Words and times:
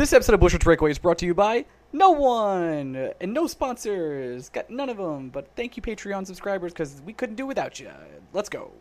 This 0.00 0.14
episode 0.14 0.32
of 0.32 0.40
Blue 0.40 0.48
Shirts 0.48 0.64
Breakaway 0.64 0.92
is 0.92 0.98
brought 0.98 1.18
to 1.18 1.26
you 1.26 1.34
by 1.34 1.66
no 1.92 2.12
one 2.12 3.12
and 3.20 3.34
no 3.34 3.46
sponsors. 3.46 4.48
Got 4.48 4.70
none 4.70 4.88
of 4.88 4.96
them, 4.96 5.28
but 5.28 5.48
thank 5.56 5.76
you, 5.76 5.82
Patreon 5.82 6.26
subscribers, 6.26 6.72
because 6.72 7.02
we 7.04 7.12
couldn't 7.12 7.36
do 7.36 7.44
without 7.44 7.78
you. 7.78 7.90
Let's 8.32 8.48
go. 8.48 8.72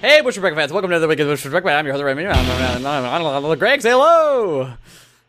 Hey, 0.00 0.22
Blue 0.22 0.32
Shirts 0.32 0.38
Breakaway 0.40 0.62
fans, 0.62 0.72
welcome 0.72 0.90
to 0.90 0.96
another 0.96 1.06
week 1.06 1.20
of 1.20 1.28
Blue 1.28 1.36
Shirts 1.36 1.52
Breakaway. 1.52 1.74
I'm 1.74 1.86
your 1.86 1.94
host, 1.94 2.04
I'm, 2.04 2.84
I'm, 2.84 3.58
Greg. 3.60 3.80
Say 3.80 3.90
hello. 3.90 4.72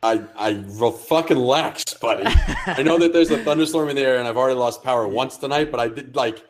I 0.04 0.23
I 0.36 0.64
fucking 0.64 1.38
lax, 1.38 1.94
buddy. 1.94 2.23
I 2.66 2.82
know 2.82 2.98
that 2.98 3.14
there's 3.14 3.30
a 3.30 3.44
thunderstorm 3.44 3.90
in 3.90 3.96
the 3.96 4.02
air, 4.02 4.18
and 4.18 4.27
I've 4.27 4.38
already 4.38 4.58
lost 4.58 4.84
power 4.84 5.08
once 5.08 5.38
tonight, 5.38 5.70
but 5.70 5.80
I 5.80 5.90
did 5.90 6.16
like 6.16 6.43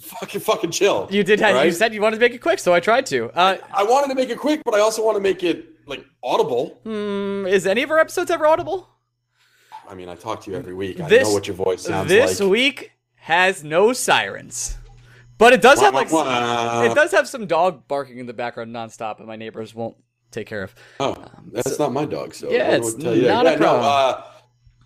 fucking 0.00 0.40
fucking 0.40 0.70
chill. 0.70 1.06
You 1.10 1.22
did 1.22 1.40
have, 1.40 1.56
right? 1.56 1.66
you 1.66 1.72
said 1.72 1.92
you 1.92 2.00
wanted 2.00 2.16
to 2.16 2.20
make 2.20 2.32
it 2.32 2.38
quick, 2.38 2.58
so 2.58 2.72
I 2.72 2.80
tried 2.80 3.04
to. 3.06 3.30
Uh, 3.34 3.58
I 3.72 3.82
wanted 3.82 4.08
to 4.08 4.14
make 4.14 4.30
it 4.30 4.38
quick, 4.38 4.62
but 4.64 4.74
I 4.74 4.80
also 4.80 5.04
want 5.04 5.16
to 5.16 5.20
make 5.20 5.42
it 5.42 5.66
like 5.86 6.06
audible. 6.22 6.80
mm, 6.86 7.50
is 7.50 7.66
any 7.66 7.82
of 7.82 7.90
our 7.90 7.98
episodes 7.98 8.30
ever 8.30 8.46
audible? 8.46 8.88
I 9.86 9.94
mean, 9.94 10.08
I 10.08 10.14
talk 10.14 10.42
to 10.44 10.50
you 10.50 10.56
every 10.56 10.74
week. 10.74 11.00
I 11.00 11.08
know 11.08 11.32
what 11.32 11.48
your 11.48 11.56
voice 11.56 11.82
sounds 11.82 12.08
this 12.08 12.20
like. 12.20 12.38
This 12.38 12.48
week 12.48 12.92
has 13.16 13.62
no 13.62 13.92
sirens, 13.92 14.78
but 15.36 15.52
it 15.52 15.60
does 15.60 15.80
have 15.80 15.92
like 15.92 16.10
wah, 16.10 16.24
wah. 16.24 16.82
it 16.84 16.94
does 16.94 17.10
have 17.10 17.28
some 17.28 17.46
dog 17.46 17.86
barking 17.88 18.18
in 18.18 18.24
the 18.24 18.32
background 18.32 18.74
nonstop, 18.74 19.18
and 19.18 19.26
my 19.26 19.36
neighbors 19.36 19.74
won't 19.74 19.96
take 20.30 20.46
care 20.46 20.62
of. 20.62 20.74
Oh, 21.00 21.24
that's 21.52 21.78
not 21.78 21.92
my 21.92 22.04
dog. 22.04 22.34
So 22.34 22.50
Yeah, 22.50 22.70
it's 22.76 22.92
would 22.94 23.02
tell 23.02 23.14
you 23.14 23.22
that. 23.22 23.28
not 23.42 23.46
a 23.46 23.50
Yeah, 23.50 23.56
no, 23.56 23.66
problem. 23.66 23.84
uh, 23.86 24.22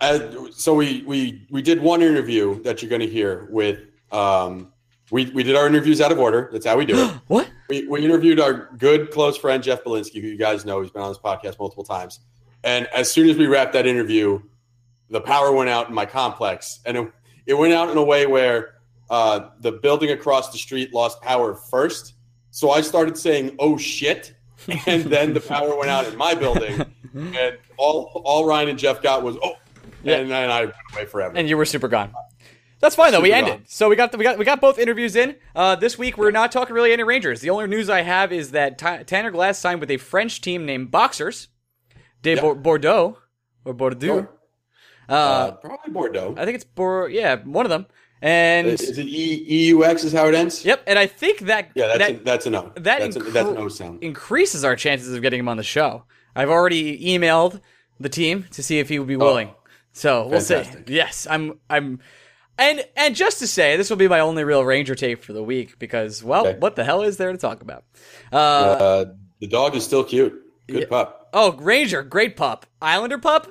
uh, 0.00 0.50
so 0.50 0.74
we 0.74 1.02
we 1.06 1.46
we 1.50 1.62
did 1.62 1.80
one 1.80 2.02
interview 2.02 2.62
that 2.62 2.82
you're 2.82 2.88
going 2.90 3.00
to 3.00 3.08
hear 3.08 3.46
with. 3.50 3.80
Um, 4.12 4.72
we 5.10 5.26
we 5.30 5.42
did 5.42 5.56
our 5.56 5.66
interviews 5.66 6.00
out 6.00 6.12
of 6.12 6.18
order. 6.18 6.48
That's 6.52 6.66
how 6.66 6.76
we 6.76 6.84
do 6.86 6.96
it. 6.98 7.10
What? 7.28 7.48
we, 7.68 7.86
we 7.88 8.04
interviewed 8.04 8.40
our 8.40 8.70
good 8.76 9.10
close 9.10 9.36
friend 9.36 9.62
Jeff 9.62 9.84
Belinsky, 9.84 10.20
who 10.20 10.28
you 10.28 10.36
guys 10.38 10.64
know. 10.64 10.80
He's 10.80 10.90
been 10.90 11.02
on 11.02 11.10
this 11.10 11.18
podcast 11.18 11.58
multiple 11.58 11.84
times. 11.84 12.20
And 12.64 12.86
as 12.88 13.10
soon 13.10 13.28
as 13.28 13.36
we 13.36 13.46
wrapped 13.46 13.72
that 13.74 13.86
interview, 13.86 14.40
the 15.10 15.20
power 15.20 15.52
went 15.52 15.68
out 15.70 15.88
in 15.88 15.94
my 15.94 16.06
complex, 16.06 16.80
and 16.86 16.96
it, 16.96 17.12
it 17.46 17.54
went 17.54 17.72
out 17.74 17.90
in 17.90 17.96
a 17.98 18.02
way 18.02 18.26
where 18.26 18.74
uh, 19.10 19.50
the 19.60 19.72
building 19.72 20.10
across 20.10 20.50
the 20.50 20.58
street 20.58 20.92
lost 20.94 21.20
power 21.22 21.54
first. 21.54 22.14
So 22.50 22.70
I 22.70 22.80
started 22.80 23.16
saying, 23.18 23.56
"Oh 23.58 23.76
shit," 23.76 24.34
and 24.86 25.04
then 25.04 25.34
the 25.34 25.40
power 25.40 25.76
went 25.76 25.90
out 25.90 26.06
in 26.06 26.16
my 26.16 26.34
building, 26.34 26.84
and 27.14 27.58
all 27.76 28.22
all 28.24 28.46
Ryan 28.46 28.70
and 28.70 28.78
Jeff 28.78 29.02
got 29.02 29.22
was, 29.22 29.36
"Oh," 29.42 29.54
Yeah. 30.02 30.16
and 30.16 30.32
I 30.32 30.64
went 30.66 30.74
away 30.94 31.06
forever. 31.06 31.34
And 31.36 31.48
you 31.48 31.56
were 31.56 31.64
super 31.64 31.88
gone. 31.88 32.12
That's 32.80 32.94
fine 32.96 33.12
though. 33.12 33.20
we 33.20 33.32
ended, 33.32 33.54
gone. 33.54 33.62
so 33.66 33.88
we 33.88 33.96
got 33.96 34.12
the, 34.12 34.18
we 34.18 34.24
got 34.24 34.36
we 34.38 34.44
got 34.44 34.60
both 34.60 34.78
interviews 34.78 35.16
in. 35.16 35.36
Uh, 35.56 35.74
this 35.74 35.96
week 35.98 36.18
we're 36.18 36.30
not 36.30 36.52
talking 36.52 36.74
really 36.74 36.92
any 36.92 37.02
Rangers. 37.02 37.40
The 37.40 37.50
only 37.50 37.66
news 37.66 37.88
I 37.88 38.02
have 38.02 38.30
is 38.32 38.50
that 38.50 38.76
Ty 38.78 39.04
Tanner 39.04 39.30
Glass 39.30 39.58
signed 39.58 39.80
with 39.80 39.90
a 39.90 39.96
French 39.96 40.40
team 40.40 40.66
named 40.66 40.90
Boxers 40.90 41.48
de. 42.22 42.38
Bor- 42.38 42.54
Bordeaux 42.54 43.18
or 43.64 43.72
Bordeaux. 43.72 44.28
uh, 45.08 45.12
Uh, 45.12 45.50
probably 45.52 45.92
Bordeaux. 45.92 46.34
I 46.36 46.44
think 46.44 46.56
it's 46.56 46.64
Bor. 46.64 47.08
Yeah, 47.08 47.36
one 47.36 47.64
of 47.64 47.70
them. 47.70 47.86
And 48.26 48.68
Is 48.68 48.96
it 48.98 49.06
e- 49.06 49.70
EUX? 49.74 50.02
Is 50.02 50.12
how 50.14 50.26
it 50.28 50.34
ends? 50.34 50.64
yep, 50.64 50.82
and 50.86 50.98
I 50.98 51.06
think 51.06 51.40
that 51.40 51.68
Yeah, 51.74 51.88
that's 51.88 51.98
that 51.98 52.10
a, 52.10 52.24
that's 52.24 52.46
a 52.46 52.50
no. 52.50 52.72
that 52.76 52.82
that's, 53.00 53.16
a, 53.16 53.18
that's 53.20 53.48
an 53.50 53.58
O 53.58 53.68
sound. 53.68 54.02
increases 54.02 54.64
our 54.64 54.76
chances 54.76 55.12
of 55.14 55.20
getting 55.20 55.40
him 55.40 55.48
on 55.48 55.58
the 55.58 55.62
show. 55.62 56.04
I've 56.34 56.48
already 56.48 56.98
emailed 57.06 57.60
the 58.00 58.08
team 58.08 58.46
to 58.52 58.62
see 58.62 58.78
if 58.78 58.88
he 58.88 58.98
would 58.98 59.08
be 59.08 59.16
willing. 59.16 59.50
So 59.92 60.26
we'll 60.26 60.40
see. 60.40 60.54
Oh. 60.54 60.64
Yes, 60.86 61.26
I'm. 61.28 61.60
I'm. 61.68 62.00
And 62.56 62.82
and 62.96 63.14
just 63.14 63.40
to 63.40 63.46
say, 63.46 63.76
this 63.76 63.90
will 63.90 63.98
be 63.98 64.08
my 64.08 64.20
only 64.20 64.42
real 64.42 64.64
Ranger 64.64 64.94
tape 64.94 65.22
for 65.22 65.34
the 65.34 65.42
week 65.42 65.78
because, 65.78 66.24
well, 66.24 66.46
Okay. 66.46 66.58
what 66.58 66.76
the 66.76 66.84
hell 66.84 67.02
is 67.02 67.18
there 67.18 67.30
to 67.30 67.36
talk 67.38 67.60
about? 67.60 67.84
Uh, 68.32 68.36
Uh, 68.36 69.04
the 69.40 69.48
dog 69.48 69.76
is 69.76 69.84
still 69.84 70.02
cute. 70.02 70.32
Good 70.66 70.80
Yeah. 70.82 70.86
pup. 70.88 71.28
oh, 71.34 71.52
Ranger, 71.58 72.02
great 72.02 72.36
pup. 72.36 72.64
Islander 72.80 73.18
pup, 73.18 73.48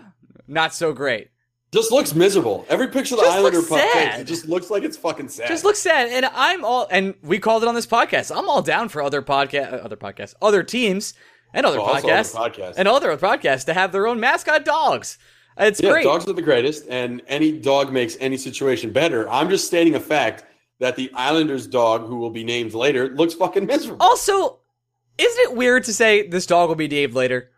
not 0.47 0.73
so 0.73 0.93
great. 0.93 1.29
Just 1.73 1.91
looks 1.91 2.13
miserable. 2.13 2.67
Every 2.69 2.87
picture 2.87 3.15
of 3.15 3.21
the 3.21 3.25
Just 3.25 3.37
Islander 3.37 3.63
pup 3.63 3.81
takes, 3.93 4.19
it 4.19 4.25
just 4.25 4.47
looks 4.47 4.69
like 4.69 4.83
it's 4.83 4.95
fucking 4.95 5.27
sad. 5.27 5.47
Just 5.47 5.63
looks 5.63 5.79
sad, 5.79 6.07
and 6.07 6.23
I'm 6.35 6.63
all. 6.63 6.87
And 6.91 7.15
we 7.23 7.39
called 7.39 7.63
it 7.63 7.67
on 7.67 7.73
this 7.73 7.87
podcast. 7.87 8.35
I'm 8.35 8.47
all 8.47 8.61
down 8.61 8.89
for 8.89 9.01
other 9.01 9.23
podcast, 9.23 9.73
uh, 9.73 9.77
other 9.77 9.95
podcasts, 9.95 10.35
other 10.39 10.61
teams, 10.61 11.15
and 11.51 11.65
other 11.65 11.79
podcasts, 11.79 12.39
other 12.39 12.51
podcasts. 12.51 12.73
and 12.77 12.87
other 12.87 13.17
podcasts 13.17 13.65
to 13.65 13.73
have 13.73 13.91
their 13.91 14.05
own 14.05 14.19
mascot 14.19 14.65
dogs. 14.65 15.17
It's 15.57 15.81
yeah, 15.81 15.89
great. 15.89 16.03
dogs 16.03 16.27
are 16.27 16.33
the 16.33 16.43
greatest, 16.43 16.85
and 16.89 17.23
any 17.27 17.51
dog 17.51 17.91
makes 17.91 18.17
any 18.19 18.37
situation 18.37 18.91
better. 18.91 19.27
I'm 19.27 19.49
just 19.49 19.65
stating 19.65 19.95
a 19.95 19.99
fact 19.99 20.45
that 20.77 20.95
the 20.95 21.11
Islanders 21.15 21.65
dog, 21.65 22.05
who 22.05 22.17
will 22.17 22.29
be 22.29 22.43
named 22.43 22.75
later, 22.75 23.09
looks 23.15 23.33
fucking 23.33 23.65
miserable. 23.65 24.05
Also, 24.05 24.59
isn't 25.17 25.41
it 25.41 25.55
weird 25.55 25.85
to 25.85 25.93
say 25.93 26.27
this 26.27 26.45
dog 26.45 26.69
will 26.69 26.75
be 26.75 26.87
named 26.87 27.15
later? 27.15 27.49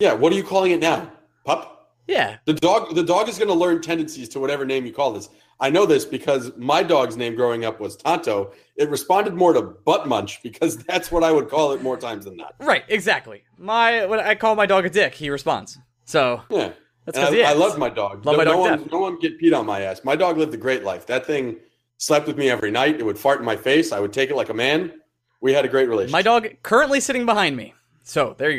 Yeah, 0.00 0.14
what 0.14 0.32
are 0.32 0.36
you 0.36 0.42
calling 0.42 0.72
it 0.72 0.80
now? 0.80 1.12
Pup? 1.44 1.75
Yeah. 2.06 2.36
The 2.44 2.54
dog 2.54 2.94
the 2.94 3.02
dog 3.02 3.28
is 3.28 3.38
going 3.38 3.48
to 3.48 3.54
learn 3.54 3.80
tendencies 3.82 4.28
to 4.30 4.40
whatever 4.40 4.64
name 4.64 4.86
you 4.86 4.92
call 4.92 5.12
this. 5.12 5.28
I 5.58 5.70
know 5.70 5.86
this 5.86 6.04
because 6.04 6.52
my 6.56 6.82
dog's 6.82 7.16
name 7.16 7.34
growing 7.34 7.64
up 7.64 7.80
was 7.80 7.96
Tonto. 7.96 8.52
It 8.76 8.90
responded 8.90 9.34
more 9.34 9.52
to 9.54 9.62
butt 9.62 10.06
munch 10.06 10.42
because 10.42 10.76
that's 10.88 11.10
what 11.10 11.24
I 11.24 11.32
would 11.32 11.48
call 11.48 11.72
it 11.72 11.82
more 11.82 11.96
times 11.96 12.26
than 12.26 12.36
not. 12.36 12.54
Right, 12.60 12.84
exactly. 12.88 13.42
My 13.58 14.04
when 14.06 14.20
I 14.20 14.34
call 14.34 14.54
my 14.54 14.66
dog 14.66 14.84
a 14.86 14.90
dick, 14.90 15.14
he 15.14 15.30
responds. 15.30 15.78
So 16.04 16.42
Yeah. 16.50 16.72
That's 17.06 17.18
And 17.18 17.26
'cause 17.28 17.34
I, 17.36 17.50
I 17.50 17.52
love 17.52 17.78
my 17.78 17.88
dog. 17.88 18.26
Love 18.26 18.34
no, 18.34 18.38
my 18.38 18.44
dog 18.44 18.54
no 18.54 18.60
one, 18.60 18.78
death. 18.80 18.92
no 18.92 18.98
one 18.98 19.18
get 19.20 19.40
peed 19.40 19.56
on 19.56 19.64
my 19.64 19.82
ass. 19.82 20.02
My 20.04 20.16
dog 20.16 20.38
lived 20.38 20.52
a 20.54 20.56
great 20.56 20.82
life. 20.82 21.06
That 21.06 21.24
thing 21.24 21.56
slept 21.98 22.26
with 22.26 22.36
me 22.36 22.50
every 22.50 22.70
night. 22.72 22.96
It 22.98 23.04
would 23.04 23.18
fart 23.18 23.38
in 23.38 23.44
my 23.46 23.56
face. 23.56 23.92
I 23.92 24.00
would 24.00 24.12
take 24.12 24.28
it 24.30 24.34
like 24.36 24.48
a 24.48 24.54
man. 24.54 24.92
We 25.40 25.52
had 25.52 25.64
a 25.64 25.68
great 25.68 25.88
relationship. 25.88 26.12
my 26.12 26.22
dog 26.22 26.48
currently 26.64 26.98
sitting 27.00 27.24
behind 27.24 27.56
me. 27.56 27.74
So 28.02 28.34
there 28.38 28.50
you 28.50 28.58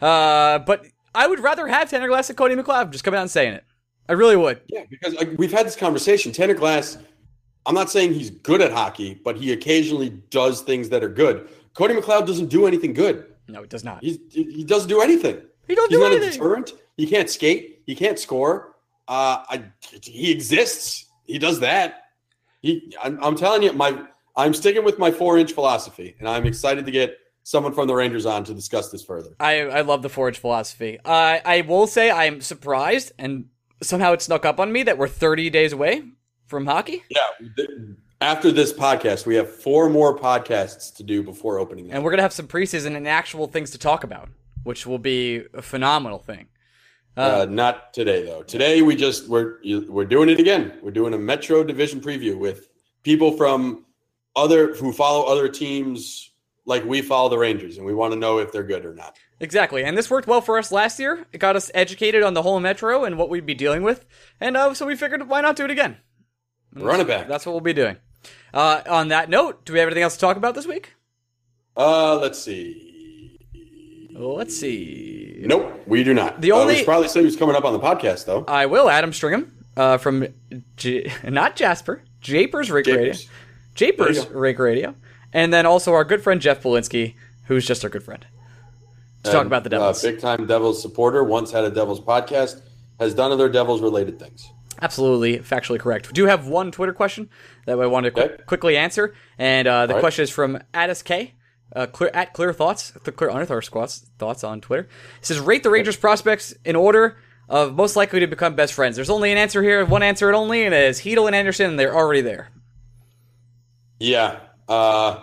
go. 0.00 0.06
Uh, 0.06 0.58
but 0.60 0.86
I 1.14 1.26
would 1.26 1.40
rather 1.40 1.66
have 1.66 1.90
Tanner 1.90 2.08
Glass 2.08 2.28
and 2.28 2.36
Cody 2.36 2.54
McLeod. 2.54 2.90
Just 2.90 3.04
coming 3.04 3.18
out 3.18 3.22
and 3.22 3.30
saying 3.30 3.54
it. 3.54 3.64
I 4.08 4.12
really 4.12 4.36
would. 4.36 4.60
Yeah, 4.68 4.84
because 4.88 5.14
like, 5.14 5.30
we've 5.38 5.52
had 5.52 5.66
this 5.66 5.76
conversation. 5.76 6.32
Tanner 6.32 6.54
Glass, 6.54 6.98
I'm 7.66 7.74
not 7.74 7.90
saying 7.90 8.12
he's 8.12 8.30
good 8.30 8.60
at 8.60 8.72
hockey, 8.72 9.20
but 9.24 9.36
he 9.36 9.52
occasionally 9.52 10.10
does 10.30 10.60
things 10.60 10.88
that 10.90 11.02
are 11.02 11.08
good. 11.08 11.48
Cody 11.74 11.94
McLeod 11.94 12.26
doesn't 12.26 12.48
do 12.48 12.66
anything 12.66 12.92
good. 12.92 13.26
No, 13.48 13.62
he 13.62 13.68
does 13.68 13.84
not. 13.84 14.02
He's, 14.02 14.18
he 14.30 14.44
he 14.44 14.64
doesn't 14.64 14.88
do 14.88 15.00
anything. 15.00 15.40
He 15.66 15.74
doesn't 15.74 15.90
He's 15.90 15.98
do 15.98 16.04
not 16.04 16.12
a 16.12 16.20
deterrent. 16.20 16.72
He 16.96 17.06
can't 17.06 17.28
skate. 17.28 17.82
He 17.86 17.94
can't 17.94 18.18
score. 18.18 18.76
Uh, 19.08 19.44
I, 19.48 19.64
he 20.02 20.30
exists. 20.30 21.06
He 21.24 21.38
does 21.38 21.60
that. 21.60 22.02
He, 22.62 22.94
I'm, 23.02 23.22
I'm 23.22 23.36
telling 23.36 23.62
you, 23.62 23.72
my 23.72 24.06
I'm 24.36 24.54
sticking 24.54 24.84
with 24.84 24.98
my 24.98 25.10
four 25.10 25.38
inch 25.38 25.52
philosophy, 25.52 26.16
and 26.18 26.28
I'm 26.28 26.46
excited 26.46 26.86
to 26.86 26.92
get 26.92 27.18
someone 27.44 27.72
from 27.72 27.86
the 27.86 27.94
Rangers 27.94 28.26
on 28.26 28.42
to 28.44 28.54
discuss 28.54 28.90
this 28.90 29.04
further. 29.04 29.30
I 29.38 29.60
I 29.60 29.80
love 29.82 30.02
the 30.02 30.08
Forge 30.08 30.38
philosophy. 30.38 30.98
I 31.04 31.40
I 31.44 31.60
will 31.60 31.86
say 31.86 32.10
I'm 32.10 32.40
surprised 32.40 33.12
and 33.18 33.46
somehow 33.82 34.12
it 34.14 34.22
snuck 34.22 34.44
up 34.44 34.58
on 34.58 34.72
me 34.72 34.82
that 34.82 34.98
we're 34.98 35.06
30 35.08 35.50
days 35.50 35.72
away 35.72 36.02
from 36.46 36.66
hockey, 36.66 37.02
Yeah. 37.08 37.54
After 38.20 38.50
this 38.52 38.72
podcast, 38.72 39.26
we 39.26 39.34
have 39.34 39.50
four 39.54 39.90
more 39.90 40.16
podcasts 40.18 40.94
to 40.96 41.02
do 41.02 41.22
before 41.22 41.58
opening. 41.58 41.90
and 41.92 42.02
we're 42.02 42.10
gonna 42.10 42.22
have 42.22 42.32
some 42.32 42.46
preseason 42.48 42.96
and 42.96 43.06
actual 43.06 43.46
things 43.46 43.70
to 43.72 43.78
talk 43.78 44.02
about, 44.04 44.28
which 44.62 44.86
will 44.86 44.98
be 44.98 45.44
a 45.52 45.60
phenomenal 45.62 46.18
thing. 46.18 46.46
Uh, 47.16 47.46
not 47.48 47.92
today 47.92 48.24
though. 48.24 48.42
Today 48.42 48.82
we 48.82 48.96
just 48.96 49.28
we're 49.28 49.58
we're 49.88 50.04
doing 50.06 50.28
it 50.30 50.40
again. 50.40 50.78
We're 50.82 50.90
doing 50.90 51.12
a 51.14 51.18
Metro 51.18 51.62
Division 51.62 52.00
preview 52.00 52.36
with 52.38 52.68
people 53.02 53.32
from 53.36 53.84
other 54.34 54.74
who 54.74 54.92
follow 54.92 55.24
other 55.24 55.48
teams 55.48 56.30
like 56.66 56.84
we 56.84 57.02
follow 57.02 57.28
the 57.28 57.38
Rangers, 57.38 57.76
and 57.76 57.86
we 57.86 57.94
want 57.94 58.12
to 58.12 58.18
know 58.18 58.38
if 58.38 58.50
they're 58.52 58.62
good 58.64 58.84
or 58.84 58.94
not. 58.94 59.16
Exactly, 59.40 59.84
and 59.84 59.96
this 59.98 60.10
worked 60.10 60.26
well 60.28 60.40
for 60.40 60.58
us 60.58 60.72
last 60.72 60.98
year. 60.98 61.26
It 61.32 61.38
got 61.38 61.56
us 61.56 61.70
educated 61.74 62.22
on 62.22 62.34
the 62.34 62.42
whole 62.42 62.58
metro 62.60 63.04
and 63.04 63.18
what 63.18 63.28
we'd 63.28 63.44
be 63.46 63.54
dealing 63.54 63.82
with, 63.82 64.06
and 64.40 64.56
uh, 64.56 64.72
so 64.74 64.86
we 64.86 64.96
figured 64.96 65.28
why 65.28 65.40
not 65.40 65.56
do 65.56 65.64
it 65.64 65.70
again. 65.70 65.96
Run 66.74 67.00
it 67.00 67.06
back. 67.06 67.28
That's 67.28 67.44
what 67.46 67.52
we'll 67.52 67.60
be 67.60 67.72
doing. 67.72 67.96
Uh, 68.52 68.80
on 68.88 69.08
that 69.08 69.28
note, 69.28 69.64
do 69.64 69.72
we 69.72 69.78
have 69.78 69.88
anything 69.88 70.02
else 70.02 70.14
to 70.14 70.20
talk 70.20 70.36
about 70.36 70.54
this 70.54 70.66
week? 70.66 70.94
Uh, 71.76 72.16
let's 72.16 72.42
see. 72.42 73.38
Let's 74.12 74.56
see. 74.56 75.42
Nope, 75.44 75.82
we 75.86 76.04
do 76.04 76.14
not. 76.14 76.40
The 76.40 76.52
Uh, 76.52 76.56
only- 76.56 76.74
we 76.74 76.76
should 76.78 76.86
probably 76.86 77.08
say 77.08 77.20
who's 77.22 77.36
coming 77.36 77.56
up 77.56 77.64
on 77.64 77.72
the 77.72 77.80
podcast, 77.80 78.26
though. 78.26 78.44
I 78.46 78.66
will. 78.66 78.88
Adam 78.88 79.10
Stringham 79.10 79.50
uh, 79.76 79.98
from 79.98 80.26
J- 80.76 81.12
not 81.24 81.56
Jasper, 81.56 82.02
Japers 82.20 82.70
Rink 82.70 82.86
Radio, 82.86 83.12
Japers. 83.12 83.28
Japers 83.74 84.16
you 84.18 84.24
go. 84.24 84.38
Rink 84.38 84.58
Radio, 84.60 84.94
and 85.34 85.52
then 85.52 85.66
also 85.66 85.92
our 85.92 86.04
good 86.04 86.22
friend 86.22 86.40
Jeff 86.40 86.62
Polinsky, 86.62 87.16
who's 87.46 87.66
just 87.66 87.84
our 87.84 87.90
good 87.90 88.02
friend. 88.02 88.24
To 89.24 89.32
talk 89.32 89.46
about 89.46 89.64
the 89.64 89.70
Devils. 89.70 90.04
Uh, 90.04 90.10
big 90.10 90.20
time 90.20 90.46
Devils 90.46 90.80
supporter. 90.80 91.24
Once 91.24 91.50
had 91.50 91.64
a 91.64 91.70
Devils 91.70 92.00
podcast. 92.00 92.60
Has 93.00 93.14
done 93.14 93.32
other 93.32 93.48
Devils 93.48 93.80
related 93.80 94.18
things. 94.18 94.50
Absolutely, 94.80 95.38
factually 95.38 95.80
correct. 95.80 96.08
We 96.08 96.12
do 96.12 96.26
have 96.26 96.46
one 96.46 96.70
Twitter 96.70 96.92
question 96.92 97.28
that 97.66 97.78
I 97.78 97.86
want 97.86 98.04
to 98.04 98.10
qu- 98.10 98.44
quickly 98.44 98.76
answer, 98.76 99.14
and 99.38 99.66
uh, 99.66 99.86
the 99.86 99.94
right. 99.94 100.00
question 100.00 100.22
is 100.22 100.30
from 100.30 100.58
Addis 100.72 101.02
K. 101.02 101.34
Uh, 101.74 101.86
clear 101.86 102.10
at 102.14 102.34
Clear 102.34 102.52
Thoughts, 102.52 102.92
the 103.02 103.10
Clear 103.10 103.30
Unearth 103.30 103.64
Squats 103.64 104.06
thoughts 104.18 104.44
on 104.44 104.60
Twitter. 104.60 104.88
It 105.18 105.26
says 105.26 105.40
rate 105.40 105.62
the 105.62 105.70
Rangers 105.70 105.96
prospects 105.96 106.54
in 106.64 106.76
order 106.76 107.16
of 107.48 107.74
most 107.74 107.96
likely 107.96 108.20
to 108.20 108.26
become 108.26 108.54
best 108.54 108.74
friends. 108.74 108.94
There's 108.94 109.10
only 109.10 109.32
an 109.32 109.38
answer 109.38 109.62
here, 109.62 109.84
one 109.84 110.02
answer 110.02 110.28
and 110.28 110.36
only, 110.36 110.64
and 110.64 110.74
it 110.74 110.84
is 110.84 111.00
Chytil 111.00 111.26
and 111.26 111.34
Andersson, 111.34 111.70
and 111.70 111.78
they're 111.78 111.96
already 111.96 112.20
there. 112.20 112.50
Yeah. 113.98 114.38
Uh, 114.68 115.20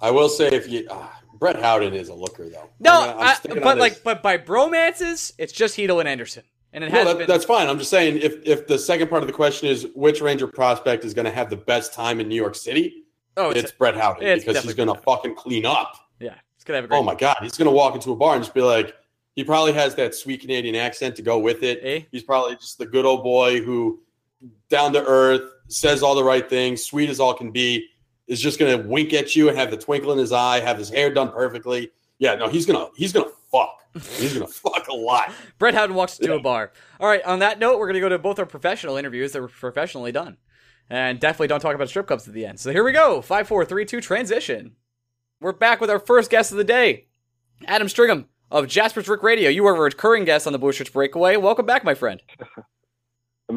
I 0.00 0.10
will 0.10 0.28
say 0.28 0.48
if 0.48 0.68
you 0.68 0.86
uh, 0.90 1.06
Brett 1.38 1.60
Howden 1.60 1.94
is 1.94 2.08
a 2.08 2.14
looker 2.14 2.48
though. 2.48 2.68
No, 2.80 2.92
I'm 2.92 3.16
gonna- 3.16 3.36
I'm 3.50 3.58
I, 3.58 3.60
but 3.62 3.78
like, 3.78 4.02
but 4.02 4.22
by 4.22 4.38
bromances, 4.38 5.32
it's 5.38 5.52
just 5.52 5.76
Chytil 5.76 6.00
and 6.00 6.08
Andersson, 6.08 6.44
and 6.72 6.84
it 6.84 6.92
No, 6.92 6.98
has 6.98 7.06
that- 7.08 7.18
been. 7.18 7.26
that's 7.26 7.44
fine. 7.44 7.68
I'm 7.68 7.78
just 7.78 7.90
saying 7.90 8.18
if 8.18 8.44
if 8.46 8.66
the 8.66 8.78
second 8.78 9.08
part 9.08 9.22
of 9.22 9.26
the 9.26 9.32
question 9.32 9.68
is 9.68 9.86
which 9.94 10.20
Ranger 10.20 10.46
prospect 10.46 11.04
is 11.04 11.14
going 11.14 11.24
to 11.26 11.30
have 11.32 11.50
the 11.50 11.56
best 11.56 11.92
time 11.92 12.20
in 12.20 12.28
New 12.28 12.36
York 12.36 12.54
City, 12.54 13.04
oh, 13.36 13.50
it's, 13.50 13.60
it's, 13.60 13.72
Brett 13.72 13.96
Howden 13.96 14.26
it's 14.26 14.44
because 14.44 14.62
he's 14.62 14.74
going 14.74 14.88
to 14.94 15.00
fucking 15.02 15.34
clean 15.34 15.66
up. 15.66 15.94
yeah, 16.20 16.34
it's 16.54 16.64
gonna 16.64 16.76
have 16.78 16.84
a 16.84 16.88
great. 16.88 16.98
Oh 16.98 17.02
my 17.02 17.14
god, 17.14 17.38
he's 17.42 17.56
going 17.56 17.66
to 17.66 17.72
walk 17.74 17.94
into 17.94 18.12
a 18.12 18.16
bar 18.16 18.34
and 18.36 18.44
just 18.44 18.54
be 18.54 18.62
like, 18.62 18.94
he 19.34 19.44
probably 19.44 19.72
has 19.72 19.94
that 19.96 20.14
sweet 20.14 20.40
Canadian 20.40 20.74
accent 20.74 21.16
to 21.16 21.22
go 21.22 21.38
with 21.38 21.62
it. 21.62 21.80
Eh? 21.82 22.00
He's 22.12 22.22
probably 22.24 22.54
just 22.56 22.78
the 22.78 22.86
good 22.86 23.04
old 23.04 23.22
boy 23.22 23.60
who, 23.60 24.00
down 24.68 24.92
to 24.92 25.04
earth, 25.04 25.42
says 25.68 26.02
all 26.02 26.14
the 26.16 26.24
right 26.24 26.48
things, 26.48 26.84
sweet 26.84 27.08
as 27.10 27.20
all 27.20 27.34
can 27.34 27.50
be, 27.52 27.86
is 28.28 28.40
just 28.40 28.58
going 28.58 28.80
to 28.80 28.88
wink 28.88 29.12
at 29.12 29.34
you 29.34 29.48
and 29.48 29.58
have 29.58 29.70
the 29.70 29.76
twinkle 29.76 30.12
in 30.12 30.18
his 30.18 30.32
eye, 30.32 30.60
have 30.60 30.78
his 30.78 30.90
hair 30.90 31.12
done 31.12 31.32
perfectly. 31.32 31.90
Yeah, 32.18 32.34
no, 32.34 32.48
he's 32.48 32.66
gonna 32.66 32.88
he's 32.96 33.12
gonna 33.12 33.30
fuck. 33.50 33.80
He's 33.94 34.34
gonna 34.34 34.46
fuck 34.48 34.88
a 34.88 34.94
lot. 34.94 35.32
Brett 35.58 35.74
Howden 35.74 35.94
walks 35.94 36.18
into 36.18 36.34
a 36.34 36.40
bar. 36.40 36.72
All 37.00 37.08
right, 37.08 37.22
on 37.24 37.38
that 37.40 37.58
note, 37.58 37.78
we're 37.78 37.86
going 37.86 37.94
to 37.94 38.00
go 38.00 38.08
to 38.08 38.18
both 38.18 38.38
our 38.38 38.46
professional 38.46 38.96
interviews 38.96 39.32
that 39.32 39.40
were 39.40 39.48
professionally 39.48 40.12
done. 40.12 40.36
And 40.90 41.20
definitely 41.20 41.48
don't 41.48 41.60
talk 41.60 41.74
about 41.74 41.88
strip 41.88 42.06
clubs 42.06 42.26
at 42.26 42.34
the 42.34 42.46
end. 42.46 42.58
So 42.58 42.72
here 42.72 42.82
we 42.82 42.92
go 42.92 43.20
5 43.22 43.48
4 43.48 43.64
3 43.64 43.84
2 43.84 44.00
transition. 44.00 44.72
We're 45.40 45.52
back 45.52 45.80
with 45.80 45.90
our 45.90 46.00
first 46.00 46.30
guest 46.30 46.50
of 46.50 46.58
the 46.58 46.64
day, 46.64 47.06
Adam 47.66 47.86
Stringham 47.88 48.26
of 48.50 48.66
Jasper's 48.66 49.08
Rick 49.08 49.22
Radio. 49.22 49.48
You 49.50 49.66
are 49.66 49.76
a 49.76 49.80
recurring 49.80 50.24
guest 50.24 50.46
on 50.46 50.52
the 50.52 50.58
Blue 50.58 50.72
Shirts 50.72 50.90
Breakaway. 50.90 51.36
Welcome 51.36 51.66
back, 51.66 51.84
my 51.84 51.94
friend. 51.94 52.20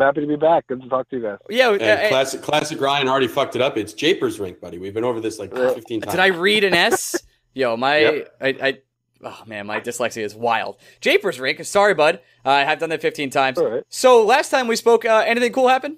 I'm 0.01 0.07
happy 0.07 0.21
to 0.21 0.27
be 0.27 0.36
back. 0.36 0.68
Good 0.68 0.81
to 0.81 0.89
talk 0.89 1.09
to 1.09 1.18
you 1.18 1.21
guys. 1.21 1.38
Yeah, 1.50 1.68
uh, 1.69 1.74
And 1.74 2.06
uh, 2.06 2.09
classic 2.09 2.42
classic 2.42 2.81
Ryan 2.81 3.07
already 3.07 3.27
fucked 3.27 3.56
it 3.56 3.62
up. 3.62 3.77
It's 3.77 3.94
Japers 3.94 4.39
rink, 4.39 4.59
buddy. 4.59 4.80
We've 4.80 4.94
been 4.94 5.03
over 5.03 5.19
this 5.19 5.38
like 5.38 5.56
Uh, 5.56 5.74
15 5.74 6.01
times. 6.01 6.12
did 6.12 6.19
I 6.19 6.27
read 6.27 6.63
an 6.63 6.74
S? 6.74 7.15
Yo, 7.53 7.77
my. 7.77 7.98
Yep. 7.98 8.36
I, 8.42 8.48
I, 8.48 8.77
oh, 9.24 9.44
man, 9.45 9.68
my 9.68 9.80
dyslexia 9.80 10.24
is 10.24 10.33
wild. 10.33 10.77
Japers 11.01 11.39
Rink. 11.39 11.63
Sorry, 11.65 11.94
bud. 11.94 12.21
I 12.44 12.63
have 12.63 12.80
done 12.80 12.89
that 12.89 13.01
15 13.01 13.30
times. 13.30 13.57
All 13.59 13.69
right. 13.69 13.83
So 13.89 14.25
last 14.25 14.50
time 14.50 14.68
we 14.68 14.75
spoke, 14.75 15.06
uh, 15.06 15.24
anything 15.27 15.51
cool 15.51 15.68
happened? 15.68 15.98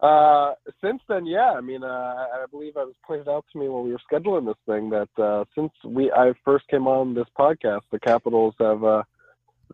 Uh, 0.00 0.54
since 0.82 1.02
then, 1.08 1.26
yeah. 1.26 1.52
I 1.52 1.60
mean, 1.60 1.84
uh, 1.84 1.86
I 1.86 2.42
I 2.42 2.46
believe 2.50 2.76
I 2.76 2.84
was 2.84 2.94
pointed 3.06 3.28
out 3.28 3.44
to 3.52 3.58
me 3.58 3.68
when 3.68 3.84
we 3.84 3.92
were 3.92 4.00
scheduling 4.10 4.46
this 4.46 4.56
thing 4.66 4.90
that 4.90 5.22
uh, 5.22 5.44
since 5.54 5.70
we 5.84 6.10
I 6.10 6.32
first 6.44 6.66
came 6.68 6.88
on 6.88 7.14
this 7.14 7.26
podcast, 7.38 7.82
the 7.92 8.00
Capitals 8.00 8.54
have 8.58 8.82
uh, 8.82 9.02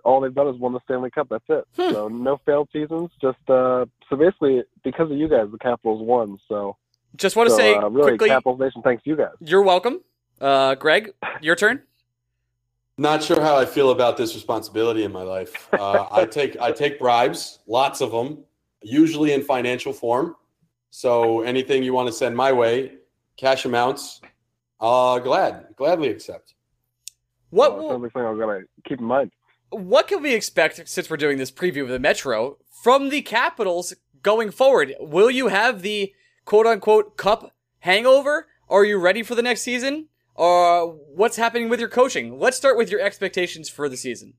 all 0.04 0.20
they've 0.20 0.34
done 0.34 0.48
is 0.48 0.56
won 0.56 0.72
the 0.72 0.80
Stanley 0.84 1.10
Cup. 1.10 1.28
That's 1.30 1.44
it. 1.48 1.64
Hmm. 1.76 1.92
So 1.92 2.08
no 2.08 2.40
failed 2.44 2.68
seasons. 2.72 3.10
Just 3.20 3.38
uh, 3.48 3.86
so 4.08 4.16
basically 4.16 4.62
because 4.84 5.10
of 5.10 5.16
you 5.16 5.28
guys, 5.28 5.46
the 5.50 5.58
Capitals 5.58 6.02
won. 6.02 6.38
So, 6.48 6.76
Just 7.16 7.36
want 7.36 7.48
to 7.48 7.50
so, 7.52 7.58
say 7.58 7.74
uh, 7.74 7.88
really, 7.88 8.10
quickly, 8.12 8.28
Capitals 8.28 8.60
Nation, 8.60 8.82
thanks 8.82 9.02
you 9.06 9.16
guys. 9.16 9.32
you're 9.40 9.62
welcome. 9.62 10.02
Uh, 10.40 10.74
Greg, 10.74 11.12
your 11.40 11.56
turn. 11.56 11.82
Not 12.98 13.22
sure 13.22 13.40
how 13.40 13.56
I 13.56 13.66
feel 13.66 13.90
about 13.90 14.16
this 14.16 14.34
responsibility 14.34 15.04
in 15.04 15.12
my 15.12 15.22
life. 15.22 15.68
Uh, 15.72 16.06
I 16.10 16.24
take 16.24 16.58
I 16.58 16.72
take 16.72 16.98
bribes, 16.98 17.58
lots 17.66 18.00
of 18.00 18.10
them, 18.10 18.38
usually 18.82 19.32
in 19.32 19.42
financial 19.42 19.92
form. 19.92 20.36
So 20.90 21.42
anything 21.42 21.82
you 21.82 21.92
want 21.92 22.06
to 22.08 22.12
send 22.12 22.34
my 22.34 22.52
way, 22.52 22.92
cash 23.36 23.66
amounts, 23.66 24.22
uh, 24.80 25.18
glad 25.18 25.66
gladly 25.76 26.08
accept. 26.08 26.54
What 27.50 27.76
will- 27.76 27.90
something 27.90 28.10
I'm 28.14 28.38
gonna 28.38 28.60
keep 28.86 28.98
in 28.98 29.04
mind. 29.04 29.30
What 29.70 30.06
can 30.06 30.22
we 30.22 30.34
expect 30.34 30.88
since 30.88 31.10
we're 31.10 31.16
doing 31.16 31.38
this 31.38 31.50
preview 31.50 31.82
of 31.82 31.88
the 31.88 31.98
Metro 31.98 32.58
from 32.82 33.08
the 33.08 33.22
Capitals 33.22 33.94
going 34.22 34.52
forward? 34.52 34.94
Will 35.00 35.30
you 35.30 35.48
have 35.48 35.82
the 35.82 36.14
quote 36.44 36.66
unquote 36.66 37.16
cup 37.16 37.52
hangover? 37.80 38.46
Are 38.68 38.84
you 38.84 38.98
ready 38.98 39.22
for 39.22 39.34
the 39.34 39.42
next 39.42 39.62
season? 39.62 40.06
Or 40.34 40.88
what's 40.88 41.36
happening 41.36 41.68
with 41.68 41.80
your 41.80 41.88
coaching? 41.88 42.38
Let's 42.38 42.56
start 42.56 42.76
with 42.76 42.90
your 42.90 43.00
expectations 43.00 43.68
for 43.68 43.88
the 43.88 43.96
season. 43.96 44.34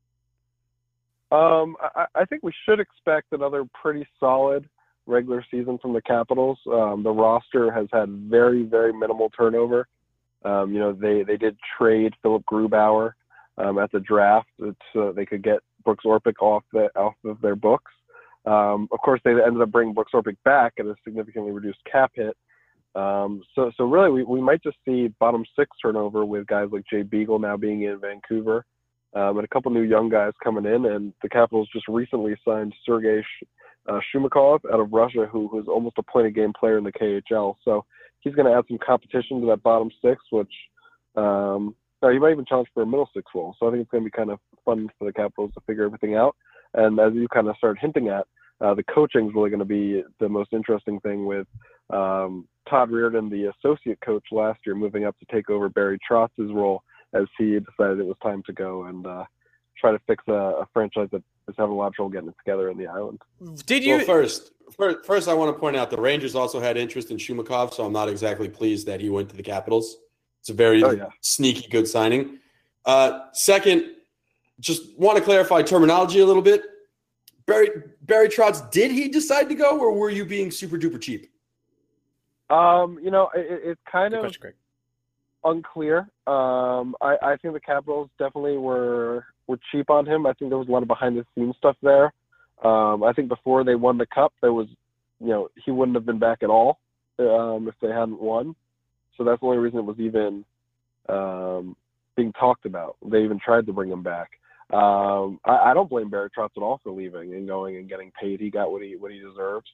Um, 1.29 1.75
I, 1.81 2.05
I 2.15 2.25
think 2.25 2.43
we 2.43 2.53
should 2.65 2.79
expect 2.79 3.33
another 3.33 3.65
pretty 3.81 4.07
solid 4.19 4.69
regular 5.07 5.43
season 5.51 5.77
from 5.77 5.91
the 5.91 6.01
Capitals. 6.01 6.57
Um, 6.71 7.03
the 7.03 7.11
roster 7.11 7.71
has 7.71 7.87
had 7.91 8.09
very, 8.09 8.63
very 8.63 8.93
minimal 8.93 9.29
turnover. 9.31 9.87
Um, 10.45 10.71
you 10.71 10.79
know, 10.79 10.93
they, 10.93 11.23
they 11.23 11.35
did 11.35 11.57
trade 11.77 12.13
Philipp 12.21 12.43
Grubauer 12.49 13.13
um, 13.57 13.79
at 13.79 13.91
the 13.91 13.99
draft 13.99 14.49
so 14.93 15.13
they 15.15 15.25
could 15.25 15.43
get 15.43 15.59
Brooks 15.83 16.05
Orpik 16.05 16.41
off 16.41 16.63
the 16.73 16.89
off 16.95 17.15
of 17.25 17.39
their 17.41 17.55
books. 17.55 17.91
Um, 18.45 18.87
of 18.91 18.99
course, 18.99 19.19
they 19.23 19.31
ended 19.31 19.61
up 19.61 19.71
bringing 19.71 19.93
Brooks 19.93 20.13
Orpik 20.13 20.37
back 20.45 20.73
at 20.79 20.85
a 20.85 20.95
significantly 21.03 21.51
reduced 21.51 21.79
cap 21.91 22.11
hit. 22.15 22.35
Um, 22.95 23.43
so, 23.53 23.71
so 23.77 23.83
really, 23.83 24.09
we, 24.09 24.23
we 24.23 24.41
might 24.41 24.63
just 24.63 24.77
see 24.85 25.09
bottom 25.19 25.43
six 25.57 25.69
turnover 25.81 26.25
with 26.25 26.47
guys 26.47 26.69
like 26.71 26.83
Jay 26.89 27.03
Beagle 27.03 27.39
now 27.39 27.57
being 27.57 27.83
in 27.83 27.99
Vancouver 27.99 28.65
um, 29.13 29.37
and 29.37 29.45
a 29.45 29.47
couple 29.47 29.71
new 29.71 29.83
young 29.83 30.09
guys 30.09 30.33
coming 30.43 30.65
in. 30.65 30.85
And 30.85 31.13
the 31.21 31.29
Capitals 31.29 31.69
just 31.73 31.87
recently 31.87 32.35
signed 32.45 32.73
Sergei 32.85 33.21
Sh- 33.21 33.45
uh, 33.87 33.99
Shumakov 34.13 34.59
out 34.71 34.79
of 34.79 34.91
Russia, 34.91 35.27
who 35.29 35.47
was 35.47 35.65
almost 35.67 35.97
a 35.97 36.03
point 36.03 36.27
a 36.27 36.31
game 36.31 36.53
player 36.57 36.77
in 36.77 36.83
the 36.83 36.91
KHL. 36.91 37.55
So 37.63 37.85
he's 38.21 38.35
going 38.35 38.51
to 38.51 38.57
add 38.57 38.65
some 38.67 38.79
competition 38.85 39.41
to 39.41 39.47
that 39.47 39.63
bottom 39.63 39.91
six, 40.01 40.23
which 40.31 40.51
um, 41.15 41.75
uh, 42.01 42.09
he 42.09 42.19
might 42.19 42.31
even 42.31 42.45
challenge 42.45 42.69
for 42.73 42.83
a 42.83 42.85
middle 42.85 43.09
six 43.13 43.25
role. 43.33 43.55
So 43.59 43.67
I 43.67 43.71
think 43.71 43.81
it's 43.81 43.91
going 43.91 44.03
to 44.03 44.09
be 44.09 44.11
kind 44.11 44.31
of 44.31 44.39
fun 44.65 44.89
for 44.97 45.05
the 45.05 45.13
Capitals 45.13 45.51
to 45.53 45.61
figure 45.65 45.85
everything 45.85 46.15
out. 46.15 46.35
And 46.73 46.99
as 46.99 47.13
you 47.13 47.27
kind 47.27 47.47
of 47.47 47.57
start 47.57 47.77
hinting 47.79 48.09
at, 48.09 48.25
uh, 48.59 48.73
the 48.73 48.83
coaching 48.83 49.27
is 49.27 49.35
really 49.35 49.49
going 49.49 49.59
to 49.59 49.65
be 49.65 50.03
the 50.19 50.29
most 50.29 50.51
interesting 50.51 50.99
thing 51.01 51.25
with 51.25 51.47
um, 51.89 52.47
Todd 52.69 52.89
Reirden, 52.89 53.29
the 53.29 53.51
associate 53.57 53.99
coach 54.01 54.25
last 54.31 54.59
year, 54.65 54.75
moving 54.75 55.05
up 55.05 55.17
to 55.19 55.25
take 55.31 55.49
over 55.49 55.69
Barry 55.69 55.99
Trotz's 56.09 56.51
role 56.51 56.83
as 57.13 57.25
he 57.37 57.59
decided 57.59 57.99
it 57.99 58.05
was 58.05 58.17
time 58.21 58.43
to 58.47 58.53
go 58.53 58.85
and 58.85 59.05
uh, 59.05 59.23
try 59.79 59.91
to 59.91 59.99
fix 60.07 60.23
a, 60.27 60.33
a 60.33 60.67
franchise 60.73 61.07
that 61.11 61.23
is 61.47 61.55
having 61.57 61.71
a 61.71 61.75
lot 61.75 61.87
of 61.87 61.93
trouble 61.93 62.09
getting 62.09 62.29
it 62.29 62.35
together 62.37 62.69
in 62.69 62.77
the 62.77 62.87
island. 62.87 63.21
Did 63.65 63.83
you? 63.83 63.97
well, 63.97 64.05
first, 64.05 64.51
first, 64.75 65.05
first, 65.05 65.27
I 65.27 65.33
want 65.33 65.55
to 65.55 65.59
point 65.59 65.75
out 65.75 65.89
the 65.89 66.01
Rangers 66.01 66.35
also 66.35 66.59
had 66.59 66.77
interest 66.77 67.11
in 67.11 67.17
Shumakov, 67.17 67.73
so 67.73 67.85
I'm 67.85 67.93
not 67.93 68.09
exactly 68.09 68.49
pleased 68.49 68.87
that 68.87 68.99
he 69.01 69.09
went 69.09 69.29
to 69.29 69.35
the 69.35 69.43
Capitals. 69.43 69.97
It's 70.39 70.49
a 70.49 70.53
very 70.53 70.83
Oh, 70.83 70.91
yeah. 70.91 71.09
sneaky 71.21 71.67
good 71.69 71.87
signing. 71.87 72.39
Uh, 72.85 73.25
second, 73.33 73.95
just 74.59 74.97
want 74.97 75.17
to 75.17 75.23
clarify 75.23 75.61
terminology 75.61 76.19
a 76.19 76.25
little 76.25 76.41
bit. 76.41 76.63
Barry 77.45 77.69
Barry 78.01 78.27
Trotz, 78.29 78.69
did 78.71 78.91
he 78.91 79.07
decide 79.07 79.49
to 79.49 79.55
go, 79.55 79.79
or 79.79 79.93
were 79.93 80.09
you 80.09 80.25
being 80.25 80.51
super 80.51 80.77
duper 80.77 80.99
cheap? 81.01 81.29
Um, 82.49 82.99
you 83.01 83.11
know, 83.11 83.29
it, 83.35 83.61
it's 83.63 83.81
kind 83.89 84.11
Good 84.13 84.25
of 84.25 84.31
question, 84.31 84.53
unclear. 85.43 86.09
Um, 86.27 86.95
I, 87.01 87.17
I 87.21 87.37
think 87.41 87.53
the 87.53 87.59
Capitals 87.59 88.09
definitely 88.19 88.57
were 88.57 89.25
were 89.47 89.59
cheap 89.71 89.89
on 89.89 90.05
him. 90.05 90.25
I 90.25 90.33
think 90.33 90.51
there 90.51 90.57
was 90.57 90.67
a 90.67 90.71
lot 90.71 90.81
of 90.81 90.87
behind 90.87 91.17
the 91.17 91.25
scenes 91.35 91.55
stuff 91.57 91.77
there. 91.81 92.13
Um, 92.63 93.03
I 93.03 93.13
think 93.13 93.29
before 93.29 93.63
they 93.63 93.75
won 93.75 93.97
the 93.97 94.05
cup, 94.07 94.33
there 94.41 94.51
was, 94.51 94.67
you 95.21 95.27
know, 95.27 95.49
he 95.63 95.71
wouldn't 95.71 95.95
have 95.95 96.05
been 96.05 96.19
back 96.19 96.39
at 96.41 96.49
all 96.49 96.79
um, 97.19 97.67
if 97.67 97.75
they 97.81 97.89
hadn't 97.89 98.19
won. 98.19 98.55
So 99.17 99.23
that's 99.23 99.39
the 99.39 99.45
only 99.47 99.57
reason 99.57 99.79
it 99.79 99.85
was 99.85 99.99
even 99.99 100.45
um, 101.09 101.75
being 102.15 102.33
talked 102.33 102.65
about. 102.65 102.97
They 103.05 103.23
even 103.23 103.39
tried 103.39 103.65
to 103.65 103.73
bring 103.73 103.91
him 103.91 104.03
back. 104.03 104.31
Um, 104.71 105.39
I, 105.45 105.71
I 105.71 105.73
don't 105.73 105.89
blame 105.89 106.09
Barry 106.09 106.29
Trotz 106.29 106.49
at 106.57 106.63
all 106.63 106.79
for 106.83 106.91
leaving 106.91 107.33
and 107.33 107.47
going 107.47 107.77
and 107.77 107.89
getting 107.89 108.11
paid. 108.19 108.39
He 108.39 108.49
got 108.49 108.71
what 108.71 108.81
he 108.81 108.95
what 108.95 109.11
he 109.11 109.19
deserves. 109.19 109.67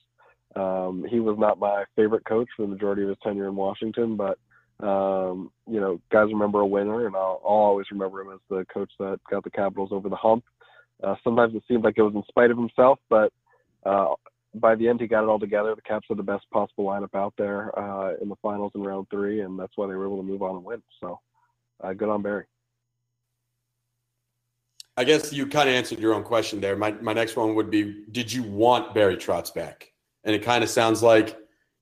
Um, 0.55 1.03
he 1.09 1.19
was 1.19 1.37
not 1.39 1.59
my 1.59 1.83
favorite 1.95 2.25
coach 2.25 2.47
for 2.55 2.63
the 2.63 2.67
majority 2.67 3.01
of 3.01 3.09
his 3.09 3.17
tenure 3.23 3.47
in 3.47 3.55
Washington, 3.55 4.15
but 4.15 4.37
um, 4.85 5.51
you 5.67 5.79
know, 5.79 5.99
guys 6.11 6.27
remember 6.27 6.59
a 6.59 6.67
winner, 6.67 7.07
and 7.07 7.15
I'll, 7.15 7.41
I'll 7.43 7.49
always 7.49 7.87
remember 7.91 8.21
him 8.21 8.33
as 8.33 8.39
the 8.49 8.65
coach 8.71 8.91
that 8.99 9.19
got 9.29 9.43
the 9.43 9.49
Capitals 9.49 9.89
over 9.91 10.09
the 10.09 10.15
hump. 10.15 10.43
Uh, 11.03 11.15
sometimes 11.23 11.55
it 11.55 11.63
seemed 11.67 11.83
like 11.83 11.95
it 11.97 12.03
was 12.03 12.15
in 12.15 12.23
spite 12.27 12.51
of 12.51 12.57
himself, 12.57 12.99
but 13.09 13.31
uh, 13.85 14.13
by 14.55 14.75
the 14.75 14.87
end, 14.87 15.01
he 15.01 15.07
got 15.07 15.23
it 15.23 15.29
all 15.29 15.39
together. 15.39 15.75
The 15.75 15.81
Caps 15.81 16.05
had 16.07 16.17
the 16.17 16.23
best 16.23 16.45
possible 16.51 16.85
lineup 16.85 17.15
out 17.15 17.33
there 17.37 17.77
uh, 17.77 18.13
in 18.21 18.29
the 18.29 18.35
finals 18.41 18.71
in 18.75 18.81
round 18.81 19.07
three, 19.09 19.41
and 19.41 19.59
that's 19.59 19.73
why 19.75 19.87
they 19.87 19.95
were 19.95 20.05
able 20.05 20.17
to 20.17 20.23
move 20.23 20.41
on 20.41 20.57
and 20.57 20.63
win. 20.63 20.81
So, 21.01 21.19
uh, 21.83 21.93
good 21.93 22.09
on 22.09 22.21
Barry. 22.21 22.45
I 24.95 25.03
guess 25.03 25.33
you 25.33 25.47
kind 25.47 25.67
of 25.67 25.75
answered 25.75 25.99
your 25.99 26.13
own 26.13 26.23
question 26.23 26.61
there. 26.61 26.75
My 26.75 26.91
my 26.91 27.13
next 27.13 27.35
one 27.35 27.55
would 27.55 27.71
be: 27.71 28.03
Did 28.11 28.31
you 28.31 28.43
want 28.43 28.93
Barry 28.93 29.17
Trotz 29.17 29.53
back? 29.53 29.91
And 30.23 30.35
it 30.35 30.43
kind 30.43 30.63
of 30.63 30.69
sounds 30.69 31.01
like 31.01 31.37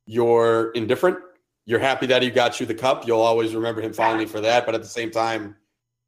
you're 0.05 0.71
indifferent. 0.71 1.17
You're 1.65 1.79
happy 1.79 2.07
that 2.07 2.21
he 2.21 2.31
got 2.31 2.59
you 2.59 2.65
the 2.65 2.73
cup. 2.73 3.05
You'll 3.05 3.21
always 3.21 3.53
remember 3.53 3.81
him 3.81 3.93
fondly 3.93 4.25
for 4.25 4.41
that. 4.41 4.65
But 4.65 4.75
at 4.75 4.81
the 4.81 4.87
same 4.87 5.11
time, 5.11 5.55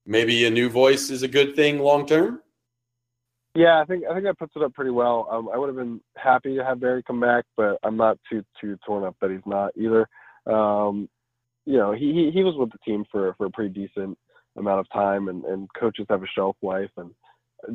maybe 0.05 0.45
a 0.45 0.49
new 0.49 0.69
voice 0.69 1.09
is 1.09 1.23
a 1.23 1.27
good 1.27 1.55
thing 1.55 1.79
long 1.79 2.05
term. 2.05 2.41
Yeah, 3.55 3.79
I 3.79 3.85
think 3.85 4.03
I 4.09 4.13
think 4.13 4.25
that 4.25 4.39
puts 4.39 4.53
it 4.55 4.63
up 4.63 4.73
pretty 4.73 4.89
well. 4.89 5.27
Um, 5.31 5.49
I 5.53 5.57
would 5.57 5.67
have 5.67 5.75
been 5.75 6.01
happy 6.17 6.55
to 6.55 6.63
have 6.63 6.79
Barry 6.79 7.03
come 7.03 7.19
back, 7.19 7.45
but 7.55 7.77
I'm 7.83 7.97
not 7.97 8.17
too 8.29 8.43
too 8.59 8.77
torn 8.85 9.03
up 9.03 9.15
that 9.21 9.29
he's 9.29 9.45
not 9.45 9.71
either. 9.77 10.07
Um, 10.47 11.07
you 11.65 11.77
know, 11.77 11.91
he, 11.91 12.13
he 12.13 12.31
he 12.33 12.43
was 12.43 12.55
with 12.57 12.71
the 12.71 12.79
team 12.79 13.05
for 13.11 13.35
for 13.35 13.45
a 13.45 13.51
pretty 13.51 13.73
decent 13.73 14.17
amount 14.57 14.79
of 14.79 14.89
time, 14.91 15.27
and 15.27 15.43
and 15.45 15.69
coaches 15.79 16.07
have 16.09 16.23
a 16.23 16.27
shelf 16.35 16.55
life. 16.63 16.89
And 16.97 17.11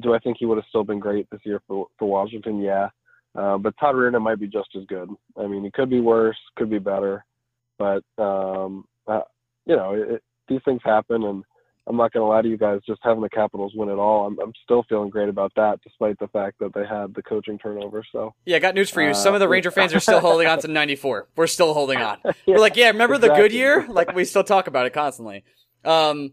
do 0.01 0.15
I 0.15 0.19
think 0.19 0.39
he 0.39 0.47
would 0.47 0.59
have 0.59 0.65
still 0.69 0.85
been 0.85 0.99
great 0.99 1.29
this 1.31 1.41
year 1.45 1.61
for 1.69 1.87
for 1.97 2.09
Washington? 2.11 2.61
Yeah, 2.61 2.89
uh, 3.37 3.57
but 3.59 3.75
Todd 3.79 3.95
Reirden 3.95 4.21
might 4.21 4.41
be 4.41 4.49
just 4.49 4.71
as 4.77 4.85
good. 4.87 5.09
I 5.37 5.47
mean, 5.47 5.63
he 5.63 5.71
could 5.71 5.91
be 5.91 6.01
worse, 6.01 6.39
could 6.57 6.71
be 6.71 6.81
better, 6.81 7.25
but 7.79 8.03
um, 8.19 8.85
uh, 9.07 9.21
you 9.65 9.77
know, 9.77 9.93
it, 9.95 10.25
these 10.49 10.61
things 10.65 10.81
happen, 10.85 11.23
and 11.23 11.45
I'm 11.89 11.97
not 11.97 12.13
going 12.13 12.23
to 12.23 12.29
lie 12.29 12.43
to 12.43 12.49
you 12.49 12.59
guys. 12.59 12.81
Just 12.87 13.01
having 13.03 13.23
the 13.23 13.29
Capitals 13.29 13.73
win 13.75 13.89
it 13.89 13.95
all, 13.95 14.27
I'm, 14.27 14.39
I'm 14.41 14.53
still 14.63 14.85
feeling 14.89 15.11
great 15.11 15.29
about 15.29 15.53
that, 15.57 15.81
despite 15.83 16.19
the 16.19 16.29
fact 16.29 16.59
that 16.61 16.75
they 16.75 16.85
had 16.87 17.15
the 17.15 17.23
coaching 17.23 17.59
turnover. 17.59 18.05
So 18.13 18.35
yeah, 18.45 18.57
I 18.57 18.59
got 18.59 18.75
news 18.75 18.91
for 18.91 19.03
you. 19.03 19.15
Some 19.15 19.35
of 19.35 19.41
the 19.41 19.47
uh, 19.47 19.51
Ranger 19.51 19.71
fans 19.71 19.95
are 19.95 20.01
still 20.01 20.21
holding 20.21 20.47
on 20.47 20.59
to 20.61 20.69
'94. 20.69 21.29
We're 21.37 21.47
still 21.47 21.75
holding 21.75 21.99
on. 21.99 22.19
yeah, 22.25 22.33
We're 22.47 22.59
like, 22.59 22.77
yeah, 22.77 22.89
remember 22.89 23.15
exactly. 23.15 23.37
the 23.37 23.43
good 23.43 23.53
year? 23.55 23.87
Like 23.89 24.15
we 24.15 24.25
still 24.25 24.45
talk 24.45 24.67
about 24.67 24.87
it 24.87 24.93
constantly. 24.93 25.45
Um, 25.85 26.33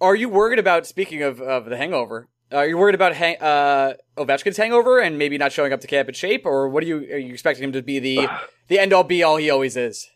are 0.00 0.14
you 0.14 0.28
worried 0.28 0.58
about? 0.58 0.86
Speaking 0.86 1.22
of 1.22 1.40
of 1.40 1.64
the 1.66 1.76
hangover, 1.76 2.28
are 2.52 2.66
you 2.66 2.76
worried 2.76 2.94
about 2.94 3.14
hang, 3.14 3.36
uh, 3.40 3.94
Ovechkin's 4.16 4.56
hangover 4.56 5.00
and 5.00 5.18
maybe 5.18 5.38
not 5.38 5.52
showing 5.52 5.72
up 5.72 5.80
to 5.80 5.86
camp 5.86 6.08
in 6.08 6.14
shape, 6.14 6.44
or 6.44 6.68
what 6.68 6.82
are 6.82 6.86
you 6.86 6.98
are 6.98 7.18
you 7.18 7.32
expecting 7.32 7.64
him 7.64 7.72
to 7.72 7.82
be 7.82 7.98
the 7.98 8.28
the 8.68 8.78
end 8.78 8.92
all 8.92 9.04
be 9.04 9.22
all 9.22 9.36
he 9.36 9.50
always 9.50 9.76
is? 9.76 10.08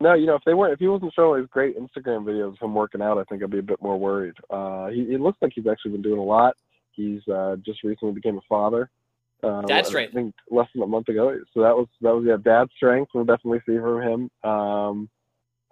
No, 0.00 0.12
you 0.12 0.26
know, 0.26 0.34
if 0.34 0.42
they 0.44 0.52
weren't, 0.54 0.74
if 0.74 0.78
he 0.78 0.88
wasn't 0.88 1.14
showing 1.14 1.40
his 1.40 1.50
great 1.50 1.76
Instagram 1.78 2.24
videos 2.24 2.52
of 2.52 2.58
him 2.60 2.74
working 2.74 3.00
out, 3.00 3.18
I 3.18 3.24
think 3.24 3.42
I'd 3.42 3.50
be 3.50 3.60
a 3.60 3.62
bit 3.62 3.80
more 3.82 3.98
worried. 3.98 4.34
Uh, 4.50 4.88
he, 4.88 5.06
he 5.06 5.16
looks 5.16 5.38
like 5.40 5.52
he's 5.54 5.66
actually 5.66 5.92
been 5.92 6.02
doing 6.02 6.18
a 6.18 6.24
lot. 6.24 6.54
He's 6.92 7.26
uh, 7.28 7.56
just 7.64 7.82
recently 7.82 8.12
became 8.12 8.36
a 8.36 8.42
father. 8.48 8.90
Uh, 9.42 9.62
dad 9.62 9.86
strength. 9.86 10.10
I 10.12 10.14
think 10.14 10.34
less 10.50 10.68
than 10.74 10.82
a 10.82 10.86
month 10.86 11.08
ago. 11.08 11.38
So 11.52 11.60
that 11.60 11.76
was 11.76 11.88
that 12.00 12.14
was 12.14 12.24
yeah, 12.26 12.36
dad 12.42 12.68
strength. 12.76 13.10
We'll 13.14 13.24
definitely 13.24 13.60
see 13.66 13.78
from 13.78 14.02
him. 14.02 14.50
Um, 14.50 15.08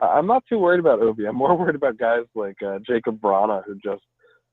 I'm 0.01 0.27
not 0.27 0.45
too 0.49 0.59
worried 0.59 0.81
about 0.81 1.01
Ovi. 1.01 1.29
I'm 1.29 1.37
more 1.37 1.57
worried 1.57 1.77
about 1.77 1.99
guys 1.99 2.25
like 2.35 2.57
uh, 2.63 2.79
Jakub 2.79 3.21
Vrana, 3.21 3.63
who 3.65 3.75
just 3.77 4.03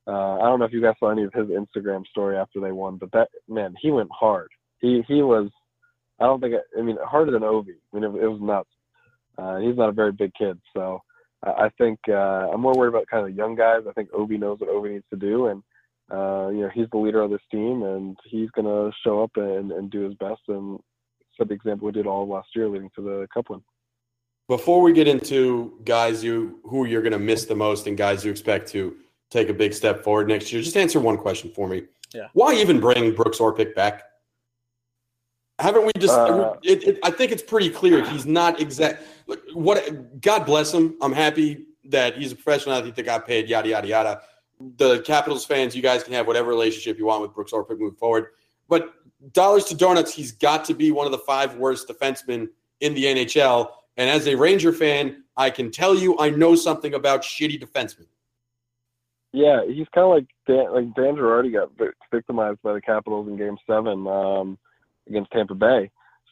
uh, 0.07 0.35
I 0.39 0.43
don't 0.43 0.59
know 0.59 0.65
if 0.65 0.73
you 0.73 0.81
guys 0.81 0.95
saw 0.99 1.11
any 1.11 1.23
of 1.23 1.33
his 1.33 1.47
Instagram 1.47 2.05
story 2.07 2.37
after 2.37 2.59
they 2.59 2.71
won, 2.71 2.97
but 2.97 3.11
that 3.11 3.29
man, 3.47 3.75
he 3.81 3.91
went 3.91 4.09
hard. 4.11 4.49
He 4.79 5.03
he 5.07 5.21
was. 5.21 5.49
I 6.19 6.25
don't 6.25 6.39
think. 6.39 6.55
I, 6.55 6.79
I 6.79 6.83
mean, 6.83 6.97
harder 7.03 7.31
than 7.31 7.41
Ovi. 7.41 7.75
I 7.93 7.95
mean, 7.95 8.03
it, 8.03 8.23
it 8.23 8.27
was 8.27 8.39
nuts. 8.41 8.69
Uh, 9.37 9.57
he's 9.57 9.77
not 9.77 9.89
a 9.89 9.93
very 9.93 10.11
big 10.11 10.31
kid, 10.37 10.59
so 10.75 11.01
I 11.43 11.69
think 11.77 11.99
uh, 12.07 12.51
I'm 12.51 12.61
more 12.61 12.73
worried 12.73 12.89
about 12.89 13.07
kind 13.07 13.25
of 13.25 13.31
the 13.31 13.37
young 13.37 13.55
guys. 13.55 13.81
I 13.89 13.93
think 13.93 14.11
Ovi 14.11 14.39
knows 14.39 14.59
what 14.59 14.69
Ovi 14.69 14.91
needs 14.91 15.05
to 15.09 15.17
do, 15.17 15.47
and 15.47 15.63
uh, 16.11 16.49
you 16.49 16.61
know 16.61 16.69
he's 16.73 16.87
the 16.91 16.99
leader 16.99 17.21
of 17.21 17.31
this 17.31 17.41
team, 17.51 17.83
and 17.83 18.15
he's 18.25 18.51
going 18.51 18.65
to 18.65 18.95
show 19.03 19.23
up 19.23 19.31
and, 19.35 19.71
and 19.71 19.89
do 19.89 20.01
his 20.01 20.13
best 20.15 20.41
and 20.47 20.79
set 21.37 21.47
the 21.47 21.53
example 21.55 21.87
we 21.87 21.91
did 21.91 22.05
all 22.05 22.27
last 22.27 22.49
year, 22.55 22.69
leading 22.69 22.91
to 22.95 23.01
the 23.01 23.27
cup 23.33 23.49
win. 23.49 23.61
Before 24.47 24.81
we 24.81 24.93
get 24.93 25.07
into 25.07 25.79
guys 25.85 26.23
you 26.23 26.59
who 26.65 26.85
you're 26.85 27.01
going 27.01 27.13
to 27.13 27.19
miss 27.19 27.45
the 27.45 27.55
most 27.55 27.87
and 27.87 27.97
guys 27.97 28.23
you 28.23 28.29
expect 28.29 28.67
to 28.69 28.97
take 29.29 29.49
a 29.49 29.53
big 29.53 29.73
step 29.73 30.03
forward 30.03 30.27
next 30.27 30.51
year, 30.51 30.61
just 30.61 30.77
answer 30.77 30.99
one 30.99 31.17
question 31.17 31.51
for 31.55 31.67
me. 31.67 31.83
Yeah. 32.13 32.27
Why 32.33 32.53
even 32.55 32.79
bring 32.79 33.15
Brooks 33.15 33.39
Orpik 33.39 33.73
back? 33.73 34.03
Haven't 35.57 35.85
we 35.85 35.91
just? 35.97 36.13
Uh, 36.13 36.55
it, 36.63 36.83
it, 36.83 36.99
I 37.03 37.11
think 37.11 37.31
it's 37.31 37.43
pretty 37.43 37.69
clear 37.69 38.03
he's 38.03 38.25
not 38.25 38.59
exact. 38.59 39.03
What? 39.53 40.21
God 40.21 40.45
bless 40.45 40.73
him. 40.73 40.95
I'm 41.01 41.13
happy 41.13 41.65
that 41.85 42.17
he's 42.17 42.31
a 42.31 42.35
professional 42.35 42.75
athlete 42.75 42.95
that 42.95 43.03
got 43.03 43.27
paid. 43.27 43.47
Yada 43.49 43.69
yada 43.69 43.87
yada. 43.87 44.21
The 44.77 44.99
Capitals 45.01 45.45
fans, 45.45 45.75
you 45.75 45.81
guys 45.81 46.03
can 46.03 46.13
have 46.13 46.27
whatever 46.27 46.49
relationship 46.49 46.97
you 46.97 47.05
want 47.05 47.21
with 47.21 47.33
Brooks 47.33 47.51
Orpik 47.51 47.79
moving 47.79 47.95
forward. 47.95 48.27
But 48.69 48.93
dollars 49.33 49.65
to 49.65 49.75
donuts, 49.75 50.13
he's 50.13 50.31
got 50.31 50.65
to 50.65 50.73
be 50.73 50.91
one 50.91 51.05
of 51.05 51.11
the 51.11 51.17
five 51.19 51.55
worst 51.55 51.87
defensemen 51.87 52.49
in 52.79 52.93
the 52.93 53.05
NHL. 53.05 53.71
And 53.97 54.09
as 54.09 54.27
a 54.27 54.35
Ranger 54.35 54.71
fan, 54.71 55.23
I 55.35 55.49
can 55.49 55.71
tell 55.71 55.95
you 55.95 56.17
I 56.19 56.29
know 56.29 56.55
something 56.55 56.93
about 56.93 57.23
shitty 57.23 57.61
defensemen. 57.61 58.07
Yeah, 59.33 59.65
he's 59.65 59.87
kind 59.95 60.05
of 60.05 60.09
like 60.09 60.27
Dan, 60.45 60.73
like 60.73 60.93
Dan 60.95 61.15
Girardi 61.15 61.53
got 61.53 61.71
victimized 62.11 62.61
by 62.61 62.73
the 62.73 62.81
Capitals 62.81 63.27
in 63.27 63.37
Game 63.37 63.57
Seven. 63.65 64.05
Um, 64.05 64.57
against 65.07 65.31
Tampa 65.31 65.55
Bay. 65.55 65.91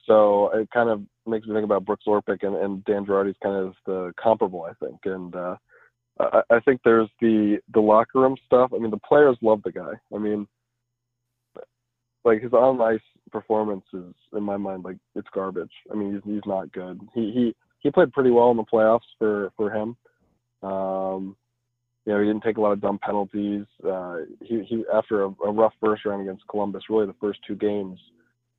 So 0.10 0.50
it 0.56 0.68
kind 0.72 0.90
of 0.90 1.04
makes 1.28 1.46
me 1.46 1.54
think 1.54 1.66
about 1.66 1.86
Brooks 1.86 2.06
Orpik 2.08 2.42
and, 2.42 2.56
and 2.56 2.84
Dan 2.86 3.06
Girardi's 3.06 3.38
kind 3.44 3.56
of 3.56 3.76
the 3.86 4.12
comparable, 4.22 4.64
I 4.64 4.74
think. 4.84 4.98
And 5.06 5.36
uh, 5.36 5.56
I, 6.20 6.42
I 6.50 6.60
think 6.62 6.82
there's 6.84 7.10
the 7.22 7.60
the 7.76 7.80
locker 7.80 8.20
room 8.20 8.36
stuff. 8.48 8.72
I 8.74 8.80
mean, 8.80 8.90
the 8.90 8.98
players 8.98 9.38
love 9.44 9.62
the 9.64 9.72
guy. 9.72 9.92
I 10.14 10.18
mean, 10.18 10.48
like 12.26 12.42
his 12.42 12.54
on 12.54 12.82
ice 12.82 13.00
performance 13.32 13.86
is, 13.94 14.16
in 14.34 14.42
my 14.42 14.58
mind, 14.58 14.84
like 14.84 14.98
it's 15.14 15.28
garbage. 15.32 15.72
I 15.92 15.96
mean, 15.96 16.14
he's 16.14 16.34
he's 16.34 16.48
not 16.48 16.72
good. 16.72 17.00
He 17.14 17.32
he 17.32 17.56
he 17.82 17.92
played 17.92 18.12
pretty 18.12 18.32
well 18.32 18.50
in 18.50 18.58
the 18.58 18.64
playoffs 18.64 19.02
for 19.20 19.52
for 19.56 19.72
him. 19.72 19.96
Um, 20.64 21.36
you 22.08 22.14
know, 22.14 22.20
he 22.20 22.26
didn't 22.26 22.42
take 22.42 22.58
a 22.58 22.62
lot 22.62 22.72
of 22.72 22.82
dumb 22.82 22.98
penalties. 22.98 23.66
Uh, 23.88 24.22
he 24.42 24.64
he 24.64 24.84
after 24.92 25.26
a, 25.26 25.28
a 25.46 25.52
rough 25.52 25.74
first 25.80 26.04
round 26.06 26.24
against 26.24 26.48
Columbus, 26.48 26.90
really 26.90 27.06
the 27.06 27.16
first 27.22 27.38
two 27.46 27.56
games 27.56 28.00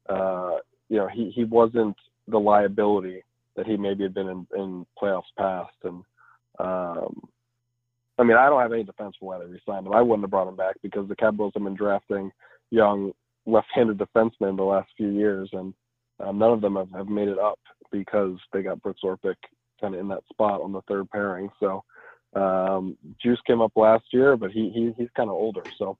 uh, 0.08 0.58
you 0.90 0.96
know, 0.96 1.08
he, 1.08 1.30
he 1.30 1.44
wasn't 1.44 1.96
the 2.28 2.38
liability 2.38 3.22
that 3.56 3.66
he 3.66 3.76
maybe 3.76 4.02
had 4.02 4.12
been 4.12 4.28
in, 4.28 4.46
in 4.54 4.86
playoffs 5.00 5.22
past. 5.38 5.74
And 5.84 6.02
um, 6.58 7.28
I 8.18 8.24
mean, 8.24 8.36
I 8.36 8.48
don't 8.48 8.60
have 8.60 8.72
any 8.72 8.84
defense 8.84 9.14
for 9.18 9.28
why 9.30 9.38
they 9.38 9.50
resigned 9.50 9.86
him. 9.86 9.94
I 9.94 10.02
wouldn't 10.02 10.24
have 10.24 10.30
brought 10.30 10.48
him 10.48 10.56
back 10.56 10.76
because 10.82 11.08
the 11.08 11.16
Capitals 11.16 11.52
have 11.54 11.64
been 11.64 11.74
drafting 11.74 12.30
young 12.70 13.12
left-handed 13.46 13.98
defensemen 13.98 14.56
the 14.56 14.62
last 14.62 14.90
few 14.96 15.08
years, 15.08 15.48
and 15.52 15.72
um, 16.20 16.38
none 16.38 16.52
of 16.52 16.60
them 16.60 16.76
have, 16.76 16.90
have 16.92 17.08
made 17.08 17.28
it 17.28 17.38
up 17.38 17.58
because 17.90 18.36
they 18.52 18.62
got 18.62 18.82
Brooks 18.82 19.00
Orpik 19.02 19.36
kind 19.80 19.94
of 19.94 20.00
in 20.00 20.08
that 20.08 20.22
spot 20.30 20.60
on 20.60 20.72
the 20.72 20.82
third 20.82 21.08
pairing. 21.10 21.48
So 21.58 21.82
um, 22.34 22.96
Juice 23.22 23.40
came 23.46 23.60
up 23.60 23.72
last 23.76 24.04
year, 24.12 24.36
but 24.36 24.50
he, 24.50 24.70
he 24.70 24.92
he's 24.96 25.08
kind 25.16 25.30
of 25.30 25.34
older. 25.34 25.62
So 25.78 25.96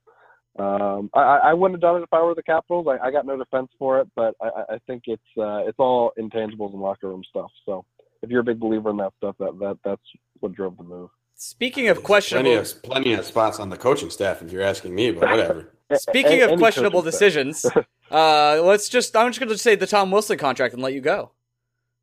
um, 0.59 1.09
I, 1.13 1.21
I 1.21 1.53
wouldn't 1.53 1.75
have 1.75 1.81
done 1.81 2.01
it 2.01 2.03
if 2.03 2.13
I 2.13 2.21
were 2.21 2.35
the 2.35 2.43
Capitals. 2.43 2.87
I, 2.87 3.07
I 3.07 3.11
got 3.11 3.25
no 3.25 3.37
defense 3.37 3.69
for 3.79 3.99
it, 3.99 4.07
but 4.15 4.35
I, 4.41 4.73
I 4.73 4.77
think 4.85 5.03
it's 5.07 5.21
uh, 5.37 5.63
it's 5.67 5.79
all 5.79 6.11
intangibles 6.19 6.73
and 6.73 6.81
locker 6.81 7.07
room 7.07 7.23
stuff. 7.29 7.51
So 7.65 7.85
if 8.21 8.29
you're 8.29 8.41
a 8.41 8.43
big 8.43 8.59
believer 8.59 8.89
in 8.89 8.97
that 8.97 9.13
stuff, 9.17 9.35
that 9.39 9.57
that 9.59 9.77
that's 9.83 10.01
what 10.39 10.53
drove 10.53 10.77
the 10.77 10.83
move. 10.83 11.09
Speaking 11.35 11.87
of 11.87 12.03
questionable, 12.03 12.51
plenty 12.51 12.59
of, 12.59 12.83
plenty 12.83 13.13
of 13.13 13.25
spots 13.25 13.59
on 13.59 13.69
the 13.69 13.77
coaching 13.77 14.09
staff. 14.09 14.41
If 14.41 14.51
you're 14.51 14.61
asking 14.61 14.93
me, 14.93 15.11
but 15.11 15.29
whatever. 15.29 15.73
Speaking 15.95 16.41
of 16.41 16.59
questionable 16.59 17.01
decisions, 17.01 17.65
uh, 18.11 18.61
let's 18.61 18.89
just 18.89 19.15
I'm 19.15 19.29
just 19.29 19.39
going 19.39 19.49
to 19.49 19.57
say 19.57 19.75
the 19.75 19.87
Tom 19.87 20.11
Wilson 20.11 20.37
contract 20.37 20.73
and 20.73 20.83
let 20.83 20.93
you 20.93 21.01
go. 21.01 21.31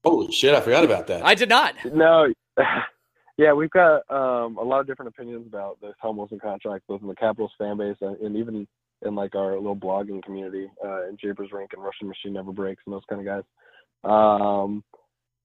Holy 0.05 0.33
shit! 0.33 0.55
I 0.55 0.61
forgot 0.61 0.85
about 0.85 1.07
that. 1.09 1.25
I 1.25 1.35
did 1.35 1.49
not. 1.50 1.75
No. 1.85 2.33
Yeah, 3.38 3.52
we've 3.52 3.71
got 3.71 4.02
um, 4.11 4.59
a 4.59 4.62
lot 4.62 4.80
of 4.80 4.88
different 4.88 5.11
opinions 5.11 5.47
about 5.47 5.80
the 5.80 5.92
Tom 6.02 6.16
Wilson 6.16 6.40
contract, 6.40 6.88
both 6.88 7.02
in 7.02 7.09
the 7.09 7.14
Capitals 7.14 7.52
fan 7.57 7.78
base 7.78 7.97
and, 8.00 8.16
and 8.18 8.37
even 8.37 8.66
in 9.07 9.14
like 9.14 9.37
our 9.37 9.54
little 9.54 9.76
blogging 9.76 10.23
community, 10.25 10.68
uh, 10.85 11.09
in 11.09 11.16
Japers 11.16 11.50
Rink 11.52 11.71
and 11.73 11.83
Russian 11.83 12.09
Machine 12.09 12.33
Never 12.33 12.50
Breaks 12.50 12.83
and 12.85 12.92
those 12.92 13.04
kind 13.09 13.21
of 13.21 13.26
guys. 13.26 13.45
Um, 14.02 14.83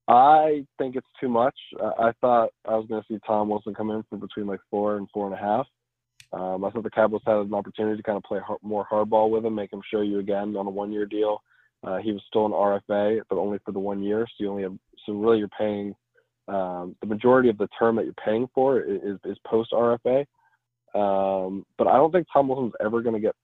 I 0.07 0.65
think 0.79 0.95
it's 0.95 1.07
too 1.21 1.29
much. 1.29 1.55
I, 1.79 2.07
I 2.07 2.11
thought 2.19 2.49
I 2.67 2.75
was 2.75 2.87
going 2.87 3.03
to 3.03 3.07
see 3.07 3.19
Tom 3.27 3.49
Wilson 3.49 3.75
come 3.75 3.91
in 3.91 4.03
for 4.09 4.17
between 4.17 4.47
like 4.47 4.59
four 4.71 4.97
and 4.97 5.07
four 5.13 5.27
and 5.27 5.35
a 5.35 5.37
half. 5.37 5.67
Um, 6.33 6.65
I 6.65 6.71
thought 6.71 6.83
the 6.83 6.89
Capitals 6.89 7.21
had 7.27 7.35
an 7.35 7.53
opportunity 7.53 7.97
to 7.97 8.03
kind 8.03 8.17
of 8.17 8.23
play 8.23 8.39
hard, 8.39 8.59
more 8.63 8.87
hardball 8.91 9.29
with 9.29 9.45
him, 9.45 9.53
make 9.53 9.71
him 9.71 9.83
show 9.91 10.01
you 10.01 10.17
again 10.17 10.55
on 10.57 10.65
a 10.65 10.71
one-year 10.71 11.05
deal. 11.05 11.43
Uh, 11.83 11.97
he 11.97 12.11
was 12.11 12.23
still 12.27 12.47
an 12.47 12.53
RFA, 12.53 13.21
but 13.29 13.37
only 13.37 13.59
for 13.63 13.71
the 13.71 13.79
one 13.79 14.01
year. 14.01 14.25
So 14.25 14.43
you 14.43 14.49
only 14.49 14.63
have 14.63 14.75
so 15.05 15.13
really 15.13 15.37
you're 15.37 15.47
paying 15.49 15.93
um, 16.47 16.95
the 17.01 17.07
majority 17.07 17.49
of 17.49 17.57
the 17.57 17.67
term 17.79 17.95
that 17.95 18.05
you're 18.05 18.13
paying 18.25 18.47
for 18.53 18.81
is, 18.81 19.17
is 19.23 19.37
post 19.47 19.71
RFA. 19.71 20.25
Um, 20.93 21.65
but 21.77 21.87
I 21.87 21.93
don't 21.93 22.11
think 22.11 22.27
Tom 22.31 22.47
Wilson's 22.47 22.73
ever 22.83 23.01
going 23.01 23.15
to 23.15 23.21
get 23.21 23.35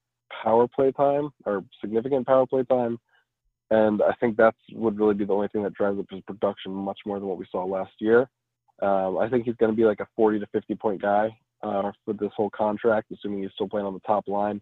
power 0.44 0.68
play 0.68 0.92
time 0.92 1.30
or 1.46 1.64
significant 1.82 2.28
power 2.28 2.46
play 2.46 2.64
time. 2.64 3.00
And 3.72 4.02
I 4.02 4.14
think 4.20 4.36
that's 4.36 4.58
would 4.74 5.00
really 5.00 5.14
be 5.14 5.26
the 5.26 5.34
only 5.34 5.48
thing 5.50 5.64
that 5.64 5.74
drives 5.74 6.00
up 6.00 6.06
his 6.10 6.22
production 6.22 6.72
much 6.72 7.00
more 7.06 7.20
than 7.20 7.28
what 7.28 7.38
we 7.38 7.46
saw 7.52 7.64
last 7.66 7.94
year. 8.00 8.30
Um, 8.82 9.18
I 9.18 9.30
think 9.30 9.46
he's 9.46 9.56
going 9.56 9.72
to 9.72 9.76
be 9.76 9.86
like 9.86 10.00
a 10.00 10.08
40 10.16 10.40
to 10.40 10.48
50 10.48 10.76
point 10.76 11.02
guy 11.02 11.38
uh, 11.62 11.92
for 12.06 12.14
this 12.14 12.32
whole 12.36 12.50
contract, 12.50 13.12
assuming 13.12 13.44
he's 13.44 13.52
still 13.54 13.70
playing 13.70 13.86
on 13.86 13.94
the 13.94 14.00
top 14.02 14.28
line. 14.28 14.62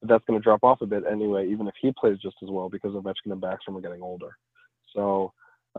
But 0.00 0.08
that's 0.08 0.24
going 0.26 0.38
to 0.38 0.44
drop 0.44 0.62
off 0.62 0.80
a 0.80 0.86
bit 0.86 1.04
anyway, 1.10 1.48
even 1.48 1.66
if 1.66 1.74
he 1.80 1.92
plays 1.98 2.18
just 2.18 2.36
as 2.42 2.50
well 2.50 2.68
because 2.68 2.92
Ovechkin 2.92 3.32
and 3.32 3.42
Backstrom 3.42 3.76
are 3.76 3.80
getting 3.80 4.02
older. 4.02 4.36
So, 4.94 5.32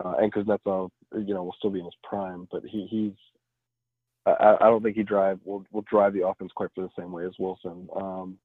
uh, 0.03 0.13
and 0.19 0.33
Kuznetsov 0.33 0.89
you 1.13 1.33
know, 1.33 1.43
will 1.43 1.55
still 1.57 1.69
be 1.69 1.79
in 1.79 1.85
his 1.85 1.93
prime, 2.03 2.47
but 2.51 2.63
he, 2.65 2.87
he's, 2.89 3.13
I, 4.25 4.57
I 4.59 4.65
don't 4.65 4.83
think 4.83 4.97
he 4.97 5.03
drive 5.03 5.39
will 5.45 5.63
will 5.71 5.85
drive 5.89 6.13
the 6.13 6.27
offense 6.27 6.51
quite 6.53 6.69
for 6.75 6.81
the 6.81 6.89
same 7.01 7.11
way 7.11 7.25
as 7.25 7.31
Wilson. 7.39 7.87
Um, 7.95 8.37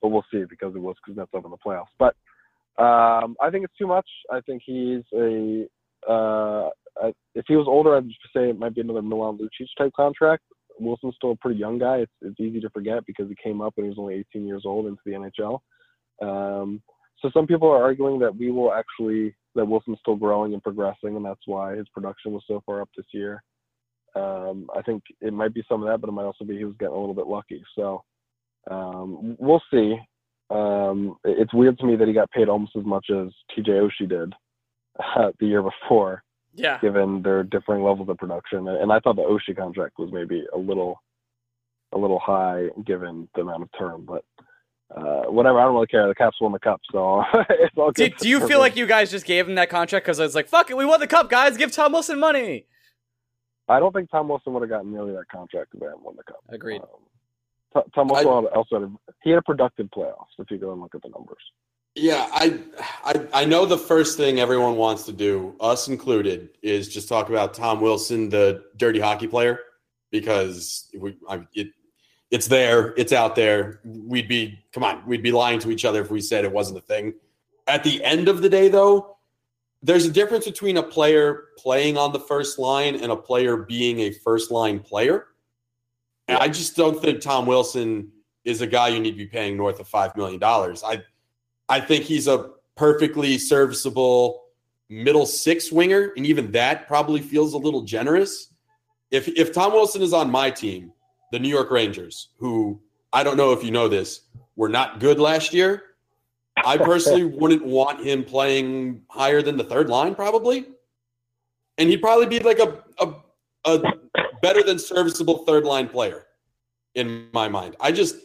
but 0.00 0.08
we'll 0.08 0.24
see 0.32 0.44
because 0.48 0.74
it 0.74 0.80
was 0.80 0.96
Kuznetsov 1.06 1.44
in 1.44 1.50
the 1.50 1.58
playoffs. 1.58 1.92
But 1.98 2.14
um, 2.82 3.36
I 3.42 3.50
think 3.50 3.64
it's 3.64 3.76
too 3.76 3.86
much. 3.86 4.06
I 4.32 4.40
think 4.40 4.62
he's 4.64 5.02
a 5.14 5.66
uh, 6.10 6.70
if 7.34 7.44
he 7.46 7.56
was 7.56 7.66
older, 7.68 7.96
I'd 7.96 8.06
say 8.34 8.50
it 8.50 8.58
might 8.58 8.74
be 8.74 8.80
another 8.80 9.02
Milan 9.02 9.38
Lucic 9.38 9.68
type 9.78 9.92
contract. 9.94 10.42
Wilson's 10.78 11.14
still 11.16 11.32
a 11.32 11.36
pretty 11.36 11.58
young 11.58 11.78
guy. 11.78 11.98
It's, 11.98 12.12
it's 12.22 12.40
easy 12.40 12.60
to 12.60 12.70
forget 12.70 13.04
because 13.06 13.28
he 13.28 13.36
came 13.42 13.60
up 13.60 13.74
when 13.76 13.84
he 13.84 13.90
was 13.90 13.98
only 13.98 14.14
18 14.34 14.46
years 14.46 14.62
old 14.64 14.86
into 14.86 15.00
the 15.04 15.12
NHL. 15.12 15.60
Um, 16.22 16.82
so 17.20 17.30
some 17.32 17.46
people 17.46 17.68
are 17.68 17.82
arguing 17.82 18.18
that 18.20 18.36
we 18.36 18.50
will 18.50 18.72
actually 18.72 19.34
that 19.54 19.66
Wilson's 19.66 19.98
still 20.00 20.16
growing 20.16 20.52
and 20.54 20.62
progressing, 20.62 21.16
and 21.16 21.24
that's 21.24 21.46
why 21.46 21.76
his 21.76 21.88
production 21.88 22.32
was 22.32 22.42
so 22.46 22.62
far 22.64 22.80
up 22.80 22.88
this 22.96 23.06
year. 23.12 23.42
Um, 24.14 24.68
I 24.76 24.82
think 24.82 25.02
it 25.20 25.32
might 25.32 25.54
be 25.54 25.64
some 25.68 25.82
of 25.82 25.88
that, 25.88 26.00
but 26.00 26.08
it 26.08 26.12
might 26.12 26.24
also 26.24 26.44
be 26.44 26.56
he 26.56 26.64
was 26.64 26.76
getting 26.78 26.94
a 26.94 26.98
little 26.98 27.14
bit 27.14 27.26
lucky. 27.26 27.62
So 27.76 28.02
um, 28.70 29.36
we'll 29.38 29.62
see. 29.72 29.96
Um, 30.50 31.16
it's 31.24 31.54
weird 31.54 31.78
to 31.78 31.86
me 31.86 31.96
that 31.96 32.08
he 32.08 32.14
got 32.14 32.30
paid 32.30 32.48
almost 32.48 32.76
as 32.76 32.84
much 32.84 33.06
as 33.10 33.28
TJ 33.56 33.68
Oshie 33.68 34.08
did 34.08 34.32
uh, 34.98 35.30
the 35.38 35.46
year 35.46 35.62
before. 35.62 36.22
Yeah. 36.52 36.78
Given 36.80 37.22
their 37.22 37.44
differing 37.44 37.84
levels 37.84 38.08
of 38.08 38.18
production, 38.18 38.66
and 38.66 38.92
I 38.92 38.98
thought 38.98 39.14
the 39.14 39.22
Oshie 39.22 39.56
contract 39.56 40.00
was 40.00 40.10
maybe 40.12 40.44
a 40.52 40.58
little, 40.58 41.00
a 41.92 41.98
little 41.98 42.18
high 42.18 42.66
given 42.84 43.28
the 43.36 43.42
amount 43.42 43.62
of 43.62 43.68
term, 43.78 44.04
but 44.04 44.24
uh, 44.94 45.22
whatever. 45.30 45.60
I 45.60 45.64
don't 45.64 45.74
really 45.74 45.86
care. 45.86 46.08
The 46.08 46.14
Caps 46.14 46.40
won 46.40 46.52
the 46.52 46.58
cup, 46.58 46.80
so 46.90 47.24
it's 47.50 47.76
all 47.76 47.92
good. 47.92 48.12
Do, 48.16 48.24
do 48.24 48.28
you 48.28 48.46
feel 48.46 48.58
like 48.58 48.76
you 48.76 48.86
guys 48.86 49.10
just 49.10 49.26
gave 49.26 49.48
him 49.48 49.54
that 49.56 49.70
contract 49.70 50.04
because 50.04 50.18
it's 50.18 50.34
like, 50.34 50.48
fuck 50.48 50.70
it, 50.70 50.76
we 50.76 50.84
won 50.84 51.00
the 51.00 51.06
cup, 51.06 51.30
guys. 51.30 51.56
Give 51.56 51.70
Tom 51.70 51.92
Wilson 51.92 52.18
money. 52.18 52.66
I 53.68 53.78
don't 53.78 53.92
think 53.92 54.10
Tom 54.10 54.28
Wilson 54.28 54.52
would 54.52 54.62
have 54.62 54.70
gotten 54.70 54.92
nearly 54.92 55.12
that 55.12 55.28
contract 55.30 55.70
if 55.74 55.80
they 55.80 55.86
hadn't 55.86 56.02
won 56.02 56.16
the 56.16 56.24
cup. 56.24 56.42
Agreed. 56.48 56.82
Um, 56.82 57.84
Tom 57.94 58.08
Wilson 58.08 58.26
I, 58.28 58.56
also 58.56 58.80
had 58.80 58.88
a, 58.88 58.92
he 59.22 59.30
had 59.30 59.38
a 59.38 59.42
productive 59.42 59.86
playoffs. 59.96 60.26
If 60.38 60.50
you 60.50 60.58
go 60.58 60.72
and 60.72 60.80
look 60.80 60.94
at 60.94 61.02
the 61.02 61.08
numbers. 61.08 61.42
Yeah, 61.94 62.28
I, 62.32 62.58
I 63.04 63.26
I 63.32 63.44
know 63.44 63.66
the 63.66 63.78
first 63.78 64.16
thing 64.16 64.38
everyone 64.38 64.76
wants 64.76 65.04
to 65.04 65.12
do, 65.12 65.56
us 65.60 65.88
included, 65.88 66.50
is 66.62 66.88
just 66.88 67.08
talk 67.08 67.28
about 67.28 67.52
Tom 67.52 67.80
Wilson, 67.80 68.28
the 68.28 68.64
dirty 68.76 69.00
hockey 69.00 69.26
player, 69.26 69.60
because 70.10 70.88
we 70.96 71.16
I, 71.28 71.46
it 71.54 71.68
it's 72.30 72.46
there, 72.46 72.94
it's 72.96 73.12
out 73.12 73.34
there. 73.34 73.80
We'd 73.84 74.28
be 74.28 74.58
come 74.72 74.84
on, 74.84 75.02
we'd 75.06 75.22
be 75.22 75.32
lying 75.32 75.58
to 75.60 75.70
each 75.70 75.84
other 75.84 76.00
if 76.00 76.10
we 76.10 76.20
said 76.20 76.44
it 76.44 76.52
wasn't 76.52 76.78
a 76.78 76.82
thing. 76.82 77.14
At 77.66 77.84
the 77.84 78.02
end 78.04 78.28
of 78.28 78.42
the 78.42 78.48
day, 78.48 78.68
though, 78.68 79.16
there's 79.82 80.04
a 80.04 80.10
difference 80.10 80.44
between 80.44 80.76
a 80.76 80.82
player 80.82 81.44
playing 81.56 81.96
on 81.96 82.12
the 82.12 82.20
first 82.20 82.58
line 82.58 82.96
and 82.96 83.10
a 83.10 83.16
player 83.16 83.56
being 83.56 84.00
a 84.00 84.10
first 84.10 84.50
line 84.50 84.80
player. 84.80 85.26
And 86.28 86.38
I 86.38 86.48
just 86.48 86.76
don't 86.76 87.00
think 87.00 87.20
Tom 87.20 87.46
Wilson 87.46 88.12
is 88.44 88.60
a 88.60 88.66
guy 88.66 88.88
you 88.88 89.00
need 89.00 89.12
to 89.12 89.16
be 89.16 89.26
paying 89.26 89.56
north 89.56 89.80
of 89.80 89.88
five 89.88 90.16
million 90.16 90.38
dollars. 90.38 90.82
I 90.84 91.02
I 91.68 91.80
think 91.80 92.04
he's 92.04 92.28
a 92.28 92.50
perfectly 92.76 93.38
serviceable 93.38 94.44
middle 94.88 95.26
six 95.26 95.72
winger, 95.72 96.12
and 96.16 96.26
even 96.26 96.52
that 96.52 96.86
probably 96.86 97.20
feels 97.20 97.54
a 97.54 97.58
little 97.58 97.82
generous. 97.82 98.52
If 99.10 99.28
if 99.28 99.52
Tom 99.52 99.72
Wilson 99.72 100.02
is 100.02 100.12
on 100.12 100.30
my 100.30 100.50
team, 100.50 100.92
the 101.30 101.38
New 101.38 101.48
York 101.48 101.70
Rangers, 101.70 102.28
who 102.38 102.80
I 103.12 103.22
don't 103.22 103.36
know 103.36 103.52
if 103.52 103.64
you 103.64 103.70
know 103.70 103.88
this, 103.88 104.22
were 104.56 104.68
not 104.68 105.00
good 105.00 105.18
last 105.18 105.52
year. 105.52 105.84
I 106.64 106.76
personally 106.76 107.24
wouldn't 107.38 107.64
want 107.64 108.04
him 108.04 108.24
playing 108.24 109.02
higher 109.08 109.42
than 109.42 109.56
the 109.56 109.64
third 109.64 109.88
line, 109.88 110.14
probably. 110.14 110.66
And 111.78 111.88
he'd 111.88 112.02
probably 112.02 112.26
be 112.26 112.40
like 112.40 112.58
a, 112.58 112.82
a, 112.98 113.14
a 113.64 113.82
better 114.42 114.62
than 114.62 114.78
serviceable 114.78 115.38
third 115.44 115.64
line 115.64 115.88
player 115.88 116.26
in 116.94 117.28
my 117.32 117.48
mind. 117.48 117.76
I 117.80 117.92
just 117.92 118.16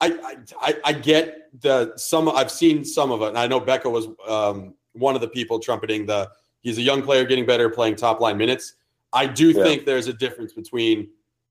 I, 0.00 0.36
I, 0.60 0.76
I 0.84 0.92
get 0.92 1.48
the 1.60 1.92
some. 1.96 2.28
I've 2.28 2.50
seen 2.50 2.84
some 2.84 3.10
of 3.10 3.22
it, 3.22 3.28
and 3.28 3.38
I 3.38 3.46
know 3.46 3.60
Becca 3.60 3.88
was 3.90 4.08
um, 4.26 4.74
one 4.92 5.14
of 5.14 5.20
the 5.20 5.28
people 5.28 5.58
trumpeting 5.58 6.06
the. 6.06 6.30
He's 6.62 6.78
a 6.78 6.82
young 6.82 7.02
player 7.02 7.24
getting 7.24 7.46
better, 7.46 7.68
playing 7.68 7.96
top 7.96 8.20
line 8.20 8.38
minutes. 8.38 8.74
I 9.12 9.26
do 9.26 9.50
yeah. 9.50 9.62
think 9.62 9.86
there's 9.86 10.06
a 10.06 10.12
difference 10.12 10.52
between 10.52 11.08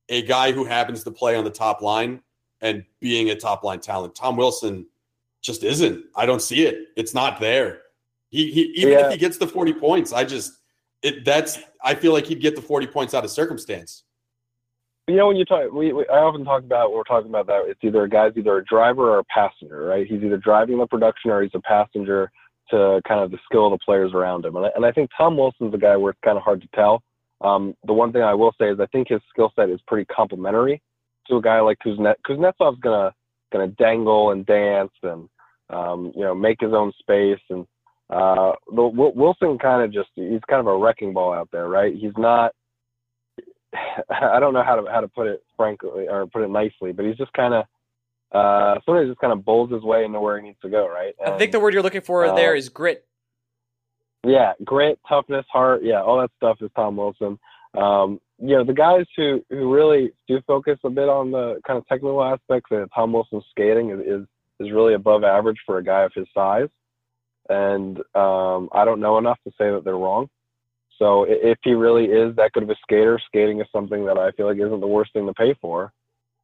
a 0.09 0.21
guy 0.23 0.51
who 0.51 0.65
happens 0.65 1.03
to 1.03 1.11
play 1.11 1.35
on 1.35 1.43
the 1.43 1.49
top 1.49 1.81
line 1.81 2.21
and 2.61 2.83
being 2.99 3.29
a 3.29 3.35
top 3.35 3.63
line 3.63 3.79
talent. 3.79 4.15
Tom 4.15 4.35
Wilson 4.35 4.85
just 5.41 5.63
isn't. 5.63 6.03
I 6.15 6.25
don't 6.25 6.41
see 6.41 6.65
it. 6.65 6.87
It's 6.97 7.13
not 7.13 7.39
there. 7.39 7.81
He, 8.29 8.51
he 8.51 8.61
even 8.75 8.93
yeah. 8.93 9.05
if 9.05 9.11
he 9.11 9.17
gets 9.17 9.37
the 9.37 9.47
40 9.47 9.73
points, 9.73 10.13
I 10.13 10.23
just 10.23 10.53
it 11.01 11.25
that's 11.25 11.59
I 11.83 11.95
feel 11.95 12.13
like 12.13 12.25
he'd 12.25 12.41
get 12.41 12.55
the 12.55 12.61
40 12.61 12.87
points 12.87 13.13
out 13.13 13.23
of 13.23 13.31
circumstance 13.31 14.03
you 15.09 15.15
know, 15.15 15.27
when 15.27 15.37
you 15.37 15.45
talk, 15.45 15.71
we, 15.71 15.91
we, 15.91 16.05
I 16.07 16.17
often 16.17 16.45
talk 16.45 16.63
about 16.63 16.93
we're 16.93 17.03
talking 17.03 17.29
about 17.29 17.47
that. 17.47 17.63
It's 17.65 17.79
either 17.83 18.03
a 18.03 18.09
guy's 18.09 18.33
either 18.37 18.57
a 18.57 18.65
driver 18.65 19.09
or 19.09 19.19
a 19.19 19.23
passenger, 19.23 19.85
right? 19.85 20.05
He's 20.05 20.21
either 20.21 20.37
driving 20.37 20.77
the 20.77 20.85
production 20.85 21.31
or 21.31 21.41
he's 21.41 21.51
a 21.55 21.61
passenger 21.61 22.31
to 22.69 23.01
kind 23.07 23.21
of 23.21 23.31
the 23.31 23.39
skill 23.43 23.65
of 23.65 23.71
the 23.71 23.83
players 23.83 24.13
around 24.13 24.45
him. 24.45 24.55
And 24.55 24.67
I, 24.67 24.69
and 24.75 24.85
I 24.85 24.91
think 24.91 25.09
Tom 25.17 25.35
Wilson's 25.35 25.73
a 25.73 25.79
guy 25.79 25.97
where 25.97 26.11
it's 26.11 26.19
kind 26.23 26.37
of 26.37 26.43
hard 26.43 26.61
to 26.61 26.67
tell. 26.75 27.01
Um, 27.41 27.75
the 27.85 27.93
one 27.93 28.11
thing 28.11 28.21
I 28.21 28.33
will 28.33 28.53
say 28.59 28.69
is 28.69 28.79
I 28.79 28.85
think 28.87 29.09
his 29.09 29.21
skill 29.29 29.51
set 29.55 29.69
is 29.69 29.79
pretty 29.87 30.05
complementary 30.05 30.81
to 31.27 31.37
a 31.37 31.41
guy 31.41 31.59
like 31.61 31.77
Kuznet. 31.85 32.15
Kuznetsov's 32.27 32.79
gonna 32.81 33.13
gonna 33.51 33.67
dangle 33.67 34.31
and 34.31 34.45
dance 34.45 34.91
and 35.03 35.29
um, 35.69 36.11
you 36.15 36.23
know 36.23 36.35
make 36.35 36.59
his 36.59 36.73
own 36.73 36.91
space 36.99 37.39
and 37.49 37.65
uh, 38.09 38.53
Wilson 38.67 39.59
kind 39.59 39.83
of 39.83 39.93
just 39.93 40.09
he's 40.15 40.41
kind 40.49 40.59
of 40.59 40.67
a 40.67 40.77
wrecking 40.77 41.13
ball 41.13 41.31
out 41.31 41.49
there, 41.51 41.67
right? 41.67 41.93
He's 41.95 42.17
not 42.17 42.53
I 44.09 44.39
don't 44.39 44.53
know 44.53 44.63
how 44.63 44.75
to 44.75 44.91
how 44.91 45.01
to 45.01 45.07
put 45.07 45.27
it 45.27 45.43
frankly 45.55 46.07
or 46.09 46.27
put 46.27 46.43
it 46.43 46.49
nicely, 46.49 46.91
but 46.91 47.05
he's 47.05 47.17
just 47.17 47.33
kind 47.33 47.53
of 47.53 47.65
uh, 48.31 48.79
sometimes 48.85 49.09
just 49.09 49.19
kind 49.19 49.33
of 49.33 49.43
bowls 49.43 49.71
his 49.71 49.81
way 49.81 50.05
into 50.05 50.19
where 50.19 50.37
he 50.39 50.45
needs 50.45 50.59
to 50.61 50.69
go, 50.69 50.87
right? 50.87 51.15
And, 51.23 51.33
I 51.33 51.37
think 51.37 51.51
the 51.51 51.59
word 51.59 51.73
you're 51.73 51.83
looking 51.83 52.01
for 52.01 52.25
uh, 52.25 52.35
there 52.35 52.55
is 52.55 52.69
grit. 52.69 53.05
Yeah, 54.25 54.53
grit, 54.63 54.99
toughness, 55.07 55.45
heart, 55.51 55.81
yeah, 55.83 56.01
all 56.01 56.19
that 56.19 56.31
stuff 56.37 56.57
is 56.61 56.69
Tom 56.75 56.97
Wilson. 56.97 57.39
Um, 57.77 58.19
you 58.37 58.55
know, 58.55 58.63
the 58.63 58.73
guys 58.73 59.05
who 59.15 59.43
who 59.49 59.73
really 59.73 60.11
do 60.27 60.41
focus 60.47 60.77
a 60.83 60.89
bit 60.89 61.09
on 61.09 61.31
the 61.31 61.61
kind 61.65 61.77
of 61.77 61.87
technical 61.87 62.23
aspects 62.23 62.69
of 62.71 62.89
Tom 62.93 63.13
Wilson's 63.13 63.45
skating 63.51 63.91
is, 63.91 63.99
is 63.99 64.27
is 64.59 64.73
really 64.73 64.93
above 64.93 65.23
average 65.23 65.59
for 65.65 65.77
a 65.77 65.83
guy 65.83 66.03
of 66.03 66.11
his 66.13 66.27
size, 66.33 66.69
and 67.47 67.97
um, 68.15 68.69
I 68.73 68.83
don't 68.85 68.99
know 68.99 69.17
enough 69.17 69.39
to 69.45 69.51
say 69.51 69.69
that 69.71 69.83
they're 69.85 69.95
wrong. 69.95 70.27
So 70.97 71.25
if 71.27 71.57
he 71.63 71.71
really 71.71 72.05
is 72.05 72.35
that 72.35 72.51
good 72.51 72.63
of 72.63 72.69
a 72.69 72.75
skater, 72.81 73.19
skating 73.25 73.61
is 73.61 73.67
something 73.71 74.05
that 74.05 74.17
I 74.17 74.31
feel 74.31 74.47
like 74.47 74.57
isn't 74.57 74.81
the 74.81 74.87
worst 74.87 75.13
thing 75.13 75.27
to 75.27 75.33
pay 75.33 75.55
for 75.61 75.93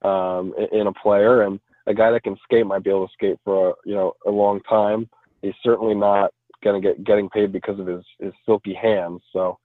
um, 0.01 0.53
in 0.71 0.87
a 0.87 0.93
player. 0.93 1.43
And 1.43 1.59
a 1.87 1.93
guy 1.93 2.09
that 2.11 2.23
can 2.23 2.37
skate 2.43 2.65
might 2.65 2.83
be 2.83 2.89
able 2.89 3.07
to 3.07 3.13
skate 3.13 3.37
for 3.43 3.71
a, 3.71 3.73
you 3.85 3.95
know 3.95 4.13
a 4.25 4.31
long 4.31 4.61
time. 4.61 5.09
He's 5.41 5.53
certainly 5.61 5.93
not 5.93 6.31
going 6.63 6.81
to 6.81 6.87
get 6.87 7.03
getting 7.03 7.29
paid 7.29 7.51
because 7.51 7.79
of 7.79 7.87
his 7.87 8.03
his 8.19 8.33
silky 8.45 8.73
hands. 8.73 9.21
So 9.33 9.57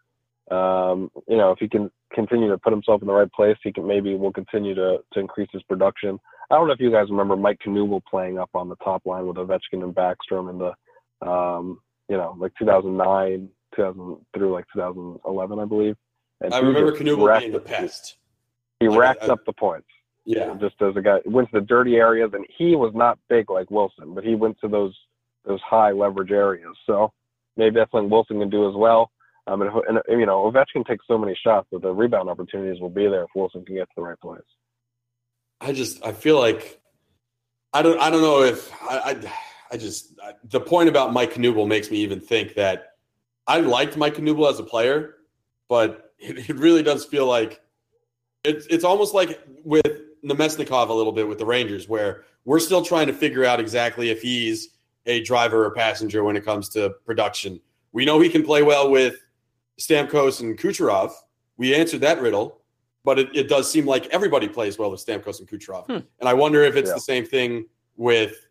um, 0.50 1.11
you 1.29 1.37
know 1.37 1.53
if 1.53 1.59
he 1.59 1.68
can 1.68 1.90
continue 2.12 2.48
to 2.50 2.59
put 2.59 2.72
himself 2.72 3.03
in 3.03 3.09
the 3.09 3.14
right 3.14 3.33
place, 3.33 3.57
he 3.62 3.72
can 3.72 3.87
maybe 3.87 4.14
will 4.14 4.33
continue 4.33 4.74
to 4.74 4.98
to 5.12 5.20
increase 5.20 5.48
his 5.53 5.62
production. 5.64 6.18
I 6.50 6.57
don't 6.57 6.66
know 6.66 6.72
if 6.72 6.81
you 6.81 6.90
guys 6.90 7.11
remember 7.11 7.37
Mike 7.37 7.61
Knuble 7.64 8.03
playing 8.11 8.38
up 8.38 8.50
on 8.55 8.68
the 8.68 8.76
top 8.76 9.07
line 9.07 9.26
with 9.26 9.37
Ovechkin 9.37 9.85
and 9.85 9.94
Backstrom 9.94 10.50
in 10.50 10.59
the 10.59 11.29
um, 11.29 11.81
you 12.09 12.16
know 12.16 12.37
like 12.38 12.53
2009 12.59 13.48
2000 13.76 14.16
through 14.35 14.53
like 14.53 14.66
2011, 14.72 15.59
I 15.59 15.64
believe. 15.64 15.96
And 16.40 16.55
I 16.55 16.59
remember 16.59 16.92
Knuble 16.92 17.38
being 17.38 17.53
the 17.53 17.61
pest. 17.61 18.16
He 18.81 18.88
racked 18.88 19.24
I, 19.24 19.26
I, 19.26 19.31
up 19.31 19.44
the 19.44 19.53
points. 19.53 19.87
Yeah, 20.26 20.55
just 20.61 20.81
as 20.83 20.94
a 20.96 21.00
guy 21.00 21.18
went 21.24 21.50
to 21.50 21.61
the 21.61 21.66
dirty 21.66 21.96
areas, 21.96 22.31
and 22.35 22.46
he 22.57 22.76
was 22.76 22.92
not 22.94 23.18
big 23.29 23.50
like 23.50 23.70
Wilson, 23.70 24.14
but 24.14 24.22
he 24.22 24.35
went 24.35 24.59
to 24.61 24.68
those 24.68 24.94
those 25.44 25.61
high 25.62 25.92
leverage 25.92 26.31
areas. 26.31 26.76
So 26.87 27.12
maybe 27.57 27.76
that's 27.76 27.90
something 27.90 28.11
Wilson 28.11 28.40
can 28.40 28.50
do 28.50 28.68
as 28.68 28.74
well. 28.74 29.11
Um, 29.46 29.62
and, 29.62 29.70
and 30.07 30.20
you 30.20 30.26
know, 30.26 30.50
Ovechkin 30.50 30.87
takes 30.87 31.05
so 31.09 31.18
many 31.18 31.37
shots 31.42 31.66
that 31.72 31.83
the 31.83 31.92
rebound 31.92 32.29
opportunities 32.29 32.81
will 32.81 32.90
be 32.90 33.09
there 33.09 33.24
if 33.24 33.31
Wilson 33.35 33.64
can 33.64 33.74
get 33.76 33.88
to 33.88 33.94
the 33.96 34.03
right 34.03 34.20
place. 34.20 34.42
I 35.61 35.72
just 35.72 36.05
I 36.05 36.12
feel 36.12 36.38
like 36.38 36.81
I 37.72 37.83
don't 37.83 38.00
I 38.00 38.11
don't 38.11 38.22
know 38.22 38.42
if 38.42 38.72
I 38.83 38.98
I, 38.98 39.33
I 39.72 39.76
just 39.76 40.12
I, 40.22 40.35
the 40.44 40.61
point 40.61 40.88
about 40.88 41.12
Mike 41.12 41.35
Knuble 41.35 41.66
makes 41.66 41.90
me 41.90 41.98
even 41.98 42.20
think 42.20 42.55
that 42.55 42.94
I 43.46 43.61
liked 43.61 43.96
Mike 43.96 44.14
Knuble 44.14 44.48
as 44.48 44.59
a 44.59 44.62
player, 44.62 45.16
but 45.68 46.12
it, 46.18 46.50
it 46.50 46.57
really 46.57 46.83
does 46.83 47.05
feel 47.05 47.26
like 47.26 47.61
it's 48.44 48.66
it's 48.66 48.85
almost 48.85 49.14
like 49.14 49.40
with 49.64 50.00
Namestnikov 50.24 50.88
a 50.88 50.92
little 50.92 51.12
bit 51.12 51.29
with 51.29 51.38
the 51.38 51.46
Rangers, 51.46 51.88
where 51.88 52.24
we're 52.44 52.61
still 52.61 52.83
trying 52.83 53.09
to 53.09 53.12
figure 53.12 53.44
out 53.44 53.61
exactly 53.61 54.11
if 54.11 54.22
he's 54.22 54.70
a 55.06 55.22
driver 55.22 55.64
or 55.64 55.70
passenger 55.70 56.24
when 56.24 56.36
it 56.36 56.44
comes 56.44 56.68
to 56.70 56.90
production. 57.04 57.60
We 57.92 58.04
know 58.04 58.20
he 58.20 58.28
can 58.28 58.42
play 58.42 58.62
well 58.62 58.90
with 58.90 59.16
Stamkos 59.78 60.40
and 60.40 60.58
Kucherov. 60.58 61.12
We 61.56 61.74
answered 61.74 62.02
that 62.02 62.20
riddle, 62.20 62.60
but 63.04 63.18
it, 63.18 63.34
it 63.34 63.48
does 63.48 63.70
seem 63.70 63.86
like 63.86 64.06
everybody 64.06 64.48
plays 64.48 64.78
well 64.78 64.90
with 64.90 65.04
Stamkos 65.04 65.40
and 65.40 65.48
Kucherov. 65.48 65.86
Hmm. 65.86 65.98
And 66.20 66.28
I 66.28 66.34
wonder 66.34 66.62
if 66.62 66.76
it's 66.76 66.88
yeah. 66.88 66.94
the 66.94 67.00
same 67.00 67.24
thing 67.24 67.66
with 67.96 68.46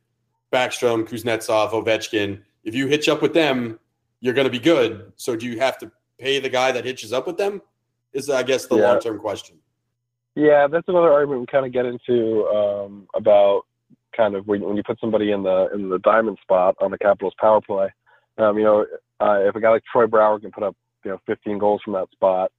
Backstrom, 0.52 1.08
Kuznetsov, 1.08 1.72
Ovechkin. 1.72 2.42
If 2.64 2.76
you 2.76 2.88
hitch 2.88 3.08
up 3.08 3.22
with 3.22 3.34
them, 3.34 3.80
you're 4.20 4.34
going 4.34 4.48
to 4.48 4.52
be 4.52 4.60
good. 4.60 5.12
So 5.16 5.36
do 5.36 5.46
you 5.46 5.60
have 5.60 5.78
to 5.80 5.92
pay 6.18 6.40
the 6.40 6.50
guy 6.50 6.72
that 6.72 6.86
hitches 6.86 7.14
up 7.14 7.28
with 7.28 7.38
them? 7.38 7.62
Is 8.12 8.30
I 8.30 8.44
guess 8.44 8.66
the 8.66 8.76
yeah. 8.76 8.92
long 8.92 9.00
term 9.00 9.20
question. 9.20 9.58
Yeah, 10.36 10.68
that's 10.68 10.88
another 10.88 11.12
argument 11.12 11.42
we 11.42 11.46
kind 11.48 11.66
of 11.66 11.72
get 11.72 11.86
into 11.86 12.46
um, 12.48 13.08
about 13.14 13.64
kind 14.16 14.36
of 14.36 14.48
when, 14.48 14.62
when 14.62 14.76
you 14.76 14.84
put 14.84 15.00
somebody 15.00 15.32
in 15.32 15.44
the 15.44 15.70
in 15.74 15.90
the 15.90 16.00
diamond 16.00 16.38
spot 16.42 16.76
on 16.82 16.92
the 16.92 16.98
Capitals 16.98 17.34
power 17.40 17.62
play. 17.62 17.88
Um, 18.38 18.58
you 18.58 18.64
know, 18.64 18.86
uh, 19.20 19.40
if 19.42 19.56
a 19.56 19.62
guy 19.62 19.70
like 19.70 19.84
Troy 19.92 20.08
Brouwer 20.08 20.40
can 20.40 20.52
put 20.52 20.64
up 20.64 20.76
you 21.04 21.12
know 21.12 21.20
15 21.26 21.58
goals 21.58 21.82
from 21.84 21.94
that 21.94 22.10
spot, 22.12 22.52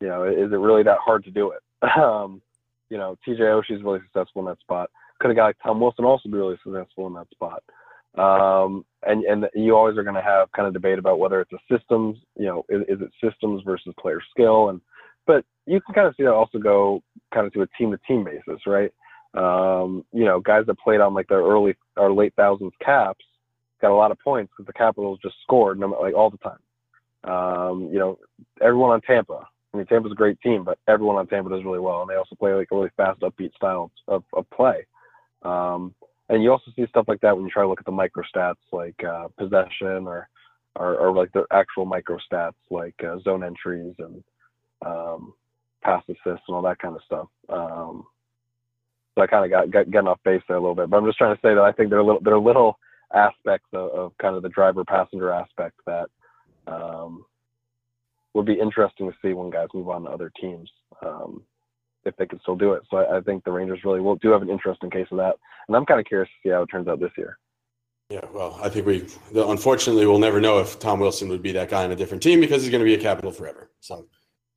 you 0.00 0.08
know, 0.08 0.24
is 0.24 0.52
it 0.52 0.56
really 0.56 0.82
that 0.82 0.98
hard 0.98 1.24
to 1.24 1.30
do 1.30 1.52
it? 1.52 1.60
Um, 1.96 2.42
you 2.90 2.98
know, 2.98 3.16
TJ 3.26 3.38
Oshie 3.38 3.76
is 3.76 3.82
really 3.82 4.00
successful 4.00 4.42
in 4.42 4.46
that 4.46 4.58
spot. 4.58 4.90
Could 5.20 5.30
a 5.30 5.34
guy 5.34 5.44
like 5.44 5.56
Tom 5.62 5.80
Wilson 5.80 6.04
also 6.04 6.28
be 6.28 6.36
really 6.36 6.58
successful 6.62 7.06
in 7.06 7.14
that 7.14 7.30
spot? 7.30 7.62
Um, 8.18 8.84
and 9.04 9.24
and 9.24 9.46
you 9.54 9.76
always 9.76 9.96
are 9.96 10.02
going 10.02 10.16
to 10.16 10.22
have 10.22 10.50
kind 10.52 10.66
of 10.66 10.74
debate 10.74 10.98
about 10.98 11.20
whether 11.20 11.40
it's 11.40 11.52
a 11.52 11.58
systems, 11.72 12.18
you 12.36 12.46
know, 12.46 12.64
is, 12.68 12.82
is 12.88 13.00
it 13.00 13.10
systems 13.24 13.62
versus 13.64 13.94
player 14.00 14.20
skill, 14.32 14.70
and 14.70 14.80
but 15.26 15.44
you 15.66 15.80
can 15.80 15.94
kind 15.94 16.08
of 16.08 16.14
see 16.16 16.24
that 16.24 16.32
also 16.32 16.58
go 16.58 17.02
kind 17.32 17.46
of 17.46 17.52
to 17.52 17.62
a 17.62 17.66
team 17.78 17.92
to 17.92 17.98
team 18.08 18.24
basis, 18.24 18.66
right? 18.66 18.92
Um, 19.34 20.04
you 20.12 20.24
know, 20.24 20.40
guys 20.40 20.64
that 20.66 20.78
played 20.78 21.00
on 21.00 21.14
like 21.14 21.28
their 21.28 21.42
early 21.42 21.76
or 21.96 22.12
late 22.12 22.34
thousands 22.36 22.72
caps 22.84 23.24
got 23.80 23.92
a 23.92 23.94
lot 23.94 24.10
of 24.10 24.18
points 24.18 24.52
because 24.52 24.66
the 24.66 24.72
Capitals 24.72 25.18
just 25.22 25.36
scored 25.42 25.78
like 25.78 26.14
all 26.14 26.30
the 26.30 26.38
time. 26.38 26.58
Um, 27.22 27.90
you 27.92 27.98
know, 27.98 28.18
everyone 28.60 28.90
on 28.90 29.00
Tampa. 29.02 29.46
I 29.72 29.76
mean, 29.76 29.86
Tampa's 29.86 30.12
a 30.12 30.16
great 30.16 30.40
team, 30.40 30.64
but 30.64 30.78
everyone 30.88 31.16
on 31.16 31.28
Tampa 31.28 31.50
does 31.50 31.64
really 31.64 31.78
well, 31.78 32.02
and 32.02 32.10
they 32.10 32.16
also 32.16 32.34
play 32.34 32.52
like 32.54 32.68
a 32.72 32.74
really 32.74 32.90
fast, 32.96 33.20
upbeat 33.20 33.54
style 33.54 33.92
of, 34.08 34.24
of 34.32 34.48
play. 34.50 34.84
Um, 35.42 35.94
and 36.28 36.42
you 36.42 36.50
also 36.50 36.70
see 36.74 36.86
stuff 36.88 37.06
like 37.08 37.20
that 37.20 37.36
when 37.36 37.44
you 37.44 37.50
try 37.50 37.62
to 37.62 37.68
look 37.68 37.80
at 37.80 37.86
the 37.86 37.92
micro 37.92 38.24
stats 38.34 38.54
like 38.72 39.02
uh, 39.04 39.28
possession 39.38 40.06
or, 40.06 40.28
or, 40.76 40.96
or 40.96 41.12
like 41.12 41.32
the 41.32 41.44
actual 41.52 41.84
micro 41.84 42.18
stats 42.30 42.54
like 42.70 42.94
uh, 43.04 43.18
zone 43.20 43.44
entries 43.44 43.94
and 43.98 44.22
um, 44.84 45.34
pass 45.82 46.02
assists 46.08 46.44
and 46.48 46.54
all 46.54 46.62
that 46.62 46.78
kind 46.78 46.96
of 46.96 47.02
stuff. 47.04 47.28
Um, 47.48 48.06
so 49.14 49.22
I 49.22 49.26
kind 49.26 49.44
of 49.44 49.50
got, 49.50 49.70
got 49.70 49.90
getting 49.90 50.08
off 50.08 50.20
base 50.24 50.42
there 50.48 50.56
a 50.56 50.60
little 50.60 50.74
bit, 50.74 50.88
but 50.88 50.96
I'm 50.96 51.06
just 51.06 51.18
trying 51.18 51.34
to 51.34 51.40
say 51.40 51.54
that 51.54 51.62
I 51.62 51.72
think 51.72 51.90
there 51.90 51.98
are 51.98 52.04
little 52.04 52.20
there 52.22 52.34
are 52.34 52.40
little 52.40 52.78
aspects 53.14 53.68
of, 53.72 53.90
of 53.90 54.12
kind 54.18 54.36
of 54.36 54.42
the 54.42 54.48
driver 54.48 54.84
passenger 54.84 55.32
aspect 55.32 55.76
that 55.86 56.08
um, 56.66 57.24
would 58.34 58.46
be 58.46 58.58
interesting 58.58 59.10
to 59.10 59.16
see 59.20 59.32
when 59.32 59.50
guys 59.50 59.68
move 59.74 59.88
on 59.88 60.04
to 60.04 60.10
other 60.10 60.30
teams 60.40 60.70
um, 61.04 61.42
if 62.04 62.16
they 62.16 62.26
can 62.26 62.40
still 62.40 62.56
do 62.56 62.72
it. 62.72 62.82
So 62.90 62.98
I, 62.98 63.18
I, 63.18 63.20
think 63.20 63.44
the 63.44 63.50
Rangers 63.50 63.80
really 63.84 64.00
will 64.00 64.16
do 64.16 64.30
have 64.30 64.42
an 64.42 64.50
interesting 64.50 64.90
case 64.90 65.08
of 65.10 65.18
that, 65.18 65.36
and 65.66 65.76
I'm 65.76 65.86
kind 65.86 66.00
of 66.00 66.06
curious 66.06 66.28
to 66.28 66.48
see 66.48 66.52
how 66.52 66.62
it 66.62 66.66
turns 66.66 66.88
out 66.88 67.00
this 67.00 67.10
year. 67.18 67.38
Yeah, 68.10 68.24
well, 68.32 68.58
I 68.60 68.68
think 68.68 68.86
we 68.86 69.06
unfortunately 69.34 70.06
we'll 70.06 70.18
never 70.18 70.40
know 70.40 70.58
if 70.58 70.78
Tom 70.80 70.98
Wilson 70.98 71.28
would 71.28 71.42
be 71.42 71.52
that 71.52 71.68
guy 71.68 71.84
on 71.84 71.92
a 71.92 71.96
different 71.96 72.22
team 72.22 72.40
because 72.40 72.62
he's 72.62 72.70
going 72.70 72.80
to 72.80 72.84
be 72.84 72.94
a 72.94 73.00
capital 73.00 73.30
forever. 73.30 73.70
So, 73.80 74.06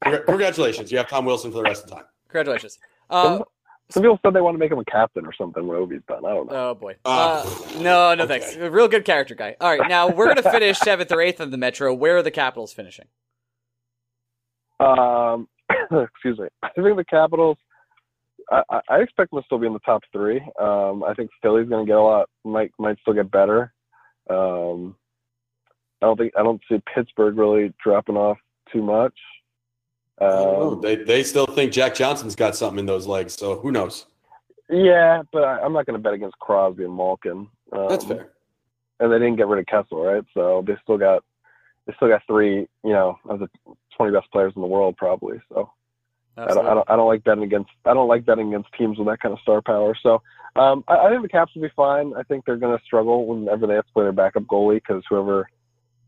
congratulations, 0.04 0.92
you 0.92 0.98
have 0.98 1.08
Tom 1.08 1.26
Wilson 1.26 1.52
for 1.52 1.58
the 1.58 1.64
rest 1.64 1.84
of 1.84 1.90
the 1.90 1.96
time. 1.98 2.06
Congratulations. 2.30 2.80
Uh, 3.12 3.44
some, 3.94 4.02
some, 4.02 4.04
people 4.04 4.20
said 4.24 4.34
they 4.34 4.42
want 4.42 4.56
to 4.56 4.60
make 4.60 4.72
him 4.72 4.80
a 4.80 4.86
captain 4.86 5.26
or 5.26 5.34
something 5.34 5.66
when 5.66 5.78
Ovi's 5.78 6.04
done. 6.08 6.26
I 6.26 6.30
don't 6.30 6.52
know. 6.52 6.70
Oh 6.70 6.76
boy. 6.76 6.96
Uh, 7.06 7.44
uh, 7.46 7.80
no, 7.80 8.14
no, 8.16 8.24
okay. 8.24 8.40
thanks. 8.40 8.56
A 8.56 8.70
real 8.70 8.88
good 8.88 9.06
character 9.06 9.36
guy. 9.36 9.56
All 9.62 9.78
right, 9.78 9.88
now 9.90 10.10
we're 10.10 10.26
going 10.26 10.42
to 10.42 10.52
finish 10.52 10.78
seventh 10.84 11.12
or 11.12 11.22
eighth 11.22 11.40
in 11.40 11.52
the 11.52 11.58
Metro. 11.58 11.94
Where 11.94 12.18
are 12.18 12.24
the 12.24 12.32
Capitals 12.32 12.74
finishing? 12.74 13.06
Um, 14.80 15.48
excuse 15.92 16.40
me. 16.40 16.48
I 16.62 16.70
think 16.70 16.98
the 16.98 17.06
Capitals. 17.06 17.58
I, 18.52 18.82
I 18.90 18.98
expect 18.98 19.32
them 19.32 19.42
to 19.42 19.46
still 19.46 19.58
be 19.58 19.68
in 19.68 19.74
the 19.74 19.80
top 19.80 20.02
three. 20.12 20.42
Um, 20.60 21.04
I 21.04 21.14
think 21.16 21.30
Philly's 21.42 21.70
going 21.70 21.86
to 21.86 21.90
get 21.90 21.98
a 21.98 22.02
lot. 22.02 22.30
Might 22.44 22.72
might 22.78 23.00
still 23.00 23.14
get 23.14 23.32
better. 23.32 23.74
Um, 24.30 24.96
I 26.02 26.08
don't 26.08 26.18
think 26.18 26.34
I 26.38 26.44
don't 26.44 26.62
see 26.70 26.82
Pittsburgh 26.94 27.38
really 27.38 27.74
dropping 27.82 28.18
off 28.18 28.38
too 28.72 28.82
much. 28.82 29.14
Um, 30.22 30.82
they 30.82 30.96
they 30.96 31.24
still 31.24 31.48
think 31.48 31.72
Jack 31.72 31.96
Johnson's 31.96 32.36
got 32.36 32.56
something 32.56 32.80
in 32.80 32.86
those 32.86 33.08
legs, 33.08 33.34
so 33.34 33.60
who 33.60 33.72
knows? 33.72 34.06
Yeah, 34.70 35.24
but 35.32 35.44
I, 35.44 35.66
am 35.66 35.74
not 35.74 35.86
going 35.86 35.98
to 35.98 36.02
bet 36.02 36.14
against 36.14 36.40
Crosby 36.40 36.84
and 36.84 36.96
Malkin. 36.96 37.48
Um, 37.72 37.88
That's 37.90 38.06
fair. 38.06 38.32
And 39.00 39.12
they 39.12 39.20
didn't 39.20 39.36
get 39.36 39.48
rid 39.48 39.60
of 39.60 39.66
Kessel, 39.66 40.04
right? 40.04 40.24
So 40.34 40.64
they 40.66 40.76
still 40.84 40.98
got 40.98 41.24
they 41.86 41.94
still 41.96 42.08
got 42.08 42.22
three, 42.28 42.60
you 42.84 42.94
know, 42.94 43.18
of 43.26 43.40
the 43.40 43.50
20 43.98 44.14
best 44.14 44.32
players 44.32 44.54
in 44.56 44.62
the 44.62 44.68
world, 44.68 44.96
probably. 44.98 45.40
So 45.50 45.70
I 46.38 46.48
don't, 46.48 46.66
I 46.66 46.74
don't, 46.74 46.90
I 46.92 46.96
don't 46.96 47.08
like 47.08 47.24
betting 47.24 47.44
against, 47.44 47.70
I 47.86 47.94
don't 47.94 48.08
like 48.08 48.26
betting 48.26 48.48
against 48.48 48.74
teams 48.78 48.98
with 48.98 49.08
that 49.08 49.20
kind 49.20 49.34
of 49.34 49.40
star 49.42 49.62
power. 49.62 49.96
So 50.02 50.22
um, 50.56 50.84
I, 50.88 50.96
I 50.98 51.10
think 51.10 51.24
the 51.24 51.30
Caps 51.30 51.54
will 51.54 51.62
be 51.62 51.72
fine. 51.76 52.14
I 52.18 52.24
think 52.24 52.46
they're 52.46 52.58
going 52.58 52.78
to 52.78 52.84
struggle 52.86 53.28
whenever 53.28 53.68
they 53.68 53.76
have 53.76 53.86
to 53.86 53.94
play 53.94 54.04
their 54.04 54.12
backup 54.12 54.44
goalie 54.44 54.76
because 54.76 55.04
whoever 55.10 55.50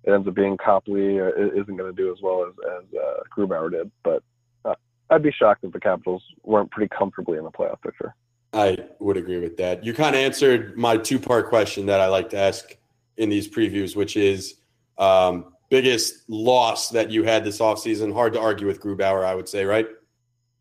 it 0.06 0.12
ends 0.12 0.28
up 0.28 0.36
being 0.36 0.58
Copley 0.58 1.20
uh, 1.20 1.30
isn't 1.36 1.76
going 1.76 1.94
to 1.94 1.94
do 1.94 2.12
as 2.12 2.22
well 2.22 2.46
as 2.48 2.54
as 2.78 2.84
uh, 2.94 3.24
Grubauer 3.36 3.72
did. 3.72 3.92
But 4.04 4.24
uh, 4.64 4.76
I'd 5.10 5.24
be 5.24 5.32
shocked 5.32 5.64
if 5.64 5.74
the 5.74 5.80
Capitals 5.80 6.24
weren't 6.44 6.72
pretty 6.72 6.94
comfortably 6.96 7.38
in 7.38 7.44
the 7.44 7.52
playoff 7.52 7.82
picture. 7.82 8.16
I 8.54 8.78
would 9.00 9.18
agree 9.18 9.40
with 9.40 9.58
that. 9.58 9.84
You 9.84 9.94
kind 9.94 10.16
of 10.16 10.22
answered 10.22 10.78
my 10.78 10.98
two 10.98 11.20
part 11.20 11.50
question 11.50 11.88
that 11.88 12.00
I 12.00 12.08
like 12.08 12.30
to 12.30 12.38
ask 12.38 12.78
in 13.18 13.30
these 13.30 13.50
previews, 13.50 13.96
which 13.96 14.16
is 14.16 14.56
um, 14.98 15.54
biggest 15.70 16.30
loss 16.30 16.90
that 16.90 17.10
you 17.12 17.24
had 17.24 17.44
this 17.44 17.60
offseason? 17.60 18.14
Hard 18.14 18.34
to 18.34 18.40
argue 18.40 18.68
with 18.68 18.82
Grubauer, 18.82 19.26
I 19.26 19.36
would 19.36 19.50
say, 19.50 19.66
right? 19.66 19.88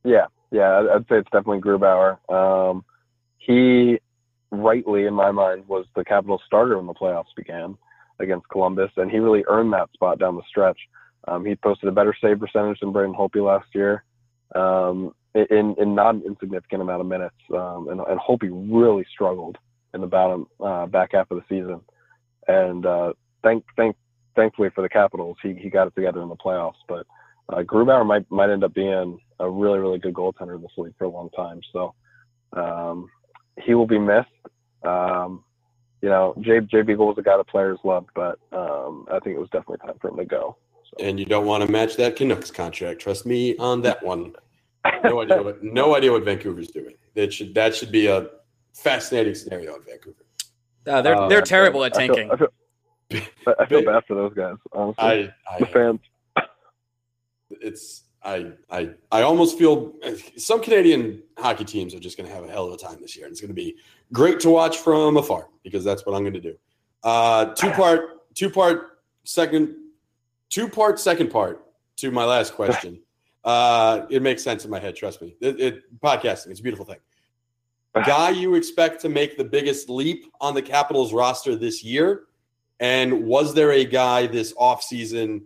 Yeah, 0.04 0.26
yeah, 0.50 0.86
I'd 0.92 1.06
say 1.08 1.18
it's 1.18 1.30
definitely 1.30 1.60
Grubauer. 1.60 2.18
Um, 2.32 2.84
he, 3.38 3.98
rightly 4.50 5.04
in 5.04 5.14
my 5.14 5.30
mind, 5.30 5.68
was 5.68 5.86
the 5.94 6.04
Capital 6.04 6.40
starter 6.46 6.78
when 6.78 6.86
the 6.86 6.94
playoffs 6.94 7.34
began 7.36 7.76
against 8.24 8.48
Columbus, 8.48 8.90
and 8.96 9.10
he 9.10 9.18
really 9.18 9.44
earned 9.48 9.72
that 9.72 9.92
spot 9.92 10.18
down 10.18 10.36
the 10.36 10.42
stretch. 10.48 10.78
Um, 11.28 11.44
he 11.44 11.54
posted 11.54 11.88
a 11.88 11.92
better 11.92 12.14
save 12.20 12.40
percentage 12.40 12.80
than 12.80 12.92
Braden 12.92 13.14
Holtby 13.14 13.44
last 13.44 13.68
year 13.74 14.04
um, 14.54 15.14
in 15.34 15.74
in 15.78 15.94
not 15.94 16.14
an 16.14 16.22
insignificant 16.26 16.82
amount 16.82 17.00
of 17.00 17.06
minutes, 17.06 17.36
um, 17.52 17.88
and, 17.88 18.00
and 18.00 18.20
Holtby 18.20 18.50
really 18.70 19.04
struggled 19.12 19.56
in 19.94 20.00
the 20.00 20.06
bottom 20.06 20.46
uh, 20.60 20.86
back 20.86 21.10
half 21.12 21.30
of 21.30 21.38
the 21.38 21.44
season. 21.48 21.80
And 22.46 22.84
uh, 22.84 23.12
thank 23.42 23.64
thank 23.76 23.96
thankfully 24.36 24.70
for 24.74 24.82
the 24.82 24.88
Capitals, 24.88 25.36
he, 25.42 25.54
he 25.54 25.70
got 25.70 25.86
it 25.86 25.94
together 25.94 26.22
in 26.22 26.28
the 26.28 26.36
playoffs. 26.36 26.82
But 26.88 27.06
uh, 27.48 27.62
Grubauer 27.62 28.06
might 28.06 28.30
might 28.30 28.50
end 28.50 28.64
up 28.64 28.74
being 28.74 29.18
a 29.40 29.50
really 29.50 29.78
really 29.78 29.98
good 29.98 30.14
goaltender 30.14 30.56
in 30.56 30.62
this 30.62 30.70
league 30.76 30.94
for 30.98 31.04
a 31.04 31.08
long 31.08 31.30
time. 31.30 31.60
So 31.72 31.94
um, 32.52 33.08
he 33.62 33.74
will 33.74 33.86
be 33.86 33.98
missed. 33.98 34.28
Um, 34.84 35.44
you 36.04 36.10
know, 36.10 36.34
Jay 36.42 36.60
Jay 36.60 36.82
Beagle 36.82 37.06
was 37.06 37.16
a 37.16 37.22
guy 37.22 37.34
the 37.38 37.44
players 37.44 37.78
loved, 37.82 38.10
but 38.14 38.38
um, 38.52 39.06
I 39.10 39.18
think 39.20 39.36
it 39.36 39.38
was 39.38 39.48
definitely 39.48 39.78
time 39.78 39.96
for 40.02 40.10
him 40.10 40.18
to 40.18 40.26
go. 40.26 40.54
So. 40.82 41.02
And 41.02 41.18
you 41.18 41.24
don't 41.24 41.46
want 41.46 41.64
to 41.64 41.72
match 41.72 41.96
that 41.96 42.14
Canucks 42.14 42.50
contract. 42.50 43.00
Trust 43.00 43.24
me 43.24 43.56
on 43.56 43.80
that 43.82 44.04
one. 44.04 44.36
No 45.02 45.22
idea 45.22 45.42
what 45.42 45.64
no 45.64 45.96
idea 45.96 46.12
what 46.12 46.22
Vancouver's 46.22 46.68
doing. 46.68 46.94
That 47.14 47.32
should 47.32 47.54
that 47.54 47.74
should 47.74 47.90
be 47.90 48.06
a 48.06 48.28
fascinating 48.74 49.34
scenario 49.34 49.76
in 49.76 49.82
Vancouver. 49.82 50.26
Uh, 50.86 51.00
they're 51.00 51.26
they're 51.30 51.38
uh, 51.38 51.46
terrible 51.46 51.82
at 51.84 51.94
tanking. 51.94 52.30
I 52.30 52.36
feel, 52.36 52.48
I 53.10 53.16
feel, 53.16 53.54
I 53.60 53.66
feel 53.66 53.84
bad 53.86 54.04
for 54.06 54.14
those 54.14 54.34
guys. 54.34 54.56
Honestly, 54.74 55.02
I, 55.02 55.32
I, 55.50 55.58
the 55.58 55.66
fans. 55.66 56.00
It's 57.48 58.02
I 58.22 58.52
I 58.70 58.90
I 59.10 59.22
almost 59.22 59.56
feel 59.56 59.94
some 60.36 60.60
Canadian 60.60 61.22
hockey 61.38 61.64
teams 61.64 61.94
are 61.94 61.98
just 61.98 62.18
going 62.18 62.28
to 62.28 62.34
have 62.34 62.44
a 62.44 62.50
hell 62.50 62.66
of 62.66 62.74
a 62.74 62.76
time 62.76 62.98
this 63.00 63.16
year, 63.16 63.24
and 63.24 63.32
it's 63.32 63.40
going 63.40 63.48
to 63.48 63.54
be 63.54 63.76
great 64.14 64.40
to 64.40 64.48
watch 64.48 64.78
from 64.78 65.16
afar 65.18 65.48
because 65.62 65.84
that's 65.84 66.06
what 66.06 66.14
I'm 66.14 66.22
going 66.22 66.34
to 66.34 66.40
do. 66.40 66.56
Uh, 67.02 67.46
two 67.46 67.70
part, 67.72 68.34
two 68.34 68.48
part, 68.48 69.00
second, 69.24 69.74
two 70.48 70.68
part, 70.68 70.98
second 70.98 71.30
part 71.30 71.66
to 71.96 72.10
my 72.10 72.24
last 72.24 72.54
question. 72.56 73.00
Uh, 73.44 74.06
it 74.08 74.22
makes 74.22 74.42
sense 74.42 74.64
in 74.64 74.70
my 74.70 74.78
head. 74.78 74.96
Trust 74.96 75.20
me. 75.20 75.36
It, 75.40 75.60
it 75.60 76.00
podcasting, 76.00 76.48
it's 76.48 76.60
a 76.60 76.62
beautiful 76.62 76.86
thing. 76.86 76.96
Guy 78.06 78.30
you 78.30 78.54
expect 78.54 79.00
to 79.02 79.08
make 79.08 79.36
the 79.36 79.44
biggest 79.44 79.88
leap 79.88 80.32
on 80.40 80.54
the 80.54 80.62
Capitals 80.62 81.12
roster 81.12 81.54
this 81.54 81.84
year, 81.84 82.22
and 82.80 83.24
was 83.24 83.54
there 83.54 83.70
a 83.70 83.84
guy 83.84 84.26
this 84.26 84.52
offseason 84.54 85.42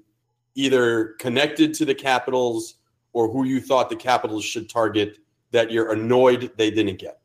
either 0.55 1.15
connected 1.19 1.75
to 1.75 1.85
the 1.85 1.95
Capitals 1.95 2.77
or 3.13 3.29
who 3.29 3.45
you 3.45 3.61
thought 3.61 3.91
the 3.91 3.97
Capitals 3.97 4.45
should 4.45 4.71
target 4.71 5.19
that 5.51 5.71
you're 5.71 5.93
annoyed 5.93 6.51
they 6.57 6.71
didn't 6.71 6.99
get? 6.99 7.21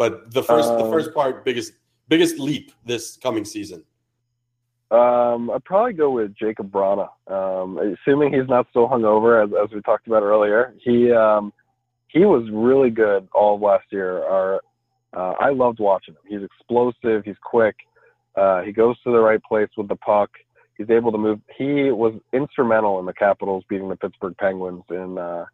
But 0.00 0.32
the 0.32 0.42
first 0.42 0.70
um, 0.70 0.78
the 0.78 0.90
first 0.90 1.12
part, 1.12 1.44
biggest 1.44 1.74
biggest 2.08 2.38
leap 2.38 2.72
this 2.86 3.18
coming 3.18 3.44
season. 3.44 3.84
Um, 4.90 5.50
I'd 5.50 5.62
probably 5.66 5.92
go 5.92 6.10
with 6.10 6.34
Jakub 6.34 6.70
Vrana. 6.70 7.10
Um, 7.30 7.76
assuming 7.76 8.32
he's 8.32 8.48
not 8.48 8.66
still 8.70 8.88
hungover, 8.88 9.44
as, 9.44 9.50
as 9.62 9.70
we 9.74 9.82
talked 9.82 10.06
about 10.06 10.22
earlier. 10.22 10.74
He 10.82 11.12
um, 11.12 11.52
he 12.08 12.20
was 12.20 12.48
really 12.50 12.88
good 12.88 13.28
all 13.34 13.56
of 13.56 13.60
last 13.60 13.84
year. 13.90 14.24
Our, 14.24 14.62
uh, 15.12 15.34
I 15.38 15.50
loved 15.50 15.80
watching 15.80 16.14
him. 16.14 16.22
He's 16.26 16.48
explosive. 16.48 17.22
He's 17.26 17.36
quick. 17.42 17.76
Uh, 18.34 18.62
he 18.62 18.72
goes 18.72 18.96
to 19.02 19.12
the 19.12 19.20
right 19.20 19.42
place 19.42 19.68
with 19.76 19.88
the 19.88 19.96
puck. 19.96 20.30
He's 20.78 20.88
able 20.88 21.12
to 21.12 21.18
move. 21.18 21.40
He 21.58 21.90
was 21.90 22.14
instrumental 22.32 23.00
in 23.00 23.04
the 23.04 23.12
Capitals 23.12 23.64
beating 23.68 23.90
the 23.90 23.96
Pittsburgh 23.96 24.34
Penguins 24.38 24.84
in 24.88 25.18
uh, 25.18 25.44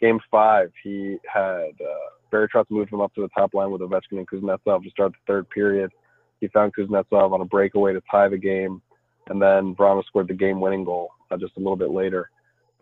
Game 0.00 0.18
Five. 0.28 0.72
He 0.82 1.18
had 1.32 1.70
uh, 1.80 2.10
Barry 2.32 2.48
Trotz 2.48 2.64
moved 2.70 2.92
him 2.92 3.00
up 3.00 3.14
to 3.14 3.20
the 3.20 3.28
top 3.28 3.54
line 3.54 3.70
with 3.70 3.82
Ovechkin 3.82 4.18
and 4.18 4.28
Kuznetsov 4.28 4.82
to 4.82 4.90
start 4.90 5.12
the 5.12 5.18
third 5.32 5.48
period. 5.50 5.92
He 6.40 6.48
found 6.48 6.74
Kuznetsov 6.74 7.32
on 7.32 7.40
a 7.40 7.44
breakaway 7.44 7.92
to 7.92 8.02
tie 8.10 8.28
the 8.28 8.38
game, 8.38 8.82
and 9.28 9.40
then 9.40 9.76
Vrana 9.76 10.04
scored 10.06 10.26
the 10.26 10.34
game-winning 10.34 10.82
goal 10.84 11.10
uh, 11.30 11.36
just 11.36 11.56
a 11.56 11.60
little 11.60 11.76
bit 11.76 11.90
later. 11.90 12.30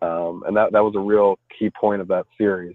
Um, 0.01 0.45
and 0.47 0.57
that 0.57 0.73
that 0.73 0.83
was 0.83 0.95
a 0.97 1.01
real 1.01 1.39
key 1.59 1.69
point 1.79 2.01
of 2.01 2.09
that 2.09 2.25
series. 2.39 2.75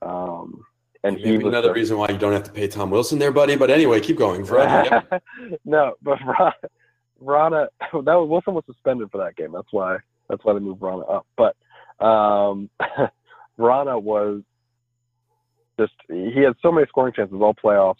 Um, 0.00 0.64
and 1.02 1.18
he 1.18 1.24
Maybe 1.24 1.44
was 1.44 1.52
another 1.52 1.68
the- 1.68 1.74
reason 1.74 1.98
why 1.98 2.08
you 2.08 2.16
don't 2.16 2.32
have 2.32 2.44
to 2.44 2.52
pay 2.52 2.68
Tom 2.68 2.90
Wilson 2.90 3.18
there, 3.18 3.32
buddy. 3.32 3.56
But 3.56 3.70
anyway, 3.70 4.00
keep 4.00 4.16
going. 4.16 4.44
Veronica, 4.44 5.06
yep. 5.12 5.60
no, 5.66 5.94
but 6.00 6.18
Vrana, 6.20 6.52
Vrana, 7.22 7.66
that 7.92 8.14
was, 8.14 8.28
Wilson 8.30 8.54
was 8.54 8.64
suspended 8.66 9.10
for 9.10 9.18
that 9.18 9.36
game. 9.36 9.52
That's 9.52 9.72
why 9.72 9.98
that's 10.30 10.42
why 10.44 10.54
they 10.54 10.60
moved 10.60 10.80
Vrana 10.80 11.04
up. 11.12 11.26
But 11.36 11.54
um, 12.02 12.70
Vrana 13.58 14.00
was 14.00 14.40
just 15.78 15.92
he 16.08 16.40
had 16.40 16.54
so 16.62 16.72
many 16.72 16.86
scoring 16.88 17.12
chances 17.14 17.36
all 17.40 17.54
playoffs, 17.54 17.96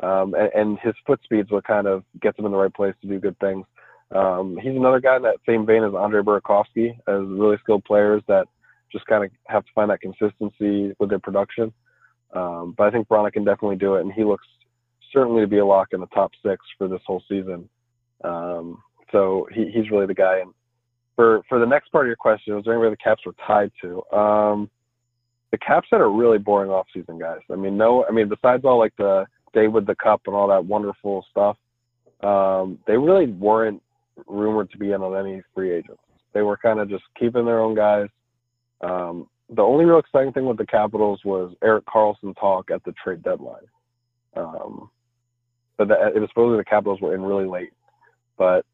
um, 0.00 0.34
and, 0.34 0.50
and 0.54 0.78
his 0.80 0.94
foot 1.06 1.20
speed's 1.24 1.50
what 1.50 1.64
kind 1.64 1.86
of 1.86 2.04
gets 2.20 2.38
him 2.38 2.46
in 2.46 2.52
the 2.52 2.58
right 2.58 2.74
place 2.74 2.94
to 3.02 3.08
do 3.08 3.18
good 3.18 3.38
things. 3.38 3.66
Um, 4.14 4.56
he's 4.62 4.76
another 4.76 5.00
guy 5.00 5.16
in 5.16 5.22
that 5.22 5.38
same 5.46 5.66
vein 5.66 5.82
as 5.82 5.94
Andre 5.94 6.22
Burakovsky, 6.22 6.96
as 7.08 7.22
really 7.28 7.56
skilled 7.62 7.84
players 7.84 8.22
that 8.28 8.46
just 8.92 9.06
kind 9.06 9.24
of 9.24 9.30
have 9.48 9.64
to 9.64 9.72
find 9.74 9.90
that 9.90 10.00
consistency 10.00 10.94
with 10.98 11.10
their 11.10 11.18
production. 11.18 11.72
Um, 12.32 12.74
but 12.76 12.84
I 12.86 12.90
think 12.90 13.08
Vrana 13.08 13.32
can 13.32 13.44
definitely 13.44 13.76
do 13.76 13.96
it, 13.96 14.02
and 14.02 14.12
he 14.12 14.24
looks 14.24 14.46
certainly 15.12 15.40
to 15.40 15.48
be 15.48 15.58
a 15.58 15.66
lock 15.66 15.88
in 15.92 16.00
the 16.00 16.06
top 16.06 16.32
six 16.44 16.64
for 16.78 16.88
this 16.88 17.00
whole 17.06 17.22
season. 17.28 17.68
Um, 18.22 18.82
so 19.12 19.48
he, 19.52 19.70
he's 19.72 19.90
really 19.90 20.06
the 20.06 20.14
guy. 20.14 20.40
And 20.40 20.52
for 21.14 21.42
for 21.48 21.58
the 21.58 21.66
next 21.66 21.90
part 21.90 22.06
of 22.06 22.08
your 22.08 22.16
question, 22.16 22.54
was 22.54 22.64
there 22.64 22.74
anybody 22.74 22.90
the 22.90 22.96
Caps 22.96 23.24
were 23.24 23.34
tied 23.46 23.72
to? 23.82 24.02
The 25.52 25.58
Caps 25.58 25.88
had 25.90 26.00
a 26.00 26.06
really 26.06 26.38
boring 26.38 26.70
offseason, 26.70 27.20
guys. 27.20 27.40
I 27.50 27.56
mean, 27.56 27.76
no, 27.76 28.04
I 28.04 28.12
mean 28.12 28.28
besides 28.28 28.64
all 28.64 28.78
like 28.78 28.94
the 28.96 29.26
day 29.54 29.68
with 29.68 29.86
the 29.86 29.94
cup 29.94 30.22
and 30.26 30.34
all 30.34 30.48
that 30.48 30.64
wonderful 30.64 31.24
stuff, 31.30 31.56
um, 32.22 32.78
they 32.86 32.96
really 32.96 33.26
weren't 33.26 33.82
rumored 34.26 34.70
to 34.70 34.78
be 34.78 34.92
in 34.92 35.02
on 35.02 35.16
any 35.16 35.42
free 35.54 35.72
agents. 35.72 36.02
They 36.32 36.42
were 36.42 36.56
kind 36.56 36.80
of 36.80 36.88
just 36.88 37.04
keeping 37.18 37.44
their 37.44 37.60
own 37.60 37.74
guys. 37.74 38.08
Um, 38.80 39.28
the 39.54 39.62
only 39.62 39.84
real 39.84 39.98
exciting 39.98 40.32
thing 40.32 40.46
with 40.46 40.58
the 40.58 40.66
Capitals 40.66 41.20
was 41.24 41.54
Erik 41.62 41.84
Karlsson 41.86 42.38
talk 42.38 42.70
at 42.70 42.82
the 42.84 42.92
trade 43.02 43.22
deadline. 43.22 43.66
Um, 44.36 44.90
but 45.78 45.88
that, 45.88 46.12
it 46.14 46.20
was 46.20 46.28
supposedly 46.30 46.58
the 46.58 46.64
Capitals 46.64 47.00
were 47.00 47.14
in 47.14 47.22
really 47.22 47.46
late. 47.46 47.72
But 48.36 48.66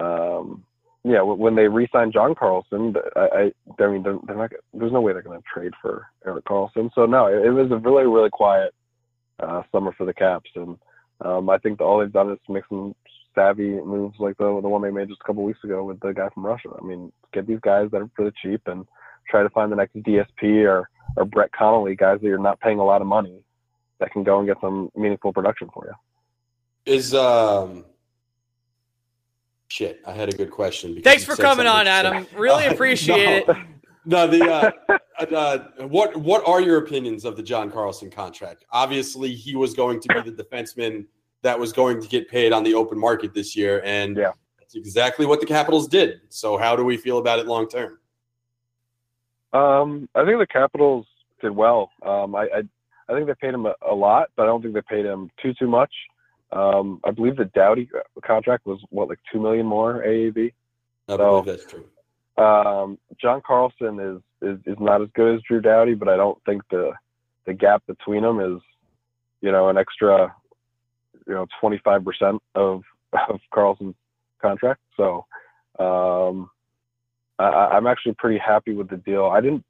um, 0.00 0.64
yeah, 1.06 1.22
when 1.22 1.54
they 1.54 1.68
re-signed 1.68 2.12
John 2.12 2.34
Carlson, 2.34 2.96
I, 3.14 3.20
I, 3.20 3.82
I 3.82 3.86
mean, 3.86 4.02
they're, 4.02 4.18
they're 4.26 4.36
not. 4.36 4.50
There's 4.74 4.90
no 4.90 5.00
way 5.00 5.12
they're 5.12 5.22
going 5.22 5.38
to 5.40 5.44
trade 5.52 5.72
for 5.80 6.06
Erik 6.26 6.44
Karlsson. 6.46 6.90
So 6.96 7.06
no, 7.06 7.26
it, 7.26 7.46
it 7.46 7.50
was 7.50 7.70
a 7.70 7.76
really, 7.76 8.06
really 8.06 8.30
quiet 8.30 8.74
uh, 9.38 9.62
summer 9.70 9.92
for 9.96 10.04
the 10.04 10.12
Caps, 10.12 10.50
and 10.56 10.76
um, 11.20 11.48
I 11.48 11.58
think 11.58 11.80
all 11.80 12.00
they've 12.00 12.12
done 12.12 12.32
is 12.32 12.38
make 12.48 12.64
some 12.68 12.96
savvy 13.36 13.80
moves 13.80 14.16
like 14.18 14.36
the 14.38 14.60
the 14.60 14.68
one 14.68 14.82
they 14.82 14.90
made 14.90 15.06
just 15.06 15.20
a 15.22 15.26
couple 15.26 15.44
weeks 15.44 15.62
ago 15.62 15.84
with 15.84 16.00
the 16.00 16.12
guy 16.12 16.28
from 16.30 16.44
Russia. 16.44 16.70
I 16.76 16.84
mean, 16.84 17.12
get 17.32 17.46
these 17.46 17.60
guys 17.60 17.88
that 17.92 18.02
are 18.02 18.10
really 18.18 18.32
cheap 18.42 18.62
and 18.66 18.84
try 19.30 19.44
to 19.44 19.50
find 19.50 19.70
the 19.70 19.76
next 19.76 19.94
DSP 19.94 20.66
or 20.66 20.90
or 21.16 21.24
Brett 21.24 21.52
Connolly, 21.52 21.94
guys 21.94 22.18
that 22.20 22.26
you're 22.26 22.38
not 22.38 22.58
paying 22.58 22.80
a 22.80 22.84
lot 22.84 23.00
of 23.00 23.06
money 23.06 23.44
that 24.00 24.10
can 24.10 24.24
go 24.24 24.40
and 24.40 24.48
get 24.48 24.56
some 24.60 24.90
meaningful 24.96 25.32
production 25.32 25.68
for 25.72 25.86
you. 25.86 26.92
is 26.92 27.14
um. 27.14 27.84
Shit, 29.76 30.00
I 30.06 30.12
had 30.12 30.30
a 30.32 30.32
good 30.34 30.50
question. 30.50 30.94
because 30.94 31.04
Thanks 31.04 31.24
for 31.24 31.36
coming 31.36 31.66
on, 31.66 31.86
Adam. 31.86 32.24
sick. 32.24 32.38
Really 32.38 32.64
Uh, 32.68 32.72
appreciate 32.72 33.46
no, 33.46 33.52
it. 33.52 33.58
No, 34.06 34.26
the 34.26 34.42
uh, 35.20 35.36
uh, 35.36 35.86
what 35.86 36.16
what 36.16 36.48
are 36.48 36.62
your 36.62 36.78
opinions 36.78 37.26
of 37.26 37.36
the 37.36 37.42
John 37.42 37.70
Carlson 37.70 38.08
contract? 38.10 38.64
Obviously, 38.70 39.34
he 39.34 39.54
was 39.54 39.74
going 39.74 40.00
to 40.00 40.08
be 40.14 40.30
the 40.30 40.42
defenseman 40.42 41.04
that 41.42 41.58
was 41.60 41.74
going 41.74 42.00
to 42.00 42.08
get 42.08 42.26
paid 42.26 42.54
on 42.54 42.62
the 42.64 42.72
open 42.72 42.98
market 42.98 43.34
this 43.34 43.54
year, 43.54 43.82
and 43.84 44.16
Yeah. 44.16 44.32
that's 44.58 44.76
exactly 44.76 45.26
what 45.26 45.40
the 45.40 45.46
Capitals 45.46 45.88
did. 45.88 46.22
So, 46.30 46.56
how 46.56 46.74
do 46.74 46.82
we 46.82 46.96
feel 46.96 47.18
about 47.18 47.38
it 47.38 47.44
long 47.46 47.68
term? 47.68 47.98
Um, 49.52 50.08
I 50.14 50.24
think 50.24 50.38
the 50.38 50.46
Capitals 50.46 51.06
did 51.42 51.50
well. 51.50 51.90
Um, 52.02 52.34
I, 52.34 52.44
I 52.44 52.62
I 53.10 53.12
think 53.14 53.26
they 53.26 53.34
paid 53.38 53.52
him 53.52 53.66
a, 53.66 53.74
a 53.86 53.94
lot, 53.94 54.28
but 54.36 54.44
I 54.44 54.46
don't 54.46 54.62
think 54.62 54.72
they 54.72 54.80
paid 54.88 55.04
him 55.04 55.30
too 55.42 55.52
too 55.52 55.68
much. 55.68 55.92
Um, 56.52 57.00
I 57.04 57.10
believe 57.10 57.36
the 57.36 57.46
Doughty 57.46 57.88
contract 58.24 58.66
was 58.66 58.80
what 58.90 59.08
like 59.08 59.18
two 59.32 59.40
million 59.40 59.66
more 59.66 60.02
AAV. 60.04 60.52
I 61.08 61.16
So- 61.16 61.42
believe 61.42 61.44
that's 61.58 61.70
true. 61.70 61.84
Um, 62.38 62.98
John 63.18 63.40
Carlson 63.46 63.98
is, 63.98 64.20
is 64.42 64.58
is 64.66 64.78
not 64.78 65.00
as 65.00 65.08
good 65.14 65.36
as 65.36 65.42
Drew 65.42 65.60
Doughty, 65.62 65.94
but 65.94 66.08
I 66.08 66.16
don't 66.16 66.38
think 66.44 66.62
the 66.70 66.92
the 67.46 67.54
gap 67.54 67.82
between 67.86 68.22
them 68.22 68.40
is, 68.40 68.60
you 69.40 69.50
know, 69.52 69.68
an 69.70 69.78
extra, 69.78 70.34
you 71.26 71.32
know, 71.34 71.46
twenty 71.60 71.78
five 71.78 72.04
percent 72.04 72.42
of 72.54 72.82
of 73.28 73.40
Carlson's 73.54 73.94
contract. 74.42 74.80
So, 74.98 75.24
um, 75.78 76.50
I, 77.38 77.44
I- 77.44 77.76
I'm 77.76 77.86
actually 77.86 78.14
pretty 78.18 78.38
happy 78.38 78.74
with 78.74 78.90
the 78.90 78.98
deal. 78.98 79.24
I 79.26 79.40
didn't, 79.40 79.64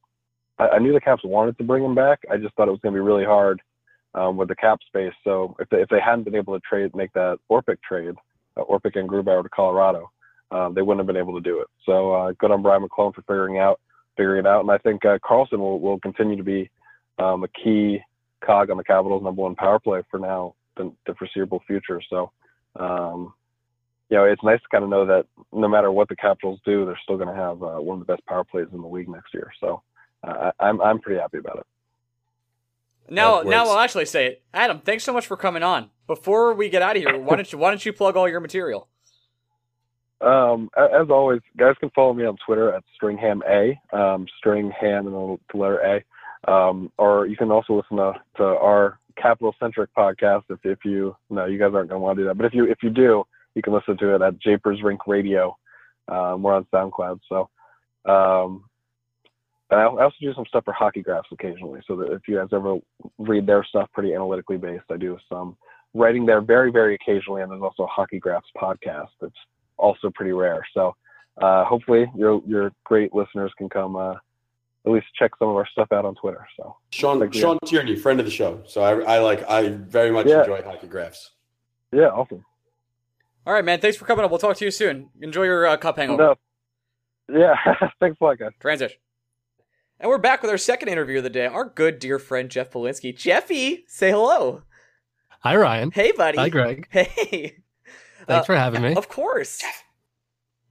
I, 0.59 0.69
I 0.71 0.79
knew 0.81 0.93
the 0.93 1.01
Caps 1.01 1.23
wanted 1.25 1.57
to 1.59 1.65
bring 1.65 1.85
him 1.85 1.95
back. 1.95 2.21
I 2.31 2.37
just 2.37 2.55
thought 2.57 2.67
it 2.67 2.73
was 2.73 2.81
going 2.81 2.95
to 2.95 3.01
be 3.01 3.05
really 3.07 3.25
hard 3.25 3.63
um, 4.17 4.37
with 4.37 4.49
the 4.49 4.57
cap 4.57 4.81
space. 4.87 5.13
So 5.23 5.55
if 5.61 5.69
they, 5.69 5.79
if 5.79 5.89
they 5.89 6.01
hadn't 6.01 6.25
been 6.25 6.35
able 6.35 6.55
to 6.55 6.61
trade, 6.69 6.97
make 6.97 7.13
that 7.13 7.39
Orpik 7.51 7.79
trade, 7.87 8.15
uh, 8.57 8.65
Orpik 8.65 8.99
and 8.99 9.09
Grubauer 9.09 9.43
to 9.43 9.49
Colorado, 9.49 10.11
um, 10.51 10.75
they 10.75 10.83
wouldn't 10.83 11.01
have 11.01 11.07
been 11.07 11.23
able 11.23 11.35
to 11.35 11.41
do 11.41 11.61
it. 11.61 11.69
So 11.85 12.13
uh, 12.13 12.33
good 12.39 12.51
on 12.51 12.63
Brian 12.63 12.83
MacLellan 12.83 13.13
for 13.13 13.23
figuring 13.23 13.59
out 13.59 13.81
figuring 14.17 14.47
it 14.47 14.49
out, 14.49 14.63
and 14.63 14.71
I 14.71 14.79
think 14.79 15.05
uh, 15.05 15.19
Carlson 15.23 15.61
will, 15.61 15.79
will 15.79 16.01
continue 16.01 16.37
to 16.37 16.43
be 16.43 16.71
um, 17.19 17.45
a 17.45 17.49
key 17.49 18.01
cog 18.45 18.71
on 18.71 18.79
the 18.79 18.85
Capitals' 18.85 19.23
number 19.23 19.43
one 19.43 19.55
power 19.55 19.79
play 19.79 20.03
for 20.11 20.19
now, 20.19 20.55
the, 20.77 20.91
the 21.07 21.15
foreseeable 21.15 21.63
future. 21.67 22.01
So, 22.09 22.31
um, 22.77 23.35
you 24.09 24.17
know, 24.17 24.25
it's 24.25 24.43
nice 24.43 24.61
to 24.61 24.69
kind 24.71 24.85
of 24.85 24.91
know 24.91 25.05
that 25.05 25.27
no 25.53 25.69
matter 25.69 25.93
what 25.93 26.09
the 26.09 26.17
Capitals 26.17 26.61
do, 26.65 26.87
they're 26.87 26.99
still 27.03 27.19
going 27.19 27.29
to 27.29 27.35
have 27.35 27.63
uh, 27.63 27.83
one 27.83 28.01
of 28.01 28.07
the 28.07 28.11
best 28.11 28.25
power 28.27 28.45
plays 28.45 28.69
in 28.73 28.81
the 28.81 28.87
league 28.87 29.09
next 29.09 29.35
year. 29.35 29.51
So, 29.61 29.83
uh, 30.27 30.53
I'm 30.61 30.81
I'm 30.81 30.99
pretty 30.99 31.21
happy 31.21 31.39
about 31.39 31.59
it. 31.59 31.67
Now, 33.09 33.43
now 33.43 33.65
works. 33.65 33.71
I'll 33.71 33.79
actually 33.79 34.07
say 34.07 34.27
it. 34.27 34.43
Adam, 34.53 34.81
thanks 34.81 35.05
so 35.05 35.13
much 35.13 35.27
for 35.27 35.37
coming 35.37 35.63
on. 35.63 35.91
Before 36.07 36.55
we 36.55 36.69
get 36.69 36.83
out 36.83 36.97
of 36.97 37.03
here, 37.03 37.19
why 37.19 37.37
don't 37.37 37.51
you 37.53 37.59
why 37.59 37.71
don't 37.71 37.85
you 37.85 37.93
plug 37.93 38.17
all 38.17 38.29
your 38.29 38.41
material? 38.41 38.89
Um, 40.21 40.71
as 40.77 41.11
always, 41.11 41.41
guys 41.57 41.75
can 41.79 41.91
follow 41.91 42.15
me 42.15 42.25
on 42.25 42.37
Twitter 42.47 42.73
at 42.73 42.83
Stringham 42.95 43.43
A, 43.49 43.79
um, 43.97 44.27
Stringham 44.43 45.07
and 45.07 45.07
the 45.09 45.37
the 45.53 45.59
letter 45.59 45.79
A. 45.81 46.51
Um, 46.51 46.93
or 46.97 47.27
you 47.27 47.37
can 47.37 47.51
also 47.51 47.75
listen 47.75 47.97
to, 47.97 48.13
to 48.37 48.45
our 48.45 48.99
capital 49.21 49.55
centric 49.59 49.91
podcast 49.97 50.45
if, 50.49 50.59
if 50.65 50.79
you 50.85 51.17
no, 51.29 51.47
you 51.47 51.59
guys 51.59 51.73
aren't 51.75 51.89
gonna 51.89 52.01
want 52.01 52.17
to 52.17 52.23
do 52.23 52.29
that. 52.29 52.37
But 52.37 52.47
if 52.47 52.55
you 52.55 52.65
if 52.71 52.79
you 52.83 52.91
do, 52.91 53.25
you 53.55 53.63
can 53.63 53.73
listen 53.73 53.97
to 53.99 54.15
it 54.15 54.23
at 54.23 54.39
Japers 54.41 54.83
Rink 54.83 55.07
Radio. 55.07 55.57
Um, 56.09 56.43
we're 56.43 56.55
on 56.55 56.67
SoundCloud. 56.73 57.21
So 57.29 57.49
um 58.11 58.65
and 58.65 58.65
I 59.71 59.75
I 59.83 60.05
also 60.05 60.17
do 60.21 60.33
some 60.35 60.45
stuff 60.47 60.65
for 60.65 60.73
hockey 60.73 61.03
graphs 61.03 61.29
occasionally. 61.33 61.81
So 61.87 61.97
that 61.97 62.13
if 62.13 62.23
you 62.29 62.37
guys 62.37 62.49
ever 62.53 62.77
read 63.19 63.47
their 63.47 63.65
stuff 63.65 63.89
pretty 63.93 64.15
analytically 64.15 64.57
based, 64.59 64.85
I 64.91 64.97
do 64.97 65.19
some 65.29 65.57
writing 65.95 66.27
there 66.27 66.41
very, 66.41 66.71
very 66.71 66.95
occasionally, 66.95 67.43
and 67.43 67.51
there's 67.51 67.63
also 67.63 67.85
a 67.85 67.89
hockey 67.89 68.19
graphs 68.19 68.47
podcast 68.57 69.09
that's 69.21 69.35
also 69.79 70.11
pretty 70.15 70.33
rare. 70.33 70.65
So 70.75 70.95
uh, 71.41 71.65
hopefully 71.65 72.11
your 72.17 72.41
your 72.47 72.73
great 72.85 73.15
listeners 73.15 73.53
can 73.59 73.69
come 73.69 73.97
uh, 73.97 74.13
at 74.13 74.93
least 74.93 75.07
check 75.19 75.33
some 75.39 75.49
of 75.49 75.57
our 75.57 75.67
stuff 75.67 75.89
out 75.93 76.05
on 76.05 76.15
Twitter. 76.15 76.47
So 76.57 76.77
Sean 76.93 77.19
Thank 77.19 77.35
you. 77.35 77.41
Sean 77.41 77.59
Tierney, 77.67 77.97
friend 77.97 78.21
of 78.21 78.27
the 78.27 78.33
show. 78.33 78.63
So 78.67 78.83
I, 78.83 79.17
I 79.17 79.19
like 79.21 79.49
I 79.51 79.69
very 79.71 80.11
much 80.13 80.27
Yeah. 80.27 80.41
enjoy 80.41 80.63
hockey 80.63 80.87
graphs. 80.87 81.33
yeah, 81.93 82.07
awesome. 82.09 82.45
All 83.47 83.53
right, 83.53 83.65
man. 83.65 83.81
Thanks 83.81 83.97
for 83.97 84.05
coming 84.07 84.25
up. 84.25 84.31
We'll 84.31 84.39
talk 84.41 84.57
to 84.57 84.65
you 84.65 84.71
soon. 84.73 85.11
Enjoy 85.21 85.45
your 85.45 85.67
uh, 85.67 85.77
cup 85.77 85.97
hangover. 85.97 86.37
No, 87.29 87.41
yeah, 87.41 87.55
thanks 88.01 88.19
a 88.21 88.25
lot, 88.25 88.39
guys. 88.39 88.53
Transition. 88.61 88.97
And 89.99 90.11
we're 90.11 90.19
back 90.19 90.43
with 90.43 90.51
our 90.51 90.59
second 90.59 90.89
interview 90.89 91.19
of 91.19 91.25
the 91.25 91.31
day. 91.31 91.47
Our 91.47 91.65
good 91.65 91.99
dear 91.99 92.19
friend 92.19 92.51
Jeff 92.51 92.71
Polinsky. 92.71 93.17
Jeffy, 93.17 93.85
say 93.89 94.11
hello. 94.11 94.63
Hi, 95.41 95.57
Ryan. 95.57 95.91
Hey, 95.91 96.13
buddy. 96.13 96.39
Hi, 96.39 96.49
Greg. 96.49 96.87
Hey. 96.93 97.57
Thanks 98.27 98.43
Uh, 98.43 98.43
for 98.45 98.57
having 98.57 98.83
me. 98.83 98.95
Of 98.95 99.09
course. 99.09 99.63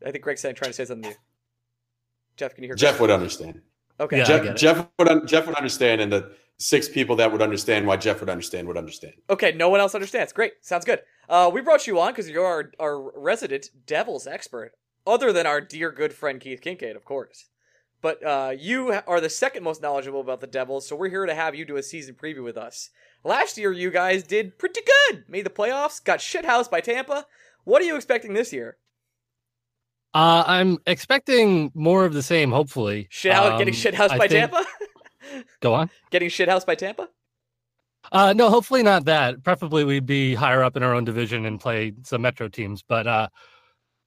I 0.06 0.12
think 0.12 0.24
Greg's 0.24 0.42
trying 0.42 0.54
to 0.56 0.74
say 0.74 0.84
something 0.86 1.04
to 1.04 1.10
you. 1.10 1.16
Jeff, 2.36 2.54
can 2.54 2.64
you 2.64 2.68
hear? 2.70 2.76
Jeff 2.76 2.98
Greg? 2.98 3.02
would 3.02 3.12
understand. 3.12 3.62
Okay. 4.00 4.18
Yeah. 4.18 4.24
I 4.24 4.28
Jeff, 4.28 4.44
get 4.44 4.52
it. 4.52 4.58
Jeff 4.58 4.88
would 5.00 5.08
un- 5.08 5.26
Jeff 5.26 5.48
would 5.48 5.56
understand, 5.56 6.02
and 6.02 6.12
the 6.12 6.32
six 6.58 6.90
people 6.90 7.16
that 7.16 7.32
would 7.32 7.42
understand 7.42 7.88
why 7.88 7.96
Jeff 7.96 8.20
would 8.20 8.30
understand 8.30 8.68
would 8.68 8.78
understand. 8.78 9.14
Okay, 9.30 9.54
no 9.54 9.70
one 9.70 9.80
else 9.80 9.96
understands. 9.96 10.34
Great, 10.34 10.54
sounds 10.62 10.84
good. 10.86 11.00
Uh, 11.30 11.50
we 11.54 11.62
brought 11.62 11.88
you 11.88 12.00
on 12.00 12.12
because 12.12 12.30
you're 12.30 12.46
our, 12.46 12.72
our 12.80 13.12
resident 13.18 13.70
Devils 13.86 14.28
expert, 14.28 14.74
other 15.08 15.32
than 15.32 15.48
our 15.48 15.62
dear 15.62 15.92
good 15.92 16.14
friend 16.14 16.42
Keith 16.42 16.60
Kinkaid, 16.62 16.96
of 16.98 17.06
course. 17.06 17.46
But 18.02 18.24
uh, 18.24 18.54
you 18.58 18.92
are 19.08 19.20
the 19.20 19.30
second 19.30 19.64
most 19.64 19.82
knowledgeable 19.82 20.22
about 20.22 20.40
the 20.42 20.48
Devils, 20.48 20.88
so 20.88 20.96
we're 20.96 21.10
here 21.10 21.26
to 21.26 21.34
have 21.34 21.56
you 21.56 21.66
do 21.66 21.78
a 21.78 21.84
season 21.84 22.16
preview 22.16 22.44
with 22.44 22.58
us. 22.58 22.90
Last 23.24 23.58
year, 23.58 23.72
you 23.72 23.90
guys 23.90 24.24
did 24.24 24.58
pretty 24.60 24.82
good. 25.10 25.24
Made 25.28 25.46
the 25.46 25.50
playoffs, 25.50 26.04
got 26.04 26.20
shithoused 26.20 26.70
by 26.70 26.82
Tampa. 26.82 27.26
What 27.64 27.82
are 27.82 27.86
you 27.86 27.96
expecting 27.96 28.34
this 28.34 28.54
year? 28.54 28.78
Uh, 30.14 30.44
I'm 30.46 30.78
expecting 30.86 31.72
more 31.74 32.06
of 32.06 32.14
the 32.14 32.22
same, 32.24 32.52
hopefully. 32.52 33.08
Shithouse, 33.12 33.52
Um, 33.54 33.58
getting 33.58 33.74
shithoused 33.74 34.12
I 34.12 34.18
by 34.18 34.28
think- 34.28 34.52
Tampa? 34.52 34.66
Go 35.60 35.74
on. 35.74 35.90
getting 36.12 36.30
shithoused 36.30 36.66
by 36.68 36.76
Tampa? 36.76 37.10
Uh, 38.12 38.34
no, 38.34 38.52
hopefully 38.52 38.84
not 38.84 39.06
that. 39.06 39.44
Preferably 39.44 39.84
we'd 39.84 40.06
be 40.06 40.36
higher 40.36 40.64
up 40.64 40.78
in 40.78 40.84
our 40.84 40.94
own 40.94 41.04
division 41.06 41.46
and 41.46 41.60
play 41.60 41.92
some 42.04 42.22
Metro 42.22 42.48
teams. 42.48 42.84
But 42.88 43.08
uh, 43.08 43.28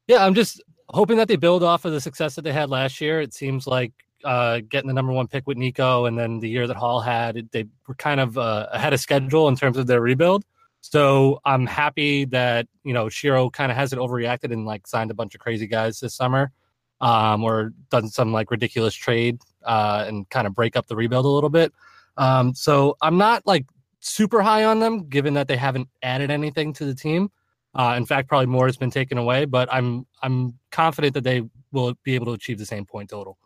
yeah, 0.06 0.24
I'm 0.24 0.34
just 0.34 0.62
hoping 0.88 1.16
that 1.18 1.28
they 1.28 1.36
build 1.36 1.62
off 1.62 1.84
of 1.84 1.92
the 1.92 2.00
success 2.00 2.34
that 2.34 2.42
they 2.42 2.52
had 2.52 2.70
last 2.70 3.00
year. 3.00 3.20
It 3.20 3.34
seems 3.34 3.66
like 3.66 3.92
uh, 4.24 4.60
getting 4.68 4.88
the 4.88 4.94
number 4.94 5.12
one 5.12 5.28
pick 5.28 5.46
with 5.46 5.56
Nico, 5.56 6.06
and 6.06 6.18
then 6.18 6.40
the 6.40 6.48
year 6.48 6.66
that 6.66 6.76
Hall 6.76 7.00
had, 7.00 7.48
they 7.52 7.66
were 7.86 7.94
kind 7.94 8.20
of 8.20 8.36
uh, 8.38 8.66
ahead 8.72 8.92
of 8.92 9.00
schedule 9.00 9.48
in 9.48 9.56
terms 9.56 9.76
of 9.76 9.86
their 9.86 10.00
rebuild. 10.00 10.44
So 10.80 11.40
I'm 11.44 11.66
happy 11.66 12.24
that 12.26 12.66
you 12.84 12.92
know 12.92 13.06
Shero 13.06 13.52
kind 13.52 13.70
of 13.70 13.76
hasn't 13.76 14.00
overreacted 14.00 14.52
and 14.52 14.64
like 14.64 14.86
signed 14.86 15.10
a 15.10 15.14
bunch 15.14 15.34
of 15.34 15.40
crazy 15.40 15.66
guys 15.66 16.00
this 16.00 16.14
summer, 16.14 16.52
um, 17.00 17.44
or 17.44 17.72
done 17.90 18.08
some 18.08 18.32
like 18.32 18.50
ridiculous 18.50 18.94
trade 18.94 19.40
uh, 19.64 20.04
and 20.06 20.28
kind 20.30 20.46
of 20.46 20.54
break 20.54 20.76
up 20.76 20.86
the 20.86 20.96
rebuild 20.96 21.24
a 21.24 21.28
little 21.28 21.50
bit. 21.50 21.72
Um, 22.16 22.54
so 22.54 22.96
I'm 23.00 23.18
not 23.18 23.46
like 23.46 23.66
super 24.00 24.40
high 24.42 24.64
on 24.64 24.80
them, 24.80 25.08
given 25.08 25.34
that 25.34 25.48
they 25.48 25.56
haven't 25.56 25.88
added 26.02 26.30
anything 26.30 26.72
to 26.74 26.84
the 26.84 26.94
team. 26.94 27.30
Uh, 27.74 27.94
in 27.96 28.06
fact, 28.06 28.28
probably 28.28 28.46
more 28.46 28.66
has 28.66 28.76
been 28.76 28.90
taken 28.90 29.18
away, 29.18 29.44
but 29.44 29.68
I'm 29.72 30.06
I'm 30.22 30.58
confident 30.72 31.14
that 31.14 31.24
they 31.24 31.42
will 31.72 31.94
be 32.02 32.14
able 32.14 32.26
to 32.26 32.32
achieve 32.32 32.58
the 32.58 32.66
same 32.66 32.86
point 32.86 33.10
total. 33.10 33.38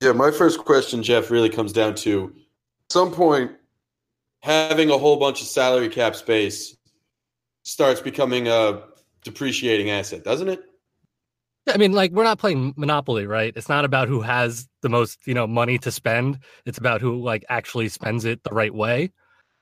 Yeah, 0.00 0.12
my 0.12 0.30
first 0.30 0.58
question, 0.58 1.02
Jeff, 1.02 1.30
really 1.30 1.50
comes 1.50 1.72
down 1.72 1.94
to 1.96 2.32
at 2.34 2.92
some 2.92 3.12
point 3.12 3.52
having 4.42 4.90
a 4.90 4.98
whole 4.98 5.16
bunch 5.16 5.42
of 5.42 5.46
salary 5.46 5.88
cap 5.88 6.16
space 6.16 6.76
starts 7.62 8.00
becoming 8.00 8.48
a 8.48 8.82
depreciating 9.22 9.90
asset, 9.90 10.24
doesn't 10.24 10.48
it? 10.48 10.60
I 11.68 11.76
mean, 11.76 11.92
like 11.92 12.12
we're 12.12 12.24
not 12.24 12.38
playing 12.38 12.74
Monopoly, 12.76 13.26
right? 13.26 13.52
It's 13.54 13.68
not 13.68 13.84
about 13.84 14.08
who 14.08 14.22
has 14.22 14.68
the 14.80 14.88
most, 14.88 15.26
you 15.26 15.34
know, 15.34 15.46
money 15.46 15.78
to 15.78 15.90
spend. 15.90 16.38
It's 16.64 16.78
about 16.78 17.00
who 17.00 17.22
like 17.22 17.44
actually 17.48 17.88
spends 17.88 18.24
it 18.24 18.42
the 18.42 18.50
right 18.50 18.74
way. 18.74 19.12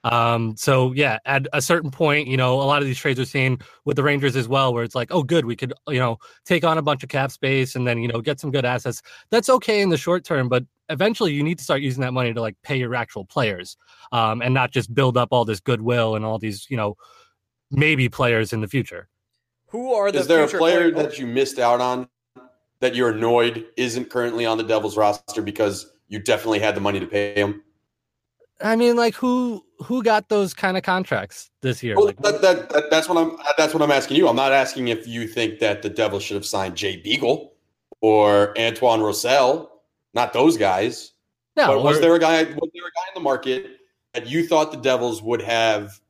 Um, 0.05 0.57
so 0.57 0.93
yeah, 0.93 1.19
at 1.25 1.47
a 1.53 1.61
certain 1.61 1.91
point, 1.91 2.29
you 2.29 2.37
know, 2.37 2.55
a 2.55 2.63
lot 2.63 2.81
of 2.83 2.87
these 2.87 2.99
trades 2.99 3.19
are 3.19 3.25
seen 3.25 3.59
with 3.85 3.97
the 3.97 4.03
Rangers 4.03 4.37
as 4.37 4.49
well, 4.49 4.73
where 4.73 4.85
it's 4.85 4.95
like, 4.95 5.09
oh, 5.11 5.23
good, 5.23 5.45
we 5.45 5.57
could, 5.57 5.73
you 5.89 5.99
know, 5.99 6.19
take 6.45 6.65
on 6.65 6.79
a 6.79 6.83
bunch 6.83 7.03
of 7.03 7.09
cap 7.09 7.33
space 7.33 7.75
and 7.75 7.87
then, 7.87 7.99
you 7.99 8.09
know, 8.09 8.21
get 8.21 8.39
some 8.39 8.51
good 8.51 8.65
assets. 8.65 9.03
That's 9.31 9.49
okay 9.49 9.81
in 9.81 9.91
the 9.91 9.97
short 9.97 10.25
term, 10.25 10.49
but 10.49 10.65
eventually 10.89 11.33
you 11.33 11.43
need 11.43 11.59
to 11.59 11.65
start 11.65 11.83
using 11.83 12.01
that 12.03 12.13
money 12.13 12.33
to 12.33 12.41
like 12.41 12.57
pay 12.63 12.79
your 12.79 12.95
actual 12.95 13.25
players, 13.25 13.77
um, 14.13 14.41
and 14.41 14.55
not 14.55 14.71
just 14.71 14.95
build 14.95 15.17
up 15.17 15.29
all 15.33 15.45
this 15.45 15.61
goodwill 15.61 16.15
and 16.15 16.25
all 16.25 16.39
these, 16.39 16.67
you 16.71 16.77
know, 16.77 16.97
maybe 17.71 18.09
players 18.09 18.53
in 18.53 18.61
the 18.61 18.69
future. 18.69 19.09
Who 19.71 19.93
are 19.93 20.11
the 20.11 20.21
Is 20.21 20.27
there 20.29 20.45
a 20.45 20.47
future 20.47 20.59
player 20.59 20.93
players- 20.93 21.09
that 21.13 21.19
you 21.19 21.27
missed 21.27 21.59
out 21.59 21.81
on 21.81 22.09
that 22.81 22.95
you're 22.95 23.11
annoyed 23.11 23.67
isn't 23.77 24.09
currently 24.09 24.47
on 24.47 24.57
the 24.57 24.65
Devils 24.65 24.97
roster 24.97 25.43
because 25.43 25.93
you 26.07 26.21
definitely 26.21 26.61
had 26.61 26.77
the 26.77 26.81
money 26.81 27.01
to 27.01 27.07
pay 27.07 27.35
him? 27.35 27.63
I 28.61 28.77
mean, 28.77 28.97
like 28.97 29.15
who 29.15 29.65
who 29.79 30.03
got 30.03 30.29
those 30.29 30.55
kind 30.55 30.77
of 30.77 30.83
contracts 30.83 31.51
this 31.63 31.83
year? 31.83 31.97
Well, 31.97 32.07
Like, 32.07 32.19
that, 32.19 32.43
that, 32.43 32.71
that, 32.71 32.91
that's 32.91 33.09
what 33.09 33.19
I'm. 33.19 33.37
That's 33.57 33.73
what 33.75 33.83
I'm 33.83 33.91
asking 33.91 34.17
you. 34.17 34.29
I'm 34.29 34.37
not 34.37 34.53
asking 34.53 34.89
if 34.89 35.07
you 35.07 35.27
think 35.29 35.61
that 35.61 35.83
the 35.83 35.91
Devils 35.91 36.23
should 36.23 36.35
have 36.35 36.47
signed 36.47 36.77
Jay 36.77 36.97
Beagle 36.97 37.53
or 38.01 38.59
Antoine 38.59 39.01
Roussel. 39.01 39.71
Not 40.15 40.33
those 40.33 40.57
guys. 40.57 41.13
no, 41.57 41.69
but 41.69 41.85
was 41.85 42.01
there 42.01 42.15
a 42.15 42.19
guy? 42.19 42.43
Was 42.43 42.71
there 42.75 42.85
a 42.85 42.93
guy 42.95 43.09
in 43.09 43.15
the 43.15 43.21
market 43.21 43.79
that 44.15 44.27
you 44.27 44.47
thought 44.47 44.73
the 44.73 44.79
Devils 44.79 45.23
would 45.23 45.43
have 45.43 46.01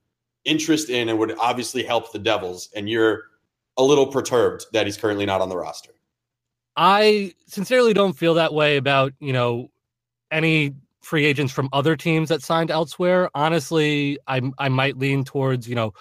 interest 0.45 0.89
in 0.89 1.09
and 1.09 1.19
would 1.19 1.37
obviously 1.39 1.83
help 1.83 2.13
the 2.13 2.19
Devils? 2.19 2.71
And 2.75 2.89
you're 2.89 3.25
a 3.77 3.83
little 3.83 4.07
perturbed 4.07 4.67
that 4.73 4.87
he's 4.87 4.97
currently 4.97 5.27
not 5.27 5.41
on 5.41 5.49
the 5.49 5.57
roster. 5.57 5.91
I 6.77 7.35
sincerely 7.47 7.93
don't 7.93 8.13
feel 8.13 8.35
that 8.35 8.55
way 8.55 8.77
about, 8.77 9.13
you 9.19 9.33
know, 9.33 9.71
any 10.31 10.75
free 11.09 11.25
agents 11.25 11.53
from 11.53 11.69
other 11.73 11.97
teams 11.97 12.29
that 12.29 12.43
signed 12.43 12.71
elsewhere. 12.71 13.31
Honestly, 13.35 14.19
I 14.27 14.43
I 14.59 14.69
might 14.69 14.99
lean 14.99 15.25
towards, 15.25 15.69
you 15.69 15.75
know, 15.75 15.93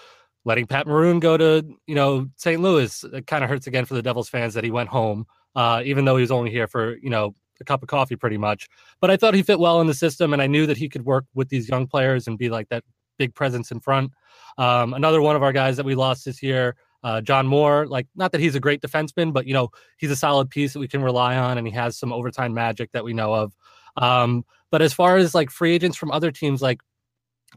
letting 0.44 0.66
Pat 0.66 0.86
Maroon 0.86 1.18
go 1.18 1.36
to, 1.36 1.64
you 1.86 1.94
know, 1.94 2.28
St. 2.36 2.60
Louis. 2.60 3.04
It 3.04 3.26
kind 3.26 3.42
of 3.42 3.50
hurts 3.50 3.66
again 3.66 3.86
for 3.86 3.94
the 3.94 4.02
Devils 4.02 4.28
fans 4.28 4.54
that 4.54 4.64
he 4.64 4.70
went 4.70 4.90
home, 4.90 5.26
uh, 5.56 5.82
even 5.84 6.04
though 6.04 6.16
he 6.16 6.20
was 6.20 6.30
only 6.30 6.50
here 6.50 6.66
for, 6.66 6.96
you 6.98 7.10
know, 7.10 7.34
a 7.60 7.64
cup 7.64 7.82
of 7.82 7.88
coffee 7.88 8.16
pretty 8.16 8.38
much. 8.38 8.68
But 9.00 9.10
I 9.10 9.16
thought 9.16 9.34
he 9.34 9.42
fit 9.42 9.58
well 9.58 9.80
in 9.80 9.86
the 9.86 9.94
system 9.94 10.32
and 10.32 10.40
I 10.40 10.46
knew 10.46 10.66
that 10.66 10.76
he 10.76 10.88
could 10.88 11.04
work 11.04 11.24
with 11.34 11.48
these 11.48 11.68
young 11.68 11.86
players 11.86 12.28
and 12.28 12.38
be 12.38 12.50
like 12.50 12.68
that 12.68 12.84
big 13.18 13.34
presence 13.34 13.70
in 13.70 13.80
front. 13.80 14.12
Um, 14.58 14.94
another 14.94 15.20
one 15.20 15.36
of 15.36 15.42
our 15.42 15.52
guys 15.52 15.76
that 15.76 15.86
we 15.86 15.94
lost 15.94 16.24
this 16.24 16.42
year, 16.42 16.76
uh, 17.02 17.20
John 17.20 17.46
Moore, 17.46 17.86
like 17.86 18.06
not 18.14 18.32
that 18.32 18.40
he's 18.40 18.54
a 18.54 18.60
great 18.60 18.80
defenseman, 18.80 19.32
but 19.32 19.46
you 19.46 19.54
know 19.54 19.70
he's 19.98 20.10
a 20.10 20.16
solid 20.16 20.50
piece 20.50 20.72
that 20.72 20.80
we 20.80 20.88
can 20.88 21.02
rely 21.02 21.36
on, 21.36 21.58
and 21.58 21.66
he 21.66 21.72
has 21.72 21.96
some 21.96 22.12
overtime 22.12 22.54
magic 22.54 22.90
that 22.92 23.04
we 23.04 23.12
know 23.12 23.32
of. 23.34 23.54
Um, 23.96 24.44
but 24.70 24.82
as 24.82 24.92
far 24.92 25.16
as 25.16 25.34
like 25.34 25.50
free 25.50 25.74
agents 25.74 25.96
from 25.96 26.10
other 26.10 26.30
teams, 26.30 26.62
like 26.62 26.80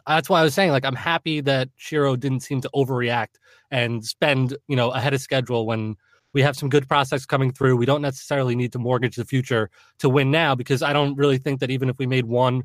that's 0.08 0.30
why 0.30 0.40
I 0.40 0.44
was 0.44 0.54
saying, 0.54 0.72
like 0.72 0.86
I'm 0.86 0.96
happy 0.96 1.42
that 1.42 1.70
Shero 1.78 2.20
didn't 2.20 2.42
seem 2.42 2.62
to 2.62 2.70
overreact 2.74 3.36
and 3.70 4.04
spend 4.06 4.58
you 4.68 4.76
know 4.76 4.92
ahead 4.92 5.14
of 5.14 5.22
schedule 5.22 5.66
when 5.66 5.96
we 6.34 6.42
have 6.42 6.56
some 6.56 6.70
good 6.70 6.88
prospects 6.88 7.26
coming 7.26 7.52
through. 7.52 7.76
We 7.76 7.86
don't 7.86 8.02
necessarily 8.02 8.56
need 8.56 8.72
to 8.74 8.80
mortgage 8.80 9.18
the 9.18 9.26
future 9.26 9.70
to 10.00 10.10
win 10.10 10.32
now 10.32 10.56
because 10.56 10.82
I 10.82 10.94
don't 10.94 11.16
really 11.18 11.38
think 11.38 11.60
that 11.60 11.70
even 11.70 11.90
if 11.90 11.98
we 11.98 12.08
made 12.08 12.26
one, 12.26 12.64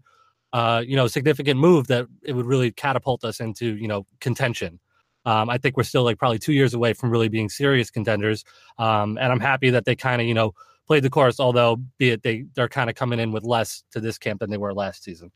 uh, 0.53 0.85
you 0.87 0.95
know, 0.95 1.09
significant 1.09 1.59
move, 1.59 1.89
that 1.89 2.07
it 2.23 2.33
would 2.33 2.47
really 2.47 2.71
catapult 2.71 3.25
us 3.25 3.41
into 3.41 3.77
you 3.77 3.89
know 3.89 4.07
contention. 4.21 4.81
Um, 5.27 5.51
I 5.51 5.59
think 5.59 5.77
we're 5.77 5.83
still 5.83 6.05
like 6.05 6.19
probably 6.19 6.39
two 6.39 6.53
years 6.53 6.73
away 6.73 6.93
from 6.93 7.11
really 7.11 7.29
being 7.29 7.49
serious 7.49 7.91
contenders. 7.91 8.45
Um, 8.79 9.19
and 9.21 9.33
I'm 9.33 9.41
happy 9.41 9.71
that 9.71 9.85
they 9.85 9.97
kind 9.97 10.23
of, 10.23 10.29
you 10.29 10.35
know, 10.35 10.53
played 10.87 11.03
the 11.03 11.11
course, 11.11 11.41
although 11.41 11.77
be 11.99 12.11
it 12.11 12.23
they 12.23 12.45
they're 12.55 12.69
kind 12.69 12.91
of 12.91 12.97
coming 12.97 13.19
in 13.19 13.33
with 13.33 13.45
less 13.45 13.85
to 13.93 14.01
this 14.01 14.19
camp 14.19 14.41
than 14.41 14.51
they 14.51 14.59
were 14.59 14.75
last 14.75 15.05
season. 15.05 15.31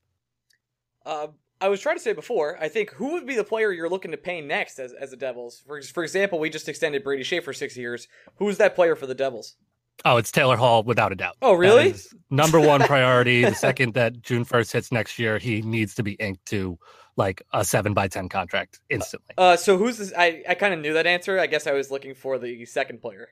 Uh, 1.04 1.28
I 1.60 1.68
was 1.68 1.80
trying 1.80 1.96
to 1.96 2.02
say 2.02 2.12
before. 2.12 2.56
I 2.60 2.68
think 2.68 2.90
who 2.90 3.12
would 3.12 3.26
be 3.26 3.36
the 3.36 3.44
player 3.44 3.70
you're 3.72 3.88
looking 3.88 4.12
to 4.12 4.16
pay 4.16 4.40
next 4.40 4.78
as 4.78 4.92
as 4.92 5.10
the 5.10 5.16
Devils? 5.16 5.62
For 5.66 5.82
for 5.82 6.02
example, 6.02 6.38
we 6.38 6.50
just 6.50 6.68
extended 6.68 7.04
Brady 7.04 7.22
Skjei 7.22 7.42
for 7.42 7.52
six 7.52 7.76
years. 7.76 8.08
Who's 8.36 8.58
that 8.58 8.74
player 8.74 8.96
for 8.96 9.06
the 9.06 9.14
Devils? 9.14 9.56
Oh, 10.04 10.16
it's 10.16 10.32
Taylor 10.32 10.56
Hall 10.56 10.82
without 10.82 11.12
a 11.12 11.14
doubt. 11.14 11.36
Oh, 11.42 11.52
really? 11.52 11.94
Number 12.30 12.58
one 12.58 12.80
priority. 12.80 13.44
the 13.44 13.54
second 13.54 13.94
that 13.94 14.22
June 14.22 14.46
1st 14.46 14.72
hits 14.72 14.92
next 14.92 15.18
year, 15.18 15.36
he 15.36 15.60
needs 15.60 15.94
to 15.96 16.02
be 16.02 16.12
inked 16.12 16.46
to 16.46 16.78
like 17.16 17.42
a 17.52 17.64
seven 17.64 17.92
by 17.92 18.08
10 18.08 18.30
contract 18.30 18.80
instantly. 18.88 19.34
Uh, 19.36 19.56
so 19.56 19.76
who's 19.76 19.98
this? 19.98 20.12
I 20.16 20.42
I 20.48 20.54
kind 20.54 20.72
of 20.72 20.80
knew 20.80 20.94
that 20.94 21.06
answer. 21.06 21.38
I 21.38 21.46
guess 21.46 21.66
I 21.66 21.72
was 21.72 21.90
looking 21.90 22.14
for 22.14 22.38
the 22.38 22.64
second 22.64 23.02
player, 23.02 23.28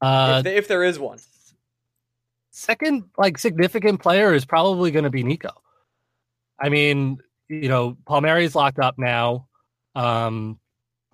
Uh, 0.00 0.42
if, 0.44 0.52
if 0.52 0.68
there 0.68 0.84
is 0.84 0.98
one. 0.98 1.18
second 2.50 3.04
like 3.16 3.38
significant 3.38 4.00
player 4.00 4.32
is 4.34 4.44
probably 4.44 4.90
going 4.90 5.04
to 5.04 5.10
be 5.10 5.22
Nico. 5.22 5.50
I 6.60 6.68
mean, 6.68 7.18
you 7.48 7.68
know, 7.68 7.96
Palmieri's 8.06 8.54
locked 8.54 8.78
up 8.78 8.98
now. 8.98 9.48
Um, 9.94 10.58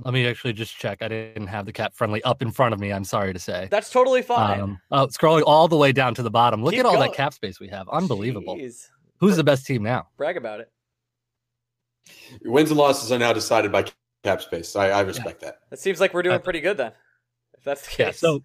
let 0.02 0.12
me 0.12 0.26
actually 0.26 0.52
just 0.52 0.76
check. 0.76 1.02
I 1.02 1.08
didn't 1.08 1.46
have 1.46 1.66
the 1.66 1.72
cap 1.72 1.94
friendly 1.94 2.22
up 2.24 2.42
in 2.42 2.50
front 2.50 2.74
of 2.74 2.80
me. 2.80 2.92
I'm 2.92 3.04
sorry 3.04 3.32
to 3.32 3.38
say. 3.38 3.68
That's 3.70 3.90
totally 3.90 4.22
fine. 4.22 4.60
Um, 4.60 4.80
oh, 4.90 5.06
scrolling 5.06 5.44
all 5.46 5.68
the 5.68 5.76
way 5.76 5.92
down 5.92 6.14
to 6.16 6.22
the 6.22 6.30
bottom. 6.30 6.64
Look 6.64 6.72
Keep 6.72 6.80
at 6.80 6.86
all 6.86 6.94
going. 6.94 7.10
that 7.10 7.16
cap 7.16 7.32
space 7.32 7.60
we 7.60 7.68
have. 7.68 7.88
Unbelievable. 7.88 8.56
Jeez. 8.56 8.88
Who's 9.20 9.36
the 9.36 9.44
best 9.44 9.66
team 9.66 9.82
now? 9.82 10.08
Brag 10.16 10.36
about 10.36 10.60
it. 10.60 10.70
Wins 12.44 12.70
and 12.70 12.78
losses 12.78 13.12
are 13.12 13.18
now 13.18 13.32
decided 13.32 13.70
by 13.70 13.86
cap 14.24 14.42
space. 14.42 14.74
I, 14.74 14.90
I 14.90 15.00
respect 15.02 15.40
that. 15.42 15.58
It 15.70 15.78
seems 15.78 16.00
like 16.00 16.12
we're 16.12 16.22
doing 16.22 16.40
pretty 16.40 16.60
good 16.60 16.76
then. 16.76 16.92
If 17.56 17.64
that's 17.64 17.82
the 17.82 17.90
case. 17.90 17.98
Yeah. 17.98 18.10
So, 18.10 18.42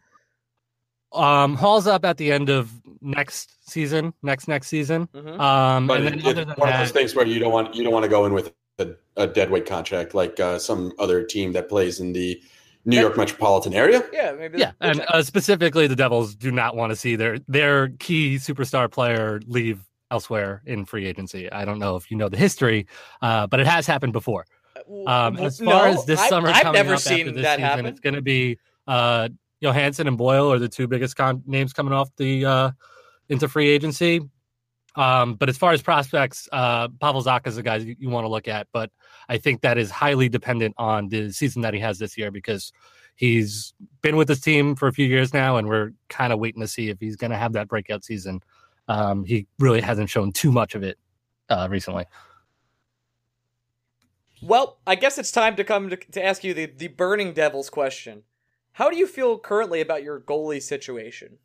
um, 1.13 1.55
Hall's 1.55 1.87
up 1.87 2.05
at 2.05 2.17
the 2.17 2.31
end 2.31 2.49
of 2.49 2.71
next 3.01 3.69
season, 3.69 4.13
next 4.23 4.47
next 4.47 4.67
season. 4.67 5.07
Mhm. 5.13 5.39
Um, 5.39 5.87
But 5.87 5.97
and 5.97 6.07
then 6.07 6.13
it's 6.19 6.27
other 6.27 6.45
than 6.45 6.55
one 6.55 6.69
of 6.69 6.77
those 6.79 6.91
things 6.91 7.15
where 7.15 7.25
you 7.25 7.39
don't 7.39 7.51
want 7.51 7.75
you 7.75 7.83
don't 7.83 7.93
want 7.93 8.03
to 8.03 8.09
go 8.09 8.25
in 8.25 8.33
with 8.33 8.53
a, 8.79 8.89
a 9.17 9.27
dead 9.27 9.49
weight 9.49 9.65
contract 9.65 10.13
like 10.13 10.39
uh, 10.39 10.59
some 10.59 10.91
other 10.99 11.23
team 11.23 11.51
that 11.53 11.67
plays 11.69 11.99
in 11.99 12.13
the 12.13 12.41
New 12.85 12.95
Yeah. 12.95 13.01
York 13.03 13.17
metropolitan 13.17 13.73
area. 13.73 14.03
yeah, 14.13 14.31
maybe. 14.31 14.57
yeah, 14.57 14.71
and 14.79 15.01
uh, 15.09 15.21
specifically, 15.21 15.85
the 15.87 15.95
Devils 15.97 16.33
do 16.35 16.49
not 16.51 16.75
want 16.75 16.91
to 16.91 16.95
see 16.95 17.15
their 17.15 17.37
their 17.47 17.89
key 17.99 18.35
superstar 18.35 18.89
player 18.89 19.41
leave 19.47 19.81
elsewhere 20.11 20.61
in 20.65 20.85
free 20.85 21.05
agency. 21.05 21.51
I 21.51 21.65
don't 21.65 21.77
know 21.79 21.95
if 21.97 22.09
you 22.09 22.17
know 22.17 22.29
the 22.29 22.37
history, 22.37 22.87
uh, 23.21 23.47
but 23.47 23.59
it 23.59 23.67
has 23.67 23.85
happened 23.85 24.13
before. 24.13 24.45
Um, 25.05 25.37
as 25.37 25.59
far 25.59 25.65
no, 25.91 25.99
as 25.99 26.05
this 26.05 26.19
I- 26.21 26.29
summer 26.29 26.49
I've 26.49 26.61
coming 26.63 26.73
never 26.79 26.93
up 26.93 26.99
after 26.99 27.09
seen 27.15 27.33
this 27.33 27.43
that 27.43 27.57
season, 27.57 27.61
happen. 27.69 27.85
it's 27.85 27.99
going 27.99 28.15
to 28.15 28.21
be 28.21 28.57
uh, 28.87 29.27
Johansson 29.61 30.07
and 30.07 30.17
Boyle 30.17 30.51
are 30.51 30.59
the 30.59 30.69
two 30.69 30.87
biggest 30.87 31.15
con- 31.15 31.43
names 31.45 31.73
coming 31.73 31.93
off 31.93 32.09
the 32.17 32.45
uh, 32.45 32.71
into 33.29 33.47
free 33.47 33.69
agency. 33.69 34.21
Um, 34.95 35.35
but 35.35 35.49
as 35.49 35.57
far 35.57 35.71
as 35.71 35.81
prospects, 35.81 36.49
uh, 36.51 36.87
Pavel 36.99 37.23
Zacha 37.23 37.47
is 37.47 37.55
the 37.55 37.63
guy 37.63 37.77
you, 37.77 37.95
you 37.99 38.09
want 38.09 38.25
to 38.25 38.29
look 38.29 38.47
at, 38.47 38.67
but 38.73 38.91
I 39.29 39.37
think 39.37 39.61
that 39.61 39.77
is 39.77 39.91
highly 39.91 40.29
dependent 40.29 40.75
on 40.77 41.09
the 41.09 41.31
season 41.31 41.61
that 41.61 41.73
he 41.73 41.79
has 41.79 41.99
this 41.99 42.17
year 42.17 42.31
because 42.31 42.73
he's 43.15 43.73
been 44.01 44.15
with 44.15 44.27
this 44.27 44.41
team 44.41 44.75
for 44.75 44.87
a 44.87 44.93
few 44.93 45.05
years 45.05 45.33
now, 45.33 45.57
and 45.57 45.67
we're 45.67 45.91
kind 46.09 46.33
of 46.33 46.39
waiting 46.39 46.61
to 46.61 46.67
see 46.67 46.89
if 46.89 46.99
he's 46.99 47.15
going 47.15 47.31
to 47.31 47.37
have 47.37 47.53
that 47.53 47.67
breakout 47.67 48.03
season. 48.03 48.41
Um, 48.87 49.23
he 49.23 49.45
really 49.59 49.81
hasn't 49.81 50.09
shown 50.09 50.31
too 50.31 50.51
much 50.51 50.73
of 50.73 50.83
it 50.83 50.97
uh, 51.49 51.67
recently. 51.69 52.05
Well, 54.41 54.79
I 54.87 54.95
guess 54.95 55.17
it's 55.17 55.31
time 55.31 55.55
to 55.57 55.63
come 55.63 55.89
to, 55.89 55.97
to 55.97 56.23
ask 56.23 56.43
you 56.43 56.53
the, 56.53 56.65
the 56.65 56.87
burning 56.87 57.33
devils 57.33 57.69
question. 57.69 58.23
How 58.79 58.89
do 58.89 58.95
you 58.95 59.07
feel 59.07 59.37
currently 59.37 59.81
about 59.81 60.03
your 60.03 60.21
goalie 60.21 60.61
situation? 60.61 61.37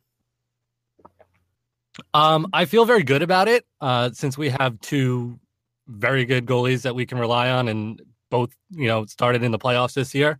Um, 2.13 2.47
I 2.53 2.63
feel 2.63 2.85
very 2.85 3.03
good 3.03 3.21
about 3.21 3.49
it 3.49 3.65
uh, 3.81 4.11
since 4.13 4.37
we 4.37 4.47
have 4.47 4.79
two 4.79 5.37
very 5.85 6.23
good 6.23 6.45
goalies 6.45 6.83
that 6.83 6.95
we 6.95 7.05
can 7.05 7.17
rely 7.19 7.49
on, 7.49 7.67
and 7.67 8.01
both 8.31 8.55
you 8.69 8.87
know 8.87 9.05
started 9.07 9.43
in 9.43 9.51
the 9.51 9.59
playoffs 9.59 9.95
this 9.95 10.15
year. 10.15 10.39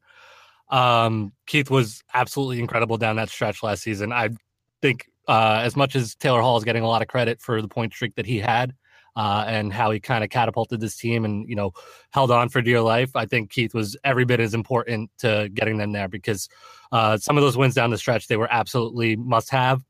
Um, 0.70 1.34
Keith 1.48 1.70
was 1.70 2.02
absolutely 2.14 2.60
incredible 2.60 2.96
down 2.96 3.18
that 3.18 3.28
stretch 3.28 3.62
last 3.62 3.84
season. 3.84 4.14
I 4.14 4.30
think 4.82 5.10
uh, 5.28 5.60
as 5.64 5.76
much 5.76 5.98
as 5.98 6.16
Taylor 6.16 6.40
Hall 6.40 6.58
is 6.58 6.64
getting 6.64 6.84
a 6.84 6.88
lot 6.88 7.02
of 7.02 7.10
credit 7.10 7.42
for 7.42 7.62
the 7.62 7.68
point 7.68 7.92
streak 7.92 8.16
that 8.16 8.26
he 8.26 8.40
had 8.40 8.74
uh, 9.16 9.46
and 9.48 9.72
how 9.72 9.92
he 9.92 10.00
kind 10.00 10.24
of 10.24 10.30
catapulted 10.30 10.80
this 10.80 10.98
team 10.98 11.26
and 11.26 11.48
you 11.48 11.56
know 11.56 11.72
held 12.12 12.32
on 12.32 12.50
for 12.50 12.62
dear 12.62 12.82
life. 12.82 13.16
I 13.16 13.26
think 13.26 13.50
Keith 13.50 13.74
was 13.74 13.96
every 14.04 14.26
bit 14.26 14.40
as 14.40 14.54
important 14.54 15.10
to 15.20 15.50
getting 15.54 15.78
them 15.78 15.92
there 15.92 16.08
because 16.08 16.50
uh, 16.92 17.18
some 17.18 17.38
of 17.38 17.44
those 17.44 17.58
wins 17.58 17.76
down 17.76 17.92
the 17.92 17.98
stretch 17.98 18.28
they 18.28 18.38
were 18.38 18.52
absolutely 18.52 19.16
must 19.16 19.50
have, 19.52 19.84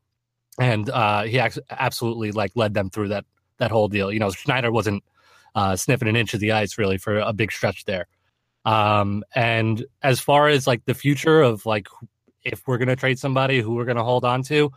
and 0.60 0.90
uh, 0.90 1.24
he 1.24 1.40
absolutely 1.70 2.32
like 2.32 2.52
led 2.56 2.74
them 2.74 2.90
through 2.90 3.10
that 3.10 3.26
that 3.58 3.72
whole 3.72 3.88
deal. 3.88 4.12
You 4.12 4.20
know, 4.20 4.32
Schneider 4.32 4.72
wasn't 4.72 5.04
uh, 5.56 5.76
sniffing 5.76 6.08
an 6.08 6.16
inch 6.16 6.34
of 6.34 6.40
the 6.40 6.52
ice 6.52 6.78
really 6.78 6.98
for 6.98 7.18
a 7.18 7.34
big 7.34 7.52
stretch 7.52 7.86
there. 7.86 8.08
Um, 8.66 9.24
and 9.34 9.86
as 10.02 10.20
far 10.20 10.48
as 10.48 10.68
like 10.68 10.86
the 10.86 10.94
future 10.94 11.42
of 11.42 11.66
like 11.66 11.88
if 12.44 12.68
we're 12.68 12.78
gonna 12.78 12.96
trade 12.96 13.20
somebody 13.20 13.62
who 13.62 13.74
we're 13.74 13.86
gonna 13.86 14.04
hold 14.04 14.26
on 14.26 14.44
to, 14.44 14.72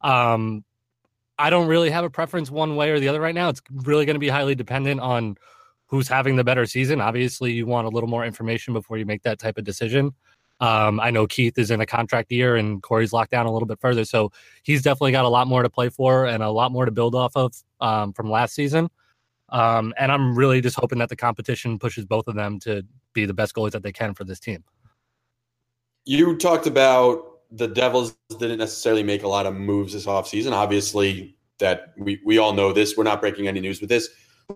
um, 0.00 0.64
I 1.42 1.50
don't 1.50 1.66
really 1.66 1.90
have 1.90 2.04
a 2.04 2.10
preference 2.10 2.52
one 2.52 2.76
way 2.76 2.90
or 2.90 3.00
the 3.00 3.08
other 3.08 3.20
right 3.20 3.34
now. 3.34 3.48
It's 3.48 3.60
really 3.72 4.06
going 4.06 4.14
to 4.14 4.20
be 4.20 4.28
highly 4.28 4.54
dependent 4.54 5.00
on 5.00 5.36
who's 5.86 6.06
having 6.06 6.36
the 6.36 6.44
better 6.44 6.66
season. 6.66 7.00
Obviously, 7.00 7.50
you 7.50 7.66
want 7.66 7.88
a 7.88 7.90
little 7.90 8.08
more 8.08 8.24
information 8.24 8.72
before 8.72 8.96
you 8.96 9.04
make 9.04 9.22
that 9.24 9.40
type 9.40 9.58
of 9.58 9.64
decision. 9.64 10.14
Um, 10.60 11.00
I 11.00 11.10
know 11.10 11.26
Keith 11.26 11.58
is 11.58 11.72
in 11.72 11.80
a 11.80 11.86
contract 11.86 12.30
year 12.30 12.54
and 12.54 12.80
Corey's 12.80 13.12
locked 13.12 13.32
down 13.32 13.46
a 13.46 13.52
little 13.52 13.66
bit 13.66 13.80
further. 13.80 14.04
So 14.04 14.30
he's 14.62 14.82
definitely 14.82 15.10
got 15.10 15.24
a 15.24 15.28
lot 15.28 15.48
more 15.48 15.64
to 15.64 15.68
play 15.68 15.88
for 15.88 16.26
and 16.26 16.44
a 16.44 16.50
lot 16.50 16.70
more 16.70 16.84
to 16.84 16.92
build 16.92 17.16
off 17.16 17.36
of 17.36 17.52
um, 17.80 18.12
from 18.12 18.30
last 18.30 18.54
season. 18.54 18.88
Um, 19.48 19.92
and 19.98 20.12
I'm 20.12 20.38
really 20.38 20.60
just 20.60 20.76
hoping 20.78 21.00
that 21.00 21.08
the 21.08 21.16
competition 21.16 21.76
pushes 21.76 22.04
both 22.04 22.28
of 22.28 22.36
them 22.36 22.60
to 22.60 22.84
be 23.14 23.26
the 23.26 23.34
best 23.34 23.56
goalies 23.56 23.72
that 23.72 23.82
they 23.82 23.90
can 23.90 24.14
for 24.14 24.22
this 24.22 24.38
team. 24.38 24.62
You 26.04 26.36
talked 26.36 26.68
about 26.68 27.31
the 27.54 27.68
Devils 27.68 28.16
didn't 28.38 28.58
necessarily 28.58 29.02
make 29.02 29.22
a 29.22 29.28
lot 29.28 29.46
of 29.46 29.54
moves 29.54 29.92
this 29.92 30.06
offseason. 30.06 30.52
Obviously, 30.52 31.36
that 31.58 31.92
we, 31.96 32.20
we 32.24 32.38
all 32.38 32.52
know 32.52 32.72
this. 32.72 32.96
We're 32.96 33.04
not 33.04 33.20
breaking 33.20 33.46
any 33.46 33.60
news 33.60 33.80
with 33.80 33.90
this. 33.90 34.08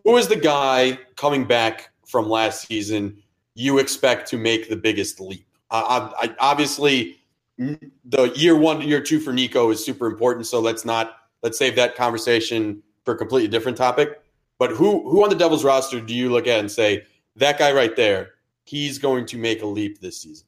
Who 0.05 0.17
is 0.17 0.29
the 0.29 0.37
guy 0.37 0.99
coming 1.17 1.45
back 1.45 1.91
from 2.07 2.29
last 2.29 2.67
season 2.67 3.23
you 3.55 3.79
expect 3.79 4.29
to 4.31 4.39
make 4.39 4.69
the 4.69 4.77
biggest 4.77 5.21
leap? 5.21 5.47
Uh, 5.71 6.11
I, 6.21 6.35
obviously, 6.39 7.19
the 7.59 8.33
year 8.35 8.57
one 8.57 8.81
to 8.81 8.87
year 8.87 9.01
two 9.01 9.21
for 9.21 9.33
Nico 9.33 9.71
is 9.71 9.85
super 9.85 10.07
important. 10.07 10.47
So 10.47 10.61
let's 10.61 10.85
not 10.85 11.17
let's 11.43 11.59
save 11.59 11.77
that 11.77 11.97
conversation 11.97 12.83
for 13.05 13.15
a 13.15 13.17
completely 13.17 13.49
different 13.49 13.77
topic. 13.77 14.21
But 14.59 14.71
who 14.71 15.09
who 15.09 15.23
on 15.23 15.31
the 15.31 15.37
Devils 15.37 15.65
roster 15.65 16.01
do 16.01 16.15
you 16.15 16.31
look 16.31 16.47
at 16.47 16.61
and 16.61 16.71
say 16.71 17.05
that 17.37 17.59
guy 17.59 17.73
right 17.73 17.95
there? 17.95 18.33
He's 18.65 18.99
going 18.99 19.27
to 19.27 19.39
make 19.39 19.63
a 19.63 19.67
leap 19.67 20.01
this 20.01 20.21
season. 20.21 20.47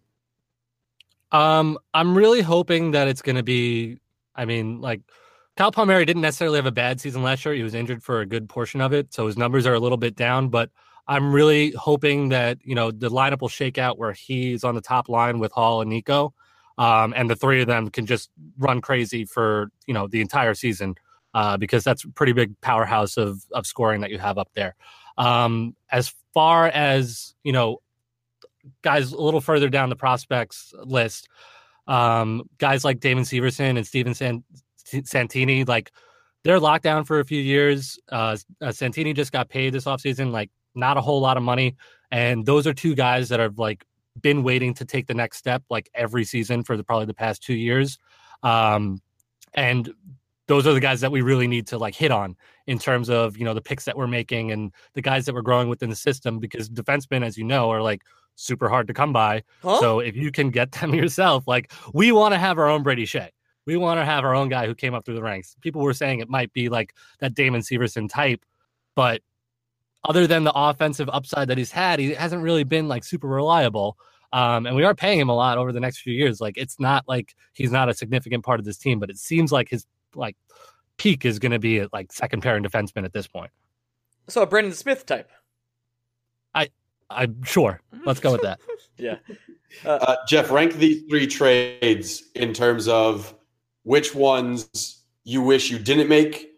Um, 1.33 1.79
I'm 1.95 2.17
really 2.17 2.41
hoping 2.41 2.93
that 2.93 3.09
it's 3.09 3.23
going 3.23 3.37
to 3.37 3.43
be. 3.43 3.99
I 4.35 4.45
mean, 4.45 4.81
like 4.81 5.03
Kyle 5.57 5.73
Palmieri 5.73 6.05
didn't 6.05 6.23
necessarily 6.23 6.57
have 6.57 6.67
a 6.67 6.73
bad 6.73 7.01
season 7.01 7.23
last 7.23 7.45
year. 7.45 7.55
He 7.55 7.63
was 7.63 7.75
injured 7.75 8.03
for 8.03 8.21
a 8.21 8.27
good 8.27 8.49
portion 8.49 8.81
of 8.81 8.93
it, 8.93 9.13
so 9.13 9.27
his 9.27 9.37
numbers 9.37 9.67
are 9.67 9.75
a 9.75 9.81
little 9.81 9.99
bit 9.99 10.15
down. 10.15 10.49
But 10.49 10.71
I'm 11.09 11.33
really 11.33 11.73
hoping 11.73 12.29
that 12.29 12.59
you 12.63 12.75
know 12.75 12.91
the 12.91 13.11
lineup 13.11 13.41
will 13.41 13.49
shake 13.49 13.79
out 13.79 13.99
where 13.99 14.13
he's 14.13 14.63
on 14.63 14.75
the 14.75 14.81
top 14.81 15.09
line 15.09 15.39
with 15.39 15.53
Hall 15.53 15.81
and 15.81 15.91
Nico, 15.91 16.33
um, 16.79 17.13
and 17.17 17.29
the 17.29 17.37
three 17.37 17.61
of 17.61 17.67
them 17.67 17.91
can 17.91 18.07
just 18.07 18.31
run 18.59 18.81
crazy 18.81 19.25
for 19.25 19.71
you 19.87 19.95
know 19.95 20.07
the 20.07 20.21
entire 20.21 20.55
season 20.55 20.95
uh, 21.35 21.57
because 21.57 21.83
that's 21.85 22.05
a 22.05 22.09
pretty 22.09 22.33
big 22.33 22.59
powerhouse 22.61 23.17
of 23.17 23.45
of 23.53 23.67
scoring 23.67 24.01
that 24.03 24.11
you 24.11 24.19
have 24.19 24.39
up 24.39 24.51
there. 24.55 24.77
Um, 25.17 25.75
as 25.91 26.15
far 26.35 26.69
as 26.69 27.35
you 27.43 27.53
know, 27.53 27.79
guys 28.83 29.13
a 29.13 29.21
little 29.21 29.41
further 29.41 29.69
down 29.69 29.89
the 29.89 29.97
prospects 29.97 30.73
list, 30.85 31.29
um, 31.87 32.43
guys 32.59 32.85
like 32.85 33.01
Damon 33.01 33.25
Severson 33.25 33.77
and 33.77 33.87
Steven 33.87 34.15
San- 34.15 34.45
Santini, 35.05 35.65
like 35.65 35.91
they're 36.45 36.61
locked 36.61 36.85
down 36.85 37.05
for 37.05 37.21
a 37.21 37.25
few 37.25 37.41
years. 37.41 37.99
Uh, 38.11 38.37
uh, 38.61 38.73
Santini 38.73 39.13
just 39.13 39.33
got 39.33 39.49
paid 39.49 39.73
this 39.73 39.85
offseason, 39.85 40.31
like 40.31 40.51
not 40.75 40.97
a 40.97 41.01
whole 41.01 41.21
lot 41.21 41.37
of 41.37 41.43
money. 41.43 41.77
And 42.11 42.47
those 42.47 42.67
are 42.67 42.75
two 42.75 42.95
guys 42.95 43.29
that 43.29 43.41
have 43.41 43.59
like 43.59 43.85
been 44.21 44.43
waiting 44.43 44.75
to 44.75 44.85
take 44.85 45.07
the 45.07 45.15
next 45.15 45.39
step 45.39 45.63
like 45.71 45.91
every 45.95 46.25
season 46.25 46.63
for 46.63 46.77
the, 46.77 46.85
probably 46.85 47.07
the 47.07 47.15
past 47.15 47.43
two 47.43 47.55
years. 47.55 47.99
Um, 48.43 49.01
and 49.55 49.91
those 50.47 50.67
are 50.67 50.73
the 50.73 50.81
guys 50.81 51.01
that 51.01 51.13
we 51.13 51.21
really 51.21 51.47
need 51.47 51.67
to 51.69 51.79
like 51.79 51.95
hit 51.95 52.11
on 52.11 52.37
in 52.67 52.79
terms 52.79 53.09
of 53.09 53.37
you 53.37 53.45
know 53.45 53.55
the 53.55 53.61
picks 53.61 53.85
that 53.85 53.97
we're 53.97 54.07
making 54.07 54.51
and 54.51 54.73
the 54.95 55.03
guys 55.03 55.27
that 55.27 55.35
we're 55.35 55.43
growing 55.43 55.69
within 55.69 55.91
the 55.91 55.97
system 55.97 56.39
because 56.39 56.69
defensemen 56.69 57.25
as 57.25 57.37
you 57.37 57.45
know 57.45 57.71
are 57.71 57.83
like 57.83 58.03
super 58.39 58.69
hard 58.69 58.87
to 58.87 58.95
come 58.95 59.13
by. 59.13 59.43
Huh? 59.63 59.81
So 59.81 60.01
if 60.01 60.17
you 60.17 60.31
can 60.31 60.51
get 60.51 60.73
them 60.81 60.95
yourself, 60.95 61.47
like 61.47 61.73
we 61.93 62.13
want 62.13 62.35
to 62.35 62.39
have 62.39 62.59
our 62.59 62.69
own 62.69 62.83
Brady 62.83 63.05
Skjei. 63.05 63.29
We 63.67 63.77
want 63.77 64.01
to 64.01 64.05
have 64.05 64.25
our 64.25 64.35
own 64.35 64.49
guy 64.49 64.67
who 64.67 64.75
came 64.75 64.95
up 64.95 65.05
through 65.05 65.17
the 65.17 65.23
ranks. 65.23 65.55
People 65.61 65.83
were 65.83 65.93
saying 65.93 66.21
it 66.21 66.31
might 66.31 66.53
be 66.55 66.71
like 66.71 66.95
that 67.21 67.35
Damon 67.35 67.61
Severson 67.61 68.09
type, 68.09 68.43
but 68.95 69.21
other 70.09 70.27
than 70.27 70.45
the 70.45 70.53
offensive 70.55 71.11
upside 71.13 71.49
that 71.49 71.59
he's 71.59 71.71
had, 71.71 71.99
he 71.99 72.15
hasn't 72.15 72.43
really 72.43 72.65
been 72.65 72.89
like 72.89 73.05
super 73.05 73.29
reliable. 73.29 73.99
Um, 74.33 74.67
and 74.67 74.75
we 74.75 74.85
are 74.85 74.95
paying 74.95 75.19
him 75.19 75.29
a 75.29 75.35
lot 75.35 75.59
over 75.59 75.73
the 75.73 75.81
next 75.81 75.99
few 75.99 76.15
years. 76.15 76.41
Like 76.41 76.57
it's 76.57 76.81
not 76.81 77.07
like 77.07 77.35
he's 77.53 77.71
not 77.71 77.91
a 77.91 77.95
significant 77.95 78.43
part 78.45 78.59
of 78.59 78.65
this 78.65 78.79
team, 78.79 79.01
but 79.01 79.11
it 79.11 79.19
seems 79.19 79.53
like 79.53 79.69
his 79.69 79.87
like 80.15 80.37
peak 80.97 81.27
is 81.27 81.39
going 81.39 81.53
to 81.53 81.59
be 81.59 81.81
at 81.81 81.93
like 81.93 82.13
second 82.13 82.43
pair 82.43 82.57
and 82.57 82.65
defenseman 82.65 83.05
at 83.05 83.13
this 83.13 83.27
point. 83.27 83.51
So 84.29 84.43
a 84.43 84.47
Brendan 84.47 84.75
Smith 84.75 85.05
type. 85.05 85.31
I'm 87.11 87.43
sure. 87.43 87.81
Let's 88.05 88.21
go 88.21 88.33
with 88.33 88.43
that. 88.43 88.61
yeah. 88.99 89.17
Uh, 89.85 89.89
uh, 89.89 90.17
Jeff, 90.27 90.51
rank 90.51 90.75
these 90.75 91.03
three 91.09 91.27
trades 91.27 92.25
in 92.35 92.53
terms 92.53 92.89
of 92.89 93.35
which 93.83 94.15
ones 94.15 95.03
you 95.25 95.43
wish 95.43 95.71
you 95.71 95.79
didn't 95.79 96.09
make 96.09 96.53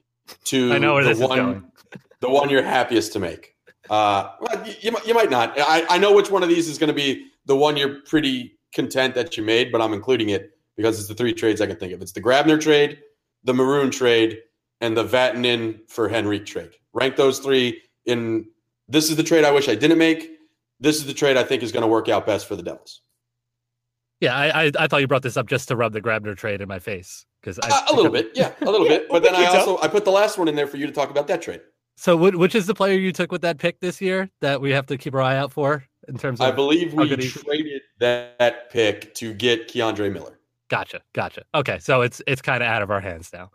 to 0.45 0.73
I 0.73 0.79
know 0.79 0.95
where 0.95 1.05
the 1.05 1.11
this 1.11 1.19
one, 1.19 1.39
is 1.39 1.45
going. 1.45 1.73
the 2.21 2.31
one 2.31 2.51
you're 2.51 2.63
happiest 2.63 3.13
to 3.15 3.19
make. 3.19 3.57
Uh, 3.89 4.31
well, 4.41 4.69
you, 4.81 4.97
you 5.05 5.15
might 5.15 5.31
not. 5.31 5.55
I, 5.59 5.85
I 5.91 5.99
know 5.99 6.15
which 6.15 6.31
one 6.31 6.43
of 6.43 6.49
these 6.49 6.69
is 6.69 6.79
going 6.79 6.89
to 6.89 6.95
be 6.95 7.27
the 7.47 7.57
one 7.57 7.77
you're 7.77 8.01
pretty 8.03 8.59
content 8.73 9.15
that 9.17 9.37
you 9.37 9.43
made, 9.43 9.73
but 9.73 9.81
I'm 9.81 9.93
including 9.93 10.29
it 10.29 10.53
because 10.77 10.99
it's 10.99 11.09
the 11.09 11.15
three 11.15 11.33
trades 11.33 11.61
I 11.61 11.67
can 11.67 11.77
think 11.77 11.93
of. 11.93 12.01
It's 12.01 12.13
the 12.13 12.23
Grabner 12.23 12.61
trade, 12.61 13.01
the 13.43 13.53
Maroon 13.53 13.91
trade, 13.91 14.39
and 14.81 14.97
the 14.97 15.05
Vatanen 15.05 15.81
for 15.89 16.09
Henrique 16.09 16.47
trade. 16.47 16.71
Rank 16.93 17.17
those 17.17 17.41
three 17.41 17.83
in 18.07 18.47
this 18.89 19.11
is 19.11 19.17
the 19.17 19.23
trade 19.23 19.45
I 19.45 19.51
wish 19.51 19.69
I 19.69 19.75
didn't 19.75 19.99
make 19.99 20.31
this 20.81 20.97
is 20.97 21.07
the 21.07 21.14
trade 21.14 21.37
I 21.37 21.45
think 21.45 21.62
is 21.62 21.72
going 21.72 21.83
to 21.83 21.89
work 21.89 22.09
out 22.09 22.26
best 22.26 22.47
for 22.47 22.57
the 22.57 22.62
Devils. 22.62 23.03
Yeah, 24.20 24.37
I, 24.37 24.64
I, 24.64 24.72
I 24.78 24.87
thought 24.87 25.01
you 25.01 25.07
brought 25.07 25.22
this 25.22 25.37
up 25.37 25.47
just 25.47 25.68
to 25.68 25.76
rub 25.76 25.93
the 25.93 26.01
Grabner 26.01 26.37
trade 26.37 26.61
in 26.61 26.68
my 26.68 26.78
face 26.78 27.24
because 27.41 27.59
uh, 27.59 27.87
a 27.91 27.95
little 27.95 28.12
bit, 28.12 28.31
yeah, 28.35 28.53
a 28.61 28.70
little 28.70 28.87
bit. 28.89 29.09
But 29.09 29.22
then 29.22 29.35
I 29.35 29.47
also 29.47 29.78
I 29.78 29.89
put 29.89 30.05
the 30.05 30.11
last 30.11 30.37
one 30.37 30.49
in 30.49 30.55
there 30.55 30.66
for 30.66 30.76
you 30.76 30.87
to 30.87 30.93
talk 30.93 31.11
about 31.11 31.26
that 31.28 31.41
trade. 31.41 31.62
So, 31.97 32.16
which 32.16 32.55
is 32.55 32.66
the 32.66 32.74
player 32.74 32.99
you 32.99 33.12
took 33.12 33.31
with 33.31 33.43
that 33.43 33.59
pick 33.59 33.81
this 33.81 34.01
year 34.01 34.31
that 34.41 34.61
we 34.61 34.70
have 34.70 34.87
to 34.87 34.97
keep 34.97 35.14
our 35.14 35.20
eye 35.20 35.37
out 35.37 35.53
for 35.53 35.85
in 36.09 36.16
terms 36.16 36.41
of? 36.41 36.47
I 36.47 36.51
believe 36.51 36.95
we 36.95 37.14
traded 37.16 37.83
that 37.99 38.70
pick 38.70 39.14
to 39.16 39.35
get 39.35 39.68
K'Andre 39.68 40.12
Miller. 40.12 40.39
Gotcha, 40.68 41.01
gotcha. 41.14 41.43
Okay, 41.55 41.78
so 41.78 42.03
it's 42.03 42.22
it's 42.26 42.43
kind 42.43 42.62
of 42.62 42.68
out 42.68 42.83
of 42.83 42.91
our 42.91 43.01
hands 43.01 43.31
now. 43.33 43.51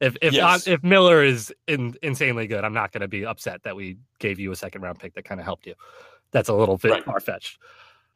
If 0.00 0.16
if 0.20 0.34
yes. 0.34 0.66
if 0.66 0.82
Miller 0.82 1.22
is 1.22 1.54
in, 1.68 1.94
insanely 2.02 2.48
good, 2.48 2.64
I'm 2.64 2.74
not 2.74 2.90
going 2.90 3.02
to 3.02 3.08
be 3.08 3.24
upset 3.24 3.62
that 3.62 3.76
we 3.76 3.98
gave 4.18 4.40
you 4.40 4.50
a 4.50 4.56
second 4.56 4.82
round 4.82 4.98
pick 4.98 5.14
that 5.14 5.24
kind 5.24 5.40
of 5.40 5.44
helped 5.44 5.66
you 5.66 5.74
that's 6.32 6.48
a 6.48 6.54
little 6.54 6.76
bit 6.76 6.90
right. 6.90 7.04
far 7.04 7.20
fetched. 7.20 7.58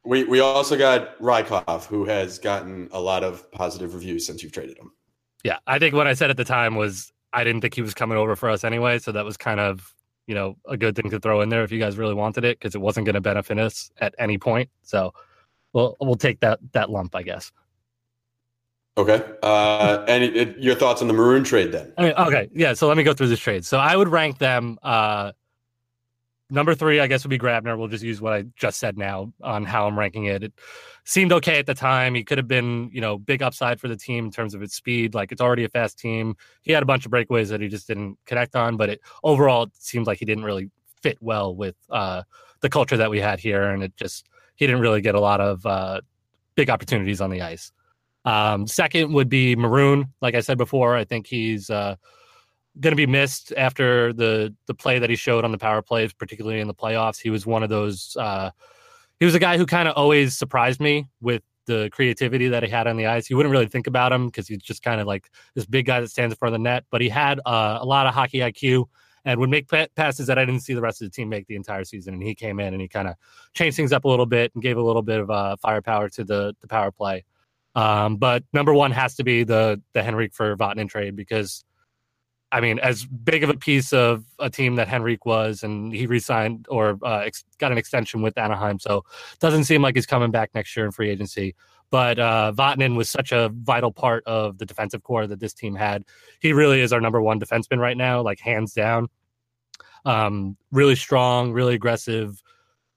We 0.05 0.23
we 0.23 0.39
also 0.39 0.77
got 0.77 1.17
Rykov, 1.19 1.85
who 1.85 2.05
has 2.05 2.39
gotten 2.39 2.89
a 2.91 2.99
lot 2.99 3.23
of 3.23 3.51
positive 3.51 3.93
reviews 3.93 4.25
since 4.25 4.43
you've 4.43 4.51
traded 4.51 4.77
him. 4.77 4.91
Yeah, 5.43 5.57
I 5.67 5.79
think 5.79 5.95
what 5.95 6.07
I 6.07 6.13
said 6.13 6.29
at 6.29 6.37
the 6.37 6.45
time 6.45 6.75
was 6.75 7.11
I 7.33 7.43
didn't 7.43 7.61
think 7.61 7.73
he 7.73 7.81
was 7.81 7.93
coming 7.93 8.17
over 8.17 8.35
for 8.35 8.49
us 8.49 8.63
anyway, 8.63 8.99
so 8.99 9.11
that 9.11 9.25
was 9.25 9.37
kind 9.37 9.59
of 9.59 9.93
you 10.25 10.35
know 10.35 10.57
a 10.65 10.77
good 10.77 10.95
thing 10.95 11.09
to 11.09 11.19
throw 11.19 11.41
in 11.41 11.49
there 11.49 11.63
if 11.63 11.71
you 11.71 11.79
guys 11.79 11.97
really 11.97 12.13
wanted 12.13 12.43
it 12.43 12.59
because 12.59 12.75
it 12.75 12.81
wasn't 12.81 13.05
going 13.05 13.15
to 13.15 13.21
benefit 13.21 13.59
us 13.59 13.91
at 13.99 14.13
any 14.17 14.37
point. 14.37 14.69
So 14.81 15.13
we'll 15.73 15.97
we'll 15.99 16.15
take 16.15 16.39
that 16.39 16.59
that 16.73 16.89
lump, 16.89 17.15
I 17.15 17.23
guess. 17.23 17.51
Okay. 18.97 19.23
Uh, 19.43 20.03
and 20.07 20.23
it, 20.23 20.35
it, 20.35 20.57
your 20.57 20.73
thoughts 20.73 21.03
on 21.03 21.07
the 21.07 21.13
Maroon 21.13 21.43
trade 21.43 21.71
then? 21.71 21.93
I 21.99 22.03
mean, 22.03 22.13
okay. 22.13 22.49
Yeah. 22.51 22.73
So 22.73 22.87
let 22.87 22.97
me 22.97 23.03
go 23.03 23.13
through 23.13 23.27
this 23.27 23.39
trade. 23.39 23.63
So 23.63 23.77
I 23.77 23.95
would 23.95 24.09
rank 24.09 24.39
them. 24.39 24.79
Uh, 24.81 25.33
Number 26.49 26.73
three, 26.73 27.01
I 27.01 27.07
guess, 27.07 27.23
would 27.23 27.29
be 27.29 27.37
Grabner. 27.37 27.77
We'll 27.77 27.89
just 27.89 28.03
use 28.03 28.21
what 28.21 28.31
I 28.31 28.43
just 28.55 28.79
said 28.79 28.97
now 28.97 29.33
on 29.43 29.65
how 29.65 29.85
I'm 29.85 29.99
ranking 29.99 30.25
it. 30.25 30.43
It 30.43 30.53
seemed 31.03 31.33
okay 31.33 31.59
at 31.59 31.65
the 31.65 31.73
time. 31.73 32.15
He 32.15 32.23
could 32.23 32.37
have 32.37 32.47
been, 32.47 32.89
you 32.93 33.01
know, 33.01 33.17
big 33.17 33.41
upside 33.41 33.81
for 33.81 33.89
the 33.89 33.97
team 33.97 34.25
in 34.25 34.31
terms 34.31 34.53
of 34.53 34.61
its 34.61 34.73
speed. 34.73 35.13
Like 35.13 35.33
it's 35.33 35.41
already 35.41 35.65
a 35.65 35.69
fast 35.69 35.99
team. 35.99 36.35
He 36.61 36.71
had 36.71 36.83
a 36.83 36.85
bunch 36.85 37.05
of 37.05 37.11
breakaways 37.11 37.49
that 37.49 37.59
he 37.59 37.67
just 37.67 37.87
didn't 37.87 38.17
connect 38.25 38.55
on, 38.55 38.77
but 38.77 38.89
it 38.89 39.01
overall 39.23 39.63
it 39.63 39.71
seemed 39.77 40.07
like 40.07 40.19
he 40.19 40.25
didn't 40.25 40.45
really 40.45 40.69
fit 41.01 41.17
well 41.19 41.53
with 41.53 41.75
uh, 41.89 42.23
the 42.61 42.69
culture 42.69 42.97
that 42.97 43.09
we 43.09 43.19
had 43.19 43.39
here, 43.39 43.63
and 43.63 43.83
it 43.83 43.95
just 43.97 44.27
he 44.55 44.65
didn't 44.65 44.81
really 44.81 45.01
get 45.01 45.15
a 45.15 45.19
lot 45.19 45.41
of 45.41 45.65
uh, 45.65 45.99
big 46.55 46.69
opportunities 46.69 47.19
on 47.19 47.29
the 47.29 47.41
ice. 47.41 47.71
Um, 48.25 48.67
second 48.67 49.13
would 49.13 49.29
be 49.29 49.55
Maroon. 49.55 50.13
Like 50.21 50.35
I 50.35 50.41
said 50.41 50.57
before, 50.57 50.95
I 50.95 51.03
think 51.03 51.27
he's 51.27 51.69
uh, 51.69 51.95
going 52.79 52.91
to 52.91 52.97
be 52.97 53.07
missed 53.07 53.53
after 53.57 54.13
the 54.13 54.53
the 54.67 54.73
play 54.73 54.99
that 54.99 55.09
he 55.09 55.15
showed 55.15 55.43
on 55.43 55.51
the 55.51 55.57
power 55.57 55.81
plays, 55.81 56.13
particularly 56.13 56.59
in 56.59 56.67
the 56.67 56.73
playoffs. 56.73 57.19
He 57.19 57.29
was 57.29 57.45
one 57.45 57.63
of 57.63 57.69
those. 57.69 58.15
Uh, 58.19 58.51
he 59.19 59.25
was 59.25 59.35
a 59.35 59.39
guy 59.39 59.57
who 59.57 59.65
kind 59.65 59.87
of 59.87 59.95
always 59.95 60.37
surprised 60.37 60.79
me 60.79 61.07
with 61.21 61.41
the 61.65 61.89
creativity 61.91 62.47
that 62.47 62.63
he 62.63 62.69
had 62.69 62.87
on 62.87 62.97
the 62.97 63.05
ice. 63.05 63.29
You 63.29 63.35
wouldn't 63.35 63.51
really 63.51 63.67
think 63.67 63.87
about 63.87 64.11
him 64.11 64.27
because 64.27 64.47
he's 64.47 64.59
just 64.59 64.81
kind 64.81 65.01
of 65.01 65.07
like 65.07 65.29
this 65.53 65.65
big 65.65 65.85
guy 65.85 65.99
that 65.99 66.09
stands 66.09 66.33
in 66.33 66.37
front 66.37 66.55
of 66.55 66.59
the 66.59 66.63
net, 66.63 66.85
but 66.89 67.01
he 67.01 67.09
had 67.09 67.39
uh, 67.45 67.77
a 67.81 67.85
lot 67.85 68.07
of 68.07 68.13
hockey 68.13 68.39
IQ 68.39 68.85
and 69.25 69.39
would 69.41 69.49
make 69.49 69.67
passes 69.95 70.27
that 70.27 70.39
I 70.39 70.45
didn't 70.45 70.61
see 70.61 70.73
the 70.73 70.81
rest 70.81 71.01
of 71.01 71.07
the 71.07 71.11
team 71.11 71.27
make 71.27 71.47
the 71.47 71.55
entire 71.57 71.83
season. 71.83 72.13
And 72.13 72.23
he 72.23 72.33
came 72.33 72.61
in 72.61 72.73
and 72.73 72.81
he 72.81 72.87
kind 72.87 73.09
of 73.09 73.15
changed 73.53 73.75
things 73.75 73.91
up 73.91 74.05
a 74.05 74.07
little 74.07 74.25
bit 74.25 74.51
and 74.53 74.63
gave 74.63 74.77
a 74.77 74.81
little 74.81 75.01
bit 75.01 75.19
of 75.19 75.29
uh, 75.29 75.57
firepower 75.57 76.07
to 76.09 76.23
the 76.23 76.55
the 76.61 76.67
power 76.67 76.91
play. 76.91 77.25
Um, 77.75 78.15
but 78.15 78.43
number 78.53 78.73
one 78.73 78.91
has 78.91 79.15
to 79.15 79.25
be 79.25 79.43
the 79.43 79.81
the 79.93 80.01
Henrique 80.01 80.33
for 80.33 80.55
Vatanen 80.55 80.87
trade 80.89 81.17
because 81.17 81.65
I 82.51 82.61
mean, 82.61 82.79
as 82.79 83.05
big 83.05 83.43
of 83.43 83.49
a 83.49 83.55
piece 83.55 83.91
of 83.91 84.23
a 84.39 84.49
team 84.49 84.75
that 84.75 84.87
Henrique 84.87 85.25
was, 85.25 85.63
and 85.63 85.93
he 85.93 86.07
resigned 86.07 86.65
or 86.69 86.97
uh, 87.03 87.19
ex- 87.19 87.43
got 87.57 87.71
an 87.71 87.77
extension 87.77 88.21
with 88.21 88.37
Anaheim, 88.37 88.79
so 88.79 89.03
doesn't 89.39 89.65
seem 89.65 89.81
like 89.81 89.95
he's 89.95 90.05
coming 90.05 90.31
back 90.31 90.51
next 90.55 90.75
year 90.75 90.85
in 90.85 90.91
free 90.91 91.09
agency. 91.09 91.55
But 91.89 92.19
uh, 92.19 92.53
Vatanen 92.55 92.95
was 92.95 93.09
such 93.09 93.31
a 93.31 93.49
vital 93.53 93.91
part 93.91 94.23
of 94.25 94.57
the 94.57 94.65
defensive 94.65 95.03
core 95.03 95.27
that 95.27 95.39
this 95.39 95.53
team 95.53 95.75
had. 95.75 96.03
He 96.39 96.53
really 96.53 96.81
is 96.81 96.93
our 96.93 97.01
number 97.01 97.21
one 97.21 97.39
defenseman 97.39 97.79
right 97.79 97.97
now, 97.97 98.21
like 98.21 98.39
hands 98.39 98.73
down. 98.73 99.07
Um, 100.05 100.57
really 100.71 100.95
strong, 100.95 101.51
really 101.51 101.75
aggressive, 101.75 102.41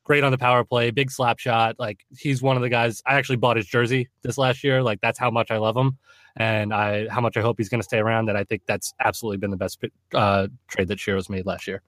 great 0.04 0.22
on 0.22 0.32
the 0.32 0.38
power 0.38 0.64
play, 0.64 0.90
big 0.90 1.10
slap 1.10 1.40
shot. 1.40 1.76
Like 1.78 2.04
he's 2.16 2.40
one 2.40 2.56
of 2.56 2.62
the 2.62 2.68
guys. 2.68 3.02
I 3.04 3.14
actually 3.14 3.36
bought 3.36 3.56
his 3.56 3.66
jersey 3.66 4.08
this 4.22 4.38
last 4.38 4.62
year. 4.62 4.82
Like 4.82 5.00
that's 5.00 5.18
how 5.18 5.30
much 5.30 5.50
I 5.50 5.58
love 5.58 5.76
him 5.76 5.98
and 6.36 6.72
I 6.72 7.08
how 7.08 7.20
much 7.20 7.36
I 7.36 7.40
hope 7.40 7.58
he's 7.58 7.68
going 7.68 7.80
to 7.80 7.84
stay 7.84 7.98
around. 7.98 8.28
And 8.28 8.38
I 8.38 8.44
think 8.44 8.62
that's 8.66 8.94
absolutely 9.00 9.38
been 9.38 9.50
the 9.50 9.56
best 9.56 9.82
uh, 10.14 10.48
trade 10.68 10.88
that 10.88 10.98
Shero's 10.98 11.28
made 11.28 11.46
last 11.46 11.66
year. 11.66 11.82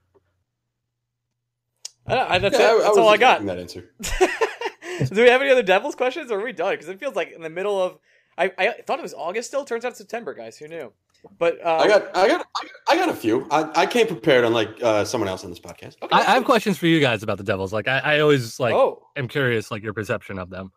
I, 2.06 2.38
that's 2.38 2.58
yeah, 2.58 2.74
it. 2.74 2.82
That's 2.82 2.98
all 2.98 3.08
I 3.08 3.16
got. 3.16 3.44
That 3.46 3.58
answer. 3.58 3.94
Do 5.12 5.22
we 5.22 5.28
have 5.28 5.40
any 5.40 5.50
other 5.50 5.62
Devils 5.62 5.94
questions, 5.94 6.30
or 6.30 6.40
are 6.40 6.44
we 6.44 6.52
done? 6.52 6.72
Because 6.74 6.88
it 6.88 6.98
feels 6.98 7.14
like 7.14 7.32
in 7.32 7.42
the 7.42 7.50
middle 7.50 7.80
of. 7.80 7.98
I, 8.36 8.50
I 8.56 8.70
thought 8.86 8.98
it 8.98 9.02
was 9.02 9.14
August 9.14 9.48
still. 9.48 9.64
Turns 9.64 9.84
out 9.84 9.96
September, 9.96 10.34
guys. 10.34 10.56
Who 10.56 10.66
knew? 10.66 10.92
But 11.38 11.64
uh, 11.64 11.76
I 11.76 11.88
got 11.88 12.16
I 12.16 12.28
got 12.28 12.46
I 12.88 12.96
got 12.96 13.08
a 13.08 13.14
few. 13.14 13.46
I, 13.50 13.82
I 13.82 13.86
came 13.86 14.06
prepared, 14.06 14.44
unlike 14.44 14.70
uh, 14.82 15.04
someone 15.04 15.28
else 15.28 15.44
on 15.44 15.50
this 15.50 15.60
podcast. 15.60 15.96
Okay, 16.02 16.16
I, 16.16 16.20
I, 16.20 16.34
have 16.34 16.44
questions 16.44 16.78
for 16.78 16.86
you 16.86 16.98
guys 16.98 17.22
about 17.22 17.38
the 17.38 17.44
Devils. 17.44 17.72
Like 17.72 17.86
I, 17.86 17.98
I 17.98 18.20
always 18.20 18.58
like 18.58 18.74
oh. 18.74 19.06
am 19.16 19.28
curious, 19.28 19.70
like 19.70 19.82
your 19.82 19.92
perception 19.92 20.38
of 20.38 20.50
them. 20.50 20.72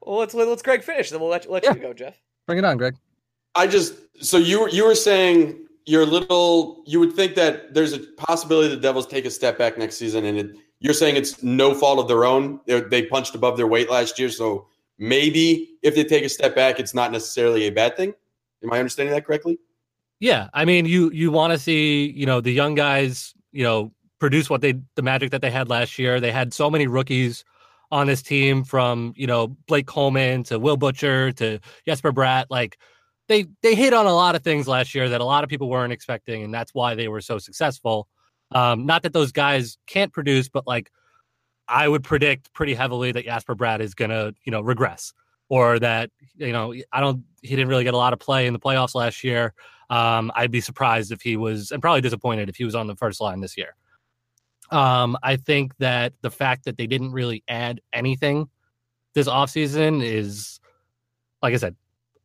Well, 0.00 0.18
let's 0.18 0.34
let's 0.34 0.62
Greg 0.62 0.84
finish, 0.84 1.10
then 1.10 1.20
we'll 1.20 1.30
let 1.30 1.50
let 1.50 1.64
yeah. 1.64 1.74
you 1.74 1.80
go, 1.80 1.92
Jeff. 1.92 2.16
Bring 2.46 2.58
it 2.58 2.64
on, 2.64 2.76
Greg. 2.76 2.94
I 3.58 3.66
just 3.66 3.94
so 4.24 4.36
you 4.36 4.60
were 4.60 4.68
you 4.68 4.86
were 4.86 4.94
saying 4.94 5.66
you're 5.84 6.02
a 6.02 6.06
little 6.06 6.84
you 6.86 7.00
would 7.00 7.12
think 7.12 7.34
that 7.34 7.74
there's 7.74 7.92
a 7.92 7.98
possibility 8.16 8.68
the 8.72 8.80
Devils 8.80 9.06
take 9.06 9.24
a 9.24 9.30
step 9.30 9.58
back 9.58 9.76
next 9.76 9.96
season, 9.96 10.24
and 10.24 10.38
it, 10.38 10.56
you're 10.78 10.94
saying 10.94 11.16
it's 11.16 11.42
no 11.42 11.74
fault 11.74 11.98
of 11.98 12.06
their 12.06 12.24
own. 12.24 12.60
They, 12.66 12.80
they 12.82 13.02
punched 13.06 13.34
above 13.34 13.56
their 13.56 13.66
weight 13.66 13.90
last 13.90 14.16
year, 14.16 14.28
so 14.28 14.68
maybe 14.96 15.76
if 15.82 15.96
they 15.96 16.04
take 16.04 16.24
a 16.24 16.28
step 16.28 16.54
back, 16.54 16.78
it's 16.78 16.94
not 16.94 17.10
necessarily 17.10 17.66
a 17.66 17.70
bad 17.70 17.96
thing. 17.96 18.14
Am 18.62 18.72
I 18.72 18.78
understanding 18.78 19.12
that 19.12 19.26
correctly? 19.26 19.58
Yeah, 20.20 20.48
I 20.54 20.64
mean, 20.64 20.86
you 20.86 21.10
you 21.10 21.32
want 21.32 21.52
to 21.52 21.58
see 21.58 22.12
you 22.12 22.26
know 22.26 22.40
the 22.40 22.52
young 22.52 22.76
guys 22.76 23.34
you 23.50 23.64
know 23.64 23.92
produce 24.20 24.48
what 24.48 24.60
they 24.60 24.74
the 24.94 25.02
magic 25.02 25.32
that 25.32 25.42
they 25.42 25.50
had 25.50 25.68
last 25.68 25.98
year. 25.98 26.20
They 26.20 26.30
had 26.30 26.54
so 26.54 26.70
many 26.70 26.86
rookies 26.86 27.44
on 27.90 28.06
this 28.06 28.22
team 28.22 28.62
from 28.62 29.14
you 29.16 29.26
know 29.26 29.48
Blake 29.66 29.86
Coleman 29.88 30.44
to 30.44 30.60
Will 30.60 30.76
Butcher 30.76 31.32
to 31.32 31.58
Jesper 31.86 32.12
Bratt, 32.12 32.44
like 32.50 32.78
they 33.28 33.46
they 33.62 33.74
hit 33.74 33.92
on 33.92 34.06
a 34.06 34.14
lot 34.14 34.34
of 34.34 34.42
things 34.42 34.66
last 34.66 34.94
year 34.94 35.08
that 35.08 35.20
a 35.20 35.24
lot 35.24 35.44
of 35.44 35.50
people 35.50 35.68
weren't 35.68 35.92
expecting, 35.92 36.42
and 36.42 36.52
that's 36.52 36.74
why 36.74 36.94
they 36.94 37.08
were 37.08 37.20
so 37.20 37.38
successful. 37.38 38.08
Um, 38.52 38.86
not 38.86 39.02
that 39.02 39.12
those 39.12 39.32
guys 39.32 39.76
can't 39.86 40.12
produce, 40.12 40.48
but 40.48 40.66
like 40.66 40.90
I 41.68 41.86
would 41.86 42.02
predict 42.02 42.52
pretty 42.54 42.74
heavily 42.74 43.12
that 43.12 43.24
Jesper 43.24 43.54
Bratt 43.54 43.80
is 43.80 43.94
gonna 43.94 44.32
you 44.44 44.50
know 44.50 44.62
regress, 44.62 45.12
or 45.48 45.78
that 45.78 46.10
you 46.36 46.52
know 46.52 46.74
I 46.92 47.00
don't 47.00 47.24
he 47.42 47.50
didn't 47.50 47.68
really 47.68 47.84
get 47.84 47.94
a 47.94 47.98
lot 47.98 48.12
of 48.12 48.18
play 48.18 48.46
in 48.46 48.52
the 48.52 48.58
playoffs 48.58 48.94
last 48.94 49.22
year. 49.22 49.52
Um, 49.90 50.32
I'd 50.34 50.50
be 50.50 50.60
surprised 50.60 51.12
if 51.12 51.22
he 51.22 51.36
was, 51.36 51.70
and 51.70 51.80
probably 51.80 52.00
disappointed 52.00 52.48
if 52.48 52.56
he 52.56 52.64
was 52.64 52.74
on 52.74 52.86
the 52.86 52.96
first 52.96 53.20
line 53.20 53.40
this 53.40 53.56
year. 53.56 53.74
Um, 54.70 55.16
I 55.22 55.36
think 55.36 55.76
that 55.78 56.12
the 56.20 56.30
fact 56.30 56.64
that 56.64 56.76
they 56.76 56.86
didn't 56.86 57.12
really 57.12 57.42
add 57.48 57.80
anything 57.92 58.50
this 59.14 59.28
offseason 59.28 60.04
is, 60.04 60.60
like 61.42 61.54
I 61.54 61.56
said, 61.56 61.74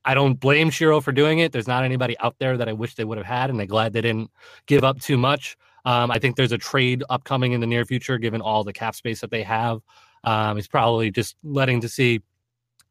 I 0.05 0.13
don't 0.13 0.39
blame 0.39 0.69
Shero 0.69 1.01
for 1.01 1.11
doing 1.11 1.39
it. 1.39 1.51
There's 1.51 1.67
not 1.67 1.83
anybody 1.83 2.17
out 2.19 2.35
there 2.39 2.57
that 2.57 2.67
I 2.67 2.73
wish 2.73 2.95
they 2.95 3.05
would 3.05 3.17
have 3.17 3.27
had, 3.27 3.49
and 3.49 3.59
I'm 3.59 3.67
glad 3.67 3.93
they 3.93 4.01
didn't 4.01 4.31
give 4.65 4.83
up 4.83 4.99
too 4.99 5.17
much. 5.17 5.57
Um, 5.85 6.11
I 6.11 6.19
think 6.19 6.35
there's 6.35 6.51
a 6.51 6.57
trade 6.57 7.03
upcoming 7.09 7.53
in 7.53 7.61
the 7.61 7.67
near 7.67 7.85
future, 7.85 8.17
given 8.17 8.41
all 8.41 8.63
the 8.63 8.73
cap 8.73 8.95
space 8.95 9.21
that 9.21 9.31
they 9.31 9.43
have. 9.43 9.81
Um, 10.23 10.55
he's 10.55 10.67
probably 10.67 11.11
just 11.11 11.35
letting 11.43 11.81
to 11.81 11.89
see, 11.89 12.21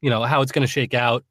you 0.01 0.11
know, 0.11 0.23
how 0.23 0.43
it's 0.43 0.53
going 0.53 0.67
to 0.67 0.73
shake 0.73 0.95
out. 0.95 1.25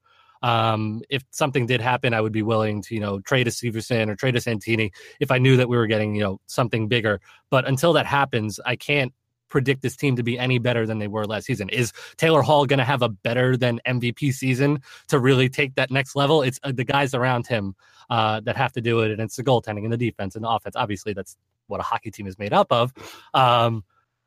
Um, 0.44 1.04
if 1.10 1.24
something 1.30 1.68
did 1.68 1.82
happen, 1.82 2.16
I 2.16 2.22
would 2.22 2.32
be 2.32 2.42
willing 2.42 2.82
to, 2.84 2.96
you 2.96 3.00
know, 3.00 3.20
trade 3.20 3.48
a 3.48 3.52
Severson 3.52 4.10
or 4.10 4.16
trade 4.16 4.36
a 4.36 4.42
Santini 4.42 4.92
if 5.20 5.30
I 5.30 5.38
knew 5.38 5.58
that 5.58 5.70
we 5.70 5.78
were 5.78 5.86
getting, 5.86 6.16
you 6.16 6.24
know, 6.24 6.42
something 6.48 6.88
bigger. 6.88 7.22
But 7.52 7.68
until 7.68 7.94
that 7.94 8.08
happens, 8.08 8.60
I 8.66 8.76
can't 8.76 9.14
predict 9.52 9.82
this 9.84 9.96
team 9.96 10.16
to 10.16 10.24
be 10.24 10.40
any 10.40 10.58
better 10.58 10.88
than 10.88 10.98
they 10.98 11.08
were 11.08 11.26
last 11.26 11.46
season. 11.46 11.70
Is 11.70 11.94
Taylor 12.18 12.42
Hall 12.42 12.66
going 12.66 12.80
to 12.80 12.86
have 12.86 13.04
a 13.04 13.10
better 13.10 13.56
than 13.56 13.80
MVP 13.86 14.34
season 14.34 14.82
to 15.10 15.20
really 15.20 15.50
take 15.50 15.76
that 15.76 15.92
next 15.92 16.16
level? 16.16 16.42
It's 16.42 16.60
uh, 16.64 16.72
the 16.74 16.84
guys 16.84 17.14
around 17.14 17.46
him 17.46 17.76
uh, 18.10 18.40
that 18.42 18.58
have 18.58 18.72
to 18.74 18.82
do 18.82 19.02
it, 19.02 19.12
and 19.12 19.22
it's 19.22 19.36
the 19.36 19.44
goaltending 19.44 19.84
and 19.84 19.94
the 19.94 19.98
defense 19.98 20.36
and 20.36 20.44
the 20.44 20.50
offense. 20.50 20.76
Obviously, 20.76 21.14
that's 21.14 21.38
what 21.68 21.80
a 21.80 21.84
hockey 21.84 22.10
team 22.10 22.26
is 22.26 22.40
made 22.40 22.54
up 22.54 22.72
of. 22.72 22.92
Um, 23.34 23.84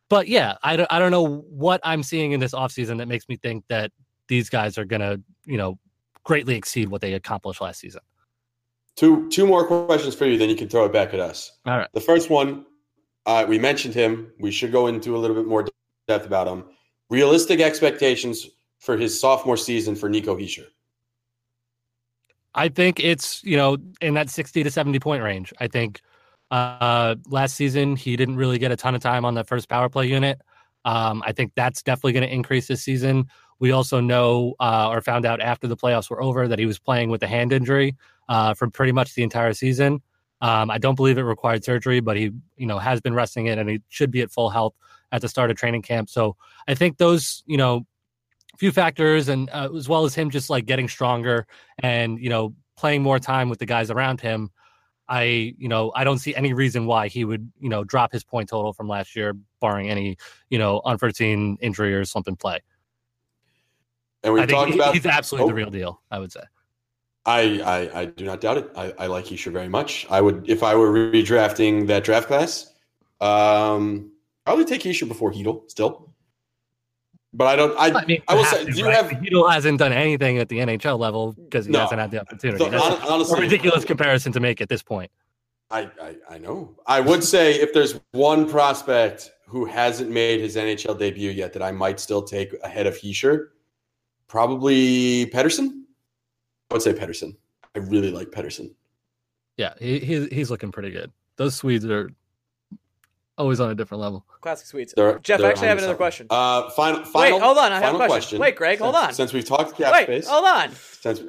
but 0.09 0.29
yeah, 0.29 0.57
I 0.63 0.77
don't, 0.77 0.93
I 0.93 0.99
don't 0.99 1.11
know 1.11 1.39
what 1.49 1.81
I'm 1.83 2.03
seeing 2.03 2.33
in 2.33 2.41
this 2.41 2.53
offseason 2.53 2.99
that 2.99 3.09
makes 3.09 3.29
me 3.29 3.37
think 3.37 3.65
that 3.69 3.91
these 4.29 4.49
guys 4.49 4.79
are 4.79 4.85
going 4.85 5.01
to, 5.01 5.21
you 5.45 5.57
know, 5.57 5.79
greatly 6.23 6.55
exceed 6.57 6.89
what 6.89 7.01
they 7.01 7.15
accomplished 7.15 7.61
last 7.61 7.81
season. 7.81 8.01
Two 8.97 9.29
two 9.29 9.45
more 9.45 9.67
questions 9.67 10.15
for 10.15 10.25
you, 10.25 10.39
then 10.39 10.49
you 10.49 10.55
can 10.55 10.69
throw 10.69 10.85
it 10.85 10.93
back 10.93 11.13
at 11.15 11.21
us. 11.21 11.51
All 11.67 11.77
right. 11.77 11.89
The 11.95 12.01
first 12.01 12.31
one 12.31 12.65
uh, 13.27 13.45
we 13.49 13.59
mentioned 13.59 13.95
him. 13.95 14.33
We 14.39 14.51
should 14.51 14.73
go 14.73 14.87
into 14.87 15.17
a 15.17 15.19
little 15.19 15.37
bit 15.37 15.47
more 15.47 15.67
depth 16.09 16.27
about 16.27 16.47
him. 16.47 16.65
Realistic 17.11 17.61
expectations 17.61 18.49
for 18.81 18.97
his 18.97 19.19
sophomore 19.19 19.57
season 19.57 19.95
for 19.95 20.09
Nico 20.09 20.37
Hischier. 20.37 20.67
I 22.55 22.69
think 22.69 23.01
it's 23.01 23.43
you 23.45 23.57
know 23.57 23.79
in 24.01 24.15
that 24.15 24.31
sixty 24.31 24.63
to 24.63 24.71
seventy 24.71 25.01
point 25.01 25.23
range. 25.23 25.53
I 25.59 25.69
think 25.69 26.01
uh, 26.51 27.17
last 27.29 27.57
season 27.57 27.97
he 27.97 28.17
didn't 28.17 28.37
really 28.37 28.59
get 28.59 28.71
a 28.71 28.77
ton 28.77 28.95
of 28.95 29.03
time 29.03 29.25
on 29.25 29.35
the 29.35 29.45
first 29.45 29.69
power 29.69 29.89
play 29.89 30.07
unit. 30.07 30.41
Um, 30.85 31.23
I 31.27 31.33
think 31.33 31.53
that's 31.57 31.83
definitely 31.83 32.13
going 32.13 32.29
to 32.29 32.33
increase 32.33 32.69
this 32.69 32.83
season. 32.83 33.27
We 33.59 33.73
also 33.73 34.01
know 34.01 34.55
uh, 34.61 34.89
or 34.91 35.01
found 35.01 35.25
out 35.25 35.41
after 35.41 35.67
the 35.67 35.77
playoffs 35.77 36.11
were 36.11 36.23
over 36.23 36.47
that 36.47 36.59
he 36.59 36.67
was 36.67 36.79
playing 36.79 37.09
with 37.11 37.23
a 37.23 37.27
hand 37.27 37.53
injury 37.53 37.97
uh, 38.29 38.55
for 38.55 38.69
pretty 38.69 38.93
much 38.93 39.15
the 39.15 39.23
entire 39.23 39.55
season. 39.55 40.03
Um, 40.45 40.71
I 40.71 40.77
don't 40.77 40.95
believe 40.95 41.17
it 41.17 41.23
required 41.23 41.65
surgery, 41.65 42.01
but 42.01 42.19
he, 42.19 42.31
you 42.59 42.67
know, 42.67 42.79
has 42.79 43.01
been 43.01 43.15
resting 43.15 43.47
it 43.47 43.57
and 43.57 43.67
he 43.67 43.81
should 43.89 44.11
be 44.11 44.21
at 44.21 44.31
full 44.31 44.51
health 44.51 44.75
at 45.11 45.23
the 45.23 45.29
start 45.29 45.51
of 45.51 45.57
training 45.57 45.81
camp. 45.81 46.11
So 46.11 46.37
I 46.69 46.75
think 46.75 46.99
those, 46.99 47.43
you 47.47 47.57
know, 47.57 47.87
few 48.59 48.71
factors 48.71 49.31
and 49.31 49.49
uh, 49.49 49.71
as 49.75 49.89
well 49.89 50.05
as 50.05 50.15
him 50.15 50.29
just 50.29 50.51
like 50.51 50.67
getting 50.67 50.87
stronger 50.87 51.47
and, 51.79 52.19
you 52.19 52.29
know, 52.29 52.55
playing 52.77 53.03
more 53.03 53.19
time 53.19 53.49
with 53.49 53.59
the 53.59 53.65
guys 53.65 53.91
around 53.91 54.21
him. 54.21 54.51
I, 55.09 55.55
you 55.57 55.69
know, 55.69 55.93
I 55.97 56.05
don't 56.05 56.19
see 56.19 56.35
any 56.35 56.53
reason 56.53 56.85
why 56.85 57.09
he 57.09 57.25
would, 57.25 57.51
you 57.59 57.71
know, 57.71 57.83
drop 57.83 58.13
his 58.13 58.23
point 58.23 58.51
total 58.51 58.75
from 58.75 58.87
last 58.87 59.17
year, 59.17 59.35
barring 59.63 59.89
any, 59.89 60.19
you 60.51 60.59
know, 60.59 60.83
unforeseen 60.85 61.57
injury 61.63 61.95
or 61.95 62.05
something 62.05 62.37
play. 62.37 62.61
And 64.23 64.35
we 64.35 64.45
talked 64.45 64.75
about 64.75 64.93
he's 64.93 65.07
absolutely 65.07 65.45
oh. 65.45 65.49
the 65.49 65.55
real 65.55 65.71
deal. 65.71 66.03
I 66.11 66.19
would 66.19 66.33
say. 66.33 66.43
I, 67.27 67.61
I, 67.61 68.01
I 68.01 68.05
do 68.07 68.25
not 68.25 68.41
doubt 68.41 68.59
it. 68.59 68.71
I, 68.77 68.93
I 68.99 69.07
like 69.07 69.25
Hischier 69.25 69.53
very 69.53 69.69
much. 69.69 70.07
I 70.11 70.21
would 70.21 70.49
if 70.49 70.63
I 70.63 70.75
were 70.75 70.93
redrafting 70.93 71.87
that 71.87 72.05
draft 72.05 72.27
class, 72.27 72.73
um, 73.21 74.13
probably 74.45 74.65
take 74.65 74.83
Hischier 74.83 75.09
before 75.09 75.33
Chytil 75.33 75.71
still. 75.71 76.11
But 77.33 77.47
I 77.47 77.57
don't. 77.57 77.77
I, 77.79 77.99
I, 77.99 78.05
mean, 78.05 78.23
I 78.29 78.35
will 78.35 78.45
say, 78.45 78.65
do 78.65 78.73
you 78.73 78.87
right? 78.87 78.95
have 78.97 79.07
Chytil 79.07 79.51
hasn't 79.51 79.79
done 79.79 79.93
anything 79.93 80.39
at 80.39 80.49
the 80.49 80.59
NHL 80.59 80.99
level 80.99 81.33
because 81.33 81.67
he 81.67 81.73
no, 81.73 81.81
hasn't 81.81 82.01
had 82.01 82.11
the 82.11 82.21
opportunity. 82.21 82.63
So, 82.63 82.71
That's 82.71 83.11
honestly, 83.11 83.39
a 83.39 83.43
ridiculous 83.43 83.85
comparison 83.85 84.31
to 84.33 84.41
make 84.41 84.61
at 84.61 84.69
this 84.69 84.83
point. 84.83 85.11
I, 85.71 85.91
I, 86.01 86.17
I 86.31 86.39
know. 86.39 86.77
I 86.87 87.01
would 87.01 87.25
say 87.25 87.55
if 87.55 87.73
there's 87.73 87.99
one 88.13 88.49
prospect 88.49 89.33
who 89.47 89.65
hasn't 89.65 90.11
made 90.11 90.41
his 90.41 90.57
NHL 90.57 90.99
debut 90.99 91.31
yet 91.31 91.53
that 91.55 91.63
I 91.63 91.73
might 91.73 91.99
still 91.99 92.23
take 92.23 92.55
ahead 92.63 92.87
of 92.87 92.95
Hischier, 92.97 93.49
probably 94.29 95.27
Pettersson. 95.27 95.84
I 96.71 96.75
would 96.75 96.83
say 96.83 96.93
Pettersson. 96.93 97.37
I 97.75 97.81
really 97.81 98.11
like 98.11 98.31
Pettersson. 98.31 98.73
Yeah, 99.57 99.75
he, 99.79 99.99
he's 100.01 100.27
he's 100.29 100.51
looking 100.51 100.73
pretty 100.73 100.91
good. 100.91 101.13
Those 101.37 101.55
Swedes 101.55 101.85
are 101.85 102.11
always 103.39 103.61
on 103.61 103.71
a 103.71 103.75
different 103.75 104.01
level. 104.01 104.25
Classic 104.41 104.67
Swedes. 104.67 104.95
They're, 104.97 105.19
Jeff, 105.21 105.41
they're 105.41 105.51
actually, 105.51 105.67
I 105.67 105.71
have 105.71 105.79
another 105.79 105.95
question. 105.95 106.27
Uh, 106.31 106.71
final, 106.71 107.05
final. 107.05 107.39
Wait, 107.39 107.43
hold 107.43 107.59
on. 107.59 107.73
I 107.73 107.81
have 107.81 107.95
a 107.95 107.97
question. 107.97 108.09
question. 108.09 108.39
Wait, 108.41 108.57
Greg, 108.57 108.79
hold 108.79 108.95
since, 108.95 109.07
on. 109.07 109.15
Since 109.15 109.33
we've 109.33 109.45
talked 109.45 109.77
cap 109.77 109.93
Wait, 109.93 110.05
space. 110.05 110.29
hold 110.29 110.45
on. 110.45 110.71
Since 110.73 111.23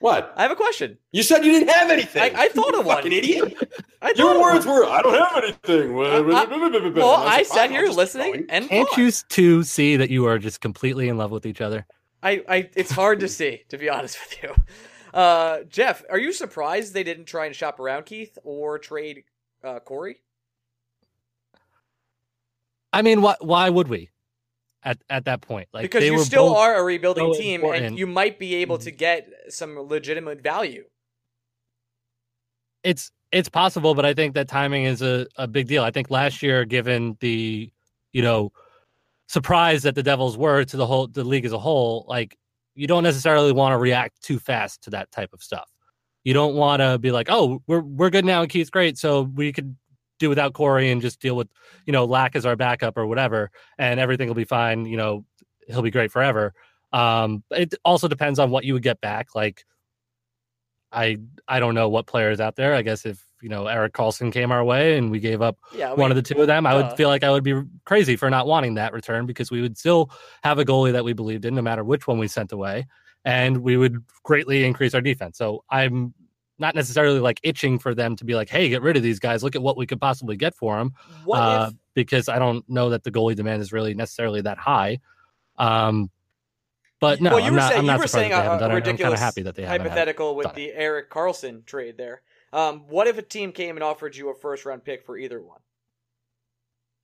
what? 0.00 0.32
I 0.36 0.42
have 0.42 0.50
a 0.50 0.56
question. 0.56 0.98
You 1.12 1.22
said 1.22 1.44
you 1.44 1.52
didn't 1.52 1.68
have 1.68 1.90
anything. 1.90 2.22
I, 2.22 2.44
I 2.44 2.48
thought 2.48 2.74
of 2.74 2.84
one. 2.84 2.96
Fucking 2.96 3.12
idiot. 3.12 3.54
Your 4.16 4.40
words 4.40 4.66
were, 4.66 4.84
"I 4.84 5.00
don't 5.00 5.14
have 5.14 5.44
anything." 5.44 5.96
Uh, 5.96 6.00
uh, 6.00 6.92
well, 6.96 7.14
I, 7.14 7.36
I 7.36 7.42
sat 7.44 7.70
here 7.70 7.88
listening, 7.88 8.46
and 8.48 8.68
can't 8.68 8.88
you 8.96 9.12
two 9.28 9.62
see 9.62 9.96
that 9.96 10.10
you 10.10 10.26
are 10.26 10.40
just 10.40 10.60
completely 10.60 11.08
in 11.08 11.18
love 11.18 11.30
with 11.30 11.46
each 11.46 11.60
other? 11.60 11.86
I, 12.22 12.44
I 12.48 12.70
it's 12.76 12.92
hard 12.92 13.20
to 13.20 13.28
see, 13.38 13.62
to 13.70 13.78
be 13.78 13.88
honest 13.88 14.18
with 14.20 14.42
you. 14.42 14.54
Uh, 15.14 15.62
Jeff, 15.64 16.02
are 16.10 16.18
you 16.18 16.32
surprised 16.32 16.94
they 16.94 17.04
didn't 17.04 17.26
try 17.26 17.46
and 17.46 17.54
shop 17.56 17.80
around 17.80 18.06
Keith 18.06 18.38
or 18.44 18.78
trade 18.78 19.24
uh, 19.64 19.80
Corey? 19.80 20.22
I 22.92 23.02
mean, 23.02 23.22
why 23.22 23.36
why 23.40 23.70
would 23.70 23.88
we? 23.88 24.10
At 24.84 24.98
at 25.10 25.26
that 25.26 25.42
point, 25.42 25.68
like 25.72 25.82
because 25.82 26.10
you 26.10 26.18
still 26.18 26.50
are 26.50 26.76
a 26.76 26.82
rebuilding 26.82 27.28
so 27.28 27.32
team, 27.32 27.64
and 27.64 27.96
you 27.98 28.06
might 28.06 28.38
be 28.38 28.56
able 28.56 28.78
Mm-hmm. 28.78 28.84
to 28.84 28.90
get 28.90 29.28
some 29.48 29.78
legitimate 29.78 30.42
value. 30.42 30.84
it's 32.82 33.10
it's 33.32 33.48
possible, 33.48 33.94
but 33.94 34.04
I 34.04 34.14
think 34.14 34.34
that 34.34 34.48
timing 34.48 34.84
is 34.84 35.02
a, 35.02 35.26
a 35.36 35.46
big 35.46 35.68
deal. 35.68 35.84
I 35.84 35.90
think 35.90 36.10
last 36.10 36.42
year, 36.42 36.64
given 36.64 37.16
the 37.20 37.70
you 38.12 38.22
know 38.22 38.52
surprise 39.28 39.82
that 39.82 39.94
the 39.94 40.02
Devils 40.02 40.36
were 40.36 40.64
to 40.64 40.76
the 40.76 40.86
whole 40.86 41.06
the 41.06 41.24
league 41.24 41.44
as 41.44 41.52
a 41.52 41.58
whole, 41.58 42.04
like 42.08 42.36
you 42.74 42.86
don't 42.86 43.02
necessarily 43.02 43.52
want 43.52 43.72
to 43.72 43.78
react 43.78 44.22
too 44.22 44.38
fast 44.38 44.82
to 44.84 44.90
that 44.90 45.10
type 45.10 45.32
of 45.32 45.42
stuff. 45.42 45.68
You 46.24 46.34
don't 46.34 46.54
want 46.54 46.80
to 46.80 46.98
be 46.98 47.10
like, 47.10 47.28
oh, 47.30 47.62
we're 47.66 47.80
we're 47.80 48.10
good 48.10 48.24
now 48.24 48.42
and 48.42 48.50
Keith's 48.50 48.70
great, 48.70 48.98
so 48.98 49.22
we 49.22 49.52
could 49.52 49.76
do 50.18 50.28
without 50.28 50.52
Corey 50.52 50.90
and 50.90 51.02
just 51.02 51.20
deal 51.20 51.36
with 51.36 51.48
you 51.86 51.92
know 51.92 52.04
Lack 52.04 52.36
as 52.36 52.46
our 52.46 52.56
backup 52.56 52.96
or 52.96 53.06
whatever, 53.06 53.50
and 53.78 53.98
everything 53.98 54.28
will 54.28 54.34
be 54.34 54.44
fine. 54.44 54.86
You 54.86 54.96
know, 54.96 55.24
he'll 55.66 55.82
be 55.82 55.90
great 55.90 56.12
forever. 56.12 56.54
Um, 56.92 57.42
it 57.50 57.74
also 57.84 58.08
depends 58.08 58.38
on 58.38 58.50
what 58.50 58.64
you 58.64 58.74
would 58.74 58.82
get 58.82 59.00
back. 59.00 59.34
Like, 59.34 59.64
I 60.92 61.18
I 61.48 61.58
don't 61.60 61.74
know 61.74 61.88
what 61.88 62.06
players 62.06 62.40
out 62.40 62.56
there. 62.56 62.74
I 62.74 62.82
guess 62.82 63.04
if 63.04 63.22
you 63.42 63.48
know 63.48 63.66
Erik 63.66 63.92
Karlsson 63.92 64.32
came 64.32 64.52
our 64.52 64.64
way 64.64 64.96
and 64.96 65.10
we 65.10 65.20
gave 65.20 65.42
up 65.42 65.58
Yeah, 65.74 65.92
one 65.92 66.10
of 66.10 66.16
the 66.16 66.22
two 66.22 66.40
of 66.40 66.46
them, 66.46 66.66
I 66.66 66.74
would 66.74 66.92
feel 66.96 67.08
like 67.08 67.24
I 67.24 67.30
would 67.30 67.44
be 67.44 67.60
crazy 67.84 68.16
for 68.16 68.30
not 68.30 68.46
wanting 68.46 68.74
that 68.74 68.92
return 68.92 69.26
because 69.26 69.50
we 69.50 69.60
would 69.60 69.76
still 69.76 70.10
have 70.42 70.58
a 70.58 70.64
goalie 70.64 70.92
that 70.92 71.04
we 71.04 71.12
believed 71.12 71.44
in, 71.44 71.54
no 71.54 71.62
matter 71.62 71.84
which 71.84 72.06
one 72.06 72.18
we 72.18 72.28
sent 72.28 72.52
away, 72.52 72.86
and 73.24 73.58
we 73.58 73.76
would 73.76 74.02
greatly 74.22 74.64
increase 74.64 74.94
our 74.94 75.00
defense. 75.00 75.36
So 75.36 75.64
I'm 75.68 76.14
not 76.58 76.74
necessarily 76.74 77.18
like 77.18 77.40
itching 77.42 77.78
for 77.78 77.94
them 77.94 78.16
to 78.16 78.24
be 78.24 78.34
like, 78.34 78.48
"Hey, 78.48 78.68
get 78.68 78.82
rid 78.82 78.96
of 78.96 79.02
these 79.02 79.18
guys. 79.18 79.42
Look 79.42 79.56
at 79.56 79.62
what 79.62 79.76
we 79.76 79.86
could 79.86 80.00
possibly 80.00 80.36
get 80.36 80.54
for 80.54 80.78
them," 80.78 80.94
What 81.24 81.38
uh, 81.38 81.66
if 81.70 81.76
because 81.94 82.28
I 82.28 82.38
don't 82.38 82.68
know 82.68 82.90
that 82.90 83.02
the 83.02 83.10
goalie 83.10 83.36
demand 83.36 83.62
is 83.62 83.72
really 83.72 83.94
necessarily 83.94 84.40
that 84.42 84.58
high. 84.58 85.00
Um, 85.58 86.10
but 87.00 87.20
no, 87.20 87.30
well, 87.30 87.40
you 87.40 87.46
I'm 87.46 87.52
were 87.54 87.58
not. 87.58 87.68
saying 87.70 87.78
I'm 87.80 87.84
you 87.84 87.90
not 87.90 87.98
were 88.00 88.06
saying 88.06 88.32
a, 88.32 88.36
a 88.36 88.38
it. 88.38 88.44
I'm 88.44 88.58
kind 88.60 88.74
ridiculous 88.74 89.14
of 89.14 89.18
happy 89.18 89.42
that 89.42 89.56
they 89.56 89.64
hypothetical 89.64 90.36
with 90.36 90.46
it. 90.46 90.54
the 90.54 90.72
Erik 90.72 91.10
Karlsson 91.10 91.66
trade 91.66 91.98
there. 91.98 92.22
Um, 92.52 92.84
what 92.88 93.06
if 93.06 93.18
a 93.18 93.22
team 93.22 93.52
came 93.52 93.76
and 93.76 93.84
offered 93.84 94.16
you 94.16 94.30
a 94.30 94.34
first 94.34 94.64
round 94.66 94.84
pick 94.84 95.04
for 95.04 95.16
either 95.16 95.40
one? 95.40 95.58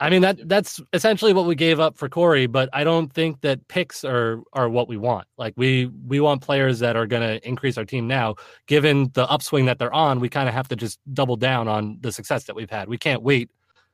I 0.01 0.11
mean 0.11 0.23
that 0.23 0.49
that's 0.49 0.81
essentially 0.93 1.33
what 1.33 1.47
we 1.47 1.57
gave 1.57 1.81
up 1.81 1.97
for 1.97 2.09
Corey, 2.09 2.47
but 2.47 2.69
I 2.73 2.85
don't 2.85 3.13
think 3.13 3.41
that 3.41 3.67
picks 3.67 4.05
are 4.05 4.41
are 4.53 4.69
what 4.69 4.87
we 4.89 4.97
want. 4.97 5.27
Like 5.37 5.55
we 5.57 5.87
we 6.07 6.21
want 6.21 6.41
players 6.41 6.79
that 6.79 6.95
are 6.95 7.07
going 7.07 7.23
to 7.23 7.47
increase 7.49 7.77
our 7.77 7.85
team 7.85 8.07
now. 8.07 8.37
Given 8.67 9.11
the 9.15 9.29
upswing 9.29 9.67
that 9.67 9.79
they're 9.79 9.93
on, 9.93 10.21
we 10.21 10.29
kind 10.29 10.49
of 10.49 10.55
have 10.55 10.69
to 10.69 10.77
just 10.77 11.01
double 11.13 11.37
down 11.37 11.67
on 11.67 11.99
the 12.01 12.13
success 12.13 12.45
that 12.45 12.55
we've 12.55 12.71
had. 12.71 12.89
We 12.89 12.97
can't 12.97 13.23
wait 13.23 13.51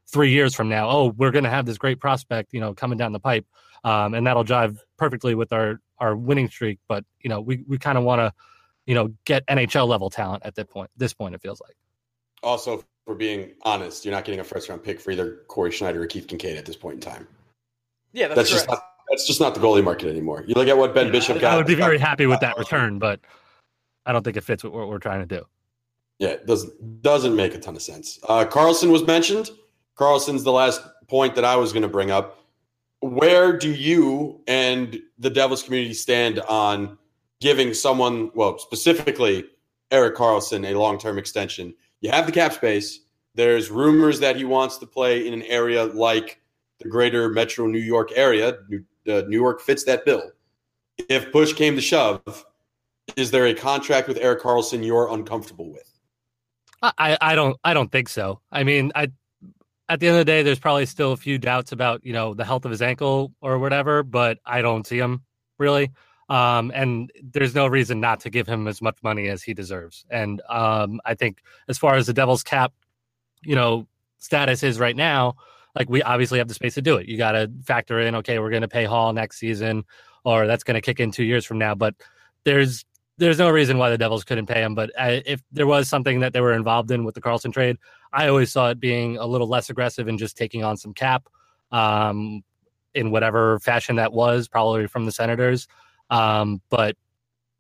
three 0.07 0.31
years 0.31 0.55
from 0.55 0.69
now. 0.69 0.91
Oh, 0.91 1.15
we're 1.17 1.31
going 1.31 1.45
to 1.45 1.51
have 1.51 1.65
this 1.65 1.79
great 1.79 2.01
prospect, 2.01 2.53
you 2.53 2.61
know, 2.61 2.75
coming 2.75 2.99
down 2.99 3.13
the 3.13 3.21
pipe, 3.21 3.47
um, 3.83 4.13
and 4.13 4.27
that'll 4.27 4.45
jive 4.45 4.77
perfectly 4.99 5.35
with 5.35 5.53
our 5.55 5.81
our 5.99 6.15
winning 6.15 6.51
streak. 6.51 6.81
But 6.87 7.05
you 7.21 7.31
know, 7.31 7.41
we 7.41 7.65
we 7.67 7.79
kind 7.79 7.97
of 7.97 8.05
want 8.05 8.21
to, 8.21 8.33
you 8.87 8.95
know, 8.95 9.11
get 9.25 9.47
NHL 9.47 9.89
level 9.89 10.11
talent 10.11 10.43
at 10.45 10.55
that 10.57 10.69
point. 10.69 10.91
This 10.97 11.13
point, 11.13 11.35
it 11.35 11.41
feels 11.41 11.61
like. 11.61 11.77
Also, 12.43 12.85
for 13.07 13.15
being 13.15 13.53
honest, 13.63 14.05
you're 14.05 14.15
not 14.15 14.25
getting 14.25 14.41
a 14.41 14.45
first 14.45 14.69
round 14.69 14.83
pick 14.83 15.01
for 15.01 15.11
either 15.11 15.43
Corey 15.49 15.71
Schneider 15.71 16.03
or 16.03 16.07
Keith 16.07 16.27
Kinkaid 16.27 16.59
at 16.59 16.67
this 16.67 16.77
point 16.77 16.97
in 16.97 17.01
time. 17.01 17.27
Yeah, 18.13 18.29
that's, 18.29 18.37
That's, 18.37 18.51
just 18.51 18.69
not 18.69 18.83
that's 19.11 19.27
just 19.27 19.41
not 19.41 19.55
the 19.55 19.61
goalie 19.61 19.83
market 19.83 20.09
anymore. 20.09 20.45
You 20.47 20.55
look 20.55 20.69
at 20.69 20.77
what 20.77 20.95
Ben 20.95 21.11
Bishop 21.11 21.41
got. 21.41 21.55
I 21.55 21.57
would 21.57 21.67
be 21.67 21.75
very 21.75 21.99
happy 21.99 22.27
with 22.27 22.41
that 22.41 22.57
return, 22.57 22.99
but 22.99 23.21
I 24.07 24.13
don't 24.13 24.23
think 24.23 24.37
it 24.37 24.45
fits 24.45 24.63
with 24.63 24.73
what 24.73 24.87
we're, 24.87 24.95
we're 24.95 24.99
trying 24.99 25.27
to 25.27 25.27
do. 25.27 25.45
Yeah, 26.19 26.29
it 26.31 26.47
doesn't 26.47 27.03
doesn't 27.03 27.35
make 27.35 27.55
a 27.55 27.59
ton 27.59 27.75
of 27.75 27.83
sense. 27.83 28.21
Uh, 28.29 28.45
Karlsson 28.45 28.91
was 28.91 29.05
mentioned. 29.05 29.51
Karlsson's 29.97 30.45
the 30.45 30.53
last 30.53 30.81
point 31.09 31.35
that 31.35 31.45
I 31.45 31.57
was 31.57 31.73
going 31.73 31.83
to 31.83 31.89
bring 31.89 32.11
up. 32.11 32.39
Where 33.01 33.57
do 33.57 33.71
you 33.73 34.41
and 34.47 34.99
the 35.19 35.31
Devils 35.31 35.63
community 35.63 35.95
stand 35.95 36.41
on 36.41 36.99
giving 37.45 37.75
someone, 37.75 38.31
well, 38.35 38.57
specifically 38.59 39.45
Erik 39.91 40.17
Karlsson, 40.17 40.67
a 40.67 40.79
long 40.79 40.99
term 40.99 41.19
extension? 41.19 41.75
You 42.01 42.11
have 42.11 42.25
the 42.25 42.33
cap 42.33 42.55
space. 42.55 43.01
There's 43.35 43.71
rumors 43.71 44.19
that 44.21 44.37
he 44.37 44.45
wants 44.45 44.79
to 44.79 44.87
play 44.87 45.29
in 45.29 45.35
an 45.35 45.43
area 45.43 45.85
like 45.85 46.41
the 46.79 46.89
greater 46.89 47.29
metro 47.29 47.67
New 47.67 47.79
York 47.79 48.11
area. 48.17 48.57
New, 48.71 48.83
uh, 49.07 49.23
New 49.29 49.39
York 49.39 49.61
fits 49.61 49.85
that 49.85 50.07
bill. 50.07 50.23
If 51.11 51.31
push 51.33 51.53
came 51.53 51.75
to 51.75 51.83
shove, 51.83 52.47
is 53.15 53.31
there 53.31 53.47
a 53.47 53.55
contract 53.55 54.09
with 54.09 54.17
Erik 54.17 54.41
Karlsson 54.41 54.83
you're 54.83 55.13
uncomfortable 55.13 55.71
with? 55.71 55.91
I, 56.83 57.19
I 57.21 57.35
don't 57.35 57.59
I 57.63 57.75
don't 57.75 57.93
think 57.93 58.09
so. 58.09 58.41
I 58.51 58.65
mean, 58.65 58.91
I 58.95 59.09
at 59.91 60.01
the 60.01 60.09
end 60.09 60.17
of 60.17 60.21
the 60.21 60.25
day, 60.25 60.43
there's 60.43 60.59
probably 60.59 60.87
still 60.87 61.13
a 61.13 61.17
few 61.17 61.37
doubts 61.39 61.73
about 61.73 62.05
you 62.07 62.15
know 62.15 62.33
the 62.33 62.45
health 62.45 62.65
of 62.65 62.71
his 62.71 62.81
ankle 62.81 63.33
or 63.43 63.59
whatever, 63.59 64.03
but 64.03 64.39
I 64.47 64.63
don't 64.63 64.87
see 64.87 64.99
him 64.99 65.23
really. 65.59 65.91
Um, 66.29 66.73
and 66.75 67.13
there's 67.23 67.55
no 67.55 67.67
reason 67.67 68.01
not 68.01 68.21
to 68.21 68.31
give 68.31 68.47
him 68.47 68.67
as 68.67 68.81
much 68.81 68.97
money 69.03 69.29
as 69.29 69.43
he 69.43 69.53
deserves. 69.55 70.07
And 70.11 70.41
um, 70.49 71.01
I 71.05 71.15
think 71.15 71.43
as 71.69 71.79
far 71.79 71.97
as 71.97 72.07
the 72.07 72.15
Devils 72.15 72.43
cap, 72.43 72.73
you 73.43 73.55
know, 73.55 73.87
status 74.19 74.63
is 74.63 74.79
right 74.79 74.97
now, 74.97 75.37
like 75.75 75.91
we 75.91 76.03
obviously 76.03 76.39
have 76.39 76.49
the 76.49 76.55
space 76.55 76.75
to 76.75 76.83
do 76.83 76.97
it. 76.97 77.09
You 77.09 77.19
got 77.19 77.33
to 77.33 77.51
factor 77.65 78.01
in, 78.01 78.15
okay, 78.17 78.39
we're 78.39 78.51
going 78.51 78.63
to 78.63 78.69
pay 78.69 78.85
Hall 78.85 79.13
next 79.13 79.39
season, 79.39 79.85
or 80.25 80.47
that's 80.47 80.65
going 80.65 80.77
to 80.77 80.81
kick 80.81 81.01
in 81.01 81.11
two 81.11 81.25
years 81.25 81.45
from 81.45 81.59
now. 81.59 81.75
But 81.75 81.95
there's 82.45 82.85
there's 83.17 83.39
no 83.39 83.51
reason 83.51 83.79
why 83.79 83.91
the 83.91 83.99
Devils 83.99 84.25
couldn't 84.25 84.47
pay 84.47 84.63
him. 84.63 84.75
But 84.75 84.91
uh, 84.99 85.21
if 85.25 85.41
there 85.53 85.67
was 85.67 85.89
something 85.89 86.21
that 86.21 86.33
they 86.33 86.41
were 86.41 86.53
involved 86.55 86.91
in 86.91 87.05
with 87.05 87.15
the 87.15 87.21
Karlsson 87.21 87.53
trade, 87.53 87.77
I 88.13 88.29
always 88.29 88.51
saw 88.51 88.71
it 88.71 88.81
being 88.81 89.19
a 89.19 89.27
little 89.27 89.47
less 89.47 89.71
aggressive 89.71 90.09
and 90.09 90.19
just 90.19 90.37
taking 90.37 90.65
on 90.65 90.77
some 90.77 90.95
cap 90.95 91.29
um, 91.71 92.43
in 92.95 93.11
whatever 93.11 93.61
fashion 93.61 93.97
that 93.97 94.13
was, 94.13 94.49
probably 94.49 94.87
from 94.89 95.05
the 95.05 95.13
Senators. 95.13 95.69
Um, 96.15 96.61
but 96.71 96.97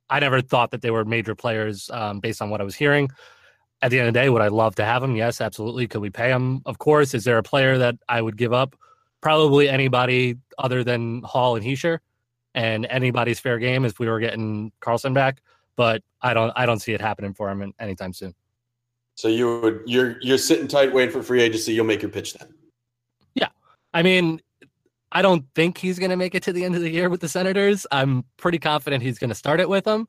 I 0.09 0.20
never 0.20 0.40
thought 0.40 0.70
that 0.70 0.80
they 0.80 0.92
were 0.92 1.05
major 1.05 1.34
players 1.34 1.90
um, 1.92 2.20
based 2.20 2.40
on 2.40 2.50
what 2.50 2.61
I 2.61 2.64
was 2.64 2.76
hearing. 2.76 3.11
At 3.82 3.90
the 3.90 3.98
end 3.98 4.07
of 4.07 4.14
the 4.14 4.20
day, 4.20 4.28
would 4.28 4.42
I 4.42 4.48
love 4.48 4.76
to 4.76 4.84
have 4.84 5.02
them? 5.02 5.16
Yes, 5.16 5.40
absolutely. 5.40 5.88
Could 5.88 6.00
we 6.00 6.11
pay 6.11 6.28
them? 6.28 6.62
Of 6.64 6.78
course. 6.78 7.14
Is 7.14 7.24
there 7.24 7.38
a 7.38 7.42
player 7.42 7.78
that 7.78 7.96
I 8.09 8.22
would 8.22 8.36
give 8.36 8.52
up? 8.52 8.76
Probably 9.20 9.68
anybody 9.68 10.36
other 10.57 10.84
than 10.84 11.22
Hall 11.22 11.57
and 11.57 11.64
Hischier, 11.64 11.98
and 12.55 12.86
anybody's 12.86 13.40
fair 13.40 13.59
game 13.59 13.84
if 13.84 13.98
we 13.98 14.07
were 14.07 14.20
getting 14.20 14.70
Karlsson 14.80 15.14
back. 15.14 15.40
But 15.74 16.02
I 16.22 16.32
don't, 16.32 16.52
I 16.55 16.64
don't 16.64 16.78
see 16.78 16.92
it 16.92 17.00
happening 17.00 17.34
for 17.34 17.50
him 17.50 17.74
anytime 17.80 18.12
soon. 18.12 18.34
So 19.16 19.28
you 19.28 19.61
would 19.61 19.82
you're 19.86 20.16
you're 20.20 20.38
sitting 20.38 20.68
tight 20.68 20.92
waiting 20.92 21.12
for 21.12 21.22
free 21.22 21.42
agency. 21.42 21.72
You'll 21.72 21.86
make 21.86 22.02
your 22.02 22.11
pitch 22.11 22.34
then. 22.34 22.55
Yeah, 23.34 23.48
I 23.92 24.02
mean, 24.02 24.40
I 25.15 25.23
don't 25.23 25.45
think 25.55 25.79
he's 25.79 25.99
going 25.99 26.11
to 26.11 26.17
make 26.17 26.35
it 26.35 26.43
to 26.43 26.53
the 26.53 26.65
end 26.65 26.75
of 26.75 26.83
the 26.83 26.91
year 26.91 27.09
with 27.09 27.21
the 27.21 27.29
Senators. 27.29 27.87
I'm 27.93 28.25
pretty 28.37 28.59
confident 28.59 29.03
he's 29.03 29.19
going 29.19 29.31
to 29.31 29.35
start 29.35 29.61
it 29.61 29.69
with 29.69 29.85
them. 29.85 30.09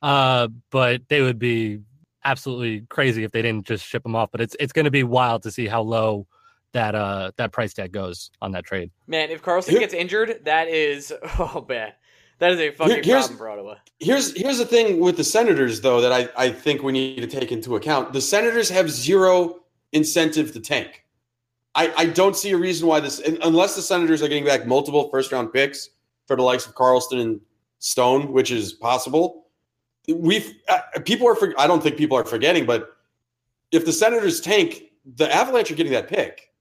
Uh, 0.00 0.48
but 0.70 1.02
they 1.08 1.20
would 1.20 1.38
be 1.38 1.80
absolutely 2.24 2.86
crazy 2.88 3.22
if 3.22 3.32
they 3.32 3.42
didn't 3.42 3.66
just 3.66 3.84
ship 3.84 4.04
him 4.04 4.16
off. 4.16 4.30
But 4.32 4.40
it's 4.40 4.56
it's 4.58 4.72
going 4.72 4.86
to 4.86 4.90
be 4.90 5.02
wild 5.02 5.42
to 5.42 5.50
see 5.50 5.66
how 5.66 5.82
low 5.82 6.26
that 6.72 6.94
uh 6.94 7.32
that 7.36 7.52
price 7.52 7.74
tag 7.74 7.92
goes 7.92 8.30
on 8.40 8.52
that 8.52 8.64
trade. 8.64 8.90
Man, 9.06 9.30
if 9.30 9.42
Karlsson 9.42 9.70
Here- 9.70 9.80
gets 9.80 9.94
injured, 9.94 10.44
that 10.44 10.68
is 10.68 11.12
oh 11.38 11.64
man, 11.68 11.92
that 12.38 12.52
is 12.52 12.60
a 12.60 12.70
fucking 12.70 13.02
here's- 13.04 13.26
problem 13.26 13.38
for 13.38 13.48
Ottawa. 13.50 13.74
Here's 13.98 14.34
here's 14.34 14.58
the 14.58 14.64
thing 14.64 15.00
with 15.00 15.16
the 15.16 15.24
Senators 15.24 15.80
though 15.82 16.00
that 16.00 16.12
I, 16.12 16.28
I 16.36 16.50
think 16.50 16.82
we 16.82 16.92
need 16.92 17.20
to 17.20 17.26
take 17.26 17.52
into 17.52 17.76
account. 17.76 18.12
The 18.14 18.20
Senators 18.20 18.70
have 18.70 18.90
zero 18.90 19.60
incentive 19.92 20.52
to 20.52 20.60
tank. 20.60 21.04
I, 21.74 21.92
I 21.96 22.06
don't 22.06 22.36
see 22.36 22.50
a 22.50 22.56
reason 22.56 22.88
why 22.88 23.00
this 23.00 23.20
unless 23.42 23.76
the 23.76 23.82
Senators 23.82 24.22
are 24.22 24.28
getting 24.28 24.44
back 24.44 24.66
multiple 24.66 25.08
first 25.10 25.30
round 25.32 25.52
picks 25.52 25.90
for 26.26 26.36
the 26.36 26.42
likes 26.42 26.66
of 26.66 26.74
Karlsson 26.74 27.20
and 27.20 27.40
Stone, 27.78 28.32
which 28.32 28.50
is 28.50 28.72
possible. 28.72 29.46
We've 30.08 30.54
uh, 30.68 30.80
people 31.04 31.28
are 31.28 31.34
for, 31.34 31.54
I 31.58 31.66
don't 31.66 31.82
think 31.82 31.96
people 31.96 32.16
are 32.16 32.24
forgetting, 32.24 32.66
but 32.66 32.96
if 33.70 33.84
the 33.84 33.92
Senators 33.92 34.40
tank, 34.40 34.82
the 35.16 35.32
Avalanche 35.32 35.70
are 35.70 35.74
getting 35.74 35.92
that 35.92 36.08
pick. 36.08 36.52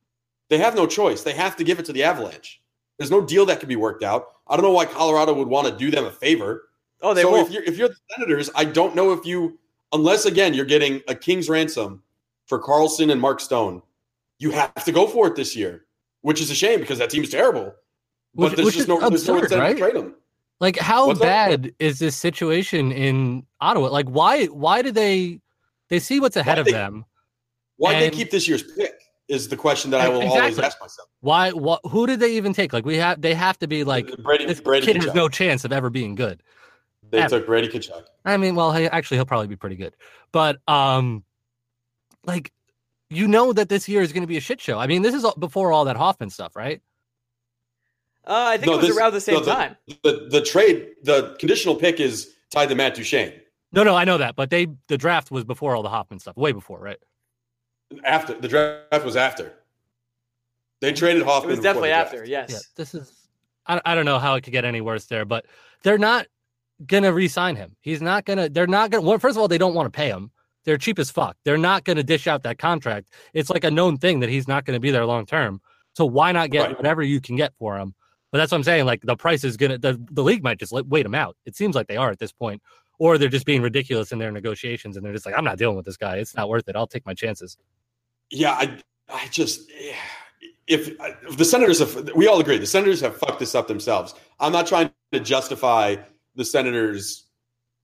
They 0.50 0.58
have 0.58 0.76
no 0.76 0.88
choice. 0.88 1.24
They 1.24 1.34
have 1.34 1.56
to 1.58 1.64
give 1.64 1.80
it 1.80 1.86
to 1.86 1.94
the 1.94 2.04
Avalanche. 2.04 2.62
There's 2.98 3.12
no 3.12 3.22
deal 3.22 3.46
that 3.46 3.60
can 3.60 3.70
be 3.70 3.76
worked 3.76 4.04
out. 4.04 4.34
I 4.48 4.56
don't 4.56 4.64
know 4.64 4.72
why 4.72 4.86
Colorado 4.86 5.34
would 5.34 5.48
want 5.48 5.68
to 5.68 5.76
do 5.76 5.92
them 5.92 6.06
a 6.06 6.12
favor. 6.12 6.70
Oh, 7.02 7.14
they 7.14 7.22
so 7.22 7.32
won't. 7.32 7.48
if 7.48 7.54
you're 7.54 7.64
if 7.64 7.78
you're 7.78 7.90
the 7.90 7.96
Senators, 8.16 8.50
I 8.56 8.66
don't 8.66 8.96
know 8.96 9.14
if 9.14 9.26
you 9.26 9.58
unless 9.94 10.26
again 10.26 10.54
you're 10.54 10.66
getting 10.66 11.02
a 11.08 11.16
king's 11.16 11.50
ransom 11.50 12.04
for 12.46 12.62
Karlsson 12.62 13.12
and 13.12 13.22
Mark 13.22 13.40
Stone, 13.40 13.82
you 14.40 14.52
have 14.52 14.84
to 14.86 14.92
go 14.92 15.06
for 15.08 15.28
it 15.28 15.36
this 15.36 15.56
year, 15.56 15.86
which 16.22 16.42
is 16.42 16.50
a 16.50 16.56
shame 16.56 16.80
because 16.80 16.98
that 17.00 17.10
team 17.10 17.24
is 17.24 17.30
terrible. 17.30 17.74
But 18.36 18.44
Which- 18.52 18.56
there's 18.56 18.66
which 18.66 18.76
just 18.76 18.84
is 18.84 18.88
no 18.88 19.00
there's 19.00 19.28
no 19.28 19.38
absurd, 19.38 19.44
incentive 19.44 19.60
right? 19.60 19.74
to 19.76 19.80
trade 19.80 19.96
them. 19.96 20.16
Like 20.60 20.78
how 20.78 21.08
What's 21.08 21.20
bad 21.20 21.72
is 21.80 22.00
this 22.00 22.16
situation 22.18 22.92
in 22.92 23.46
Ottawa? 23.62 23.88
Like 23.90 24.08
why 24.08 24.46
why 24.46 24.82
do 24.82 24.92
they 24.92 25.40
they 25.90 26.00
see 26.00 26.20
what's 26.20 26.36
ahead 26.36 26.58
Why 26.58 26.60
of 26.62 26.66
they- 26.66 26.72
them? 26.74 27.06
Why 27.78 28.00
they 28.00 28.10
keep 28.10 28.30
this 28.32 28.48
year's 28.48 28.64
pick? 28.64 28.94
is 29.30 29.48
the 29.48 29.56
question 29.56 29.92
that 29.92 30.02
I 30.02 30.10
will 30.10 30.22
Exactly. 30.22 30.40
always 30.42 30.60
ask 30.60 30.82
myself. 30.82 31.08
Why? 31.22 31.52
What? 31.52 31.82
Who 31.92 32.08
did 32.08 32.20
they 32.20 32.36
even 32.36 32.52
take? 32.52 32.74
Like 32.74 32.84
we 32.84 32.98
have, 32.98 33.22
they 33.22 33.36
have 33.36 33.60
to 33.60 33.68
be 33.68 33.84
like 33.84 34.08
Brady, 34.24 34.48
this 34.48 34.60
Brady 34.60 34.88
kid 34.88 34.96
has 35.04 35.14
no 35.14 35.30
chance 35.30 35.64
of 35.64 35.72
ever 35.72 35.92
being 35.92 36.16
good. 36.16 36.42
they 37.12 37.20
ever. 37.20 37.38
took 37.38 37.46
Brady 37.46 37.68
Kachuk. 37.68 38.06
I 38.26 38.38
mean, 38.38 38.56
well, 38.56 38.72
hey, 38.72 38.90
actually, 38.90 39.18
he'll 39.18 39.26
probably 39.28 39.46
be 39.46 39.56
pretty 39.56 39.76
good, 39.76 39.96
but 40.32 40.58
um, 40.68 41.24
like 42.26 42.52
you 43.10 43.28
know 43.28 43.54
that 43.54 43.70
this 43.70 43.88
year 43.90 44.02
is 44.02 44.14
going 44.14 44.22
to 44.24 44.28
be 44.28 44.38
a 44.38 44.42
shit 44.42 44.62
show. 44.62 44.78
I 44.80 44.88
mean, 44.88 45.02
this 45.02 45.16
is 45.16 45.26
before 45.40 45.72
all 45.72 45.86
that 45.86 45.98
Hoffman 45.98 46.30
stuff, 46.30 46.56
right? 46.56 46.82
Uh, 48.26 48.52
I 48.54 48.58
think 48.58 48.68
No, 48.68 48.74
it 48.74 48.78
was 48.78 48.88
this- 48.88 48.98
around 48.98 49.14
the 49.14 49.22
same 49.22 49.36
no, 49.36 49.42
the- 49.42 49.54
time. 49.54 49.76
The 50.04 50.28
the 50.30 50.42
trade, 50.42 50.90
the 51.04 51.36
conditional 51.40 51.76
pick 51.76 52.00
is 52.00 52.36
tied 52.52 52.70
to 52.70 52.76
Matt 52.76 52.96
Duchene. 52.96 53.34
No, 53.72 53.84
no, 53.84 53.96
I 53.96 54.04
know 54.04 54.18
that, 54.18 54.36
but 54.36 54.50
they 54.50 54.68
the 54.88 54.98
draft 54.98 55.32
was 55.32 55.44
before 55.44 55.76
all 55.76 55.84
the 55.84 55.90
Hoffman 55.90 56.20
stuff, 56.20 56.36
way 56.38 56.52
before, 56.52 56.80
right? 56.80 56.98
After 58.04 58.34
the 58.36 58.48
draft 58.48 59.04
was 59.06 59.16
after. 59.16 59.54
They 60.82 60.94
traded 60.94 61.24
Hoffman. 61.24 61.52
It 61.52 61.56
was 61.58 61.64
definitely 61.64 61.92
after. 61.92 62.18
draft. 62.18 62.30
Yes. 62.30 62.52
Yeah, 62.52 62.60
this 62.76 62.94
is. 62.94 63.12
I, 63.66 63.82
I 63.86 63.96
don't 63.96 64.06
know 64.06 64.20
how 64.20 64.36
it 64.36 64.42
could 64.44 64.54
get 64.54 64.64
any 64.66 64.82
worse 64.82 65.06
there, 65.06 65.26
but 65.26 65.46
they're 65.84 65.98
not 65.98 66.28
gonna 66.86 67.12
re-sign 67.12 67.56
him. 67.56 67.76
He's 67.82 68.02
not 68.02 68.26
gonna. 68.26 68.48
They're 68.50 68.68
not 68.68 68.92
gonna. 68.92 69.04
Well, 69.04 69.18
first 69.20 69.36
of 69.36 69.42
all, 69.42 69.48
they 69.48 69.58
don't 69.58 69.74
want 69.74 69.92
to 69.92 69.96
pay 69.98 70.08
him. 70.10 70.32
They're 70.66 70.78
cheap 70.78 71.00
as 71.00 71.10
fuck. 71.10 71.38
They're 71.46 71.58
not 71.58 71.84
gonna 71.84 72.04
dish 72.04 72.28
out 72.28 72.44
that 72.44 72.58
contract. 72.58 73.10
It's 73.34 73.50
like 73.50 73.64
a 73.64 73.72
known 73.72 73.98
thing 73.98 74.20
that 74.20 74.30
he's 74.30 74.48
not 74.48 74.66
gonna 74.66 74.80
be 74.80 74.92
there 74.92 75.06
long 75.06 75.26
term. 75.26 75.62
So 75.96 76.06
why 76.06 76.32
not 76.32 76.52
get 76.52 76.68
Right. 76.68 76.78
whatever 76.78 77.02
you 77.04 77.20
can 77.22 77.36
get 77.36 77.54
for 77.58 77.78
him? 77.78 77.94
But 78.32 78.38
that's 78.38 78.52
what 78.52 78.58
I'm 78.58 78.64
saying. 78.64 78.86
Like 78.86 79.02
the 79.02 79.16
price 79.16 79.44
is 79.44 79.58
gonna. 79.58 79.78
The, 79.78 80.00
the 80.12 80.24
league 80.24 80.44
might 80.44 80.60
just 80.60 80.72
wait 80.72 81.06
him 81.06 81.16
out. 81.16 81.36
It 81.46 81.56
seems 81.56 81.76
like 81.76 81.88
they 81.88 81.98
are 81.98 82.12
at 82.12 82.20
this 82.20 82.32
point, 82.32 82.62
or 83.00 83.18
they're 83.18 83.28
just 83.30 83.46
being 83.46 83.62
ridiculous 83.62 84.12
in 84.12 84.20
their 84.20 84.32
negotiations, 84.32 84.98
and 84.98 85.06
they're 85.06 85.14
just 85.14 85.26
like, 85.26 85.36
I'm 85.36 85.44
not 85.44 85.58
dealing 85.58 85.76
with 85.76 85.86
this 85.86 85.98
guy. 85.98 86.18
It's 86.18 86.36
not 86.36 86.48
worth 86.50 86.68
it. 86.68 86.76
I'll 86.76 86.88
take 86.88 87.06
my 87.06 87.14
chances. 87.16 87.58
Yeah, 88.30 88.52
I, 88.52 88.78
I 89.12 89.28
just 89.32 89.72
if, 90.70 90.90
if 91.00 91.38
the 91.38 91.46
Senators 91.46 91.80
have, 91.80 92.12
we 92.16 92.28
all 92.28 92.40
agree 92.40 92.58
the 92.60 92.68
Senators 92.68 93.02
have 93.02 93.18
fucked 93.18 93.40
this 93.40 93.56
up 93.56 93.68
themselves. 93.68 94.14
I'm 94.40 94.52
not 94.52 94.68
trying 94.68 94.92
to 95.12 95.20
justify 95.20 95.96
the 96.36 96.46
Senators' 96.46 97.29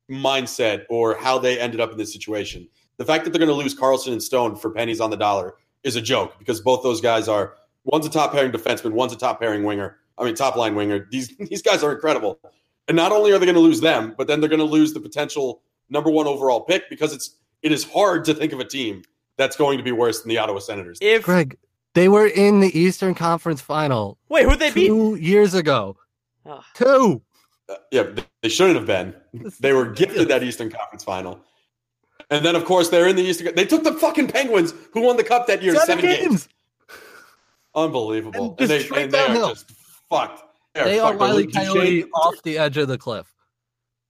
mindset 0.10 0.86
or 0.90 1.16
how 1.16 1.40
they 1.40 1.60
ended 1.60 1.80
up 1.80 1.92
in 1.92 1.98
this 1.98 2.14
situation. 2.14 2.68
The 2.98 3.06
fact 3.06 3.24
that 3.24 3.32
they're 3.32 3.40
going 3.40 3.50
to 3.50 3.56
lose 3.56 3.76
Karlsson 3.76 4.12
and 4.12 4.24
Stone 4.24 4.56
for 4.56 4.70
pennies 4.70 5.02
on 5.02 5.10
the 5.10 5.18
dollar 5.18 5.56
is 5.84 5.96
a 5.96 6.02
joke 6.02 6.38
because 6.40 6.62
both 6.62 6.84
those 6.84 7.02
guys 7.02 7.28
are 7.28 7.56
one's 7.84 8.06
a 8.06 8.10
top 8.10 8.32
pairing 8.32 8.52
defenseman, 8.52 8.92
one's 8.92 9.14
a 9.14 9.18
top 9.18 9.40
pairing 9.40 9.64
winger. 9.64 9.98
I 10.18 10.24
mean, 10.24 10.36
top 10.36 10.56
line 10.56 10.76
winger. 10.76 11.08
These 11.12 11.36
these 11.50 11.62
guys 11.62 11.84
are 11.84 11.92
incredible. 11.92 12.40
And 12.88 12.96
not 12.96 13.12
only 13.12 13.32
are 13.32 13.40
they 13.40 13.46
going 13.46 13.56
to 13.56 13.62
lose 13.62 13.82
them, 13.82 14.14
but 14.18 14.28
then 14.28 14.40
they're 14.40 14.50
going 14.50 14.60
to 14.60 14.66
lose 14.66 14.94
the 14.94 15.00
potential 15.00 15.62
number 15.90 16.10
one 16.10 16.28
overall 16.28 16.62
pick 16.62 16.90
because 16.90 17.14
it's 17.14 17.38
it 17.62 17.72
is 17.72 17.84
hard 17.84 18.26
to 18.26 18.34
think 18.34 18.54
of 18.54 18.60
a 18.60 18.66
team 18.66 19.04
that's 19.38 19.56
going 19.56 19.78
to 19.78 19.84
be 19.84 19.92
worse 19.92 20.22
than 20.22 20.30
the 20.30 20.38
Ottawa 20.38 20.60
Senators. 20.60 20.98
If 21.02 21.24
Greg, 21.24 21.58
they 21.94 22.10
were 22.10 22.28
in 22.28 22.60
the 22.60 22.78
Eastern 22.78 23.16
Conference 23.16 23.62
Final 23.62 24.18
wait, 24.30 24.46
who'd 24.46 24.60
they 24.60 24.72
beat? 24.72 24.88
two 24.88 25.16
years 25.16 25.54
ago. 25.54 25.98
Oh. 26.46 26.64
Two. 26.76 27.22
Uh, 27.68 27.76
yeah, 27.92 28.04
they 28.42 28.50
shouldn't 28.50 28.76
have 28.78 28.86
been. 28.86 29.16
They 29.60 29.74
were 29.74 29.88
gifted 29.92 30.28
that 30.28 30.44
Eastern 30.44 30.70
Conference 30.70 31.04
final. 31.04 31.40
And 32.30 32.46
then, 32.46 32.56
of 32.56 32.66
course, 32.66 32.90
they're 32.90 33.08
in 33.08 33.16
the 33.16 33.24
Eastern. 33.24 33.54
They 33.56 33.66
took 33.66 33.84
the 33.84 33.94
fucking 33.94 34.28
Penguins, 34.28 34.74
who 34.94 35.02
won 35.02 35.18
the 35.18 35.24
cup 35.24 35.48
that 35.48 35.62
year, 35.64 35.74
Seven 35.76 35.86
seven, 35.88 36.06
games. 36.06 36.48
games. 36.48 36.50
Unbelievable. 37.74 38.52
And 38.52 38.62
And, 38.62 38.70
they, 38.70 38.80
just 38.80 38.92
and 38.92 39.12
they 39.12 39.20
are 39.20 39.50
just 39.50 39.72
fucked. 40.10 40.42
They 40.74 41.00
are 41.00 41.10
fucked. 41.10 41.20
Wiley 41.20 41.46
Duchene- 41.48 41.66
Coyote 41.74 42.04
off 42.14 42.36
the 42.44 42.58
edge 42.58 42.78
of 42.78 42.88
the 42.88 42.98
cliff. 42.98 43.32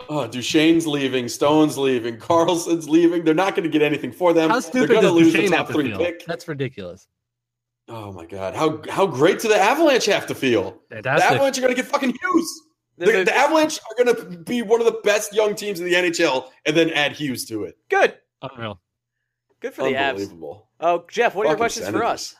Oh, 0.09 0.27
Duchene's 0.27 0.85
leaving. 0.85 1.27
Stone's 1.29 1.77
leaving. 1.77 2.17
Karlsson's 2.17 2.89
leaving. 2.89 3.23
They're 3.23 3.33
not 3.33 3.55
going 3.55 3.63
to 3.63 3.69
get 3.69 3.81
anything 3.81 4.11
for 4.11 4.33
them. 4.33 4.49
How 4.49 4.55
they're 4.59 4.61
stupid 4.69 4.89
going 4.89 5.03
to 5.03 5.11
lose 5.11 5.33
the 5.33 5.47
top 5.47 5.67
to 5.67 5.73
three 5.73 5.89
feel? 5.89 5.97
pick. 5.97 6.25
That's 6.25 6.47
ridiculous. 6.47 7.07
Oh 7.87 8.11
my 8.11 8.25
god, 8.25 8.55
how 8.55 8.81
how 8.89 9.05
great 9.05 9.39
do 9.39 9.47
the 9.47 9.57
Avalanche 9.59 10.05
have 10.05 10.25
to 10.27 10.35
feel? 10.35 10.81
The 10.89 11.07
Avalanche 11.07 11.59
are 11.59 11.61
going 11.61 11.75
to 11.75 11.79
get 11.81 11.85
fucking 11.89 12.15
Hughes. 12.19 12.61
The, 12.97 13.05
There's 13.05 13.21
a- 13.21 13.25
the 13.25 13.35
Avalanche 13.35 13.79
are 13.89 14.03
going 14.03 14.15
to 14.15 14.37
be 14.43 14.61
one 14.61 14.79
of 14.79 14.85
the 14.85 14.99
best 15.03 15.33
young 15.33 15.55
teams 15.55 15.79
in 15.79 15.85
the 15.85 15.93
NHL, 15.93 16.49
and 16.65 16.75
then 16.77 16.89
add 16.91 17.13
Hughes 17.13 17.45
to 17.45 17.63
it. 17.65 17.77
Good. 17.89 18.17
Unreal. 18.41 18.79
Good 19.59 19.73
for 19.73 19.83
the 19.83 19.93
Avs. 19.93 20.09
Unbelievable. 20.11 20.69
Oh, 20.79 21.05
Jeff, 21.09 21.35
what 21.35 21.43
are 21.45 21.49
your 21.49 21.57
Fucking 21.57 21.59
questions 21.59 21.89
for 21.89 22.03
us? 22.03 22.35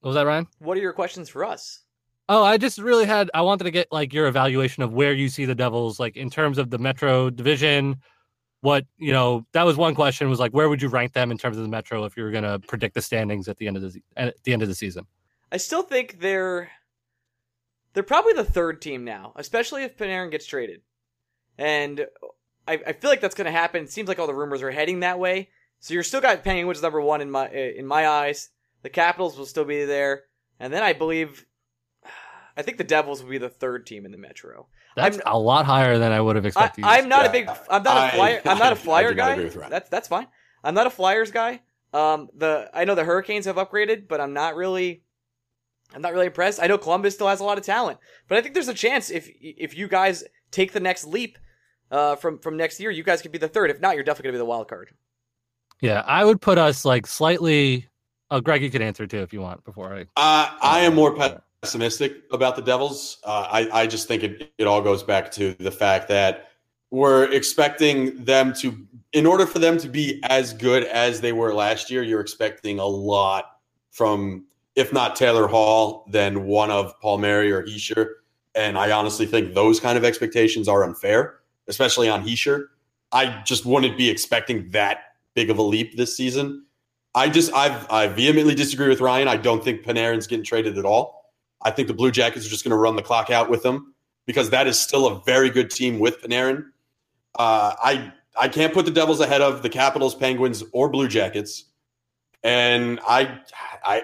What 0.00 0.08
was 0.10 0.14
that, 0.16 0.26
Ryan? 0.26 0.46
What 0.58 0.76
are 0.76 0.80
your 0.80 0.92
questions 0.92 1.28
for 1.28 1.44
us? 1.44 1.80
Oh, 2.28 2.42
I 2.42 2.58
just 2.58 2.78
really 2.78 3.04
had 3.04 3.30
I 3.34 3.42
wanted 3.42 3.64
to 3.64 3.70
get 3.70 3.86
like 3.92 4.12
your 4.12 4.26
evaluation 4.26 4.82
of 4.82 4.92
where 4.92 5.12
you 5.12 5.28
see 5.28 5.44
the 5.44 5.54
Devils, 5.54 6.00
like 6.00 6.16
in 6.16 6.28
terms 6.28 6.58
of 6.58 6.70
the 6.70 6.78
Metro 6.78 7.30
division. 7.30 7.96
What 8.62 8.84
you 8.98 9.12
know, 9.12 9.46
that 9.52 9.62
was 9.64 9.76
one 9.76 9.94
question. 9.94 10.28
Was 10.28 10.40
like, 10.40 10.52
where 10.52 10.68
would 10.68 10.82
you 10.82 10.88
rank 10.88 11.12
them 11.12 11.30
in 11.30 11.38
terms 11.38 11.56
of 11.56 11.62
the 11.62 11.68
Metro 11.68 12.04
if 12.04 12.16
you 12.16 12.24
were 12.24 12.30
going 12.32 12.42
to 12.44 12.58
predict 12.66 12.94
the 12.94 13.02
standings 13.02 13.48
at 13.48 13.58
the 13.58 13.68
end 13.68 13.76
of 13.76 13.82
the 13.82 13.90
se- 13.92 14.02
at 14.16 14.42
the 14.42 14.52
end 14.52 14.62
of 14.62 14.68
the 14.68 14.74
season? 14.74 15.06
I 15.52 15.56
still 15.58 15.82
think 15.82 16.18
they're 16.18 16.68
they're 17.96 18.02
probably 18.02 18.34
the 18.34 18.44
third 18.44 18.82
team 18.82 19.04
now, 19.04 19.32
especially 19.36 19.82
if 19.82 19.96
Panarin 19.96 20.30
gets 20.30 20.44
traded. 20.44 20.82
And 21.56 22.06
I, 22.68 22.74
I 22.86 22.92
feel 22.92 23.08
like 23.08 23.22
that's 23.22 23.34
going 23.34 23.46
to 23.46 23.50
happen. 23.50 23.84
It 23.84 23.90
seems 23.90 24.06
like 24.06 24.18
all 24.18 24.26
the 24.26 24.34
rumors 24.34 24.60
are 24.62 24.70
heading 24.70 25.00
that 25.00 25.18
way. 25.18 25.48
So 25.80 25.94
you're 25.94 26.02
still 26.02 26.20
got 26.20 26.44
Penguins 26.44 26.82
number 26.82 27.00
one 27.00 27.22
in 27.22 27.30
my 27.30 27.48
in 27.48 27.86
my 27.86 28.06
eyes. 28.06 28.50
The 28.82 28.90
Capitals 28.90 29.38
will 29.38 29.46
still 29.46 29.64
be 29.64 29.86
there, 29.86 30.24
and 30.60 30.70
then 30.72 30.82
I 30.82 30.92
believe 30.92 31.46
I 32.54 32.60
think 32.62 32.76
the 32.78 32.84
Devils 32.84 33.22
will 33.22 33.30
be 33.30 33.38
the 33.38 33.48
third 33.48 33.86
team 33.86 34.04
in 34.04 34.12
the 34.12 34.18
Metro. 34.18 34.66
That's 34.94 35.16
I'm- 35.18 35.34
a 35.34 35.38
lot 35.38 35.64
higher 35.64 35.98
than 35.98 36.12
I 36.12 36.20
would 36.20 36.36
have 36.36 36.44
expected. 36.46 36.82
you 36.84 36.90
I'm 36.90 37.08
not 37.08 37.22
Yeah, 37.24 37.28
a 37.28 37.32
big. 37.32 37.48
I'm 37.70 37.82
not 37.82 37.96
a 37.96 38.00
I- 38.00 38.10
flyer. 38.10 38.42
I'm 38.44 38.58
not 38.58 38.72
a 38.72 38.76
flyer 38.86 39.10
do 39.10 39.14
not 39.16 39.24
guy. 39.26 39.32
agree 39.32 39.44
with 39.44 39.56
Ryan. 39.56 39.70
That's 39.70 39.88
that's 39.88 40.08
fine. 40.08 40.26
I'm 40.62 40.74
not 40.74 40.86
a 40.86 40.90
Flyers 40.90 41.30
guy. 41.30 41.62
Um, 41.94 42.28
the 42.36 42.68
I 42.74 42.84
know 42.84 42.94
the 42.94 43.04
Hurricanes 43.04 43.46
have 43.46 43.56
upgraded, 43.56 44.06
but 44.08 44.20
I'm 44.20 44.34
not 44.34 44.54
really. 44.54 45.02
I'm 45.94 46.02
not 46.02 46.12
really 46.12 46.26
impressed. 46.26 46.62
I 46.62 46.66
know 46.66 46.78
Columbus 46.78 47.14
still 47.14 47.28
has 47.28 47.40
a 47.40 47.44
lot 47.44 47.58
of 47.58 47.64
talent, 47.64 47.98
but 48.28 48.38
I 48.38 48.40
think 48.40 48.54
there's 48.54 48.68
a 48.68 48.74
chance 48.74 49.10
if 49.10 49.30
if 49.40 49.76
you 49.76 49.88
guys 49.88 50.24
take 50.50 50.72
the 50.72 50.80
next 50.80 51.04
leap 51.06 51.38
uh, 51.90 52.16
from 52.16 52.38
from 52.38 52.56
next 52.56 52.80
year, 52.80 52.90
you 52.90 53.02
guys 53.02 53.22
could 53.22 53.32
be 53.32 53.38
the 53.38 53.48
third. 53.48 53.70
If 53.70 53.80
not, 53.80 53.94
you're 53.94 54.04
definitely 54.04 54.28
gonna 54.28 54.38
be 54.38 54.38
the 54.38 54.44
wild 54.44 54.68
card. 54.68 54.90
Yeah, 55.80 56.02
I 56.06 56.24
would 56.24 56.40
put 56.40 56.58
us 56.58 56.84
like 56.84 57.06
slightly. 57.06 57.88
Oh, 58.30 58.40
Greg, 58.40 58.62
you 58.62 58.70
could 58.70 58.82
answer 58.82 59.06
too 59.06 59.20
if 59.20 59.32
you 59.32 59.40
want 59.40 59.64
before 59.64 59.94
I. 59.94 60.00
Uh, 60.16 60.56
I 60.60 60.80
am 60.80 60.94
more 60.94 61.14
pessimistic 61.62 62.24
about 62.32 62.56
the 62.56 62.62
Devils. 62.62 63.18
Uh, 63.22 63.46
I, 63.50 63.82
I 63.82 63.86
just 63.86 64.08
think 64.08 64.22
it, 64.24 64.52
it 64.58 64.66
all 64.66 64.82
goes 64.82 65.02
back 65.02 65.30
to 65.32 65.54
the 65.54 65.70
fact 65.70 66.08
that 66.08 66.48
we're 66.90 67.30
expecting 67.32 68.24
them 68.24 68.52
to, 68.54 68.86
in 69.12 69.26
order 69.26 69.46
for 69.46 69.58
them 69.58 69.78
to 69.78 69.88
be 69.88 70.20
as 70.24 70.52
good 70.52 70.84
as 70.84 71.20
they 71.20 71.32
were 71.32 71.52
last 71.54 71.90
year, 71.90 72.02
you're 72.02 72.20
expecting 72.20 72.78
a 72.78 72.86
lot 72.86 73.58
from, 73.90 74.46
if 74.76 74.92
not 74.92 75.16
Taylor 75.16 75.48
Hall, 75.48 76.06
then 76.10 76.44
one 76.44 76.70
of 76.70 76.92
Palmieri 77.00 77.50
or 77.50 77.62
Hischier. 77.64 78.10
And 78.54 78.78
I 78.78 78.90
honestly 78.90 79.26
think 79.26 79.54
those 79.54 79.80
kind 79.80 79.98
of 79.98 80.04
expectations 80.04 80.68
are 80.68 80.84
unfair, 80.84 81.40
especially 81.66 82.08
on 82.08 82.24
Hischier. 82.24 82.66
I 83.10 83.42
just 83.44 83.64
wouldn't 83.64 83.96
be 83.96 84.10
expecting 84.10 84.70
that 84.70 84.98
big 85.34 85.50
of 85.50 85.58
a 85.58 85.62
leap 85.62 85.96
this 85.96 86.16
season. 86.16 86.64
I 87.14 87.30
just 87.30 87.52
I've 87.54 87.90
I 87.90 88.08
vehemently 88.08 88.54
disagree 88.54 88.88
with 88.88 89.00
Ryan. 89.00 89.26
I 89.26 89.38
don't 89.38 89.64
think 89.64 89.82
Panarin's 89.82 90.26
getting 90.26 90.44
traded 90.44 90.76
at 90.76 90.84
all. 90.84 91.32
I 91.62 91.70
think 91.70 91.88
the 91.88 91.94
Blue 91.94 92.10
Jackets 92.10 92.46
are 92.46 92.50
just 92.50 92.62
going 92.62 92.70
to 92.70 92.76
run 92.76 92.96
the 92.96 93.02
clock 93.02 93.30
out 93.30 93.48
with 93.48 93.64
him 93.64 93.94
because 94.26 94.50
that 94.50 94.66
is 94.66 94.78
still 94.78 95.06
a 95.06 95.22
very 95.22 95.48
good 95.48 95.70
team 95.70 95.98
with 95.98 96.20
Panarin. 96.20 96.66
Uh, 97.38 97.74
I 97.82 98.12
I 98.38 98.48
can't 98.48 98.74
put 98.74 98.84
the 98.84 98.90
Devils 98.90 99.20
ahead 99.20 99.40
of 99.40 99.62
the 99.62 99.70
Capitals, 99.70 100.14
Penguins, 100.14 100.62
or 100.72 100.90
Blue 100.90 101.08
Jackets. 101.08 101.64
And 102.42 103.00
I 103.08 103.40
I 103.82 104.02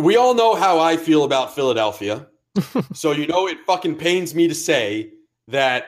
we 0.00 0.16
all 0.16 0.34
know 0.34 0.54
how 0.54 0.78
I 0.78 0.96
feel 0.96 1.24
about 1.24 1.54
Philadelphia. 1.54 2.26
so 2.92 3.12
you 3.12 3.26
know 3.26 3.46
it 3.48 3.58
fucking 3.66 3.96
pains 3.96 4.34
me 4.34 4.48
to 4.48 4.54
say 4.54 5.12
that 5.48 5.86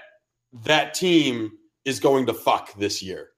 that 0.65 0.95
team 0.95 1.53
is 1.85 2.01
going 2.01 2.27
to 2.27 2.35
fuck 2.35 2.75
this 2.75 3.03
year. 3.03 3.31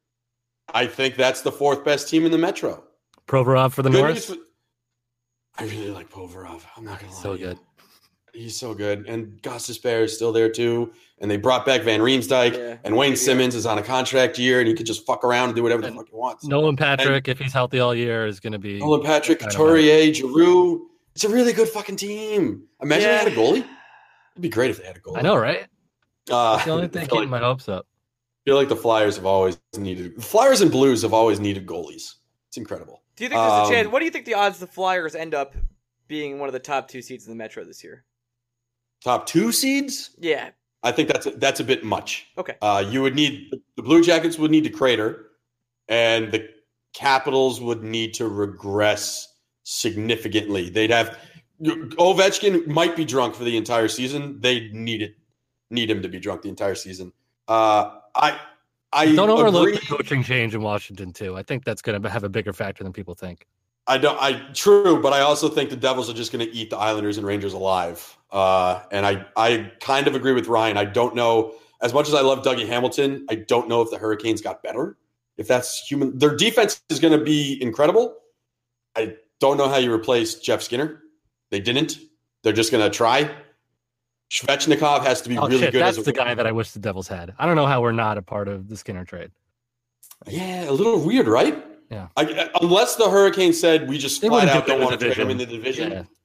I 0.74 0.86
think 0.86 1.16
that's 1.16 1.42
the 1.42 1.52
fourth 1.52 1.84
best 1.84 2.08
team 2.08 2.24
in 2.24 2.32
the 2.32 2.38
Metro. 2.38 2.84
Provorov 3.26 3.72
for 3.72 3.82
the 3.82 3.90
Good 3.90 4.00
North. 4.02 4.24
for- 4.24 4.36
I 5.58 5.64
really 5.64 5.90
like 5.90 6.10
Provorov. 6.10 6.62
I'm 6.76 6.84
not 6.84 7.00
gonna 7.00 7.12
lie. 7.12 7.22
So 7.22 7.36
good. 7.36 7.58
He's 8.32 8.56
so 8.56 8.72
good. 8.72 9.06
And 9.06 9.40
Gostisbehere 9.42 10.02
is 10.04 10.14
still 10.14 10.32
there 10.32 10.48
too. 10.48 10.92
And 11.22 11.30
they 11.30 11.36
brought 11.36 11.64
back 11.64 11.82
Van 11.82 12.00
Riemsdyk. 12.00 12.56
Yeah. 12.56 12.76
And 12.84 12.96
Wayne 12.96 13.12
Yeah. 13.12 13.16
Simmonds 13.16 13.54
is 13.54 13.64
on 13.64 13.78
a 13.78 13.82
contract 13.82 14.38
year 14.38 14.58
and 14.58 14.68
he 14.68 14.74
could 14.74 14.86
just 14.86 15.06
fuck 15.06 15.24
around 15.24 15.50
and 15.50 15.56
do 15.56 15.62
whatever 15.62 15.80
the 15.80 15.92
fuck 15.92 16.08
he 16.08 16.14
wants. 16.14 16.44
Nolan 16.44 16.76
Patrick, 16.76 17.28
if 17.28 17.38
he's 17.38 17.52
healthy 17.52 17.78
all 17.78 17.94
year, 17.94 18.26
is 18.26 18.40
going 18.40 18.52
to 18.52 18.58
be. 18.58 18.80
Nolan 18.80 19.02
Patrick, 19.02 19.40
I 19.40 19.46
don't 19.46 19.52
Couturier, 19.56 20.12
Giroux. 20.12 20.88
It's 21.14 21.22
a 21.24 21.28
really 21.28 21.52
good 21.52 21.68
fucking 21.68 21.96
team. 21.96 22.64
Imagine 22.82 23.08
Yeah. 23.08 23.24
they 23.24 23.30
had 23.30 23.38
a 23.38 23.40
goalie. 23.40 23.58
It'd 24.32 24.42
be 24.42 24.48
great 24.48 24.70
if 24.72 24.78
they 24.78 24.84
had 24.86 24.96
a 24.96 25.00
goalie. 25.00 25.18
I 25.18 25.20
know, 25.22 25.36
right? 25.36 25.66
Uh, 26.30 26.54
That's 26.54 26.64
the 26.66 26.70
only 26.72 26.88
thing 26.88 27.06
feel 27.06 27.18
keeping 27.18 27.30
like, 27.30 27.40
my 27.40 27.46
hopes 27.46 27.68
up. 27.68 27.86
feel 28.44 28.56
like 28.56 28.68
the 28.68 28.76
Flyers 28.76 29.14
have 29.16 29.26
always 29.26 29.60
needed. 29.76 30.16
The 30.16 30.22
Flyers 30.22 30.60
and 30.60 30.70
Blues 30.72 31.02
have 31.02 31.12
always 31.14 31.38
needed 31.38 31.66
goalies. 31.66 32.14
It's 32.48 32.56
incredible. 32.56 33.02
Do 33.14 33.22
you 33.24 33.28
think 33.30 33.40
there's 33.40 33.52
a 33.52 33.64
Um, 33.66 33.70
chance? 33.70 33.88
What 33.88 34.00
do 34.00 34.06
you 34.06 34.10
think 34.10 34.24
the 34.24 34.34
odds 34.34 34.58
the 34.58 34.66
Flyers 34.66 35.14
end 35.14 35.34
up 35.34 35.54
being 36.08 36.38
one 36.40 36.48
of 36.48 36.52
the 36.52 36.58
top 36.58 36.88
two 36.88 37.00
seeds 37.02 37.26
in 37.26 37.30
the 37.30 37.36
Metro 37.36 37.64
this 37.64 37.84
year? 37.84 38.04
Top 39.04 39.26
two 39.26 39.52
seeds? 39.52 40.10
Yeah. 40.18 40.50
I 40.82 40.92
think 40.92 41.08
that's 41.08 41.26
a, 41.26 41.30
that's 41.32 41.60
a 41.60 41.64
bit 41.64 41.84
much. 41.84 42.26
Okay. 42.36 42.56
Uh, 42.60 42.84
you 42.88 43.02
would 43.02 43.14
need 43.14 43.52
the 43.76 43.82
Blue 43.82 44.02
Jackets 44.02 44.38
would 44.38 44.50
need 44.50 44.64
to 44.64 44.70
crater, 44.70 45.30
and 45.88 46.32
the 46.32 46.48
Capitals 46.94 47.60
would 47.60 47.82
need 47.82 48.14
to 48.14 48.28
regress 48.28 49.34
significantly. 49.62 50.68
They'd 50.68 50.90
have 50.90 51.18
Ovechkin 51.62 52.66
might 52.66 52.96
be 52.96 53.04
drunk 53.04 53.34
for 53.34 53.44
the 53.44 53.56
entire 53.56 53.88
season. 53.88 54.40
They 54.40 54.68
need 54.72 55.02
it, 55.02 55.14
need 55.70 55.88
him 55.90 56.02
to 56.02 56.08
be 56.08 56.18
drunk 56.18 56.42
the 56.42 56.48
entire 56.48 56.74
season. 56.74 57.12
Uh, 57.48 57.98
I 58.14 58.38
I 58.92 59.14
Don't 59.14 59.30
overlook 59.30 59.68
agree. 59.68 59.78
the 59.78 59.96
coaching 59.96 60.22
change 60.22 60.54
in 60.54 60.62
Washington 60.62 61.12
too. 61.12 61.36
I 61.36 61.42
think 61.42 61.64
that's 61.64 61.80
going 61.80 62.02
to 62.02 62.10
have 62.10 62.24
a 62.24 62.28
bigger 62.28 62.52
factor 62.52 62.84
than 62.84 62.92
people 62.92 63.14
think. 63.14 63.46
I 63.86 63.98
don't. 63.98 64.20
I 64.20 64.50
true, 64.52 65.00
but 65.00 65.12
I 65.12 65.20
also 65.20 65.48
think 65.48 65.70
the 65.70 65.76
Devils 65.76 66.10
are 66.10 66.14
just 66.14 66.32
going 66.32 66.44
to 66.46 66.52
eat 66.52 66.70
the 66.70 66.76
Islanders 66.76 67.18
and 67.18 67.26
Rangers 67.26 67.52
alive. 67.52 68.16
Uh, 68.32 68.80
and 68.90 69.04
I 69.06 69.26
I 69.36 69.70
kind 69.80 70.06
of 70.08 70.14
agree 70.14 70.32
with 70.32 70.48
Ryan. 70.48 70.76
I 70.78 70.86
don't 70.86 71.14
know 71.14 71.54
as 71.82 71.92
much 71.92 72.08
as 72.08 72.14
I 72.14 72.22
love 72.22 72.42
Dougie 72.42 72.66
Hamilton. 72.66 73.26
I 73.28 73.34
don't 73.34 73.68
know 73.68 73.82
if 73.82 73.90
the 73.90 73.98
Hurricanes 73.98 74.40
got 74.40 74.62
better. 74.62 74.96
If 75.36 75.48
that's 75.48 75.78
human, 75.80 76.16
their 76.18 76.34
defense 76.36 76.80
is 76.88 76.98
going 76.98 77.18
to 77.18 77.24
be 77.24 77.58
incredible. 77.60 78.16
I 78.96 79.16
don't 79.40 79.56
know 79.58 79.68
how 79.68 79.76
you 79.78 79.92
replace 79.92 80.36
Jeff 80.36 80.62
Skinner. 80.62 81.02
They 81.50 81.60
didn't. 81.60 81.98
They're 82.42 82.52
just 82.52 82.72
going 82.72 82.82
to 82.84 82.90
try. 82.90 83.30
Svechnikov 84.30 85.04
has 85.04 85.20
to 85.22 85.28
be 85.28 85.36
Oh 85.36 85.46
really 85.46 85.58
shit, 85.60 85.72
good. 85.72 85.82
that's 85.82 85.98
as 85.98 86.02
a, 86.06 86.12
the 86.12 86.12
guy 86.12 86.34
that 86.34 86.46
I 86.46 86.52
wish 86.52 86.70
the 86.70 86.78
Devils 86.78 87.08
had. 87.08 87.34
I 87.38 87.44
don't 87.46 87.56
know 87.56 87.66
how 87.66 87.82
we're 87.82 87.92
not 87.92 88.16
a 88.16 88.22
part 88.22 88.48
of 88.48 88.68
the 88.68 88.76
Skinner 88.76 89.04
trade. 89.04 89.30
Yeah, 90.26 90.70
a 90.70 90.72
little 90.72 90.98
weird, 91.04 91.26
right? 91.28 91.62
Yeah. 91.90 92.08
I, 92.16 92.48
unless 92.62 92.96
the 92.96 93.10
Hurricanes 93.10 93.60
said 93.60 93.88
we 93.88 93.98
just 93.98 94.22
They 94.22 94.28
flat 94.28 94.48
out 94.48 94.66
don't 94.66 94.80
want 94.80 94.98
to 94.98 95.06
trade 95.06 95.18
him 95.18 95.28
in 95.30 95.36
the 95.36 95.44
division. 95.44 95.90
division. 95.90 95.92
Yeah. 95.92 96.21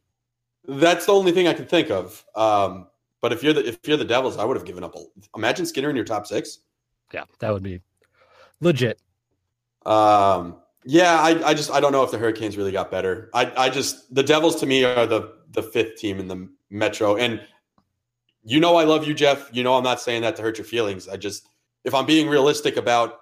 That's 0.67 1.05
the 1.05 1.13
only 1.13 1.31
thing 1.31 1.47
I 1.47 1.53
can 1.53 1.65
think 1.65 1.89
of. 1.89 2.25
Um, 2.35 2.87
but 3.21 3.33
if 3.33 3.41
you're 3.43 3.53
the 3.53 3.67
if 3.67 3.79
you're 3.85 3.97
the 3.97 4.05
Devils, 4.05 4.37
I 4.37 4.45
would 4.45 4.57
have 4.57 4.65
given 4.65 4.83
up. 4.83 4.95
A, 4.95 4.99
imagine 5.35 5.65
Skinner 5.65 5.89
in 5.89 5.95
your 5.95 6.05
top 6.05 6.27
six. 6.27 6.59
Yeah, 7.13 7.23
that 7.39 7.53
would 7.53 7.63
be 7.63 7.81
legit. 8.59 8.99
Um, 9.85 10.57
yeah, 10.83 11.19
I, 11.19 11.49
I 11.49 11.53
just 11.53 11.71
I 11.71 11.79
don't 11.79 11.91
know 11.91 12.03
if 12.03 12.11
the 12.11 12.17
Hurricanes 12.17 12.57
really 12.57 12.71
got 12.71 12.91
better. 12.91 13.29
I 13.33 13.51
I 13.57 13.69
just 13.69 14.13
the 14.13 14.23
Devils 14.23 14.57
to 14.57 14.65
me 14.65 14.83
are 14.83 15.05
the 15.05 15.33
the 15.51 15.63
fifth 15.63 15.97
team 15.97 16.19
in 16.19 16.27
the 16.27 16.49
Metro, 16.69 17.15
and 17.15 17.41
you 18.43 18.59
know 18.59 18.75
I 18.75 18.83
love 18.83 19.07
you, 19.07 19.13
Jeff. 19.13 19.49
You 19.53 19.63
know 19.63 19.75
I'm 19.75 19.83
not 19.83 20.01
saying 20.01 20.21
that 20.23 20.35
to 20.35 20.41
hurt 20.41 20.57
your 20.57 20.65
feelings. 20.65 21.07
I 21.07 21.17
just 21.17 21.47
if 21.83 21.93
I'm 21.93 22.05
being 22.05 22.27
realistic 22.27 22.77
about 22.77 23.19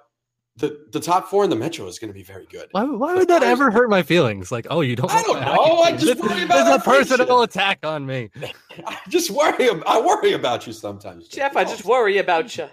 the 0.57 0.85
the 0.91 0.99
top 0.99 1.27
four 1.27 1.43
in 1.43 1.49
the 1.49 1.55
Metro 1.55 1.85
is 1.87 1.99
going 1.99 2.09
to 2.09 2.13
be 2.13 2.23
very 2.23 2.45
good. 2.45 2.67
Why, 2.71 2.83
why 2.83 3.13
would 3.15 3.27
that 3.27 3.43
ever 3.43 3.71
hurt 3.71 3.89
my 3.89 4.03
feelings? 4.03 4.51
Like, 4.51 4.67
oh, 4.69 4.81
you 4.81 4.95
don't. 4.95 5.11
I 5.11 5.21
don't 5.23 5.41
know. 5.41 5.81
I 5.81 5.91
just 5.91 6.21
worry 6.21 6.43
about 6.43 6.65
This 6.65 6.75
is 6.75 6.75
a 6.75 6.79
personal 6.79 7.41
attack 7.41 7.79
on 7.83 8.05
me. 8.05 8.29
I 8.87 8.99
just 9.09 9.31
worry. 9.31 9.69
I 9.85 9.99
worry 9.99 10.33
about 10.33 10.65
you 10.65 10.73
sometimes, 10.73 11.27
Jeff, 11.27 11.57
I 11.57 11.65
just 11.65 11.85
worry 11.85 12.17
about 12.17 12.55
you. 12.57 12.67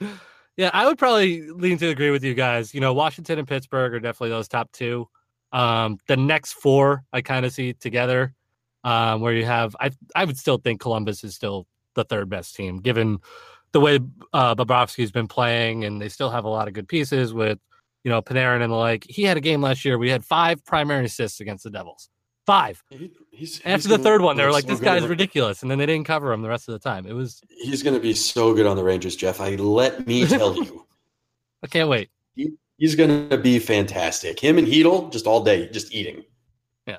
Yeah, 0.56 0.70
I 0.72 0.86
would 0.86 0.96
probably 0.96 1.50
lean 1.50 1.76
to 1.78 1.88
agree 1.88 2.10
with 2.10 2.24
you 2.24 2.32
guys. 2.32 2.72
You 2.72 2.80
know, 2.80 2.94
Washington 2.94 3.38
and 3.38 3.46
Pittsburgh 3.46 3.92
are 3.92 4.00
definitely 4.00 4.30
those 4.30 4.48
top 4.48 4.72
two. 4.72 5.06
Um, 5.52 5.98
the 6.08 6.16
next 6.16 6.54
four 6.54 7.04
I 7.12 7.20
kind 7.20 7.44
of 7.44 7.52
see 7.52 7.74
together, 7.74 8.34
um, 8.82 9.20
where 9.20 9.34
you 9.34 9.44
have 9.44 9.76
I 9.78 9.90
I 10.14 10.24
would 10.24 10.38
still 10.38 10.56
think 10.56 10.80
Columbus 10.80 11.24
is 11.24 11.34
still 11.34 11.66
the 11.94 12.04
third 12.04 12.30
best 12.30 12.56
team, 12.56 12.78
given 12.78 13.18
the 13.72 13.80
way 13.80 14.00
uh, 14.32 14.54
Bobrovsky's 14.54 15.10
been 15.10 15.28
playing, 15.28 15.84
and 15.84 16.00
they 16.00 16.08
still 16.08 16.30
have 16.30 16.44
a 16.44 16.48
lot 16.48 16.68
of 16.68 16.74
good 16.74 16.88
pieces 16.88 17.34
with 17.34 17.58
you 18.04 18.10
know 18.10 18.22
Panarin 18.22 18.62
and 18.62 18.72
the 18.72 18.76
like. 18.76 19.04
He 19.08 19.22
had 19.24 19.36
a 19.36 19.40
game 19.40 19.60
last 19.60 19.84
year. 19.84 19.98
We 19.98 20.10
had 20.10 20.24
five 20.24 20.64
primary 20.64 21.06
assists 21.06 21.40
against 21.40 21.64
the 21.64 21.70
Devils. 21.70 22.08
Five. 22.46 22.82
He- 22.90 23.10
he's, 23.32 23.58
After 23.58 23.70
he's 23.70 23.84
the 23.84 23.98
third 23.98 24.22
one, 24.22 24.36
they 24.36 24.44
were 24.44 24.52
like, 24.52 24.62
so 24.64 24.68
"This 24.70 24.80
guy's 24.80 25.06
ridiculous," 25.06 25.62
and 25.62 25.70
then 25.70 25.78
they 25.78 25.86
didn't 25.86 26.06
cover 26.06 26.32
him 26.32 26.42
the 26.42 26.48
rest 26.48 26.68
of 26.68 26.72
the 26.72 26.78
time. 26.78 27.06
It 27.06 27.12
was 27.12 27.40
He's 27.48 27.82
going 27.82 27.94
to 27.94 28.00
be 28.00 28.14
so 28.14 28.54
good 28.54 28.66
on 28.66 28.76
the 28.76 28.84
Rangers, 28.84 29.16
Jeff. 29.16 29.40
I 29.40 29.56
let 29.56 30.06
me 30.06 30.26
tell 30.28 30.54
you, 30.54 30.86
I 31.62 31.66
can't 31.66 31.88
wait. 31.88 32.08
he's 32.78 32.94
going 32.94 33.28
to 33.30 33.36
be 33.38 33.58
fantastic. 33.58 34.38
Him 34.38 34.58
and 34.58 34.66
Chytil 34.68 35.10
just 35.10 35.26
all 35.26 35.42
day, 35.42 35.68
just 35.70 35.92
eating. 35.92 36.24
Yeah. 36.86 36.98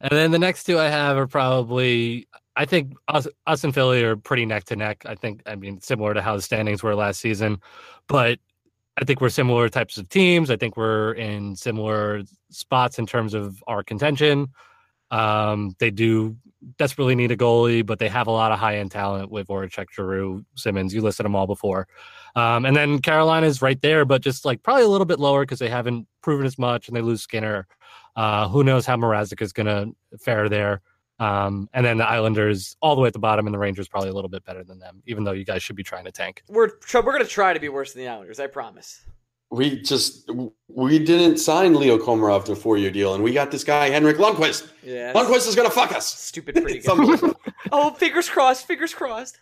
And 0.00 0.10
then 0.12 0.30
the 0.30 0.38
next 0.38 0.64
two 0.64 0.78
I 0.78 0.88
have 0.88 1.16
are 1.18 1.26
probably 1.26 2.26
I 2.56 2.64
think 2.64 2.94
us, 3.08 3.26
us 3.46 3.64
and 3.64 3.72
Philly 3.72 4.02
are 4.04 4.16
pretty 4.16 4.44
neck 4.44 4.64
to 4.64 4.76
neck. 4.76 5.04
I 5.06 5.14
think 5.14 5.42
I 5.46 5.56
mean 5.56 5.80
similar 5.80 6.14
to 6.14 6.22
how 6.22 6.36
the 6.36 6.42
standings 6.42 6.82
were 6.82 6.94
last 6.94 7.20
season, 7.20 7.60
but 8.08 8.38
I 9.00 9.04
think 9.04 9.20
we're 9.20 9.30
similar 9.30 9.68
types 9.68 9.96
of 9.96 10.08
teams. 10.08 10.50
I 10.50 10.56
think 10.56 10.76
we're 10.76 11.12
in 11.12 11.56
similar 11.56 12.22
spots 12.50 12.98
in 12.98 13.06
terms 13.06 13.32
of 13.32 13.62
our 13.66 13.82
contention. 13.82 14.48
Um, 15.10 15.74
they 15.78 15.90
do 15.90 16.36
desperately 16.78 17.14
need 17.14 17.30
a 17.30 17.36
goalie, 17.36 17.84
but 17.84 17.98
they 17.98 18.08
have 18.08 18.26
a 18.26 18.30
lot 18.30 18.52
of 18.52 18.58
high 18.58 18.78
end 18.78 18.90
talent 18.90 19.30
with 19.30 19.48
Voracek, 19.48 19.86
Giroux, 19.94 20.44
Simmonds. 20.56 20.94
You 20.94 21.00
listed 21.00 21.24
them 21.24 21.34
all 21.34 21.46
before. 21.46 21.88
Um, 22.34 22.64
and 22.64 22.76
then 22.76 23.00
Carolina's 23.00 23.60
right 23.60 23.80
there, 23.82 24.04
but 24.04 24.22
just 24.22 24.44
like 24.44 24.62
probably 24.62 24.84
a 24.84 24.88
little 24.88 25.04
bit 25.04 25.18
lower 25.18 25.42
because 25.42 25.58
they 25.58 25.68
haven't 25.68 26.06
proven 26.22 26.46
as 26.46 26.58
much 26.58 26.88
and 26.88 26.96
they 26.96 27.02
lose 27.02 27.22
Skinner. 27.22 27.66
Uh, 28.14 28.48
who 28.48 28.62
knows 28.62 28.86
how 28.86 28.96
Mrazek 28.96 29.40
is 29.42 29.52
going 29.52 29.66
to 29.66 30.18
fare 30.18 30.48
there. 30.48 30.82
Um, 31.18 31.68
and 31.72 31.84
then 31.86 31.98
the 31.98 32.08
Islanders 32.08 32.76
all 32.80 32.96
the 32.96 33.00
way 33.02 33.06
at 33.06 33.12
the 33.12 33.18
bottom, 33.18 33.46
and 33.46 33.54
the 33.54 33.58
Rangers 33.58 33.86
probably 33.88 34.08
a 34.10 34.12
little 34.12 34.30
bit 34.30 34.44
better 34.44 34.64
than 34.64 34.78
them, 34.78 35.02
even 35.06 35.22
though 35.24 35.32
you 35.32 35.44
guys 35.44 35.62
should 35.62 35.76
be 35.76 35.82
trying 35.84 36.04
to 36.04 36.12
tank. 36.12 36.42
We're 36.48 36.68
tr- 36.68 36.98
we're 37.00 37.12
gonna 37.12 37.24
try 37.26 37.52
to 37.52 37.60
be 37.60 37.68
worse 37.68 37.92
than 37.92 38.02
the 38.02 38.08
Islanders. 38.08 38.40
I 38.40 38.46
promise. 38.48 39.02
We 39.50 39.82
just 39.82 40.30
we 40.68 40.98
didn't 40.98 41.36
sign 41.36 41.74
Leo 41.74 41.98
Komarov 41.98 42.44
to 42.46 42.52
a 42.52 42.56
four 42.56 42.78
year 42.78 42.90
deal, 42.90 43.14
and 43.14 43.22
we 43.22 43.32
got 43.32 43.50
this 43.50 43.62
guy 43.64 43.90
Henrik 43.90 44.16
Lundqvist. 44.16 44.70
Yeah. 44.82 45.12
Lundqvist 45.12 45.46
is 45.46 45.54
going 45.54 45.68
to 45.68 45.74
fuck 45.74 45.92
us. 45.92 46.06
Stupid 46.12 46.54
pretty 46.54 46.78
It's 46.78 46.86
good. 46.88 46.98
unbelievable. 46.98 47.38
oh, 47.70 47.90
fingers 47.92 48.28
crossed. 48.30 48.66
Fingers 48.66 48.94
crossed. 48.94 49.38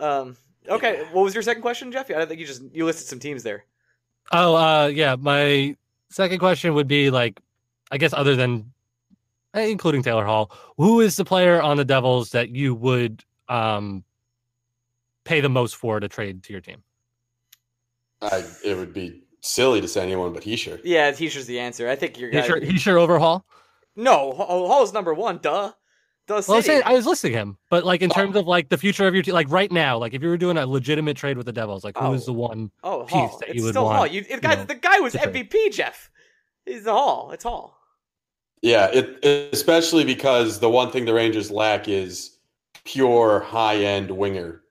Um. 0.00 0.36
Okay. 0.68 1.04
What 1.12 1.22
was 1.22 1.34
your 1.34 1.42
second 1.42 1.60
question, 1.62 1.92
Jeff? 1.92 2.10
I 2.10 2.24
think 2.24 2.40
you 2.40 2.46
just 2.46 2.62
you 2.72 2.84
listed 2.86 3.06
some 3.06 3.18
teams 3.18 3.42
there. 3.42 3.64
Oh, 4.32 4.54
uh, 4.56 4.86
yeah. 4.86 5.16
My 5.16 5.76
second 6.10 6.38
question 6.38 6.72
would 6.74 6.88
be 6.88 7.10
like, 7.10 7.38
I 7.90 7.98
guess 7.98 8.14
other 8.14 8.34
than 8.36 8.72
including 9.54 10.02
Taylor 10.02 10.24
Hall, 10.24 10.50
who 10.76 11.00
is 11.00 11.16
the 11.16 11.24
player 11.24 11.60
on 11.62 11.76
the 11.76 11.84
Devils 11.84 12.30
that 12.30 12.50
you 12.50 12.74
would 12.74 13.24
um 13.48 14.04
pay 15.24 15.40
the 15.40 15.48
most 15.48 15.76
for 15.76 16.00
to 16.00 16.08
trade 16.08 16.42
to 16.44 16.52
your 16.52 16.60
team? 16.60 16.82
I, 18.22 18.42
it 18.64 18.76
would 18.76 18.92
be 18.94 19.22
silly 19.40 19.80
to 19.80 19.88
say 19.88 20.02
anyone 20.02 20.32
but 20.32 20.42
Hischier. 20.42 20.80
Yeah, 20.84 21.12
Hischier's 21.12 21.46
the 21.46 21.60
answer. 21.60 21.88
I 21.88 21.96
think 21.96 22.18
you're 22.18 22.30
He 22.30 22.34
gonna. 22.36 22.46
sure, 22.46 22.60
he 22.60 22.78
sure 22.78 22.98
over 22.98 23.18
Hall. 23.18 23.44
No, 23.96 24.32
Hall 24.32 24.66
Hall's 24.68 24.92
number 24.92 25.12
one. 25.14 25.38
Duh. 25.38 25.72
Duh. 26.26 26.40
Well, 26.48 26.56
I, 26.56 26.60
City. 26.62 26.82
I 26.82 26.92
was 26.94 27.06
listing 27.06 27.32
him, 27.34 27.58
but 27.68 27.84
like 27.84 28.00
in 28.00 28.08
terms 28.08 28.34
of 28.34 28.46
like 28.46 28.70
the 28.70 28.78
future 28.78 29.06
of 29.06 29.12
your 29.14 29.22
team, 29.22 29.34
like 29.34 29.50
right 29.50 29.70
now, 29.70 29.98
like 29.98 30.14
if 30.14 30.22
you 30.22 30.28
were 30.28 30.38
doing 30.38 30.56
a 30.56 30.66
legitimate 30.66 31.18
trade 31.18 31.36
with 31.36 31.44
the 31.44 31.52
Devils, 31.52 31.84
like 31.84 31.98
who 31.98 32.12
is 32.14 32.22
Oh. 32.22 32.26
the 32.26 32.32
one? 32.32 32.70
oh, 32.82 33.02
piece 33.04 33.12
Hall. 33.12 33.38
that 33.40 33.50
It's 33.50 33.58
you 33.58 33.64
would 33.64 33.70
still 33.74 33.84
want, 33.84 33.96
Hall. 33.98 34.06
You, 34.06 34.24
the 34.24 34.38
guy, 34.40 34.54
know, 34.54 34.64
the 34.64 34.74
guy 34.74 35.00
was 35.00 35.12
to 35.12 35.18
trade. 35.18 35.50
MVP. 35.50 35.72
Jeff. 35.72 36.10
He's 36.64 36.84
the 36.84 36.92
Hall. 36.92 37.30
It's 37.32 37.44
Hall. 37.44 37.78
Yeah, 38.64 38.86
it, 38.94 39.22
especially 39.52 40.04
because 40.04 40.58
the 40.58 40.70
one 40.70 40.90
thing 40.90 41.04
the 41.04 41.12
Rangers 41.12 41.50
lack 41.50 41.86
is 41.86 42.38
pure 42.86 43.40
high 43.40 43.76
end 43.76 44.10
winger. 44.10 44.62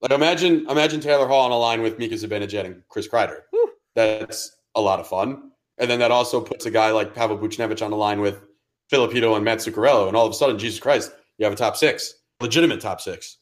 Like 0.00 0.10
imagine 0.12 0.66
imagine 0.70 1.00
Taylor 1.00 1.26
Hall 1.26 1.44
on 1.44 1.50
a 1.50 1.58
line 1.58 1.82
with 1.82 1.98
Mika 1.98 2.14
Zibanejad 2.14 2.64
and 2.64 2.82
Chris 2.88 3.06
Kreider. 3.06 3.40
Whew. 3.50 3.72
That's 3.94 4.56
a 4.74 4.80
lot 4.80 5.00
of 5.00 5.06
fun. 5.06 5.50
And 5.76 5.90
then 5.90 5.98
that 5.98 6.10
also 6.10 6.40
puts 6.40 6.64
a 6.64 6.70
guy 6.70 6.92
like 6.92 7.14
Pavel 7.14 7.36
Buchnevich 7.36 7.84
on 7.84 7.92
a 7.92 7.96
line 7.96 8.22
with 8.22 8.40
Filipino 8.88 9.34
and 9.34 9.44
Matt 9.44 9.58
Zuccarello, 9.58 10.08
and 10.08 10.16
all 10.16 10.24
of 10.24 10.30
a 10.32 10.34
sudden, 10.34 10.58
Jesus 10.58 10.80
Christ, 10.80 11.12
you 11.36 11.44
have 11.44 11.52
a 11.52 11.56
top 11.56 11.76
six, 11.76 12.14
legitimate 12.40 12.80
top 12.80 13.02
six. 13.02 13.36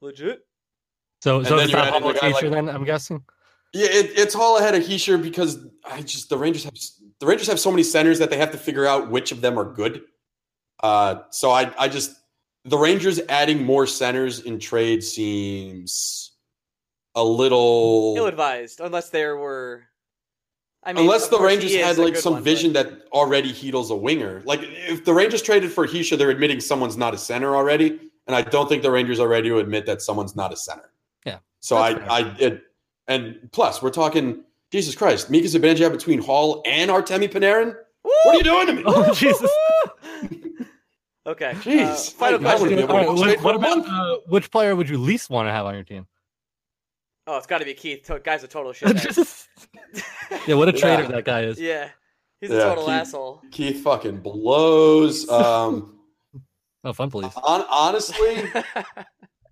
Legit. 0.00 0.42
So, 1.20 1.38
And 1.38 1.48
so 1.48 1.56
then 1.56 1.64
it's 1.64 1.72
not 1.72 1.88
Hall 1.88 2.10
a 2.10 2.14
guy 2.14 2.30
future 2.30 2.48
like- 2.48 2.64
then. 2.64 2.68
I'm 2.68 2.84
guessing. 2.84 3.24
Yeah, 3.74 3.86
it, 3.86 4.12
it's 4.16 4.34
Hall 4.34 4.58
ahead 4.58 4.76
of 4.76 4.84
Hischier 4.84 5.20
because 5.20 5.66
I 5.84 6.02
just 6.02 6.28
the 6.28 6.36
Rangers 6.38 6.62
have 6.64 6.74
the 7.22 7.28
Rangers 7.28 7.46
have 7.46 7.60
so 7.60 7.70
many 7.70 7.84
centers 7.84 8.18
that 8.18 8.30
they 8.30 8.36
have 8.36 8.50
to 8.50 8.58
figure 8.58 8.84
out 8.84 9.08
which 9.08 9.30
of 9.30 9.40
them 9.40 9.56
are 9.56 9.64
good. 9.64 10.02
Uh, 10.82 11.20
so 11.30 11.52
I 11.52 11.72
I 11.78 11.86
just 11.86 12.16
the 12.64 12.76
Rangers 12.76 13.20
adding 13.28 13.62
more 13.64 13.86
centers 13.86 14.40
in 14.40 14.58
trade 14.58 15.04
seems 15.04 16.32
a 17.14 17.22
little 17.22 18.14
Ill 18.16 18.26
advised, 18.26 18.80
unless 18.80 19.10
there 19.10 19.36
were. 19.36 19.84
I 20.82 20.92
mean, 20.92 21.04
unless 21.04 21.28
the 21.28 21.38
Rangers 21.38 21.72
had 21.76 21.96
like 21.96 22.16
some 22.16 22.32
one, 22.32 22.42
but- 22.42 22.44
vision 22.50 22.72
that 22.72 22.88
already 23.12 23.52
Chytil's 23.52 23.92
a 23.92 23.94
winger. 23.94 24.42
Like 24.44 24.58
if 24.64 25.04
the 25.04 25.14
Rangers 25.14 25.42
traded 25.42 25.70
for 25.70 25.86
Hischier, 25.86 26.18
they're 26.18 26.30
admitting 26.30 26.58
someone's 26.58 26.96
not 26.96 27.14
a 27.14 27.18
center 27.18 27.54
already, 27.54 28.00
and 28.26 28.34
I 28.34 28.42
don't 28.42 28.68
think 28.68 28.82
the 28.82 28.90
Rangers 28.90 29.20
are 29.20 29.28
ready 29.28 29.48
to 29.48 29.58
admit 29.60 29.86
that 29.86 30.02
someone's 30.02 30.34
not 30.34 30.52
a 30.52 30.56
center. 30.56 30.90
Yeah, 31.24 31.38
So 31.60 31.76
I 31.76 31.94
fair. 31.94 32.10
I 32.10 32.36
it, 32.40 32.62
and 33.06 33.48
plus 33.52 33.80
we're 33.80 33.90
talking 33.90 34.42
Jesus 34.72 34.94
Christ, 34.94 35.28
Mika 35.30 35.46
Zibanejad 35.46 35.92
between 35.92 36.18
Hall 36.20 36.62
and 36.66 36.90
Artemi 36.90 37.28
Panarin. 37.30 37.76
What 38.02 38.34
are 38.34 38.38
you 38.38 38.42
doing 38.42 38.66
to 38.68 38.72
me? 38.72 38.82
Oh 38.86 39.12
Jesus! 39.14 39.50
okay. 41.26 41.50
uh, 41.50 41.54
Jeez. 41.56 42.12
final 42.14 42.44
I- 42.46 42.50
I 42.52 42.56
question. 42.56 42.62
wouldn't 42.62 42.76
be 42.78 42.82
able 42.82 42.94
All 43.10 43.16
to 43.16 43.22
right, 43.22 43.40
what, 43.42 43.44
what 43.44 43.54
about 43.54 43.86
uh, 43.86 44.16
which 44.28 44.50
player 44.50 44.74
would 44.74 44.88
you 44.88 44.98
least 44.98 45.30
want 45.30 45.46
to 45.46 45.52
have 45.52 45.66
on 45.66 45.74
your 45.74 45.84
team? 45.84 46.06
Oh, 47.26 47.36
it's 47.36 47.46
got 47.46 47.58
to 47.58 47.64
be 47.64 47.74
Keith. 47.74 48.02
To- 48.06 48.18
Guy's 48.18 48.42
a 48.42 48.48
total 48.48 48.72
shit. 48.72 48.88
yeah, 50.48 50.54
what 50.54 50.68
a 50.68 50.72
traitor 50.72 51.02
Yeah. 51.02 51.08
that 51.08 51.24
guy 51.24 51.42
is. 51.42 51.60
yeah, 51.60 51.90
he's 52.40 52.50
a 52.50 52.58
total 52.60 52.86
Keith- 52.86 52.94
asshole. 52.94 53.42
Keith 53.50 53.82
fucking 53.84 54.18
blows. 54.20 55.28
Um, 55.28 55.98
Oh, 56.84 56.92
fun 56.92 57.10
police. 57.10 57.32
on, 57.36 57.64
honestly, 57.70 58.42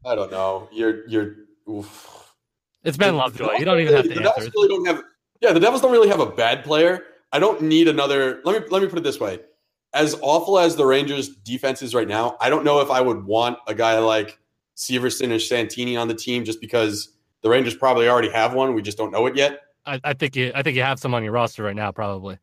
I 0.05 0.17
don't 0.17 0.33
know. 0.33 0.69
You're 0.73 1.07
you're. 1.09 1.37
Oof. 1.71 2.35
It's 2.83 2.97
Ben 2.97 3.15
Lovejoy. 3.17 3.53
You 3.59 3.65
don't 3.65 3.79
even 3.79 3.95
have 3.95 4.03
to 4.03 4.09
really- 4.11 4.25
the 4.25 4.35
answer. 4.35 4.51
Really 4.53 4.69
don't 4.69 4.87
have 4.87 5.05
Yeah, 5.41 5.53
the 5.53 5.61
Devils 5.61 5.83
don't 5.83 5.93
really 5.93 6.09
have 6.09 6.21
a 6.21 6.27
bad 6.27 6.65
player. 6.65 7.03
I 7.33 7.39
don't 7.39 7.63
need 7.63 7.89
another. 7.89 8.41
Let 8.45 8.61
me 8.61 8.69
let 8.71 8.83
me 8.83 8.89
put 8.89 8.99
it 8.99 9.05
this 9.05 9.21
way: 9.21 9.41
as 9.93 10.19
awful 10.23 10.59
as 10.59 10.77
the 10.77 10.87
Rangers' 10.87 11.29
defense 11.29 11.83
is 11.83 11.95
right 11.95 12.09
now, 12.09 12.37
I 12.41 12.51
don't 12.51 12.65
know 12.65 12.81
if 12.81 12.91
I 12.91 13.01
would 13.01 13.25
want 13.25 13.59
a 13.67 13.75
guy 13.75 13.99
like 13.99 14.39
Severson 14.77 15.35
or 15.35 15.39
Santini 15.39 15.97
on 15.97 16.09
the 16.09 16.15
team 16.15 16.45
just 16.45 16.61
because 16.61 17.11
the 17.43 17.49
Rangers 17.49 17.75
probably 17.75 18.09
already 18.09 18.31
have 18.31 18.55
one. 18.55 18.75
We 18.75 18.83
just 18.83 18.99
don't 18.99 19.11
know 19.11 19.27
it 19.27 19.37
yet. 19.37 19.61
I, 19.87 20.01
I 20.05 20.13
think 20.13 20.37
you 20.37 20.53
I 20.55 20.63
think 20.63 20.77
you 20.77 20.83
have 20.83 20.99
some 20.99 21.15
on 21.15 21.23
your 21.23 21.33
roster 21.33 21.63
right 21.63 21.77
now, 21.77 21.93
probably. 21.93 22.39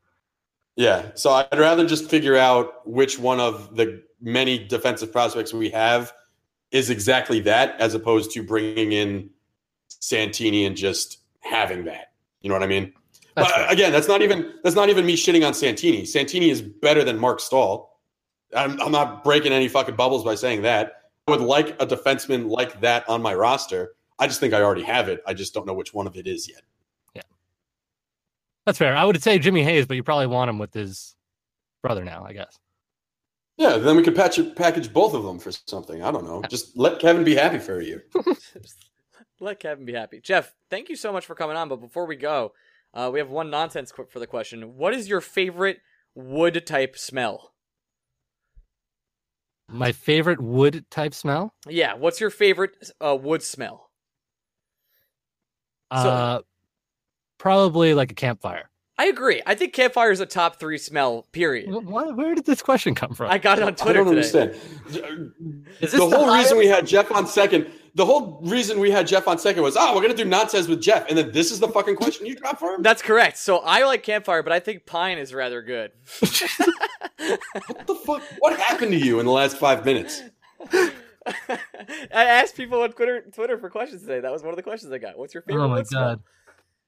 Yeah, 0.75 1.11
so 1.15 1.31
I'd 1.31 1.57
rather 1.57 1.87
just 1.87 2.07
figure 2.09 2.37
out 2.37 2.87
which 2.87 3.17
one 3.17 3.39
of 3.39 3.75
the 3.75 4.03
many 4.21 4.59
defensive 4.59 5.11
prospects 5.11 5.51
we 5.51 5.69
have 5.71 6.13
is 6.71 6.89
exactly 6.89 7.39
that, 7.41 7.79
as 7.79 7.95
opposed 7.95 8.31
to 8.31 8.43
bringing 8.43 8.91
in 8.91 9.29
Santini 9.87 10.65
and 10.65 10.75
just 10.75 11.19
having 11.39 11.85
that. 11.85 12.11
You 12.41 12.49
know 12.49 12.55
what 12.55 12.63
I 12.63 12.67
mean? 12.67 12.93
That's 13.35 13.51
but 13.51 13.71
again, 13.71 13.91
that's 13.91 14.07
not 14.07 14.21
even 14.21 14.53
that's 14.63 14.75
not 14.75 14.89
even 14.89 15.05
me 15.05 15.15
shitting 15.15 15.45
on 15.45 15.53
Santini. 15.53 16.05
Santini 16.05 16.49
is 16.49 16.61
better 16.61 17.03
than 17.03 17.17
Marc 17.17 17.39
Staal. 17.39 17.99
I'm, 18.55 18.79
I'm 18.81 18.91
not 18.91 19.23
breaking 19.23 19.51
any 19.51 19.67
fucking 19.67 19.95
bubbles 19.95 20.23
by 20.23 20.35
saying 20.35 20.61
that. 20.63 20.93
I 21.27 21.31
would 21.31 21.41
like 21.41 21.79
a 21.81 21.85
defenseman 21.85 22.49
like 22.49 22.79
that 22.81 23.07
on 23.09 23.21
my 23.21 23.33
roster. 23.33 23.95
I 24.19 24.27
just 24.27 24.39
think 24.39 24.53
I 24.53 24.61
already 24.61 24.83
have 24.83 25.09
it. 25.09 25.21
I 25.27 25.33
just 25.33 25.53
don't 25.53 25.67
know 25.67 25.73
which 25.73 25.93
one 25.93 26.07
of 26.07 26.15
it 26.15 26.25
is 26.25 26.49
yet. 26.49 26.61
Yeah, 27.13 27.21
that's 28.65 28.77
fair. 28.77 28.95
I 28.95 29.03
would 29.03 29.21
say 29.21 29.37
Jimmy 29.37 29.63
Hayes, 29.63 29.85
but 29.85 29.97
you 29.97 30.03
probably 30.03 30.27
want 30.27 30.49
him 30.49 30.57
with 30.57 30.73
his 30.73 31.15
brother 31.83 32.03
now, 32.03 32.25
I 32.25 32.33
guess. 32.33 32.57
Yeah, 33.57 33.77
then 33.77 33.97
we 33.97 34.03
could 34.03 34.15
patch 34.15 34.39
package 34.55 34.93
both 34.93 35.13
of 35.13 35.23
them 35.23 35.39
for 35.39 35.51
something. 35.51 36.03
I 36.03 36.11
don't 36.11 36.25
know. 36.25 36.43
Just 36.47 36.77
let 36.77 36.99
Kevin 36.99 37.23
be 37.23 37.35
happy 37.35 37.57
for 37.59 37.79
a 37.79 37.83
year. 37.83 38.05
Let 39.39 39.59
Kevin 39.59 39.85
be 39.85 39.93
happy. 39.93 40.19
Jeff, 40.21 40.53
thank 40.69 40.89
you 40.89 40.95
so 40.95 41.11
much 41.13 41.25
for 41.25 41.35
coming 41.35 41.55
on. 41.57 41.69
But 41.69 41.77
before 41.81 42.05
we 42.07 42.15
go, 42.15 42.53
uh, 42.93 43.09
we 43.13 43.19
have 43.19 43.29
one 43.29 43.49
nonsense 43.49 43.91
quick 43.91 44.09
for 44.11 44.19
the 44.19 44.27
question. 44.27 44.77
What 44.77 44.93
is 44.93 45.07
your 45.07 45.21
favorite 45.21 45.77
wood 46.15 46.65
type 46.65 46.97
smell? 46.97 47.53
My 49.69 49.91
favorite 49.91 50.41
wood 50.41 50.85
type 50.89 51.13
smell? 51.13 51.53
Yeah, 51.67 51.93
what's 51.95 52.19
your 52.21 52.29
favorite 52.29 52.71
uh, 53.01 53.15
wood 53.19 53.43
smell? 53.43 53.89
So- 55.93 55.97
uh 56.09 56.39
probably 57.37 57.93
like 57.93 58.11
a 58.11 58.15
campfire. 58.15 58.69
I 58.99 59.05
agree. 59.05 59.43
I 59.45 59.53
think 59.53 59.73
campfire 59.73 60.09
is 60.09 60.19
a 60.19 60.25
top 60.25 60.59
three 60.59 60.79
smell. 60.79 61.27
Period. 61.31 61.69
Why- 61.71 62.07
where 62.09 62.33
did 62.33 62.45
this 62.45 62.63
question 62.63 62.95
come 62.95 63.13
from? 63.13 63.29
I 63.29 63.37
got 63.37 63.59
it 63.59 63.63
on 63.63 63.75
Twitter. 63.75 64.01
I 64.01 64.03
Twitter 64.03 64.21
don't 64.21 64.49
today. 64.49 64.59
understand. 64.87 65.33
Is 65.79 65.91
this 65.91 65.91
the 65.91 65.97
the 66.09 66.17
whole 66.17 66.25
highest- 66.25 66.45
reason 66.51 66.57
we 66.57 66.65
had 66.67 66.87
Jeff 66.87 67.11
on 67.11 67.27
second, 67.27 67.67
the 67.97 68.05
whole 68.05 68.39
reason 68.43 68.79
we 68.79 68.91
had 68.91 69.07
Jeff 69.07 69.27
on 69.27 69.39
second 69.39 69.63
was, 69.63 69.75
oh, 69.75 69.95
we're 69.95 70.01
gonna 70.03 70.13
do 70.13 70.23
nonsense 70.23 70.67
with 70.67 70.79
Jeff, 70.81 71.09
and 71.09 71.17
then 71.17 71.31
this 71.31 71.51
is 71.51 71.59
the 71.59 71.67
fucking 71.67 71.95
question 71.95 72.27
you 72.27 72.35
dropped 72.35 72.59
for 72.59 72.75
him. 72.75 72.83
That's 72.83 73.01
correct. 73.01 73.37
So 73.37 73.57
I 73.57 73.83
like 73.85 74.03
campfire, 74.03 74.43
but 74.43 74.53
I 74.53 74.59
think 74.59 74.85
pine 74.85 75.17
is 75.17 75.33
rather 75.33 75.61
good. 75.61 75.91
What 77.19 77.87
the 77.87 77.95
fuck? 77.95 78.21
What 78.39 78.59
happened 78.59 78.91
to 78.91 78.97
you 78.97 79.19
in 79.19 79.25
the 79.25 79.31
last 79.31 79.57
five 79.57 79.83
minutes? 79.83 80.21
I 80.71 80.91
asked 82.11 82.55
people 82.55 82.81
on 82.81 82.91
Twitter 82.91 83.21
Twitter 83.33 83.57
for 83.57 83.69
questions 83.69 84.01
today. 84.03 84.19
That 84.19 84.31
was 84.31 84.43
one 84.43 84.51
of 84.51 84.55
the 84.55 84.63
questions 84.63 84.93
I 84.93 84.99
got. 84.99 85.17
What's 85.17 85.33
your 85.33 85.41
favorite 85.43 85.63
Oh 85.65 85.67
my 85.67 85.75
wood 85.77 85.87
smell? 85.87 86.01
god. 86.03 86.19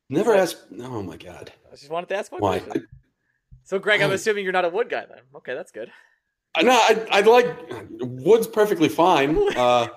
Never 0.10 0.36
asked. 0.36 0.57
Oh 0.80 1.01
my 1.01 1.18
god. 1.18 1.51
I 1.68 1.76
just 1.76 1.89
wanted 1.89 2.10
to 2.10 2.16
ask 2.16 2.32
one 2.32 2.41
Why? 2.41 2.60
question. 2.60 2.88
So, 3.64 3.80
Greg, 3.80 4.01
I'm 4.01 4.12
assuming 4.12 4.43
you're 4.43 4.53
not 4.53 4.66
a 4.66 4.70
wood 4.70 4.89
guy 4.89 5.05
then. 5.10 5.20
Okay, 5.36 5.55
that's 5.55 5.72
good. 5.72 5.91
No, 6.62 6.72
I 6.72 7.05
I 7.12 7.22
like 7.22 7.47
wood's 7.99 8.47
perfectly 8.47 8.89
fine. 8.89 9.36
Uh, 9.57 9.88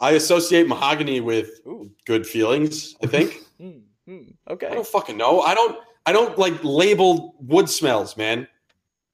I 0.00 0.12
associate 0.12 0.66
mahogany 0.68 1.20
with 1.20 1.60
Ooh. 1.66 1.90
good 2.06 2.26
feelings. 2.26 2.94
I 3.02 3.06
think. 3.06 3.40
Hmm, 3.60 3.78
hmm, 4.06 4.22
I 4.48 4.54
don't 4.56 4.86
fucking 4.86 5.16
know. 5.16 5.40
I 5.40 5.54
don't. 5.54 5.78
I 6.04 6.12
don't 6.12 6.36
like 6.36 6.52
label 6.64 7.36
wood 7.38 7.70
smells, 7.70 8.16
man. 8.16 8.48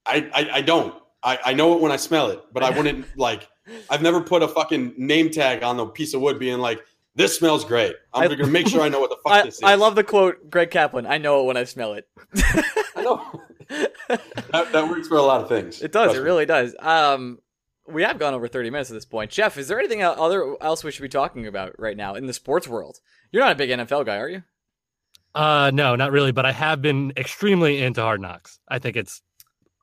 I 0.06 0.28
I, 0.34 0.50
I 0.54 0.60
don't. 0.62 0.94
I, 1.22 1.38
I 1.44 1.52
know 1.52 1.74
it 1.74 1.80
when 1.82 1.92
I 1.92 1.96
smell 1.96 2.30
it, 2.30 2.40
but 2.52 2.62
I 2.64 2.70
wouldn't 2.70 3.06
like. 3.18 3.46
I've 3.90 4.00
never 4.02 4.20
put 4.22 4.42
a 4.42 4.48
fucking 4.48 4.94
name 4.96 5.30
tag 5.30 5.62
on 5.62 5.76
the 5.76 5.86
piece 5.86 6.14
of 6.14 6.22
wood, 6.22 6.38
being 6.38 6.58
like, 6.58 6.80
"This 7.14 7.36
smells 7.36 7.64
great." 7.66 7.94
I'm 8.14 8.22
I- 8.22 8.34
gonna 8.34 8.46
make 8.46 8.66
sure 8.66 8.80
I 8.80 8.88
know 8.88 8.98
what 8.98 9.10
the 9.10 9.16
fuck 9.22 9.32
I, 9.32 9.42
this 9.42 9.56
is. 9.56 9.62
I 9.62 9.74
love 9.74 9.94
the 9.94 10.02
quote, 10.02 10.50
Greg 10.50 10.70
Kaplan. 10.70 11.06
I 11.06 11.18
know 11.18 11.42
it 11.42 11.44
when 11.44 11.58
I 11.58 11.64
smell 11.64 11.92
it. 11.92 12.08
I 12.96 13.02
know. 13.02 13.42
that, 14.08 14.72
that 14.72 14.88
works 14.88 15.06
for 15.06 15.18
a 15.18 15.22
lot 15.22 15.42
of 15.42 15.48
things. 15.48 15.82
It 15.82 15.92
does. 15.92 16.14
It 16.14 16.18
me. 16.18 16.24
really 16.24 16.46
does. 16.46 16.74
Um, 16.80 17.38
we 17.88 18.02
have 18.02 18.18
gone 18.18 18.34
over 18.34 18.48
30 18.48 18.70
minutes 18.70 18.90
at 18.90 18.94
this 18.94 19.04
point. 19.04 19.30
Jeff, 19.30 19.56
is 19.56 19.68
there 19.68 19.78
anything 19.78 20.02
other 20.02 20.56
else 20.60 20.84
we 20.84 20.90
should 20.90 21.02
be 21.02 21.08
talking 21.08 21.46
about 21.46 21.78
right 21.78 21.96
now 21.96 22.14
in 22.14 22.26
the 22.26 22.32
sports 22.32 22.68
world? 22.68 23.00
You're 23.32 23.42
not 23.42 23.52
a 23.52 23.56
big 23.56 23.70
NFL 23.70 24.06
guy, 24.06 24.18
are 24.18 24.28
you? 24.28 24.42
Uh 25.34 25.70
no, 25.72 25.94
not 25.94 26.10
really, 26.10 26.32
but 26.32 26.44
I 26.44 26.52
have 26.52 26.82
been 26.82 27.12
extremely 27.16 27.82
into 27.82 28.02
Hard 28.02 28.20
Knocks. 28.20 28.58
I 28.68 28.80
think 28.80 28.96
it's 28.96 29.22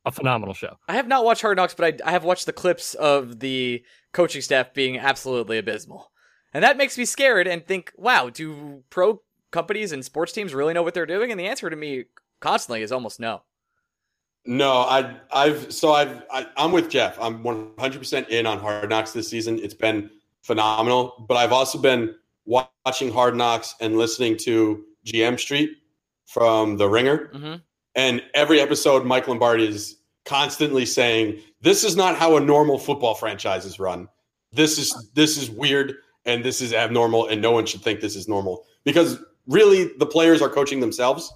a 0.06 0.12
phenomenal 0.12 0.54
show. 0.54 0.78
I 0.88 0.94
have 0.96 1.08
not 1.08 1.24
watched 1.24 1.42
Hard 1.42 1.58
Knocks, 1.58 1.74
but 1.74 2.02
I, 2.02 2.10
I 2.10 2.12
have 2.12 2.24
watched 2.24 2.46
the 2.46 2.54
clips 2.54 2.94
of 2.96 3.40
the 3.40 3.84
coaching 4.14 4.42
staff 4.42 4.74
being 4.74 4.98
absolutely 4.98 5.58
abysmal. 5.58 6.12
And 6.54 6.64
that 6.64 6.78
makes 6.78 6.98
me 6.98 7.06
scared 7.06 7.48
and 7.48 7.66
think, 7.66 7.92
wow, 7.98 8.30
do 8.30 8.84
pro 8.90 9.22
companies 9.52 9.92
and 9.92 10.04
sports 10.04 10.32
teams 10.32 10.54
really 10.54 10.74
know 10.74 10.84
what 10.84 10.94
they're 10.94 11.06
doing? 11.06 11.30
And 11.30 11.40
the 11.40 11.48
answer 11.48 11.70
to 11.70 11.76
me 11.76 12.06
constantly 12.40 12.82
is 12.82 12.92
almost 12.92 13.20
no. 13.20 13.44
No, 14.48 14.72
I, 14.72 15.18
I've 15.32 15.72
so 15.74 15.92
I've 15.92 16.24
I, 16.32 16.48
I'm 16.56 16.72
with 16.72 16.90
Jeff. 16.90 17.20
I'm 17.20 17.44
100 17.44 18.00
percent 18.00 18.30
in 18.30 18.46
on 18.46 18.60
Hard 18.60 18.90
Knocks 18.90 19.12
this 19.12 19.30
season. 19.30 19.60
It's 19.60 19.74
been 19.74 20.10
phenomenal, 20.42 21.26
but 21.28 21.36
I've 21.36 21.52
also 21.52 21.78
been 21.78 22.16
watching 22.46 23.12
Hard 23.12 23.36
Knocks 23.36 23.76
and 23.82 23.98
listening 23.98 24.38
to 24.38 24.86
GM 25.06 25.38
Street 25.38 25.72
from 26.26 26.78
The 26.78 26.88
Ringer. 26.88 27.30
hmm 27.34 27.56
And 27.96 28.24
every 28.34 28.62
episode, 28.62 29.06
Mike 29.06 29.28
Lombardi 29.28 29.68
is 29.68 29.98
constantly 30.24 30.86
saying, 30.86 31.42
"This 31.62 31.84
is 31.84 31.98
not 31.98 32.16
how 32.16 32.38
a 32.38 32.40
normal 32.40 32.80
football 32.80 33.16
franchise 33.16 33.66
is 33.66 33.80
run. 33.80 34.08
This 34.54 34.78
is 34.78 35.12
this 35.14 35.38
is 35.38 35.50
weird 35.50 35.96
and 36.26 36.44
this 36.44 36.62
is 36.62 36.74
abnormal, 36.74 37.28
and 37.28 37.42
no 37.42 37.52
one 37.52 37.66
should 37.66 37.82
think 37.82 38.00
this 38.00 38.16
is 38.16 38.28
normal 38.30 38.66
because 38.86 39.20
really 39.48 39.92
the 39.98 40.06
players 40.06 40.42
are 40.42 40.50
coaching 40.50 40.80
themselves, 40.80 41.34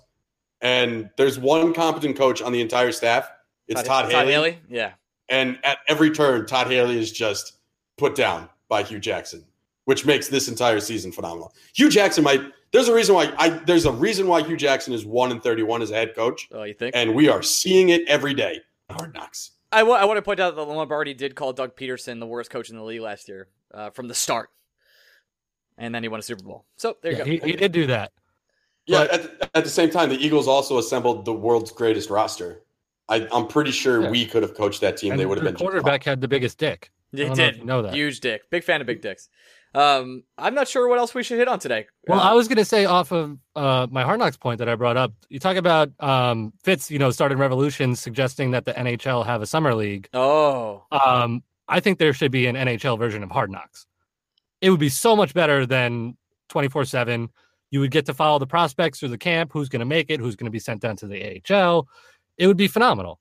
and 0.61 1.09
there's 1.17 1.39
one 1.39 1.73
competent 1.73 2.15
coach 2.17 2.41
on 2.41 2.51
the 2.51 2.61
entire 2.61 2.91
staff. 2.91 3.29
It's 3.67 3.83
Todd, 3.83 4.05
Haley, 4.05 4.13
Todd 4.13 4.27
Haley. 4.27 4.59
Yeah. 4.69 4.91
and 5.29 5.59
at 5.63 5.79
every 5.87 6.11
turn, 6.11 6.45
Todd 6.45 6.67
Haley 6.67 6.97
is 6.99 7.11
just 7.11 7.53
put 7.97 8.15
down 8.15 8.49
by 8.67 8.83
Hue 8.83 8.99
Jackson, 8.99 9.43
which 9.85 10.05
makes 10.05 10.27
this 10.27 10.47
entire 10.47 10.79
season 10.79 11.11
phenomenal. 11.11 11.53
Hue 11.73 11.89
Jackson 11.89 12.23
might. 12.23 12.41
There's 12.71 12.87
a 12.87 12.93
reason 12.93 13.15
why 13.15 13.33
I. 13.37 13.49
There's 13.49 13.85
a 13.85 13.91
reason 13.91 14.27
why 14.27 14.43
Hue 14.43 14.57
Jackson 14.57 14.93
is 14.93 15.05
one 15.05 15.31
and 15.31 15.41
thirty-one 15.43 15.81
as 15.81 15.91
a 15.91 15.95
head 15.95 16.15
coach 16.15 16.47
Oh, 16.51 16.63
you 16.63 16.73
think? 16.73 16.95
and 16.95 17.13
we 17.15 17.27
are 17.29 17.41
seeing 17.41 17.89
it 17.89 18.01
every 18.07 18.33
day. 18.33 18.59
Hard 18.89 19.13
knocks. 19.13 19.51
I 19.73 19.83
want 19.83 20.17
to 20.17 20.21
point 20.21 20.41
out 20.41 20.55
that 20.57 20.61
Lombardi 20.63 21.13
did 21.13 21.33
call 21.35 21.53
Doug 21.53 21.77
Pederson 21.77 22.19
the 22.19 22.25
worst 22.25 22.49
coach 22.49 22.69
in 22.69 22.75
the 22.75 22.83
league 22.83 22.99
last 22.99 23.29
year 23.29 23.47
uh, 23.73 23.89
from 23.89 24.09
the 24.09 24.13
start. 24.13 24.49
And 25.77 25.95
then 25.95 26.03
he 26.03 26.09
won 26.09 26.19
a 26.19 26.23
Super 26.23 26.43
Bowl. 26.43 26.65
So 26.75 26.97
there 27.01 27.13
you 27.13 27.17
Yeah, 27.19 27.23
go. 27.23 27.31
he, 27.31 27.51
he 27.51 27.55
did 27.55 27.71
do 27.71 27.87
that. 27.87 28.11
Yeah. 28.91 29.07
At, 29.11 29.49
at 29.55 29.63
the 29.63 29.69
same 29.69 29.89
time, 29.89 30.09
the 30.09 30.17
Eagles 30.23 30.47
also 30.47 30.77
assembled 30.77 31.25
the 31.25 31.33
world's 31.33 31.71
greatest 31.71 32.09
roster. 32.09 32.61
I, 33.09 33.27
I'm 33.31 33.47
pretty 33.47 33.71
sure 33.71 34.01
Yeah. 34.03 34.09
we 34.09 34.25
could 34.25 34.41
have 34.43 34.55
coached 34.55 34.81
that 34.81 34.97
team. 34.97 35.11
And 35.11 35.19
they 35.19 35.25
would 35.25 35.37
have 35.37 35.45
the 35.45 35.51
been 35.51 35.59
quarterback 35.59 36.03
had 36.03 36.21
the 36.21 36.27
biggest 36.27 36.57
dick. 36.57 36.91
He 37.11 37.23
I 37.23 37.27
don't 37.27 37.37
know 37.37 37.43
did. 37.51 37.57
you 37.57 37.65
know 37.65 37.81
that. 37.81 37.93
Huge 37.93 38.19
dick. 38.21 38.49
Big 38.49 38.63
fan 38.63 38.79
of 38.81 38.87
big 38.87 39.01
dicks. 39.01 39.27
Um, 39.73 40.23
I'm 40.37 40.53
not 40.53 40.67
sure 40.67 40.87
what 40.89 40.99
else 40.99 41.13
we 41.13 41.23
should 41.23 41.37
hit 41.39 41.47
on 41.47 41.59
today. 41.59 41.87
Well, 42.07 42.19
Uh, 42.19 42.23
I 42.23 42.33
was 42.33 42.47
going 42.49 42.57
to 42.57 42.65
say 42.65 42.85
off 42.85 43.11
of 43.11 43.37
uh, 43.55 43.87
my 43.89 44.03
Hard 44.03 44.19
Knocks 44.19 44.35
point 44.37 44.59
that 44.59 44.67
I 44.69 44.75
brought 44.75 44.97
up. 44.97 45.13
You 45.29 45.39
talk 45.39 45.55
about 45.57 45.91
um, 46.01 46.51
Fitz, 46.63 46.91
you 46.91 46.99
know, 46.99 47.09
started 47.11 47.37
revolutions 47.37 47.99
suggesting 48.01 48.51
that 48.51 48.65
the 48.65 48.73
NHL 48.73 49.25
have 49.25 49.41
a 49.41 49.45
summer 49.45 49.73
league. 49.73 50.09
oh, 50.13 50.83
Um, 50.91 51.43
I 51.69 51.79
think 51.79 51.99
there 51.99 52.11
should 52.13 52.31
be 52.31 52.47
an 52.47 52.55
NHL 52.57 52.97
version 52.99 53.23
of 53.23 53.31
Hard 53.31 53.49
Knocks. 53.49 53.87
It 54.59 54.69
would 54.71 54.79
be 54.79 54.89
so 54.89 55.15
much 55.15 55.33
better 55.33 55.65
than 55.65 56.17
24 56.49 56.83
7. 56.85 57.29
You 57.71 57.79
would 57.79 57.91
get 57.91 58.05
to 58.05 58.13
follow 58.13 58.37
the 58.37 58.47
prospects 58.47 58.99
through 58.99 59.09
the 59.09 59.17
camp, 59.17 59.51
who's 59.53 59.69
going 59.69 59.79
to 59.79 59.85
make 59.85 60.09
it, 60.09 60.19
who's 60.19 60.35
going 60.35 60.45
to 60.45 60.51
be 60.51 60.59
sent 60.59 60.81
down 60.81 60.97
to 60.97 61.07
the 61.07 61.41
AHL. 61.49 61.87
It 62.37 62.47
would 62.47 62.57
be 62.57 62.67
phenomenal. 62.67 63.19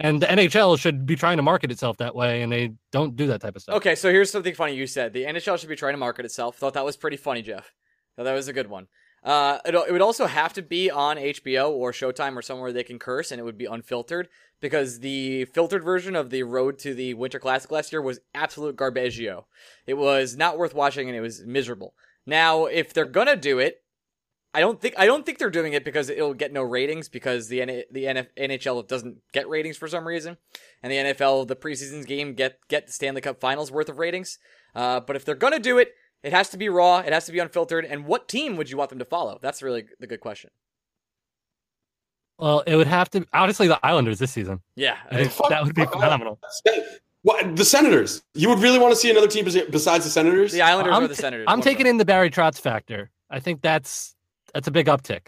And 0.00 0.22
the 0.22 0.26
NHL 0.26 0.78
should 0.78 1.06
be 1.06 1.16
trying 1.16 1.38
to 1.38 1.42
market 1.42 1.72
itself 1.72 1.96
that 1.96 2.14
way, 2.14 2.42
and 2.42 2.52
they 2.52 2.74
don't 2.92 3.16
do 3.16 3.26
that 3.28 3.40
type 3.40 3.56
of 3.56 3.62
stuff. 3.62 3.76
okay. 3.76 3.94
So 3.94 4.10
here's 4.10 4.30
something 4.30 4.54
funny 4.54 4.74
you 4.74 4.86
said. 4.86 5.12
The 5.12 5.24
NHL 5.24 5.58
should 5.58 5.68
be 5.68 5.76
trying 5.76 5.94
to 5.94 5.98
market 5.98 6.24
itself. 6.24 6.56
Thought 6.56 6.74
that 6.74 6.84
was 6.84 6.96
pretty 6.96 7.16
funny, 7.16 7.42
Jeff. 7.42 7.72
Thought 8.16 8.24
that 8.24 8.34
was 8.34 8.48
a 8.48 8.52
good 8.52 8.68
one. 8.68 8.86
Uh, 9.24 9.58
it, 9.64 9.74
it 9.74 9.92
would 9.92 10.00
also 10.00 10.26
have 10.26 10.52
to 10.52 10.62
be 10.62 10.90
on 10.90 11.16
HBO 11.16 11.70
or 11.70 11.90
Showtime 11.92 12.36
or 12.36 12.42
somewhere 12.42 12.72
they 12.72 12.84
can 12.84 12.98
curse, 12.98 13.32
and 13.32 13.40
it 13.40 13.44
would 13.44 13.58
be 13.58 13.66
unfiltered 13.66 14.28
because 14.60 15.00
the 15.00 15.44
filtered 15.46 15.82
version 15.82 16.14
of 16.14 16.30
the 16.30 16.44
Road 16.44 16.78
to 16.80 16.94
the 16.94 17.14
Winter 17.14 17.38
Classic 17.38 17.70
last 17.70 17.92
year 17.92 18.02
was 18.02 18.20
absolute 18.34 18.76
garbaggio. 18.76 19.44
It 19.86 19.94
was 19.94 20.36
not 20.36 20.58
worth 20.58 20.74
watching, 20.74 21.08
and 21.08 21.16
it 21.16 21.20
was 21.20 21.44
miserable. 21.44 21.94
Now, 22.28 22.66
if 22.66 22.92
they're 22.92 23.06
gonna 23.06 23.36
do 23.36 23.58
it, 23.58 23.82
I 24.52 24.60
don't 24.60 24.78
think 24.82 24.94
I 24.98 25.06
don't 25.06 25.24
think 25.24 25.38
they're 25.38 25.48
doing 25.48 25.72
it 25.72 25.82
because 25.82 26.10
it'll 26.10 26.34
get 26.34 26.52
no 26.52 26.62
ratings 26.62 27.08
because 27.08 27.48
the 27.48 27.62
N- 27.62 27.84
the 27.90 28.04
NF- 28.04 28.28
NHL 28.36 28.86
doesn't 28.86 29.16
get 29.32 29.48
ratings 29.48 29.78
for 29.78 29.88
some 29.88 30.06
reason, 30.06 30.36
and 30.82 30.92
the 30.92 30.96
NFL 30.96 31.48
the 31.48 31.56
preseason's 31.56 32.04
game 32.04 32.34
get 32.34 32.58
get 32.68 32.86
the 32.86 32.92
Stanley 32.92 33.22
Cup 33.22 33.40
Finals 33.40 33.72
worth 33.72 33.88
of 33.88 33.98
ratings. 33.98 34.38
Uh, 34.74 35.00
but 35.00 35.16
if 35.16 35.24
they're 35.24 35.34
gonna 35.34 35.58
do 35.58 35.78
it, 35.78 35.94
it 36.22 36.34
has 36.34 36.50
to 36.50 36.58
be 36.58 36.68
raw. 36.68 36.98
It 36.98 37.14
has 37.14 37.24
to 37.26 37.32
be 37.32 37.38
unfiltered. 37.38 37.86
And 37.86 38.04
what 38.04 38.28
team 38.28 38.58
would 38.58 38.68
you 38.68 38.76
want 38.76 38.90
them 38.90 38.98
to 38.98 39.06
follow? 39.06 39.38
That's 39.40 39.62
really 39.62 39.86
the 39.98 40.06
good 40.06 40.20
question. 40.20 40.50
Well, 42.38 42.60
it 42.66 42.76
would 42.76 42.86
have 42.88 43.08
to 43.12 43.26
honestly 43.32 43.68
the 43.68 43.80
Islanders 43.82 44.18
this 44.18 44.32
season. 44.32 44.60
Yeah, 44.76 44.98
I 45.10 45.24
think 45.24 45.48
that 45.48 45.64
would 45.64 45.74
be 45.74 45.86
phenomenal. 45.86 46.38
What, 47.22 47.56
the 47.56 47.64
Senators. 47.64 48.22
You 48.34 48.48
would 48.48 48.60
really 48.60 48.78
want 48.78 48.92
to 48.92 48.96
see 48.96 49.10
another 49.10 49.26
team 49.28 49.44
besides 49.44 50.04
the 50.04 50.10
Senators? 50.10 50.52
the 50.52 50.62
Islanders 50.62 50.94
I'm 50.94 51.04
or 51.04 51.08
the 51.08 51.14
t- 51.14 51.20
Senators. 51.20 51.46
I'm 51.48 51.60
taking 51.60 51.86
in 51.86 51.96
the 51.96 52.04
Barry 52.04 52.30
Trotz 52.30 52.60
factor. 52.60 53.10
I 53.30 53.40
think 53.40 53.60
that's 53.60 54.14
that's 54.54 54.68
a 54.68 54.70
big 54.70 54.86
uptick. 54.86 55.26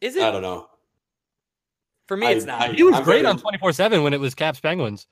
Is 0.00 0.16
it? 0.16 0.22
I 0.22 0.30
don't 0.30 0.42
know. 0.42 0.68
for 2.06 2.16
me? 2.16 2.26
I- 2.26 2.30
It's 2.32 2.44
not. 2.44 2.60
I- 2.60 2.72
He 2.72 2.82
was 2.82 2.94
I'm 2.96 3.04
great 3.04 3.22
very- 3.22 3.26
on 3.26 3.38
24 3.38 3.72
7 3.72 4.02
when 4.02 4.12
it 4.12 4.20
was 4.20 4.34
Caps 4.34 4.60
Penguins. 4.60 5.06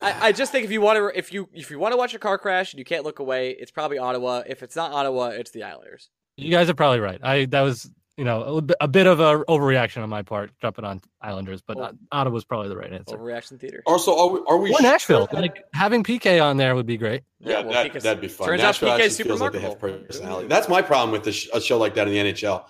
I, 0.00 0.28
I 0.28 0.32
just 0.32 0.52
think 0.52 0.64
if 0.66 0.70
you 0.70 0.80
want 0.82 0.98
to, 0.98 1.18
if 1.18 1.32
you 1.32 1.48
if 1.54 1.70
you 1.70 1.78
want 1.78 1.92
to 1.92 1.96
watch 1.96 2.12
a 2.14 2.18
car 2.18 2.36
crash 2.36 2.72
and 2.74 2.78
you 2.78 2.84
can't 2.84 3.04
look 3.04 3.18
away, 3.20 3.50
it's 3.52 3.70
probably 3.70 3.96
Ottawa. 3.98 4.42
If 4.46 4.62
it's 4.62 4.76
not 4.76 4.92
Ottawa, 4.92 5.28
it's 5.28 5.50
the 5.52 5.62
Islanders. 5.62 6.10
You 6.36 6.50
guys 6.50 6.68
are 6.68 6.74
probably 6.74 7.00
right. 7.00 7.18
I 7.22 7.46
that 7.46 7.62
was 7.62 7.90
you 8.16 8.24
know 8.24 8.42
a, 8.58 8.62
bit- 8.62 8.76
a 8.80 8.88
bit 8.88 9.06
of 9.06 9.20
a 9.20 9.44
overreaction 9.46 10.02
on 10.02 10.08
my 10.08 10.22
part 10.22 10.50
jumping 10.60 10.84
on 10.84 11.00
Islanders, 11.20 11.62
but 11.62 11.76
Oh. 11.78 11.90
Ottawa's 12.12 12.44
probably 12.44 12.68
the 12.68 12.76
right 12.76 12.92
answer. 12.92 13.16
Overreaction 13.16 13.58
theater. 13.60 13.82
Also, 13.86 14.16
are 14.16 14.28
we, 14.28 14.40
are 14.48 14.56
we 14.58 14.72
Or 14.72 14.80
Nashville, 14.80 15.26
that- 15.32 15.40
like 15.40 15.64
having 15.72 16.04
PK 16.04 16.42
on 16.42 16.56
there 16.56 16.74
would 16.74 16.86
be 16.86 16.96
great. 16.96 17.22
Yeah, 17.40 17.60
well, 17.60 17.72
that, 17.72 17.84
because- 17.84 18.02
that'd 18.04 18.20
be 18.20 18.28
fun. 18.28 18.46
Turns 18.48 18.60
out 18.62 18.66
Nashville 18.66 18.88
PK 18.90 18.94
actually 18.94 19.10
super 19.10 19.28
feels 19.30 19.40
like 19.40 19.52
they 19.52 19.60
have 19.60 19.78
personality. 19.80 20.48
That's 20.48 20.68
my 20.68 20.82
problem 20.82 21.10
with 21.12 21.24
the 21.24 21.50
a 21.56 21.60
show 21.60 21.78
like 21.78 21.94
that 21.94 22.06
in 22.08 22.14
the 22.14 22.32
NHL. 22.32 22.64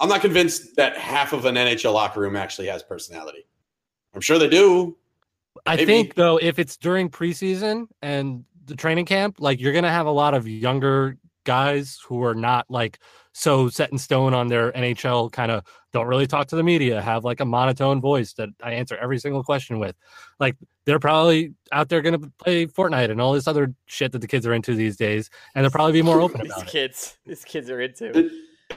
I'm 0.00 0.08
not 0.08 0.20
convinced 0.22 0.76
that 0.76 0.96
half 0.96 1.32
of 1.32 1.44
an 1.44 1.54
NHL 1.56 1.92
locker 1.94 2.20
room 2.20 2.34
actually 2.36 2.68
has 2.68 2.82
personality. 2.82 3.46
I'm 4.14 4.20
sure 4.20 4.38
they 4.38 4.48
do. 4.48 4.96
I 5.66 5.76
Maybe. 5.76 5.86
think 5.86 6.14
though, 6.14 6.38
if 6.40 6.58
it's 6.58 6.76
during 6.76 7.10
preseason 7.10 7.86
and 8.02 8.44
the 8.64 8.74
training 8.76 9.04
camp, 9.04 9.36
like 9.40 9.60
you're 9.60 9.72
gonna 9.72 9.90
have 9.90 10.06
a 10.06 10.10
lot 10.10 10.32
of 10.32 10.48
younger 10.48 11.16
guys 11.44 11.98
who 12.06 12.22
are 12.24 12.34
not 12.34 12.66
like 12.70 12.98
so 13.32 13.68
set 13.68 13.90
in 13.92 13.98
stone 13.98 14.34
on 14.34 14.48
their 14.48 14.72
NHL 14.72 15.30
kind 15.32 15.50
of 15.52 15.64
don't 15.92 16.06
really 16.06 16.26
talk 16.26 16.46
to 16.48 16.56
the 16.56 16.62
media, 16.62 17.00
have 17.00 17.24
like 17.24 17.40
a 17.40 17.44
monotone 17.44 18.00
voice 18.00 18.32
that 18.34 18.48
I 18.62 18.72
answer 18.72 18.96
every 18.96 19.18
single 19.18 19.42
question 19.42 19.78
with. 19.78 19.96
Like 20.38 20.56
they're 20.84 20.98
probably 20.98 21.54
out 21.72 21.88
there 21.88 22.00
gonna 22.02 22.18
play 22.38 22.66
Fortnite 22.66 23.10
and 23.10 23.20
all 23.20 23.32
this 23.32 23.46
other 23.48 23.74
shit 23.86 24.12
that 24.12 24.20
the 24.20 24.26
kids 24.28 24.46
are 24.46 24.52
into 24.54 24.74
these 24.74 24.96
days, 24.96 25.30
and 25.54 25.64
they'll 25.64 25.70
probably 25.70 25.92
be 25.92 26.02
more 26.02 26.20
open 26.20 26.40
These 26.44 26.52
about 26.52 26.66
it. 26.66 26.70
kids, 26.70 27.16
these 27.26 27.44
kids 27.44 27.70
are 27.70 27.80
into. 27.80 28.16
It- 28.18 28.32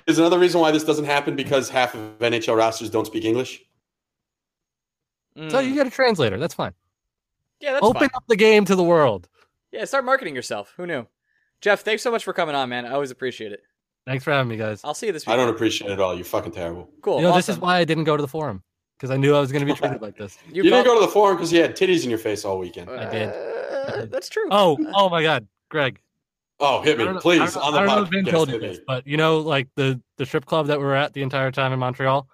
Is 0.07 0.17
another 0.17 0.39
reason 0.39 0.59
why 0.59 0.71
this 0.71 0.83
doesn't 0.83 1.05
happen 1.05 1.35
because 1.35 1.69
half 1.69 1.93
of 1.93 2.01
NHL 2.19 2.57
rosters 2.57 2.89
don't 2.89 3.05
speak 3.05 3.25
English? 3.25 3.61
Mm. 5.37 5.51
So 5.51 5.59
you 5.59 5.73
get 5.75 5.87
a 5.87 5.91
translator, 5.91 6.37
that's 6.39 6.53
fine. 6.55 6.73
yeah, 7.59 7.73
that's 7.73 7.85
Open 7.85 7.99
fine. 8.01 8.09
up 8.15 8.23
the 8.27 8.35
game 8.35 8.65
to 8.65 8.75
the 8.75 8.83
world. 8.83 9.27
Yeah, 9.71 9.85
start 9.85 10.03
marketing 10.05 10.35
yourself. 10.35 10.73
Who 10.77 10.85
knew? 10.87 11.07
Jeff, 11.63 11.81
thanks 11.81 12.03
so 12.03 12.11
much 12.11 12.25
for 12.25 12.33
coming 12.33 12.55
on, 12.55 12.67
man. 12.67 12.85
I 12.85 12.91
always 12.91 13.09
appreciate 13.09 13.53
it. 13.53 13.61
Thanks 14.05 14.25
for 14.25 14.31
having 14.33 14.49
me, 14.49 14.57
guys. 14.57 14.81
I'll 14.83 14.93
see 14.93 15.05
you 15.07 15.13
this 15.13 15.25
week. 15.25 15.33
I 15.33 15.37
don't 15.37 15.47
appreciate 15.47 15.89
it 15.89 15.93
at 15.93 15.99
all. 16.01 16.13
You're 16.13 16.25
fucking 16.25 16.51
terrible. 16.51 16.89
Cool. 17.01 17.17
you 17.17 17.23
know, 17.23 17.33
this 17.33 17.47
is 17.47 17.57
why 17.57 17.77
I 17.77 17.85
didn't 17.85 18.03
go 18.03 18.17
to 18.17 18.21
the 18.21 18.27
forum 18.27 18.61
because 18.97 19.11
I 19.11 19.15
knew 19.15 19.33
I 19.33 19.39
was 19.39 19.53
going 19.53 19.65
to 19.65 19.73
be 19.73 19.77
treated 19.77 20.01
like 20.01 20.17
this. 20.17 20.37
You, 20.51 20.61
didn't 20.61 20.83
go 20.83 20.93
to 20.95 20.99
the 21.05 21.07
forum 21.11 21.37
because 21.37 21.53
you 21.53 21.61
had 21.61 21.73
titties 21.77 22.03
in 22.03 22.09
your 22.09 22.19
face 22.19 22.43
all 22.43 22.59
weekend. 22.59 22.89
I 22.89 23.09
did. 23.09 23.29
Uh, 23.29 24.05
that's 24.07 24.27
true. 24.27 24.49
Oh, 24.51 24.77
oh 24.93 25.07
my 25.09 25.23
God, 25.23 25.47
Greg! 25.69 26.01
oh, 26.59 26.81
hit 26.81 26.97
me, 26.97 27.07
please, 27.19 27.41
I 27.41 27.45
don't, 27.45 27.57
on 27.63 27.73
the 27.73 27.79
I 27.79 27.85
don't 27.85 27.95
know 27.95 28.03
if 28.03 28.09
podcast. 28.09 28.11
Ben 28.25 28.33
told 28.33 28.49
you 28.51 28.59
this, 28.59 28.79
but 28.85 29.07
you 29.07 29.15
know, 29.15 29.39
like 29.39 29.69
the 29.77 30.01
the 30.17 30.25
strip 30.25 30.45
club 30.45 30.67
that 30.67 30.79
we 30.79 30.85
were 30.85 30.95
at 30.95 31.13
the 31.13 31.21
entire 31.21 31.51
time 31.51 31.71
in 31.71 31.79
Montreal, 31.79 32.27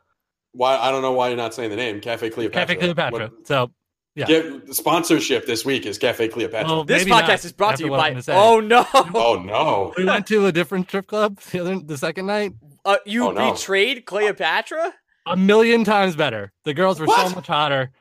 Why? 0.53 0.75
I 0.75 0.89
don't 0.91 1.03
know 1.03 1.11
why 1.11 1.27
you're 1.27 1.37
not 1.37 1.53
saying 1.53 1.69
the 1.69 1.75
name. 1.75 2.01
Cafe 2.01 2.31
Cleopatra. 2.31 2.61
Cafe 2.65 2.79
Cleopatra. 2.79 3.27
What- 3.27 3.47
So 3.47 3.71
yeah. 4.19 4.25
Get 4.27 4.67
the 4.67 4.73
sponsorship 4.75 5.45
this 5.45 5.65
week 5.65 5.85
is 5.85 5.97
Cafe 5.97 6.27
Cleopatra. 6.29 6.67
Well, 6.69 6.83
this 6.83 7.03
podcast 7.05 7.27
not, 7.27 7.45
is 7.45 7.51
brought 7.53 7.73
after 7.73 7.83
to 7.83 7.89
you 7.89 7.97
by. 7.97 8.21
Oh 8.29 8.59
no! 8.59 8.85
oh 8.93 9.41
no! 9.43 9.93
we 9.97 10.05
went 10.05 10.27
to 10.27 10.45
a 10.45 10.51
different 10.51 10.87
strip 10.87 11.07
club 11.07 11.39
the 11.51 11.59
other 11.61 11.79
the 11.79 11.97
second 11.97 12.25
night. 12.27 12.53
Uh, 12.85 12.97
you 13.05 13.27
Oh, 13.27 13.31
no. 13.31 13.51
betrayed 13.53 14.05
Cleopatra? 14.05 14.93
A 15.25 15.37
million 15.37 15.83
times 15.83 16.15
better. 16.15 16.51
The 16.65 16.73
girls 16.73 16.99
were 16.99 17.05
What? 17.05 17.29
so 17.29 17.35
much 17.35 17.47
hotter. 17.47 17.91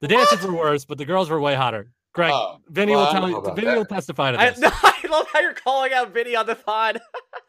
The 0.00 0.08
dances 0.08 0.42
were 0.46 0.52
worse, 0.54 0.84
but 0.84 0.96
the 0.98 1.04
girls 1.04 1.28
were 1.28 1.40
way 1.40 1.54
hotter. 1.54 1.90
Greg, 2.14 2.32
Oh, 2.32 2.58
Vinny 2.68 2.94
well, 2.96 3.04
will 3.06 3.12
tell 3.12 3.28
you. 3.28 3.34
know 3.42 3.54
Vinny 3.54 3.66
that. 3.66 3.76
will 3.76 3.84
testify 3.84 4.32
to 4.32 4.40
I, 4.40 4.50
this. 4.50 4.58
no, 4.60 4.70
I 4.72 4.94
love 5.10 5.26
how 5.32 5.40
you're 5.40 5.54
calling 5.54 5.92
out 5.92 6.12
Vinny 6.14 6.34
on 6.36 6.46
the 6.46 6.54
pod. 6.54 7.00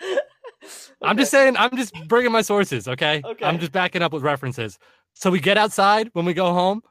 I'm 1.01 1.17
just 1.17 1.31
saying. 1.31 1.55
I'm 1.57 1.75
just 1.77 1.93
bringing 2.07 2.31
my 2.31 2.41
sources. 2.41 2.87
Okay? 2.87 3.21
Okay. 3.23 3.45
I'm 3.45 3.59
just 3.59 3.71
backing 3.71 4.01
up 4.01 4.11
with 4.11 4.23
references. 4.23 4.77
So 5.13 5.31
we 5.31 5.39
get 5.39 5.57
outside 5.57 6.09
when 6.13 6.25
we 6.25 6.33
go 6.33 6.53
home. 6.53 6.81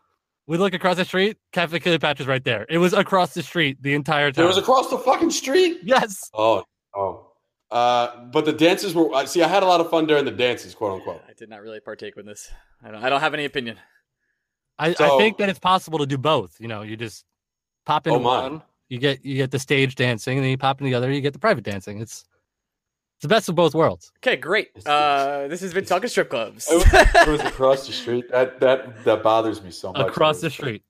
We 0.49 0.57
look 0.57 0.73
across 0.75 0.97
the 0.97 1.05
street. 1.05 1.37
Cafe 1.53 1.79
Cleopatra's 1.79 2.27
right 2.27 2.43
there. 2.43 2.67
It 2.69 2.79
was 2.79 2.95
across 2.95 3.35
the 3.35 3.43
street 3.43 3.81
the 3.83 3.93
entire 3.95 4.33
time. 4.33 4.45
It 4.45 4.49
was 4.49 4.57
across 4.57 4.89
the 4.91 4.99
fucking 4.99 5.31
street. 5.31 5.79
yes. 5.83 6.29
Oh, 6.35 6.65
oh. 6.97 7.27
Uh, 7.71 8.25
but 8.33 8.47
the 8.47 8.53
dances 8.53 8.95
were. 8.95 9.15
I 9.15 9.27
See, 9.27 9.43
I 9.43 9.49
had 9.49 9.63
a 9.63 9.67
lot 9.67 9.81
of 9.83 9.91
fun 9.91 10.07
during 10.07 10.25
the 10.25 10.31
dances, 10.31 10.75
quote 10.75 10.93
unquote. 11.01 11.21
I 11.29 11.35
did 11.35 11.51
not 11.51 11.61
really 11.61 11.81
partake 11.81 12.17
in 12.17 12.25
this. 12.25 12.51
I 12.83 12.91
don't. 12.91 13.05
I 13.05 13.11
don't 13.11 13.21
have 13.21 13.35
any 13.35 13.45
opinion. 13.45 13.77
I, 14.79 14.95
I 14.99 15.19
think 15.19 15.37
that 15.39 15.51
it's 15.51 15.59
possible 15.59 15.99
to 15.99 16.07
do 16.07 16.17
both. 16.17 16.57
You 16.61 16.69
know, 16.69 16.81
you 16.83 16.97
just 16.97 17.25
pop 17.85 18.07
into 18.07 18.19
Oh, 18.19 18.23
my. 18.23 18.43
one, 18.49 18.63
you 18.89 18.99
get 18.99 19.23
you 19.23 19.35
get 19.37 19.51
the 19.51 19.59
stage 19.59 19.97
dancing, 19.97 20.39
and 20.39 20.45
then 20.45 20.51
you 20.51 20.57
pop 20.57 20.81
into 20.81 20.89
the 20.91 20.95
other, 20.97 21.13
you 21.13 21.21
get 21.21 21.35
the 21.35 21.39
private 21.39 21.65
dancing. 21.65 22.01
It's 22.01 22.25
it's 23.19 23.23
the 23.23 23.29
best 23.29 23.49
of 23.49 23.57
both 23.57 23.75
worlds. 23.75 24.13
Okay, 24.19 24.37
great. 24.37 24.69
Uh, 24.87 25.49
this 25.49 25.61
has 25.61 25.75
been 25.75 25.85
talking 25.85 26.09
strip 26.09 26.31
clubs. 26.31 26.69
It 26.71 27.29
was, 27.29 27.41
across 27.41 27.85
the 27.85 27.93
street. 27.93 28.31
That 28.31 28.61
that 28.61 29.05
that 29.05 29.25
bothers 29.25 29.61
me 29.61 29.73
so 29.73 29.93
much. 29.93 30.07
Across 30.07 30.41
the 30.41 30.51
street. 30.51 30.85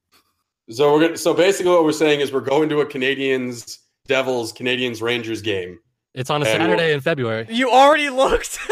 So 0.68 0.92
we're 0.92 1.00
gonna, 1.00 1.16
so 1.16 1.32
basically 1.32 1.72
what 1.72 1.84
we're 1.84 1.92
saying 1.92 2.20
is 2.20 2.30
we're 2.30 2.42
going 2.42 2.68
to 2.68 2.80
a 2.82 2.86
Canadians 2.86 3.78
Devils 4.06 4.52
Canadians 4.52 5.00
Rangers 5.00 5.40
game. 5.40 5.78
It's 6.12 6.28
on 6.28 6.42
a 6.42 6.44
And 6.44 6.60
Saturday 6.60 6.92
in 6.92 7.00
February. 7.00 7.46
you 7.48 7.70
already 7.70 8.10
looked. 8.10 8.58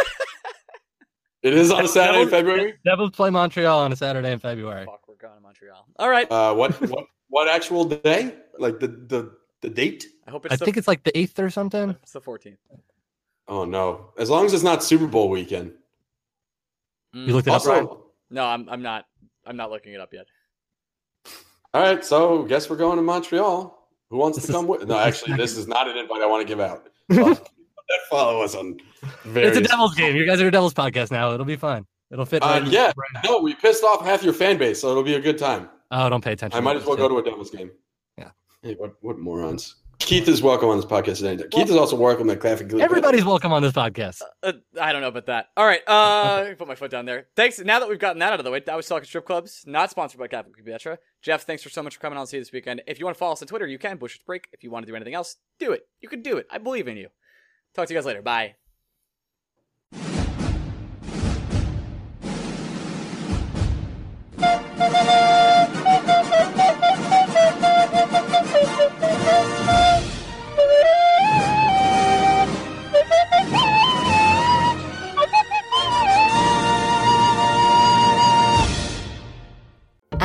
It 1.43 1.55
is 1.55 1.71
on 1.71 1.85
a 1.85 1.89
Saturday 1.89 2.23
in 2.23 2.29
February. 2.29 2.75
Devils 2.85 3.13
play 3.13 3.31
Montreal 3.31 3.79
on 3.79 3.93
a 3.93 3.97
Saturday 3.97 4.33
in 4.33 4.41
February. 4.41 4.85
Fuck, 4.85 5.07
we're 5.07 5.15
going 5.15 5.37
to 5.37 5.41
Montreal. 5.41 5.87
All 5.97 6.11
right. 6.11 6.29
Uh, 6.29 6.53
what 6.53 6.73
what 6.91 7.05
what 7.29 7.47
actual 7.47 7.85
day? 7.85 8.35
Like 8.59 8.81
the 8.81 8.89
the 8.89 9.33
the 9.61 9.71
date? 9.71 10.07
I 10.27 10.33
hope 10.33 10.47
it's. 10.47 10.53
I 10.55 10.57
the, 10.57 10.65
think 10.65 10.77
it's 10.77 10.89
like 10.89 11.05
the 11.05 11.17
eighth 11.17 11.39
or 11.39 11.49
something. 11.49 11.91
it's 12.03 12.11
the 12.11 12.21
14th. 12.21 12.57
Oh 13.49 13.65
no! 13.65 14.11
As 14.19 14.29
long 14.31 14.45
as 14.47 14.55
it's 14.55 14.63
not 14.65 14.83
Super 14.83 15.07
Bowl 15.07 15.29
weekend. 15.31 15.73
You 17.13 17.33
looked 17.33 17.49
it 17.49 17.55
up, 17.55 17.63
Brian? 17.65 17.89
No, 18.31 18.45
I'm. 18.45 18.69
I'm 18.69 18.83
not. 18.83 19.07
I'm 19.47 19.57
not 19.57 19.71
looking 19.71 19.93
it 19.95 20.01
up 20.01 20.13
yet. 20.13 20.27
all 21.73 21.81
right. 21.83 22.05
So 22.05 22.43
guess 22.45 22.69
we're 22.69 22.77
going 22.77 22.97
to 22.97 23.03
Montreal. 23.03 23.73
Who 24.11 24.17
wants 24.19 24.37
This 24.39 24.47
to 24.47 24.53
is- 24.53 24.57
come 24.57 24.67
with? 24.67 24.87
No, 24.87 24.99
actually, 24.99 25.37
this 25.37 25.57
is 25.59 25.67
not 25.69 25.89
an 25.89 25.97
invite 25.97 26.23
I 26.23 26.27
want 26.27 26.47
to 26.47 26.49
give 26.49 26.61
out. 26.61 26.89
That 27.89 28.01
follow 28.11 28.43
us 28.43 28.57
on. 28.57 28.81
Various... 29.27 29.57
It's 29.57 29.65
a 29.65 29.71
Devils 29.71 29.95
game. 29.95 30.17
You 30.17 30.27
guys 30.27 30.41
are 30.41 30.49
a 30.49 30.51
Devils 30.51 30.75
podcast 30.75 31.13
now. 31.13 31.33
It'll 31.33 31.47
be 31.47 31.55
fun. 31.55 31.87
It'll 32.11 32.25
fit. 32.27 32.43
Uh, 32.43 32.47
right 32.47 32.63
in- 32.65 32.71
yeah. 32.73 32.87
right- 32.97 33.23
No, 33.25 33.39
we 33.41 33.55
pissed 33.55 33.85
off 33.85 34.05
half 34.05 34.25
your 34.25 34.33
fan 34.33 34.59
base, 34.59 34.81
so 34.81 34.91
it'll 34.91 35.05
be 35.05 35.15
a 35.15 35.21
good 35.21 35.39
time. 35.39 35.69
Oh, 35.93 36.09
don't 36.09 36.23
pay 36.25 36.33
attention. 36.33 36.59
I 36.59 36.61
might 36.61 36.75
as 36.75 36.85
well 36.85 36.97
go 36.97 37.09
to 37.09 37.19
a 37.19 37.23
Devils 37.23 37.49
game. 37.51 37.71
Yeah. 38.19 38.31
Hey, 38.61 38.75
what 38.75 38.95
what 39.03 39.21
morons? 39.21 39.77
Keith 39.99 40.29
is 40.29 40.43
welcome 40.43 40.69
on 40.69 40.77
this 40.77 40.85
podcast 40.85 41.19
today. 41.19 41.49
Keith 41.51 41.69
is 41.69 41.75
also 41.77 41.97
welcome 41.97 42.29
at 42.31 42.39
Classic. 42.39 42.73
Everybody's 42.75 43.25
welcome 43.25 43.53
on 43.53 43.63
this 43.63 43.73
podcast. 43.73 44.23
Uh, 44.43 44.53
I 44.81 44.93
don't 44.93 45.01
know 45.01 45.09
about 45.09 45.27
that. 45.27 45.47
All 45.57 45.67
right. 45.67 45.81
Uh, 45.87 46.55
put 46.59 46.69
my 46.69 46.75
foot 46.75 46.91
down 46.91 47.07
there. 47.07 47.27
Thanks. 47.35 47.59
Now 47.59 47.81
that 47.81 47.89
we've 47.89 47.99
gotten 47.99 48.19
that 48.21 48.33
out 48.33 48.39
of 48.39 48.45
the 48.45 48.51
way, 48.51 48.61
that 48.61 48.77
was 48.77 48.87
talking 48.87 49.07
strip 49.07 49.25
clubs, 49.25 49.65
not 49.67 49.91
sponsored 49.91 50.21
by 50.21 50.29
Cafe 50.29 50.51
Cleopatra. 50.51 50.99
Jeff, 51.23 51.43
thanks 51.45 51.63
for 51.63 51.71
so 51.71 51.83
much 51.83 51.95
for 51.95 52.01
coming 52.01 52.17
on 52.19 52.23
and 52.23 52.29
see 52.29 52.37
you 52.37 52.43
this 52.43 52.53
weekend. 52.53 52.83
If 52.87 52.99
you 52.99 53.05
want 53.07 53.17
to 53.17 53.19
follow 53.19 53.33
us 53.33 53.43
on 53.43 53.49
Twitter, 53.49 53.67
you 53.67 53.79
can. 53.79 53.97
Bush's 53.97 54.21
break. 54.25 54.49
If 54.53 54.63
you 54.63 54.71
want 54.71 54.87
to 54.87 54.93
do 54.93 54.97
anything 54.97 55.15
else, 55.15 55.37
do 55.59 55.73
it. 55.73 55.89
You 56.01 56.09
can 56.09 56.23
do 56.23 56.37
it. 56.37 56.47
I 56.51 56.59
believe 56.59 56.89
in 56.89 56.97
you. 56.97 57.09
Talk 57.75 57.89
to 57.89 57.95
you 57.95 57.99
guys 57.99 58.07
later. 58.07 58.23
Bye. 58.23 58.55